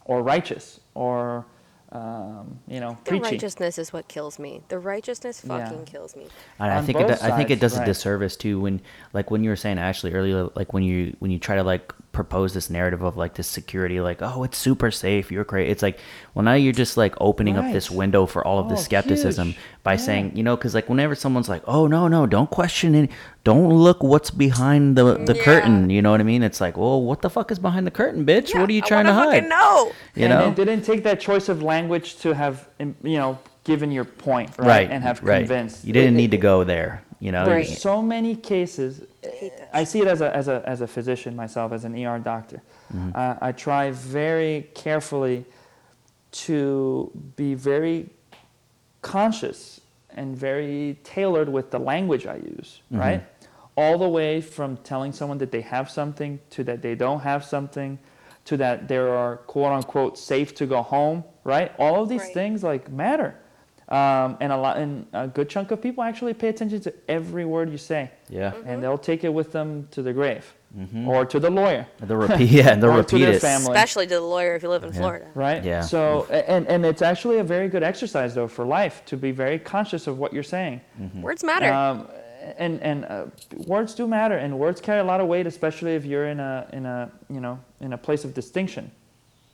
Or 0.05 0.23
righteous, 0.23 0.79
or, 0.95 1.45
um, 1.93 2.59
you 2.67 2.79
know, 2.79 2.97
The 3.05 3.11
preaching. 3.11 3.23
righteousness 3.31 3.77
is 3.77 3.93
what 3.93 4.07
kills 4.07 4.39
me. 4.39 4.61
The 4.67 4.79
righteousness 4.79 5.43
Yeah. 5.47 5.63
fucking 5.65 5.85
kills 5.85 6.15
me. 6.15 6.27
And 6.59 6.71
I 6.73 6.81
think 6.81 6.99
it, 6.99 7.07
both 7.07 7.19
do- 7.21 7.25
I 7.25 7.37
think 7.37 7.49
it 7.51 7.59
sides, 7.59 7.73
does 7.73 7.77
a 7.77 7.85
disservice 7.85 8.35
too 8.35 8.59
when 8.59 8.81
like 9.13 9.29
when 9.31 9.43
you 9.43 9.49
were 9.51 9.55
saying 9.55 9.77
Ashley 9.77 10.11
earlier 10.13 10.49
like 10.55 10.73
when 10.73 10.83
you 10.83 11.15
when 11.19 11.29
you 11.31 11.39
try 11.39 11.55
to 11.55 11.63
like 11.63 11.93
propose 12.13 12.53
this 12.53 12.69
narrative 12.69 13.01
of 13.01 13.17
like 13.17 13.33
this 13.33 13.47
security 13.47 13.99
like 13.99 14.21
oh 14.21 14.43
it's 14.43 14.57
super 14.57 14.91
safe 14.91 15.31
you're 15.31 15.43
crazy. 15.43 15.69
it's 15.71 15.81
like 15.81 15.99
well 16.35 16.45
now 16.45 16.53
you're 16.53 16.71
just 16.71 16.95
like 16.95 17.13
opening 17.19 17.57
up 17.57 17.65
this 17.73 17.89
window 17.89 18.25
for 18.27 18.45
all 18.45 18.59
of 18.59 18.69
this 18.69 18.81
Oh, 18.81 18.83
skepticism 18.83 19.47
huge. 19.47 19.57
by 19.81 19.93
Yeah. 19.93 19.97
saying 19.97 20.31
you 20.37 20.43
know 20.43 20.55
because 20.55 20.75
like 20.75 20.87
whenever 20.87 21.15
someone's 21.15 21.49
like 21.49 21.63
oh 21.65 21.87
no 21.87 22.07
no 22.07 22.27
don't 22.27 22.51
question 22.51 22.93
it 22.93 23.09
don't 23.43 23.67
look 23.73 24.03
what's 24.03 24.29
behind 24.29 24.95
the 24.95 25.17
mm, 25.17 25.25
the 25.25 25.35
Yeah. 25.35 25.43
curtain 25.43 25.89
you 25.89 26.01
know 26.03 26.11
what 26.11 26.21
I 26.21 26.23
mean 26.23 26.43
it's 26.43 26.61
like 26.61 26.77
well 26.77 27.01
what 27.01 27.23
the 27.23 27.31
fuck 27.31 27.51
is 27.51 27.57
behind 27.57 27.87
the 27.87 27.91
curtain 27.91 28.25
bitch 28.27 28.53
what 28.57 28.69
are 28.69 28.71
you 28.73 28.77
Yeah, 28.77 28.85
I 28.85 28.87
trying 28.87 29.05
to 29.07 29.13
hide 29.13 29.33
fucking 29.43 29.49
know. 29.49 29.91
you 30.15 30.25
and 30.25 30.29
know 30.33 30.47
it 30.49 30.55
didn't 30.55 30.83
take 30.83 31.03
that 31.03 31.19
choice 31.19 31.49
of 31.49 31.63
language 31.63 32.17
to 32.19 32.33
have, 32.35 32.69
you 32.79 33.17
know, 33.17 33.39
given 33.63 33.91
your 33.91 34.05
point, 34.05 34.51
right? 34.59 34.67
right 34.67 34.91
And 34.91 35.01
have 35.03 35.23
right 35.23 35.39
convinced. 35.39 35.83
you 35.83 35.93
didn't 35.93 36.13
It- 36.13 36.17
need 36.17 36.31
to 36.31 36.37
go 36.37 36.63
there 36.63 37.01
you 37.23 37.31
know? 37.31 37.45
Right. 37.47 37.67
You- 37.69 37.75
so 37.75 38.01
many 38.01 38.35
cases 38.35 39.01
hate 39.21 39.53
i 39.73 39.83
see 39.85 40.01
it 40.01 40.07
as 40.15 40.19
a, 40.21 40.29
as 40.35 40.47
a, 40.49 40.57
as 40.73 40.81
a 40.81 40.87
physician 40.95 41.35
myself 41.43 41.71
as 41.71 41.85
an 41.85 41.93
er 42.05 42.19
doctor. 42.19 42.61
Uh, 43.15 43.35
i 43.47 43.51
try 43.51 43.83
very 43.91 44.55
carefully 44.75 45.45
to 46.31 47.09
be 47.35 47.53
very 47.53 48.09
conscious 49.01 49.81
and 50.15 50.35
very 50.37 50.97
tailored 51.03 51.49
with 51.49 51.71
the 51.71 51.79
language 51.79 52.25
i 52.27 52.35
use 52.35 52.81
right? 52.91 53.23
All 53.75 53.97
the 53.97 54.07
way 54.19 54.39
from 54.39 54.77
telling 54.77 55.11
someone 55.13 55.39
that 55.39 55.51
they 55.51 55.61
have 55.61 55.89
something 55.89 56.39
to 56.51 56.63
that 56.65 56.81
they 56.83 56.93
don't 56.93 57.21
have 57.21 57.43
something 57.43 57.97
to 58.45 58.57
that 58.57 58.87
they 58.87 58.97
are 58.97 59.37
quote 59.53 59.71
unquote 59.71 60.17
safe 60.17 60.53
to 60.55 60.65
go 60.67 60.81
home 60.83 61.23
right? 61.43 61.71
All 61.79 61.95
of 62.03 62.07
these 62.09 62.21
Right. 62.21 62.33
things 62.39 62.63
like 62.63 62.91
matter 62.91 63.31
um, 63.93 64.37
and 64.41 64.51
a 64.51 64.57
lot 64.57 64.77
and 64.77 65.05
a 65.13 65.27
good 65.27 65.49
chunk 65.53 65.71
of 65.71 65.77
people 65.81 66.01
actually 66.03 66.33
pay 66.33 66.49
attention 66.49 66.79
to 66.81 66.91
every 67.07 67.45
word 67.45 67.69
you 67.69 67.77
say. 67.77 68.03
Yeah. 68.29 68.51
Mm-hmm. 68.51 68.67
and 68.67 68.75
they'll 68.83 68.97
take 69.11 69.23
it 69.23 69.33
with 69.39 69.51
them 69.51 69.87
to 69.91 70.01
the 70.01 70.13
grave. 70.13 70.45
Or 71.05 71.23
to 71.33 71.39
the 71.39 71.51
lawyer. 71.51 71.85
They'll 71.99 72.17
repeat 72.17 72.49
yeah 72.49 72.71
and 72.73 72.77
they'll 72.81 72.97
Or 72.99 73.03
to 73.03 73.15
repeat 73.15 73.29
it. 73.35 73.41
family. 73.41 73.71
Especially 73.73 74.07
to 74.07 74.15
the 74.15 74.21
lawyer 74.35 74.55
if 74.55 74.63
you 74.63 74.69
live 74.69 74.83
in 74.83 74.91
Florida. 74.91 75.27
right? 75.35 75.63
Yeah. 75.63 75.81
so 75.81 76.25
and 76.31 76.63
and 76.73 76.83
it's 76.91 77.03
actually 77.11 77.37
a 77.37 77.43
very 77.55 77.67
good 77.73 77.83
exercise 77.91 78.33
though 78.33 78.47
for 78.47 78.65
life 78.65 78.95
to 79.05 79.15
be 79.15 79.31
very 79.31 79.59
conscious 79.59 80.07
of 80.07 80.17
what 80.17 80.33
you're 80.33 80.49
saying. 80.57 80.81
Words 81.27 81.43
matter. 81.43 81.71
um, 81.71 82.07
and 82.57 82.81
and 82.81 83.05
uh, 83.05 83.25
words 83.73 83.93
do 83.99 84.07
matter 84.07 84.37
and 84.43 84.49
words 84.65 84.81
carry 84.81 84.99
a 84.99 85.07
lot 85.11 85.19
of 85.21 85.27
weight 85.33 85.45
especially 85.47 85.93
if 85.99 86.03
you're 86.09 86.27
in 86.33 86.39
a 86.51 86.67
in 86.77 86.83
a 86.85 86.99
you 87.35 87.39
know 87.45 87.55
in 87.85 87.93
a 87.93 87.97
place 88.07 88.25
of 88.27 88.33
distinction 88.33 88.83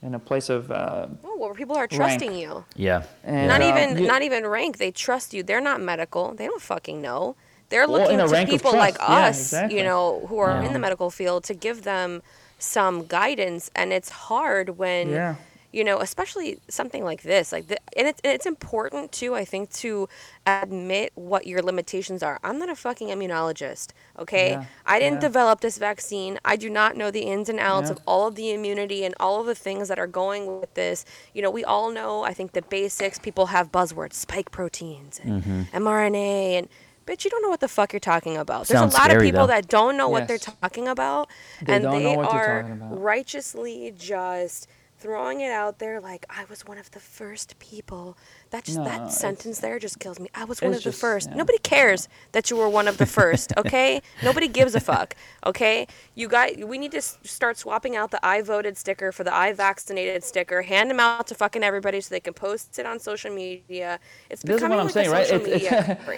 in 0.02 0.14
a 0.14 0.18
place 0.18 0.48
of 0.48 0.70
uh, 0.70 1.06
oh, 1.24 1.36
well, 1.38 1.54
people 1.54 1.76
are 1.76 1.86
trusting 1.86 2.34
you. 2.34 2.64
yeah 2.74 3.02
and, 3.24 3.48
Not 3.48 3.60
um, 3.62 3.68
even 3.70 4.02
you- 4.02 4.06
not 4.08 4.22
even 4.22 4.46
rank. 4.46 4.78
They 4.78 4.90
trust 4.90 5.34
you. 5.34 5.42
They're 5.42 5.60
not 5.60 5.80
medical. 5.80 6.34
They 6.34 6.46
don't 6.46 6.62
fucking 6.62 7.00
know. 7.02 7.36
They're 7.68 7.86
Well, 7.86 8.00
looking 8.00 8.18
to 8.18 8.46
people 8.46 8.72
like 8.74 8.96
trust, 8.96 9.10
yeah, 9.10 9.26
us, 9.28 9.38
exactly. 9.40 9.78
you 9.78 9.84
know, 9.84 10.26
who 10.28 10.38
are 10.38 10.60
in 10.62 10.72
the 10.72 10.78
medical 10.78 11.10
field 11.10 11.44
to 11.44 11.54
give 11.54 11.82
them 11.82 12.20
some 12.58 13.06
guidance. 13.06 13.70
And 13.76 13.92
it's 13.92 14.08
hard 14.10 14.76
when, 14.78 15.10
Yeah. 15.10 15.34
You 15.72 15.84
know, 15.84 16.00
especially 16.00 16.58
something 16.68 17.04
like 17.04 17.22
this. 17.22 17.52
Like, 17.52 17.68
the, 17.68 17.78
and 17.96 18.08
it's 18.08 18.20
and 18.24 18.32
it's 18.32 18.46
important 18.46 19.12
too. 19.12 19.34
I 19.34 19.44
think 19.44 19.70
to 19.74 20.08
admit 20.46 21.12
what 21.14 21.46
your 21.46 21.62
limitations 21.62 22.22
are. 22.22 22.38
I'm 22.42 22.58
not 22.58 22.68
a 22.68 22.74
fucking 22.74 23.08
immunologist. 23.08 23.90
Okay, 24.18 24.50
Yeah, 24.52 24.64
I 24.86 24.98
didn't 24.98 25.16
yeah. 25.22 25.28
develop 25.28 25.60
this 25.60 25.78
vaccine. 25.78 26.38
I 26.44 26.56
do 26.56 26.68
not 26.70 26.96
know 26.96 27.10
the 27.10 27.20
ins 27.20 27.48
and 27.48 27.60
outs 27.60 27.88
Yeah. 27.88 27.92
of 27.92 27.98
all 28.06 28.26
of 28.28 28.34
the 28.34 28.50
immunity 28.52 29.04
and 29.04 29.14
all 29.20 29.40
of 29.40 29.46
the 29.46 29.54
things 29.54 29.88
that 29.88 29.98
are 29.98 30.06
going 30.08 30.60
with 30.60 30.74
this. 30.74 31.04
You 31.34 31.42
know, 31.42 31.50
we 31.50 31.64
all 31.64 31.90
know, 31.90 32.22
I 32.24 32.32
think, 32.34 32.52
the 32.52 32.62
basics. 32.62 33.18
People 33.18 33.46
have 33.46 33.70
buzzwords, 33.70 34.14
spike 34.14 34.50
proteins 34.50 35.20
and 35.22 35.42
Mm-hmm. 35.42 35.76
mRNA, 35.86 36.58
and 36.58 36.68
bitch, 37.06 37.24
you 37.24 37.30
don't 37.30 37.42
know 37.42 37.48
what 37.48 37.60
the 37.60 37.68
fuck 37.68 37.92
you're 37.92 38.00
talking 38.00 38.36
about. 38.36 38.66
There's 38.66 38.78
Sounds 38.80 38.94
a 38.94 38.96
lot 38.98 39.04
scary, 39.04 39.28
of 39.28 39.32
people 39.32 39.46
though. 39.46 39.54
that 39.54 39.68
don't 39.68 39.96
know 39.96 40.08
what 40.08 40.26
they're 40.28 40.38
talking 40.38 40.88
about, 40.88 41.28
They 41.62 41.74
and 41.74 41.84
they 41.84 42.02
know 42.04 42.14
what 42.14 42.30
they're 42.30 42.64
are 42.64 42.78
righteously 42.90 43.92
just 43.96 44.68
throwing 45.00 45.40
it 45.40 45.50
out 45.50 45.78
there 45.78 46.00
like 46.00 46.26
I 46.28 46.44
was 46.50 46.64
one 46.66 46.78
of 46.78 46.90
the 46.90 47.00
first 47.00 47.58
people. 47.58 48.16
That 48.50 48.64
just 48.64 48.78
No, 48.78 48.84
that 48.84 48.94
it's- 48.96 49.18
sentence 49.18 49.58
there 49.60 49.78
just 49.78 49.98
kills 49.98 50.20
me. 50.20 50.28
I 50.34 50.44
was 50.44 50.60
one 50.60 50.72
it's 50.72 50.78
of 50.80 50.84
the 50.84 50.90
just- 50.90 51.00
first. 51.00 51.28
yeah. 51.30 51.36
Nobody 51.36 51.58
cares 51.58 52.08
that 52.32 52.50
you 52.50 52.56
were 52.56 52.68
one 52.68 52.86
of 52.88 52.98
the 52.98 53.06
first, 53.18 53.52
okay? 53.56 54.02
Nobody 54.22 54.48
gives 54.48 54.74
a 54.74 54.80
fuck, 54.80 55.16
okay? 55.46 55.86
You 56.14 56.28
got 56.28 56.56
we 56.58 56.76
need 56.78 56.92
to 56.92 57.00
start 57.02 57.56
swapping 57.58 57.96
out 57.96 58.10
the 58.10 58.24
I 58.24 58.42
voted 58.42 58.76
sticker 58.76 59.12
for 59.12 59.24
the 59.24 59.34
I 59.34 59.52
vaccinated 59.52 60.22
sticker. 60.24 60.62
Hand 60.62 60.90
them 60.90 61.00
out 61.00 61.26
to 61.28 61.34
fucking 61.34 61.62
everybody 61.62 62.00
so 62.00 62.10
they 62.14 62.20
can 62.20 62.34
post 62.34 62.78
it 62.78 62.86
on 62.86 62.98
social 63.00 63.32
media. 63.32 63.98
It's 64.28 64.42
This 64.42 64.56
is 64.56 64.60
becoming 64.62 64.76
what 64.76 64.80
I'm 64.80 64.86
like 64.86 64.94
saying, 64.94 65.08
a 65.08 65.12
right? 65.12 65.30
It's, 65.30 65.64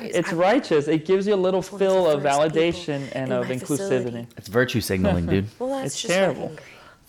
it's, 0.08 0.16
it's 0.18 0.32
righteous. 0.32 0.88
It 0.88 1.04
gives 1.04 1.26
you 1.26 1.34
a 1.34 1.36
little 1.36 1.62
one 1.62 1.72
of 1.74 1.78
fill 1.78 2.10
of 2.10 2.22
validation 2.22 3.08
and 3.12 3.30
in 3.30 3.32
of 3.32 3.46
inclusivity. 3.46 3.66
facility. 3.66 4.26
It's 4.36 4.48
virtue 4.48 4.80
signaling, 4.80 5.26
dude. 5.26 5.46
Well, 5.58 5.68
that's 5.70 5.92
It's 5.92 6.02
just 6.02 6.12
terrible. 6.14 6.52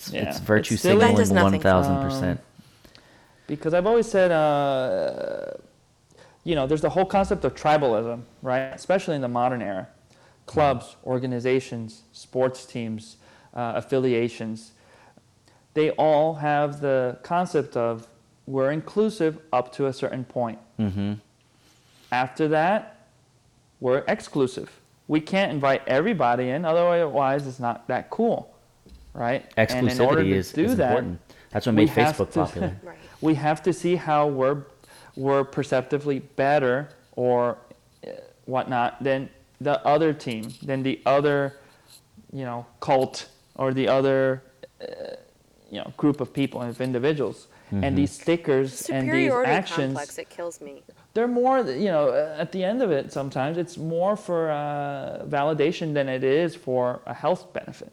Fucking 0.05 0.19
great. 0.19 0.27
It's, 0.27 0.27
Yeah. 0.27 0.37
it's 0.37 0.39
virtue 0.39 0.73
It's 0.75 0.83
silly. 0.83 0.99
That 0.99 1.15
does 1.15 1.27
signaling 1.29 1.59
1000%. 1.59 2.39
because 3.47 3.73
I've 3.73 3.85
always 3.85 4.09
said, 4.09 4.31
uh, 4.31 5.51
you 6.43 6.55
know, 6.55 6.67
there's 6.67 6.81
the 6.81 6.89
whole 6.89 7.05
concept 7.05 7.45
of 7.45 7.55
tribalism, 7.55 8.21
right? 8.41 8.73
Especially 8.73 9.15
in 9.15 9.21
the 9.21 9.27
modern 9.27 9.61
era. 9.61 9.87
Clubs, 10.45 10.97
organizations, 11.05 12.03
sports 12.11 12.65
teams, 12.65 13.17
uh, 13.53 13.73
affiliations, 13.75 14.71
they 15.73 15.91
all 15.91 16.35
have 16.35 16.81
the 16.81 17.17
concept 17.23 17.77
of 17.77 18.07
we're 18.45 18.71
inclusive 18.71 19.39
up 19.53 19.71
to 19.73 19.87
a 19.87 19.93
certain 19.93 20.25
point. 20.25 20.59
mm-hmm. 20.79 21.13
After 22.11 22.47
that, 22.49 23.07
we're 23.79 24.03
exclusive. 24.07 24.79
We 25.07 25.19
can't 25.19 25.51
invite 25.51 25.81
everybody 25.87 26.49
in, 26.49 26.63
otherwise 26.65 27.47
it's 27.47 27.59
not 27.59 27.87
that 27.87 28.09
cool, 28.09 28.52
right? 29.13 29.51
And 29.57 29.89
in 29.89 30.01
order 30.01 30.21
Exclusivity 30.23 30.31
is, 30.31 30.51
do 30.51 30.63
is 30.65 30.75
that, 30.77 30.89
important. 30.89 31.19
That's 31.51 31.65
what 31.65 31.75
made 31.75 31.89
Facebook 31.89 32.31
to- 32.31 32.39
popular. 32.45 32.77
Right. 32.83 32.97
we 33.21 33.35
have 33.35 33.61
to 33.63 33.73
see 33.73 33.95
how 33.95 34.27
we're 34.27 34.63
we're 35.15 35.43
perceptively 35.43 36.19
better 36.19 36.89
or 37.15 37.57
uh, 38.05 38.11
whatnot 38.45 39.03
than 39.03 39.29
the 39.61 39.85
other 39.85 40.11
team, 40.11 40.51
than 40.63 40.81
the 40.81 40.99
other, 41.05 41.59
you 42.31 42.43
know, 42.43 42.65
cult 42.79 43.29
or 43.55 43.73
the 43.73 43.87
other, 43.87 44.41
uh, 44.81 44.85
you 45.69 45.77
know, 45.77 45.93
group 45.97 46.19
of 46.19 46.33
people 46.33 46.61
of 46.61 46.81
individuals. 46.81 47.47
And 47.81 47.97
these 47.97 48.11
stickers 48.11 48.87
and 48.89 49.07
these 49.07 49.13
Superiority 49.13 49.51
actions, 49.51 49.85
complex. 49.85 50.17
It 50.19 50.29
kills 50.29 50.61
me. 50.61 50.83
they're 51.15 51.27
more, 51.27 51.61
you 51.61 51.85
know, 51.85 52.09
uh, 52.09 52.35
at 52.37 52.51
the 52.51 52.63
end 52.63 52.83
of 52.83 52.91
it, 52.91 53.11
sometimes 53.11 53.57
it's 53.57 53.77
more 53.77 54.15
for 54.15 54.51
uh, 54.51 55.23
validation 55.25 55.91
than 55.91 56.07
it 56.07 56.23
is 56.23 56.55
for 56.55 57.01
a 57.07 57.15
health 57.15 57.51
benefit. 57.51 57.91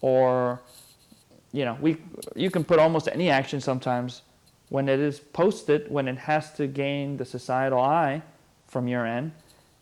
Or, 0.00 0.60
you 1.52 1.64
know, 1.64 1.76
we, 1.80 1.96
you 2.36 2.50
can 2.50 2.64
put 2.64 2.78
almost 2.78 3.08
any 3.08 3.30
action 3.30 3.60
sometimes 3.60 4.22
when 4.68 4.88
it 4.88 5.00
is 5.00 5.18
posted, 5.18 5.90
when 5.90 6.08
it 6.08 6.18
has 6.18 6.52
to 6.52 6.66
gain 6.66 7.16
the 7.16 7.24
societal 7.24 7.80
eye 7.80 8.22
from 8.66 8.86
your 8.86 9.06
end. 9.06 9.32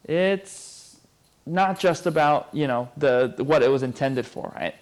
It's 0.05 0.99
not 1.45 1.79
just 1.79 2.07
about, 2.07 2.49
you 2.53 2.67
know, 2.67 2.89
the, 2.97 3.35
the 3.37 3.45
what 3.45 3.62
it 3.62 3.71
was 3.71 3.83
intended 3.83 4.27
for, 4.27 4.53
right? 4.55 4.75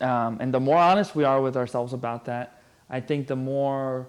Um, 0.00 0.38
and 0.40 0.52
the 0.52 0.60
more 0.60 0.76
honest 0.78 1.14
we 1.14 1.24
are 1.24 1.40
with 1.40 1.56
ourselves 1.56 1.92
about 1.92 2.24
that, 2.26 2.60
I 2.90 3.00
think 3.00 3.26
the 3.26 3.36
more 3.36 4.06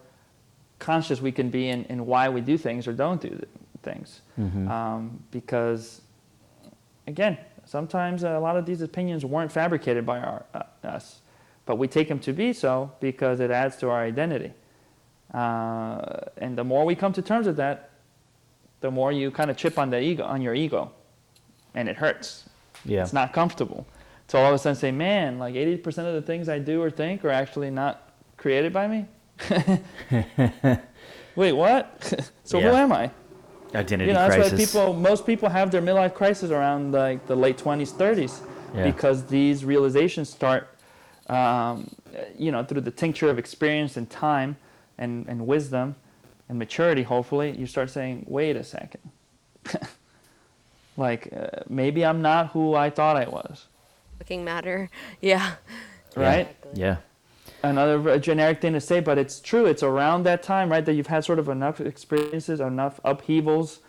conscious 0.79 1.21
we 1.21 1.31
can 1.31 1.49
be 1.49 1.69
in, 1.69 1.85
in 1.85 2.05
why 2.05 2.29
we 2.29 2.41
do 2.41 2.57
things 2.57 2.87
or 2.87 2.93
don't 2.93 3.19
do 3.21 3.29
th- 3.29 3.43
things. 3.83 4.21
Um, 4.71 5.23
because, 5.31 6.01
again, 7.07 7.37
sometimes 7.69 8.23
a 8.23 8.39
lot 8.39 8.57
of 8.57 8.65
these 8.65 8.81
opinions 8.81 9.23
weren't 9.23 9.51
fabricated 9.51 10.03
by 10.05 10.17
our, 10.19 10.43
uh, 10.55 10.63
us, 10.83 11.21
but 11.67 11.77
we 11.77 11.87
take 11.87 12.07
them 12.07 12.19
to 12.19 12.33
be 12.33 12.51
so 12.51 12.91
because 12.99 13.39
it 13.39 13.51
adds 13.51 13.77
to 13.77 13.89
our 13.89 14.01
identity. 14.01 14.51
Uh, 15.33 16.21
and 16.37 16.57
the 16.57 16.63
more 16.63 16.83
we 16.83 16.95
come 16.95 17.13
to 17.13 17.21
terms 17.21 17.45
with 17.45 17.57
that, 17.57 17.91
the 18.81 18.89
more 18.89 19.11
you 19.11 19.29
kind 19.29 19.51
of 19.51 19.57
chip 19.57 19.77
on 19.77 19.91
the 19.91 20.01
ego, 20.01 20.23
on 20.23 20.41
your 20.41 20.55
ego, 20.55 20.91
and 21.75 21.87
it 21.87 21.97
hurts. 21.97 22.49
Yeah. 22.85 23.03
It's 23.03 23.13
not 23.13 23.33
comfortable. 23.33 23.85
So 24.27 24.39
all 24.39 24.49
of 24.49 24.55
a 24.55 24.57
sudden 24.57 24.75
say, 24.75 24.91
man, 24.91 25.37
like 25.37 25.53
80% 25.53 25.85
of 26.07 26.13
the 26.15 26.21
things 26.23 26.49
I 26.49 26.57
do 26.57 26.81
or 26.81 26.89
think 26.89 27.23
are 27.23 27.29
actually 27.29 27.69
not 27.69 28.13
created 28.37 28.73
by 28.73 28.87
me? 28.87 29.05
Wait, 31.35 31.53
what? 31.53 32.31
so 32.43 32.59
who 32.59 32.69
am 32.69 32.91
I? 32.91 33.11
Identity 33.75 34.07
You 34.07 34.13
know, 34.13 34.27
that's 34.27 34.35
crisis. 34.35 34.73
why 34.73 34.81
people, 34.83 34.93
most 34.93 35.25
people 35.25 35.49
have 35.49 35.69
their 35.71 35.81
midlife 35.81 36.13
crisis 36.13 36.49
around 36.51 36.91
like 36.91 37.27
the 37.27 37.35
late 37.35 37.57
20s, 37.57 37.91
30s, 37.93 38.41
Yeah. 38.75 38.83
because 38.83 39.25
these 39.25 39.63
realizations 39.63 40.29
start, 40.29 40.69
um, 41.27 41.89
you 42.37 42.51
know, 42.51 42.63
through 42.63 42.81
the 42.81 42.91
tincture 42.91 43.29
of 43.29 43.37
experience 43.37 43.95
and 43.97 44.09
time 44.09 44.57
and, 44.97 45.27
and 45.27 45.45
wisdom 45.45 45.95
and 46.49 46.57
maturity, 46.57 47.03
hopefully, 47.03 47.55
you 47.57 47.67
start 47.67 47.89
saying, 47.91 48.25
wait 48.27 48.55
a 48.55 48.63
second. 48.63 49.01
like, 50.97 51.29
uh, 51.35 51.61
maybe 51.69 52.05
I'm 52.05 52.21
not 52.21 52.47
who 52.51 52.73
I 52.75 52.89
thought 52.89 53.17
I 53.17 53.25
was, 53.29 53.67
Looking 54.19 54.43
matter. 54.43 54.89
Yeah. 55.21 55.51
Yeah. 56.17 56.23
right? 56.27 56.55
Yeah. 56.73 56.95
Another 57.63 58.19
generic 58.19 58.61
thing 58.61 58.73
to 58.73 58.81
say, 58.81 58.99
but 58.99 59.17
it's 59.17 59.39
true. 59.39 59.65
It's 59.65 59.83
around 59.83 60.23
that 60.23 60.43
time, 60.43 60.69
right, 60.71 60.85
that 60.85 60.93
you've 60.93 61.07
had 61.07 61.23
sort 61.25 61.39
of 61.39 61.49
enough 61.49 61.79
experiences, 61.81 62.59
enough 62.59 62.99
upheavals, 63.03 63.79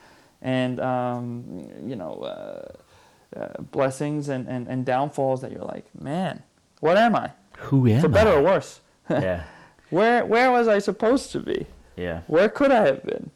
and 0.42 0.80
um, 0.80 1.68
you 1.84 1.96
know, 1.96 2.14
uh, 2.22 3.38
uh, 3.38 3.62
blessings 3.70 4.28
and, 4.28 4.48
and, 4.48 4.66
and 4.68 4.84
downfalls 4.84 5.40
that 5.42 5.52
you're 5.52 5.64
like, 5.64 5.84
man, 6.00 6.42
what 6.80 6.96
am 6.96 7.14
I? 7.14 7.30
Who 7.58 7.86
am 7.88 8.00
For 8.00 8.08
better 8.08 8.30
I? 8.30 8.34
or 8.36 8.42
worse, 8.42 8.80
yeah. 9.10 9.44
where 9.90 10.24
where 10.24 10.50
was 10.50 10.66
I 10.68 10.78
supposed 10.78 11.30
to 11.32 11.40
be? 11.40 11.66
Yeah. 11.96 12.22
Where 12.26 12.48
could 12.48 12.72
I 12.72 12.86
have 12.86 13.02
been? 13.04 13.30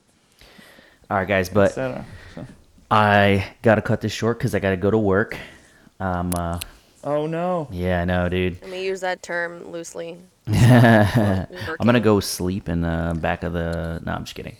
All 1.10 1.18
right, 1.18 1.28
guys, 1.28 1.48
but 1.48 1.72
So- 1.72 2.04
I 2.90 3.52
gotta 3.62 3.82
cut 3.82 4.00
this 4.00 4.12
short 4.12 4.38
because 4.38 4.54
I 4.54 4.58
gotta 4.60 4.76
go 4.76 4.90
to 4.90 4.98
work. 4.98 5.36
Um. 6.00 6.32
Uh, 6.36 6.58
oh 7.04 7.26
no. 7.26 7.68
yeah, 7.70 8.02
I 8.02 8.04
know, 8.04 8.28
dude. 8.28 8.60
Let 8.62 8.70
me 8.70 8.84
use 8.84 9.00
that 9.00 9.22
term 9.22 9.70
loosely. 9.70 10.18
I'm 10.46 11.46
gonna 11.86 12.00
go 12.00 12.20
sleep 12.20 12.68
in 12.68 12.82
the 12.82 13.16
back 13.20 13.42
of 13.42 13.52
the. 13.52 14.00
No, 14.04 14.12
I'm 14.12 14.24
just 14.24 14.34
kidding. 14.34 14.56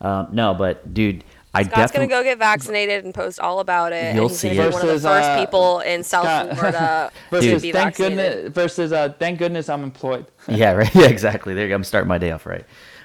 Um, 0.00 0.28
no, 0.32 0.54
but 0.54 0.92
dude, 0.94 1.24
I 1.52 1.62
definitely 1.62 1.80
Scott's 1.82 1.92
gonna 1.92 2.06
go 2.08 2.22
get 2.22 2.38
vaccinated 2.38 3.04
and 3.04 3.14
post 3.14 3.40
all 3.40 3.60
about 3.60 3.92
it. 3.92 4.14
You'll 4.14 4.24
and 4.24 4.30
he's 4.30 4.38
see 4.40 4.54
gonna 4.54 4.68
it. 4.68 4.70
be 4.70 4.72
one 4.74 4.82
of 4.82 4.88
the 4.88 4.92
Versus, 4.94 5.04
first 5.04 5.28
uh, 5.30 5.40
people 5.44 5.80
in 5.80 6.02
South 6.04 6.24
Scott- 6.24 6.56
Florida 6.56 7.10
to 7.30 7.30
Versus 7.30 7.62
be 7.62 7.72
thank 7.72 7.96
vaccinated. 7.96 8.16
goodness 8.18 8.52
versus 8.54 8.92
uh, 8.92 9.12
thank 9.18 9.38
goodness 9.38 9.68
I'm 9.68 9.82
employed. 9.82 10.26
yeah, 10.48 10.72
right. 10.72 10.94
Yeah, 10.94 11.06
exactly. 11.06 11.54
There 11.54 11.64
you 11.64 11.68
go. 11.70 11.74
I'm 11.76 11.84
starting 11.84 12.08
my 12.08 12.18
day 12.18 12.30
off 12.30 12.46
right. 12.46 12.64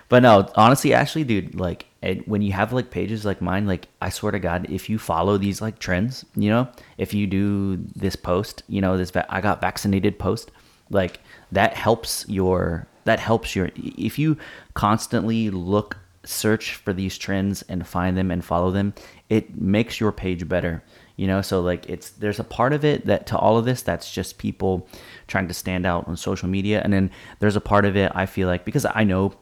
But 0.09 0.23
no, 0.23 0.49
honestly, 0.55 0.93
actually, 0.93 1.23
dude, 1.23 1.53
like, 1.59 1.85
it, 2.01 2.27
when 2.27 2.41
you 2.41 2.53
have 2.53 2.71
like 2.71 2.91
pages 2.91 3.25
like 3.25 3.41
mine, 3.41 3.67
like, 3.67 3.87
I 4.01 4.09
swear 4.09 4.31
to 4.31 4.39
God, 4.39 4.67
if 4.69 4.89
you 4.89 4.97
follow 4.97 5.37
these 5.37 5.61
like 5.61 5.79
trends, 5.79 6.25
you 6.35 6.49
know, 6.49 6.67
if 6.97 7.13
you 7.13 7.27
do 7.27 7.77
this 7.95 8.15
post, 8.15 8.63
you 8.67 8.81
know, 8.81 8.97
this 8.97 9.11
va- 9.11 9.25
I 9.29 9.41
got 9.41 9.61
vaccinated 9.61 10.17
post, 10.17 10.51
like, 10.89 11.19
that 11.51 11.73
helps 11.73 12.25
your 12.27 12.87
that 13.05 13.19
helps 13.19 13.55
your 13.55 13.69
if 13.75 14.19
you 14.19 14.37
constantly 14.75 15.49
look 15.49 15.97
search 16.25 16.75
for 16.75 16.93
these 16.93 17.17
trends 17.17 17.63
and 17.63 17.87
find 17.87 18.15
them 18.17 18.29
and 18.29 18.43
follow 18.45 18.69
them 18.69 18.93
it 19.29 19.59
makes 19.59 19.99
your 19.99 20.11
page 20.11 20.47
better 20.47 20.83
you 21.19 21.27
know? 21.27 21.41
So 21.41 21.59
like 21.59 21.89
it's 21.89 22.11
there's 22.11 22.39
a 22.39 22.45
part 22.45 22.71
of 22.71 22.85
it 22.85 23.05
that 23.07 23.27
to 23.27 23.37
all 23.37 23.57
of 23.57 23.65
this 23.65 23.81
that's 23.81 24.09
just 24.09 24.37
people 24.37 24.87
trying 25.27 25.49
to 25.49 25.53
stand 25.53 25.85
out 25.85 26.07
on 26.07 26.15
social 26.15 26.47
media 26.47 26.81
and 26.81 26.93
then 26.93 27.11
there's 27.39 27.57
a 27.57 27.61
part 27.61 27.83
of 27.83 27.97
it 27.97 28.11
i 28.15 28.25
feel 28.25 28.47
like 28.47 28.63
because 28.63 28.85
i 28.95 29.03
know 29.03 29.33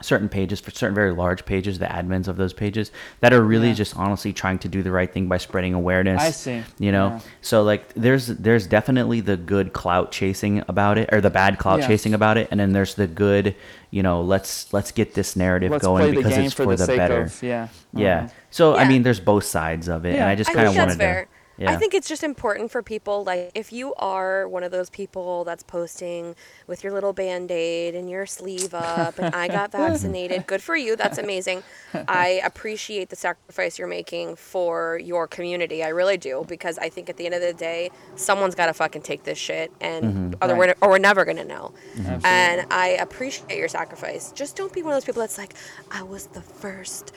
certain 0.00 0.28
pages 0.28 0.60
for 0.60 0.70
certain 0.70 0.94
very 0.94 1.12
large 1.12 1.44
pages 1.44 1.78
the 1.78 1.86
admins 1.86 2.28
of 2.28 2.36
those 2.36 2.52
pages 2.52 2.92
that 3.20 3.32
are 3.32 3.42
really 3.42 3.68
Yeah. 3.68 3.74
just 3.74 3.96
honestly 3.96 4.32
trying 4.32 4.58
to 4.60 4.68
do 4.68 4.82
the 4.82 4.90
right 4.90 5.12
thing 5.12 5.28
by 5.28 5.38
spreading 5.38 5.74
awareness 5.74 6.22
I 6.22 6.30
see. 6.30 6.62
you 6.78 6.92
know 6.92 7.08
Yeah. 7.08 7.20
so 7.42 7.62
like 7.62 7.92
there's 7.94 8.28
there's 8.28 8.66
definitely 8.66 9.20
the 9.20 9.36
good 9.36 9.72
clout 9.72 10.12
chasing 10.12 10.62
about 10.68 10.98
it 10.98 11.08
or 11.12 11.20
the 11.20 11.30
bad 11.30 11.58
clout 11.58 11.80
Yeah. 11.80 11.88
chasing 11.88 12.14
about 12.14 12.36
it 12.38 12.48
and 12.50 12.58
then 12.60 12.72
there's 12.72 12.94
the 12.94 13.06
good 13.06 13.54
you 13.90 14.02
know 14.02 14.20
let's 14.22 14.72
let's 14.72 14.90
get 14.92 15.14
this 15.14 15.34
narrative 15.36 15.70
Let's 15.70 15.84
going 15.84 16.14
because 16.14 16.36
it's 16.36 16.54
for, 16.54 16.64
for, 16.64 16.76
the, 16.76 16.86
the, 16.86 16.96
better 16.96 17.22
of 17.22 17.42
yeah. 17.42 17.68
yeah 17.94 18.20
Mhm. 18.24 18.30
so 18.50 18.76
i 18.76 18.86
mean 18.86 19.02
there's 19.02 19.20
both 19.20 19.44
sides 19.44 19.88
of 19.88 20.04
it 20.04 20.14
and 20.16 20.24
i 20.24 20.34
just 20.34 20.52
kind 20.52 20.68
of 20.68 20.76
wanted 20.76 20.98
fair. 20.98 21.24
to 21.24 21.30
yeah 21.58 21.72
I 21.72 21.76
think 21.76 21.94
it's 21.94 22.08
just 22.08 22.22
important 22.22 22.70
for 22.70 22.82
people 22.82 23.24
like 23.24 23.50
if 23.54 23.72
you 23.72 23.94
are 23.94 24.48
one 24.48 24.62
of 24.62 24.70
those 24.70 24.90
people 24.90 25.44
that's 25.44 25.62
posting 25.62 26.34
with 26.66 26.84
your 26.84 26.92
little 26.92 27.12
band-aid 27.12 27.94
and 27.94 28.08
your 28.08 28.26
sleeve 28.26 28.74
up 28.74 29.18
and 29.18 29.34
I 29.34 29.48
got 29.48 29.72
vaccinated, 29.78 30.46
good 30.46 30.62
for 30.62 30.76
you. 30.76 30.96
That's 30.96 31.18
amazing. 31.18 31.62
I 31.94 32.40
appreciate 32.44 33.08
the 33.10 33.16
sacrifice 33.16 33.78
you're 33.78 33.88
making 33.88 34.36
for 34.36 34.98
your 35.02 35.26
community. 35.26 35.82
I 35.82 35.88
really 35.88 36.16
do 36.16 36.44
because 36.46 36.78
I 36.78 36.88
think 36.88 37.08
at 37.08 37.16
the 37.16 37.26
end 37.26 37.34
of 37.34 37.40
the 37.40 37.52
day, 37.52 37.90
someone's 38.16 38.54
got 38.54 38.66
to 38.66 38.74
fucking 38.74 39.02
take 39.02 39.24
this 39.24 39.38
shit 39.38 39.72
and 39.80 40.04
mm-hmm. 40.04 40.32
other 40.42 40.54
Right. 40.54 40.76
or 40.80 40.88
we're 40.90 40.98
never 40.98 41.24
going 41.24 41.36
to 41.36 41.44
know. 41.44 41.72
Mm-hmm. 41.94 42.00
Absolutely. 42.00 42.30
And 42.30 42.66
I 42.72 42.88
appreciate 43.00 43.58
your 43.58 43.68
sacrifice. 43.68 44.32
Just 44.32 44.56
don't 44.56 44.72
be 44.72 44.82
one 44.82 44.92
of 44.92 44.96
those 44.96 45.04
people 45.04 45.20
that's 45.20 45.38
like, 45.38 45.54
I 45.90 46.02
was 46.02 46.26
the 46.28 46.42
first. 46.42 47.12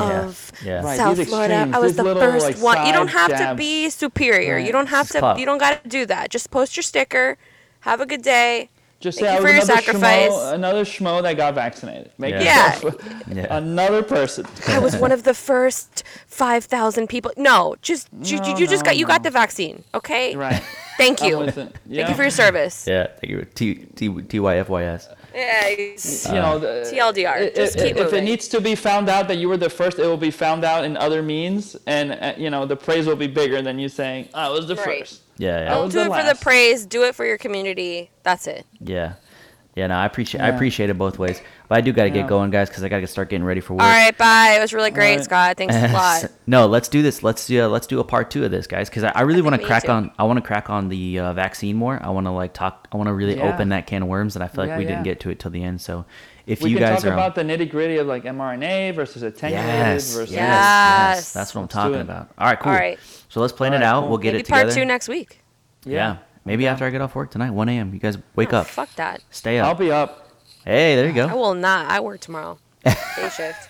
Of 0.00 0.52
Yeah. 0.64 0.82
Right, 0.82 0.96
South 0.96 1.16
these 1.16 1.28
Florida. 1.28 1.54
extremes, 1.54 1.76
I 1.76 1.78
was 1.78 1.92
these 1.92 1.96
the 1.96 2.04
little, 2.04 2.22
first 2.22 2.46
like, 2.46 2.56
one. 2.58 2.86
You 2.86 2.92
don't 2.92 3.08
side 3.10 3.30
have 3.32 3.50
to 3.50 3.54
be 3.56 3.90
superior. 3.90 4.56
Right. 4.56 4.66
You 4.66 4.72
don't 4.72 4.86
have 4.88 5.06
Just 5.06 5.12
to. 5.12 5.18
clout. 5.20 5.38
You 5.38 5.46
don't 5.46 5.58
got 5.58 5.82
to 5.82 5.88
do 5.88 6.06
that. 6.06 6.30
Just 6.30 6.50
post 6.50 6.76
your 6.76 6.82
sticker. 6.82 7.36
Have 7.80 8.00
a 8.00 8.06
good 8.06 8.22
day. 8.22 8.70
Just 9.00 9.18
Thank 9.18 9.28
say 9.28 9.34
you 9.34 9.40
for 9.42 9.48
your 9.48 9.56
another 9.62 9.82
sacrifice. 9.82 10.30
schmo, 10.30 10.54
another 10.54 10.84
schmo 10.84 11.22
that 11.22 11.36
got 11.36 11.54
vaccinated. 11.54 12.10
Make 12.16 12.32
Yeah. 12.36 12.74
yourself 12.76 12.94
Yeah. 13.30 13.46
another 13.50 14.02
person. 14.02 14.46
I 14.68 14.78
was 14.78 14.96
one 14.96 15.12
of 15.12 15.24
the 15.24 15.34
first 15.34 16.04
5,000 16.26 17.06
people. 17.08 17.30
No, 17.36 17.76
just 17.82 18.08
you, 18.22 18.36
you, 18.36 18.40
No, 18.40 18.56
you 18.56 18.66
just 18.66 18.82
no, 18.84 18.90
got 18.90 18.96
you 18.96 19.06
got 19.06 19.22
the 19.22 19.30
vaccine, 19.30 19.84
okay? 19.94 20.34
Right. 20.34 20.62
Thank 20.96 21.22
you. 21.22 21.38
with 21.40 21.54
Thank 21.54 22.08
you 22.08 22.14
for 22.14 22.22
your 22.22 22.30
service. 22.30 22.86
Yeah, 22.86 23.08
thank 23.20 23.30
you. 23.30 23.44
T 23.54 23.74
T 23.96 24.08
T 24.22 24.40
Y 24.40 24.56
F 24.56 24.68
Y 24.70 24.84
S. 24.84 25.08
Yeah, 25.34 25.66
it's- 25.68 26.26
you 26.28 26.34
know, 26.34 26.58
the, 26.58 26.88
TLDR, 26.90 27.34
i- 27.36 27.50
just 27.50 27.78
i- 27.78 27.82
keep 27.88 27.96
if 27.96 28.12
it 28.12 28.22
needs 28.22 28.46
to 28.48 28.60
be 28.60 28.74
found 28.74 29.08
out 29.08 29.26
that 29.28 29.36
you 29.36 29.48
were 29.48 29.56
the 29.56 29.68
first, 29.70 29.98
it 29.98 30.06
will 30.06 30.16
be 30.16 30.30
found 30.30 30.64
out 30.64 30.84
in 30.84 30.96
other 30.96 31.22
means, 31.22 31.76
and 31.86 32.12
uh, 32.12 32.34
you 32.36 32.50
know 32.50 32.64
the 32.66 32.76
praise 32.76 33.06
will 33.06 33.16
be 33.16 33.26
bigger 33.26 33.60
than 33.62 33.78
you 33.78 33.88
saying 33.88 34.28
I 34.34 34.48
was 34.48 34.66
the 34.68 34.76
Right. 34.76 35.00
first. 35.00 35.22
Yeah, 35.38 35.58
yeah. 35.60 35.74
Don't 35.74 35.84
was 35.86 35.94
do 35.94 36.00
the 36.04 36.06
it 36.12 36.16
for 36.22 36.22
the 36.34 36.38
praise. 36.40 36.86
Do 36.86 37.02
it 37.04 37.14
for 37.16 37.24
your 37.26 37.38
community. 37.38 38.10
That's 38.22 38.46
it. 38.46 38.64
Yeah. 38.80 39.14
Yeah, 39.76 39.88
no, 39.88 39.96
I 39.96 40.06
appreciate 40.06 40.40
I 40.40 40.48
appreciate 40.50 40.88
it 40.88 40.96
both 40.96 41.18
ways. 41.18 41.42
But 41.68 41.78
I 41.78 41.80
do 41.80 41.92
got 41.92 42.04
to 42.04 42.08
Yeah. 42.10 42.14
get 42.22 42.28
going, 42.28 42.50
guys, 42.50 42.68
because 42.68 42.84
I 42.84 42.88
got 42.88 43.00
to 43.00 43.08
start 43.08 43.28
getting 43.28 43.44
ready 43.44 43.60
for 43.60 43.74
work. 43.74 43.82
All 43.82 43.88
right, 43.88 44.16
bye. 44.16 44.54
It 44.56 44.60
was 44.60 44.72
really 44.72 44.92
great, 44.92 45.16
right. 45.16 45.24
Scott. 45.24 45.56
Thanks 45.56 45.74
a 45.74 45.88
lot. 45.92 46.26
no, 46.46 46.66
let's 46.68 46.88
do 46.88 47.02
this. 47.02 47.24
Let's 47.24 47.44
do 47.48 47.66
let's 47.66 47.88
do 47.88 47.98
a 47.98 48.04
part 48.04 48.30
two 48.30 48.44
of 48.44 48.52
this, 48.52 48.68
guys, 48.68 48.88
because 48.88 49.02
I, 49.02 49.10
I 49.16 49.22
really 49.22 49.42
want 49.42 49.60
to 49.60 49.66
crack 49.66 49.88
on. 49.88 50.12
I 50.16 50.22
want 50.24 50.36
to 50.36 50.42
crack 50.46 50.70
on 50.70 50.88
the 50.90 51.18
uh, 51.18 51.32
vaccine 51.32 51.74
more. 51.74 51.98
I 52.00 52.10
want 52.10 52.26
to 52.26 52.30
like 52.30 52.52
talk. 52.52 52.86
I 52.92 52.96
want 52.96 53.08
to 53.08 53.12
really 53.14 53.36
Yeah. 53.36 53.52
open 53.52 53.70
that 53.70 53.88
can 53.88 54.02
of 54.04 54.08
worms, 54.08 54.36
and 54.36 54.44
I 54.44 54.48
feel 54.48 54.62
like 54.62 54.68
Yeah, 54.68 54.78
we 54.78 54.84
didn't 54.84 55.02
get 55.02 55.18
to 55.20 55.30
it 55.30 55.40
till 55.40 55.50
the 55.50 55.64
end. 55.64 55.80
So, 55.80 56.04
if 56.46 56.60
We 56.62 56.70
you 56.70 56.76
can 56.76 56.92
guys 56.92 57.02
talk 57.02 57.10
are 57.10 57.14
about 57.14 57.34
the 57.34 57.42
nitty 57.42 57.68
gritty 57.68 57.96
of 57.96 58.06
like 58.06 58.22
mRNA 58.22 58.94
versus 58.94 59.24
attenuated 59.24 59.66
yes, 59.66 60.14
versus 60.14 60.30
yes, 60.30 60.38
yes, 60.40 61.16
Yes. 61.16 61.32
that's 61.32 61.52
what 61.52 61.62
I'm 61.62 61.64
Let's 61.64 61.74
do 61.74 61.80
talking 61.80 62.00
about. 62.00 62.28
All 62.38 62.46
right, 62.46 62.60
cool. 62.60 62.70
All 62.70 62.78
right. 62.78 62.98
So 63.28 63.40
let's 63.40 63.52
plan 63.52 63.72
All 63.74 63.80
it 63.80 63.82
out. 63.82 64.00
cool. 64.02 64.08
We'll 64.10 64.18
get 64.18 64.34
Maybe 64.34 64.42
it 64.42 64.48
part 64.48 64.70
two 64.70 64.84
next 64.84 65.08
week. 65.08 65.40
Yeah. 65.84 66.18
Maybe 66.44 66.66
after 66.66 66.84
I 66.84 66.90
get 66.90 67.00
off 67.00 67.14
work 67.14 67.30
tonight, 67.30 67.50
1 67.50 67.68
a.m. 67.70 67.94
You 67.94 68.00
guys 68.00 68.18
wake 68.36 68.52
Oh, 68.52 68.58
up. 68.58 68.66
Fuck 68.66 68.94
that. 68.96 69.22
Stay 69.30 69.58
up. 69.58 69.68
I'll 69.68 69.74
be 69.74 69.90
up. 69.90 70.28
hey, 70.64 70.94
there 70.96 71.06
you 71.06 71.12
go. 71.14 71.26
I 71.26 71.34
will 71.34 71.54
not. 71.54 71.90
I 71.90 72.00
work 72.00 72.20
tomorrow. 72.20 72.58
Day 72.84 72.92
shift. 73.34 73.68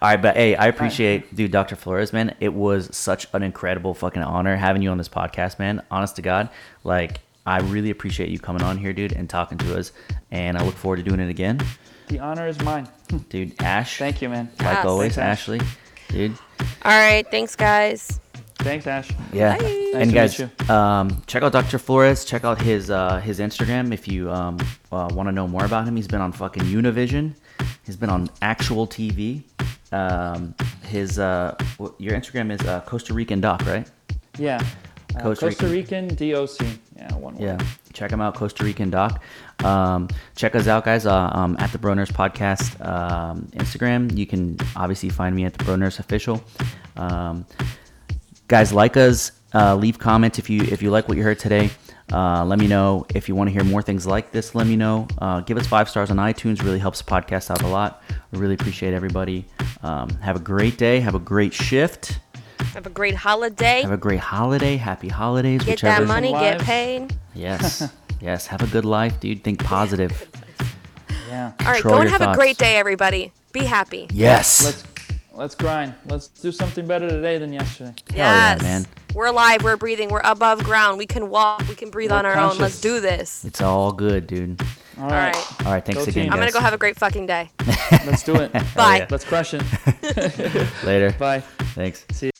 All 0.00 0.08
right, 0.10 0.20
but 0.20 0.36
hey, 0.36 0.54
I 0.56 0.66
appreciate, 0.66 1.34
dude, 1.34 1.50
Dr. 1.52 1.74
Flores, 1.76 2.12
man. 2.12 2.34
It 2.40 2.52
was 2.54 2.94
such 2.96 3.26
an 3.32 3.42
incredible 3.42 3.94
fucking 3.94 4.22
honor 4.22 4.56
having 4.56 4.82
you 4.82 4.90
on 4.90 4.98
this 4.98 5.08
podcast, 5.08 5.58
man. 5.58 5.82
Honest 5.90 6.16
to 6.16 6.22
God, 6.22 6.48
like 6.84 7.20
I 7.46 7.58
really 7.60 7.90
appreciate 7.90 8.28
you 8.30 8.38
coming 8.38 8.62
on 8.62 8.78
here, 8.78 8.92
dude, 8.92 9.12
and 9.12 9.28
talking 9.28 9.58
to 9.58 9.76
us. 9.78 9.92
And 10.30 10.56
I 10.58 10.64
look 10.64 10.74
forward 10.74 10.96
to 10.98 11.02
doing 11.02 11.18
it 11.20 11.28
again, 11.28 11.60
The 12.08 12.18
honor 12.20 12.46
is 12.46 12.60
mine. 12.60 12.88
dude. 13.30 13.60
Ash, 13.62 13.96
Thank 13.98 14.22
you, 14.22 14.28
man. 14.28 14.48
like 14.58 14.76
Yes. 14.76 14.84
always, 14.86 15.14
Thanks, 15.16 15.18
Ash. 15.18 15.48
Ashley, 15.48 15.60
dude. 16.08 16.38
All 16.84 16.92
right. 16.92 17.28
Thanks, 17.30 17.56
guys. 17.56 18.20
Thanks, 18.58 18.86
Ash. 18.86 19.08
Yeah. 19.32 19.56
Bye. 19.56 19.64
And 19.94 20.12
Nice 20.12 20.36
guys, 20.38 20.50
to 20.66 20.74
um, 20.74 21.22
check 21.26 21.42
out 21.42 21.52
Dr. 21.52 21.78
Flores. 21.78 22.24
Check 22.24 22.44
out 22.44 22.60
his 22.60 22.90
uh, 22.90 23.18
his 23.20 23.38
Instagram 23.40 23.92
if 23.92 24.06
you 24.08 24.30
um, 24.30 24.58
uh, 24.92 25.08
want 25.12 25.28
to 25.28 25.32
know 25.32 25.46
more 25.48 25.64
about 25.64 25.86
him. 25.86 25.96
He's 25.96 26.08
been 26.08 26.20
on 26.20 26.32
fucking 26.32 26.64
Univision. 26.64 27.34
He's 27.84 27.96
been 27.96 28.10
on 28.10 28.28
actual 28.42 28.86
TV. 28.86 29.42
Um, 29.92 30.54
his 30.84 31.18
uh, 31.18 31.54
wh- 31.80 31.98
your 31.98 32.14
Instagram 32.14 32.50
is 32.52 32.60
uh, 32.66 32.80
Costa 32.82 33.14
Rican 33.14 33.40
Doc, 33.40 33.64
right? 33.66 33.88
Yeah. 34.38 34.60
Uh, 35.16 35.20
Costa 35.22 35.46
Costa, 35.46 35.66
Rican. 35.68 36.08
Rican 36.08 36.30
DOC. 36.30 36.78
Yeah, 36.96 37.14
one 37.14 37.34
word. 37.36 37.42
Yeah, 37.42 37.58
check 37.94 38.10
him 38.10 38.20
out, 38.20 38.34
Costa 38.34 38.62
Rican 38.64 38.90
Doc. 38.90 39.22
Um, 39.64 40.08
check 40.36 40.54
us 40.54 40.66
out, 40.66 40.84
guys, 40.84 41.06
uh, 41.06 41.30
um, 41.32 41.56
at 41.58 41.72
the 41.72 41.78
Broners 41.78 42.12
Podcast 42.12 42.84
um, 42.86 43.48
Instagram. 43.54 44.14
You 44.16 44.26
can 44.26 44.58
obviously 44.76 45.08
find 45.08 45.34
me 45.34 45.44
at 45.44 45.54
the 45.54 45.64
Broners 45.64 45.78
Nurse 45.78 45.98
Official. 45.98 46.44
Guys, 48.48 48.72
like 48.72 48.96
us. 48.96 49.32
Uh, 49.54 49.74
leave 49.74 49.98
comments 49.98 50.38
if 50.38 50.50
you 50.50 50.62
if 50.62 50.82
you 50.82 50.90
like 50.90 51.08
what 51.08 51.16
you 51.16 51.22
heard 51.22 51.38
today. 51.38 51.70
Uh, 52.12 52.44
let 52.44 52.58
me 52.58 52.66
know 52.66 53.04
if 53.14 53.28
you 53.28 53.34
want 53.34 53.48
to 53.48 53.52
hear 53.52 53.64
more 53.64 53.82
things 53.82 54.06
like 54.06 54.30
this. 54.32 54.54
Let 54.54 54.66
me 54.66 54.76
know. 54.76 55.06
Uh, 55.18 55.40
give 55.40 55.58
us 55.58 55.66
five 55.66 55.88
stars 55.88 56.10
on 56.10 56.16
iTunes. 56.16 56.62
Really 56.62 56.78
helps 56.78 57.02
the 57.02 57.10
podcast 57.10 57.50
out 57.50 57.62
a 57.62 57.66
lot. 57.66 58.02
We 58.32 58.38
really 58.38 58.54
appreciate 58.54 58.94
everybody. 58.94 59.44
Um, 59.82 60.08
have 60.20 60.36
a 60.36 60.40
great 60.40 60.78
day. 60.78 61.00
Have 61.00 61.14
a 61.14 61.18
great 61.18 61.52
shift. 61.52 62.20
Have 62.72 62.86
a 62.86 62.90
great 62.90 63.14
holiday. 63.14 63.82
Have 63.82 63.92
a 63.92 63.96
great 63.98 64.20
holiday. 64.20 64.76
Happy 64.76 65.08
holidays. 65.08 65.60
Get 65.62 65.72
whichever 65.72 65.96
that 65.96 66.02
is- 66.02 66.08
money. 66.08 66.32
Get 66.32 66.60
paid. 66.62 67.14
Yes. 67.34 67.90
yes. 68.20 68.46
Have 68.46 68.62
a 68.62 68.66
good 68.66 68.84
life, 68.86 69.20
dude. 69.20 69.44
Think 69.44 69.62
positive. 69.62 70.30
Yeah. 71.28 71.52
All 71.60 71.66
right. 71.66 71.74
Control 71.74 71.94
Go 71.96 72.00
and 72.00 72.10
your 72.10 72.18
have 72.18 72.30
a 72.32 72.34
great 72.34 72.56
day, 72.56 72.76
everybody. 72.76 73.32
Be 73.52 73.64
happy. 73.64 74.08
Yes. 74.10 74.64
Let's 74.64 74.82
let's 75.38 75.54
grind. 75.54 75.94
Let's 76.06 76.28
do 76.28 76.52
something 76.52 76.86
better 76.86 77.08
today 77.08 77.38
than 77.38 77.52
yesterday. 77.52 77.94
yeah, 78.12 78.54
yes. 78.54 78.62
man. 78.62 78.86
We're 79.14 79.26
alive. 79.26 79.62
We're 79.62 79.76
breathing. 79.76 80.10
We're 80.10 80.20
above 80.24 80.62
ground. 80.64 80.98
We 80.98 81.06
can 81.06 81.30
walk. 81.30 81.66
We 81.68 81.74
can 81.74 81.90
breathe 81.90 82.10
We're 82.10 82.18
on 82.18 82.26
our 82.26 82.36
own. 82.36 82.58
Let's 82.58 82.80
do 82.80 83.00
this. 83.00 83.44
it's 83.44 83.62
all 83.62 83.92
good, 83.92 84.26
dude. 84.26 84.60
All 84.98 85.04
All 85.04 85.10
right. 85.10 85.34
right. 85.34 85.66
All 85.66 85.72
right. 85.72 85.84
Thanks 85.84 86.04
Go 86.04 86.10
again, 86.10 86.24
team. 86.24 86.32
I'm 86.32 86.38
gonna 86.38 86.50
go 86.50 86.60
have 86.60 86.74
a 86.74 86.78
great 86.78 86.96
fucking 86.98 87.26
day. 87.26 87.50
Let's 88.04 88.24
do 88.24 88.34
it. 88.36 88.52
Bye. 88.74 88.98
yeah. 88.98 89.06
Let's 89.08 89.24
crush 89.24 89.54
it. 89.54 89.62
Later. 90.84 91.12
Bye. 91.18 91.40
Thanks. 91.74 92.04
See 92.10 92.26
you. 92.26 92.32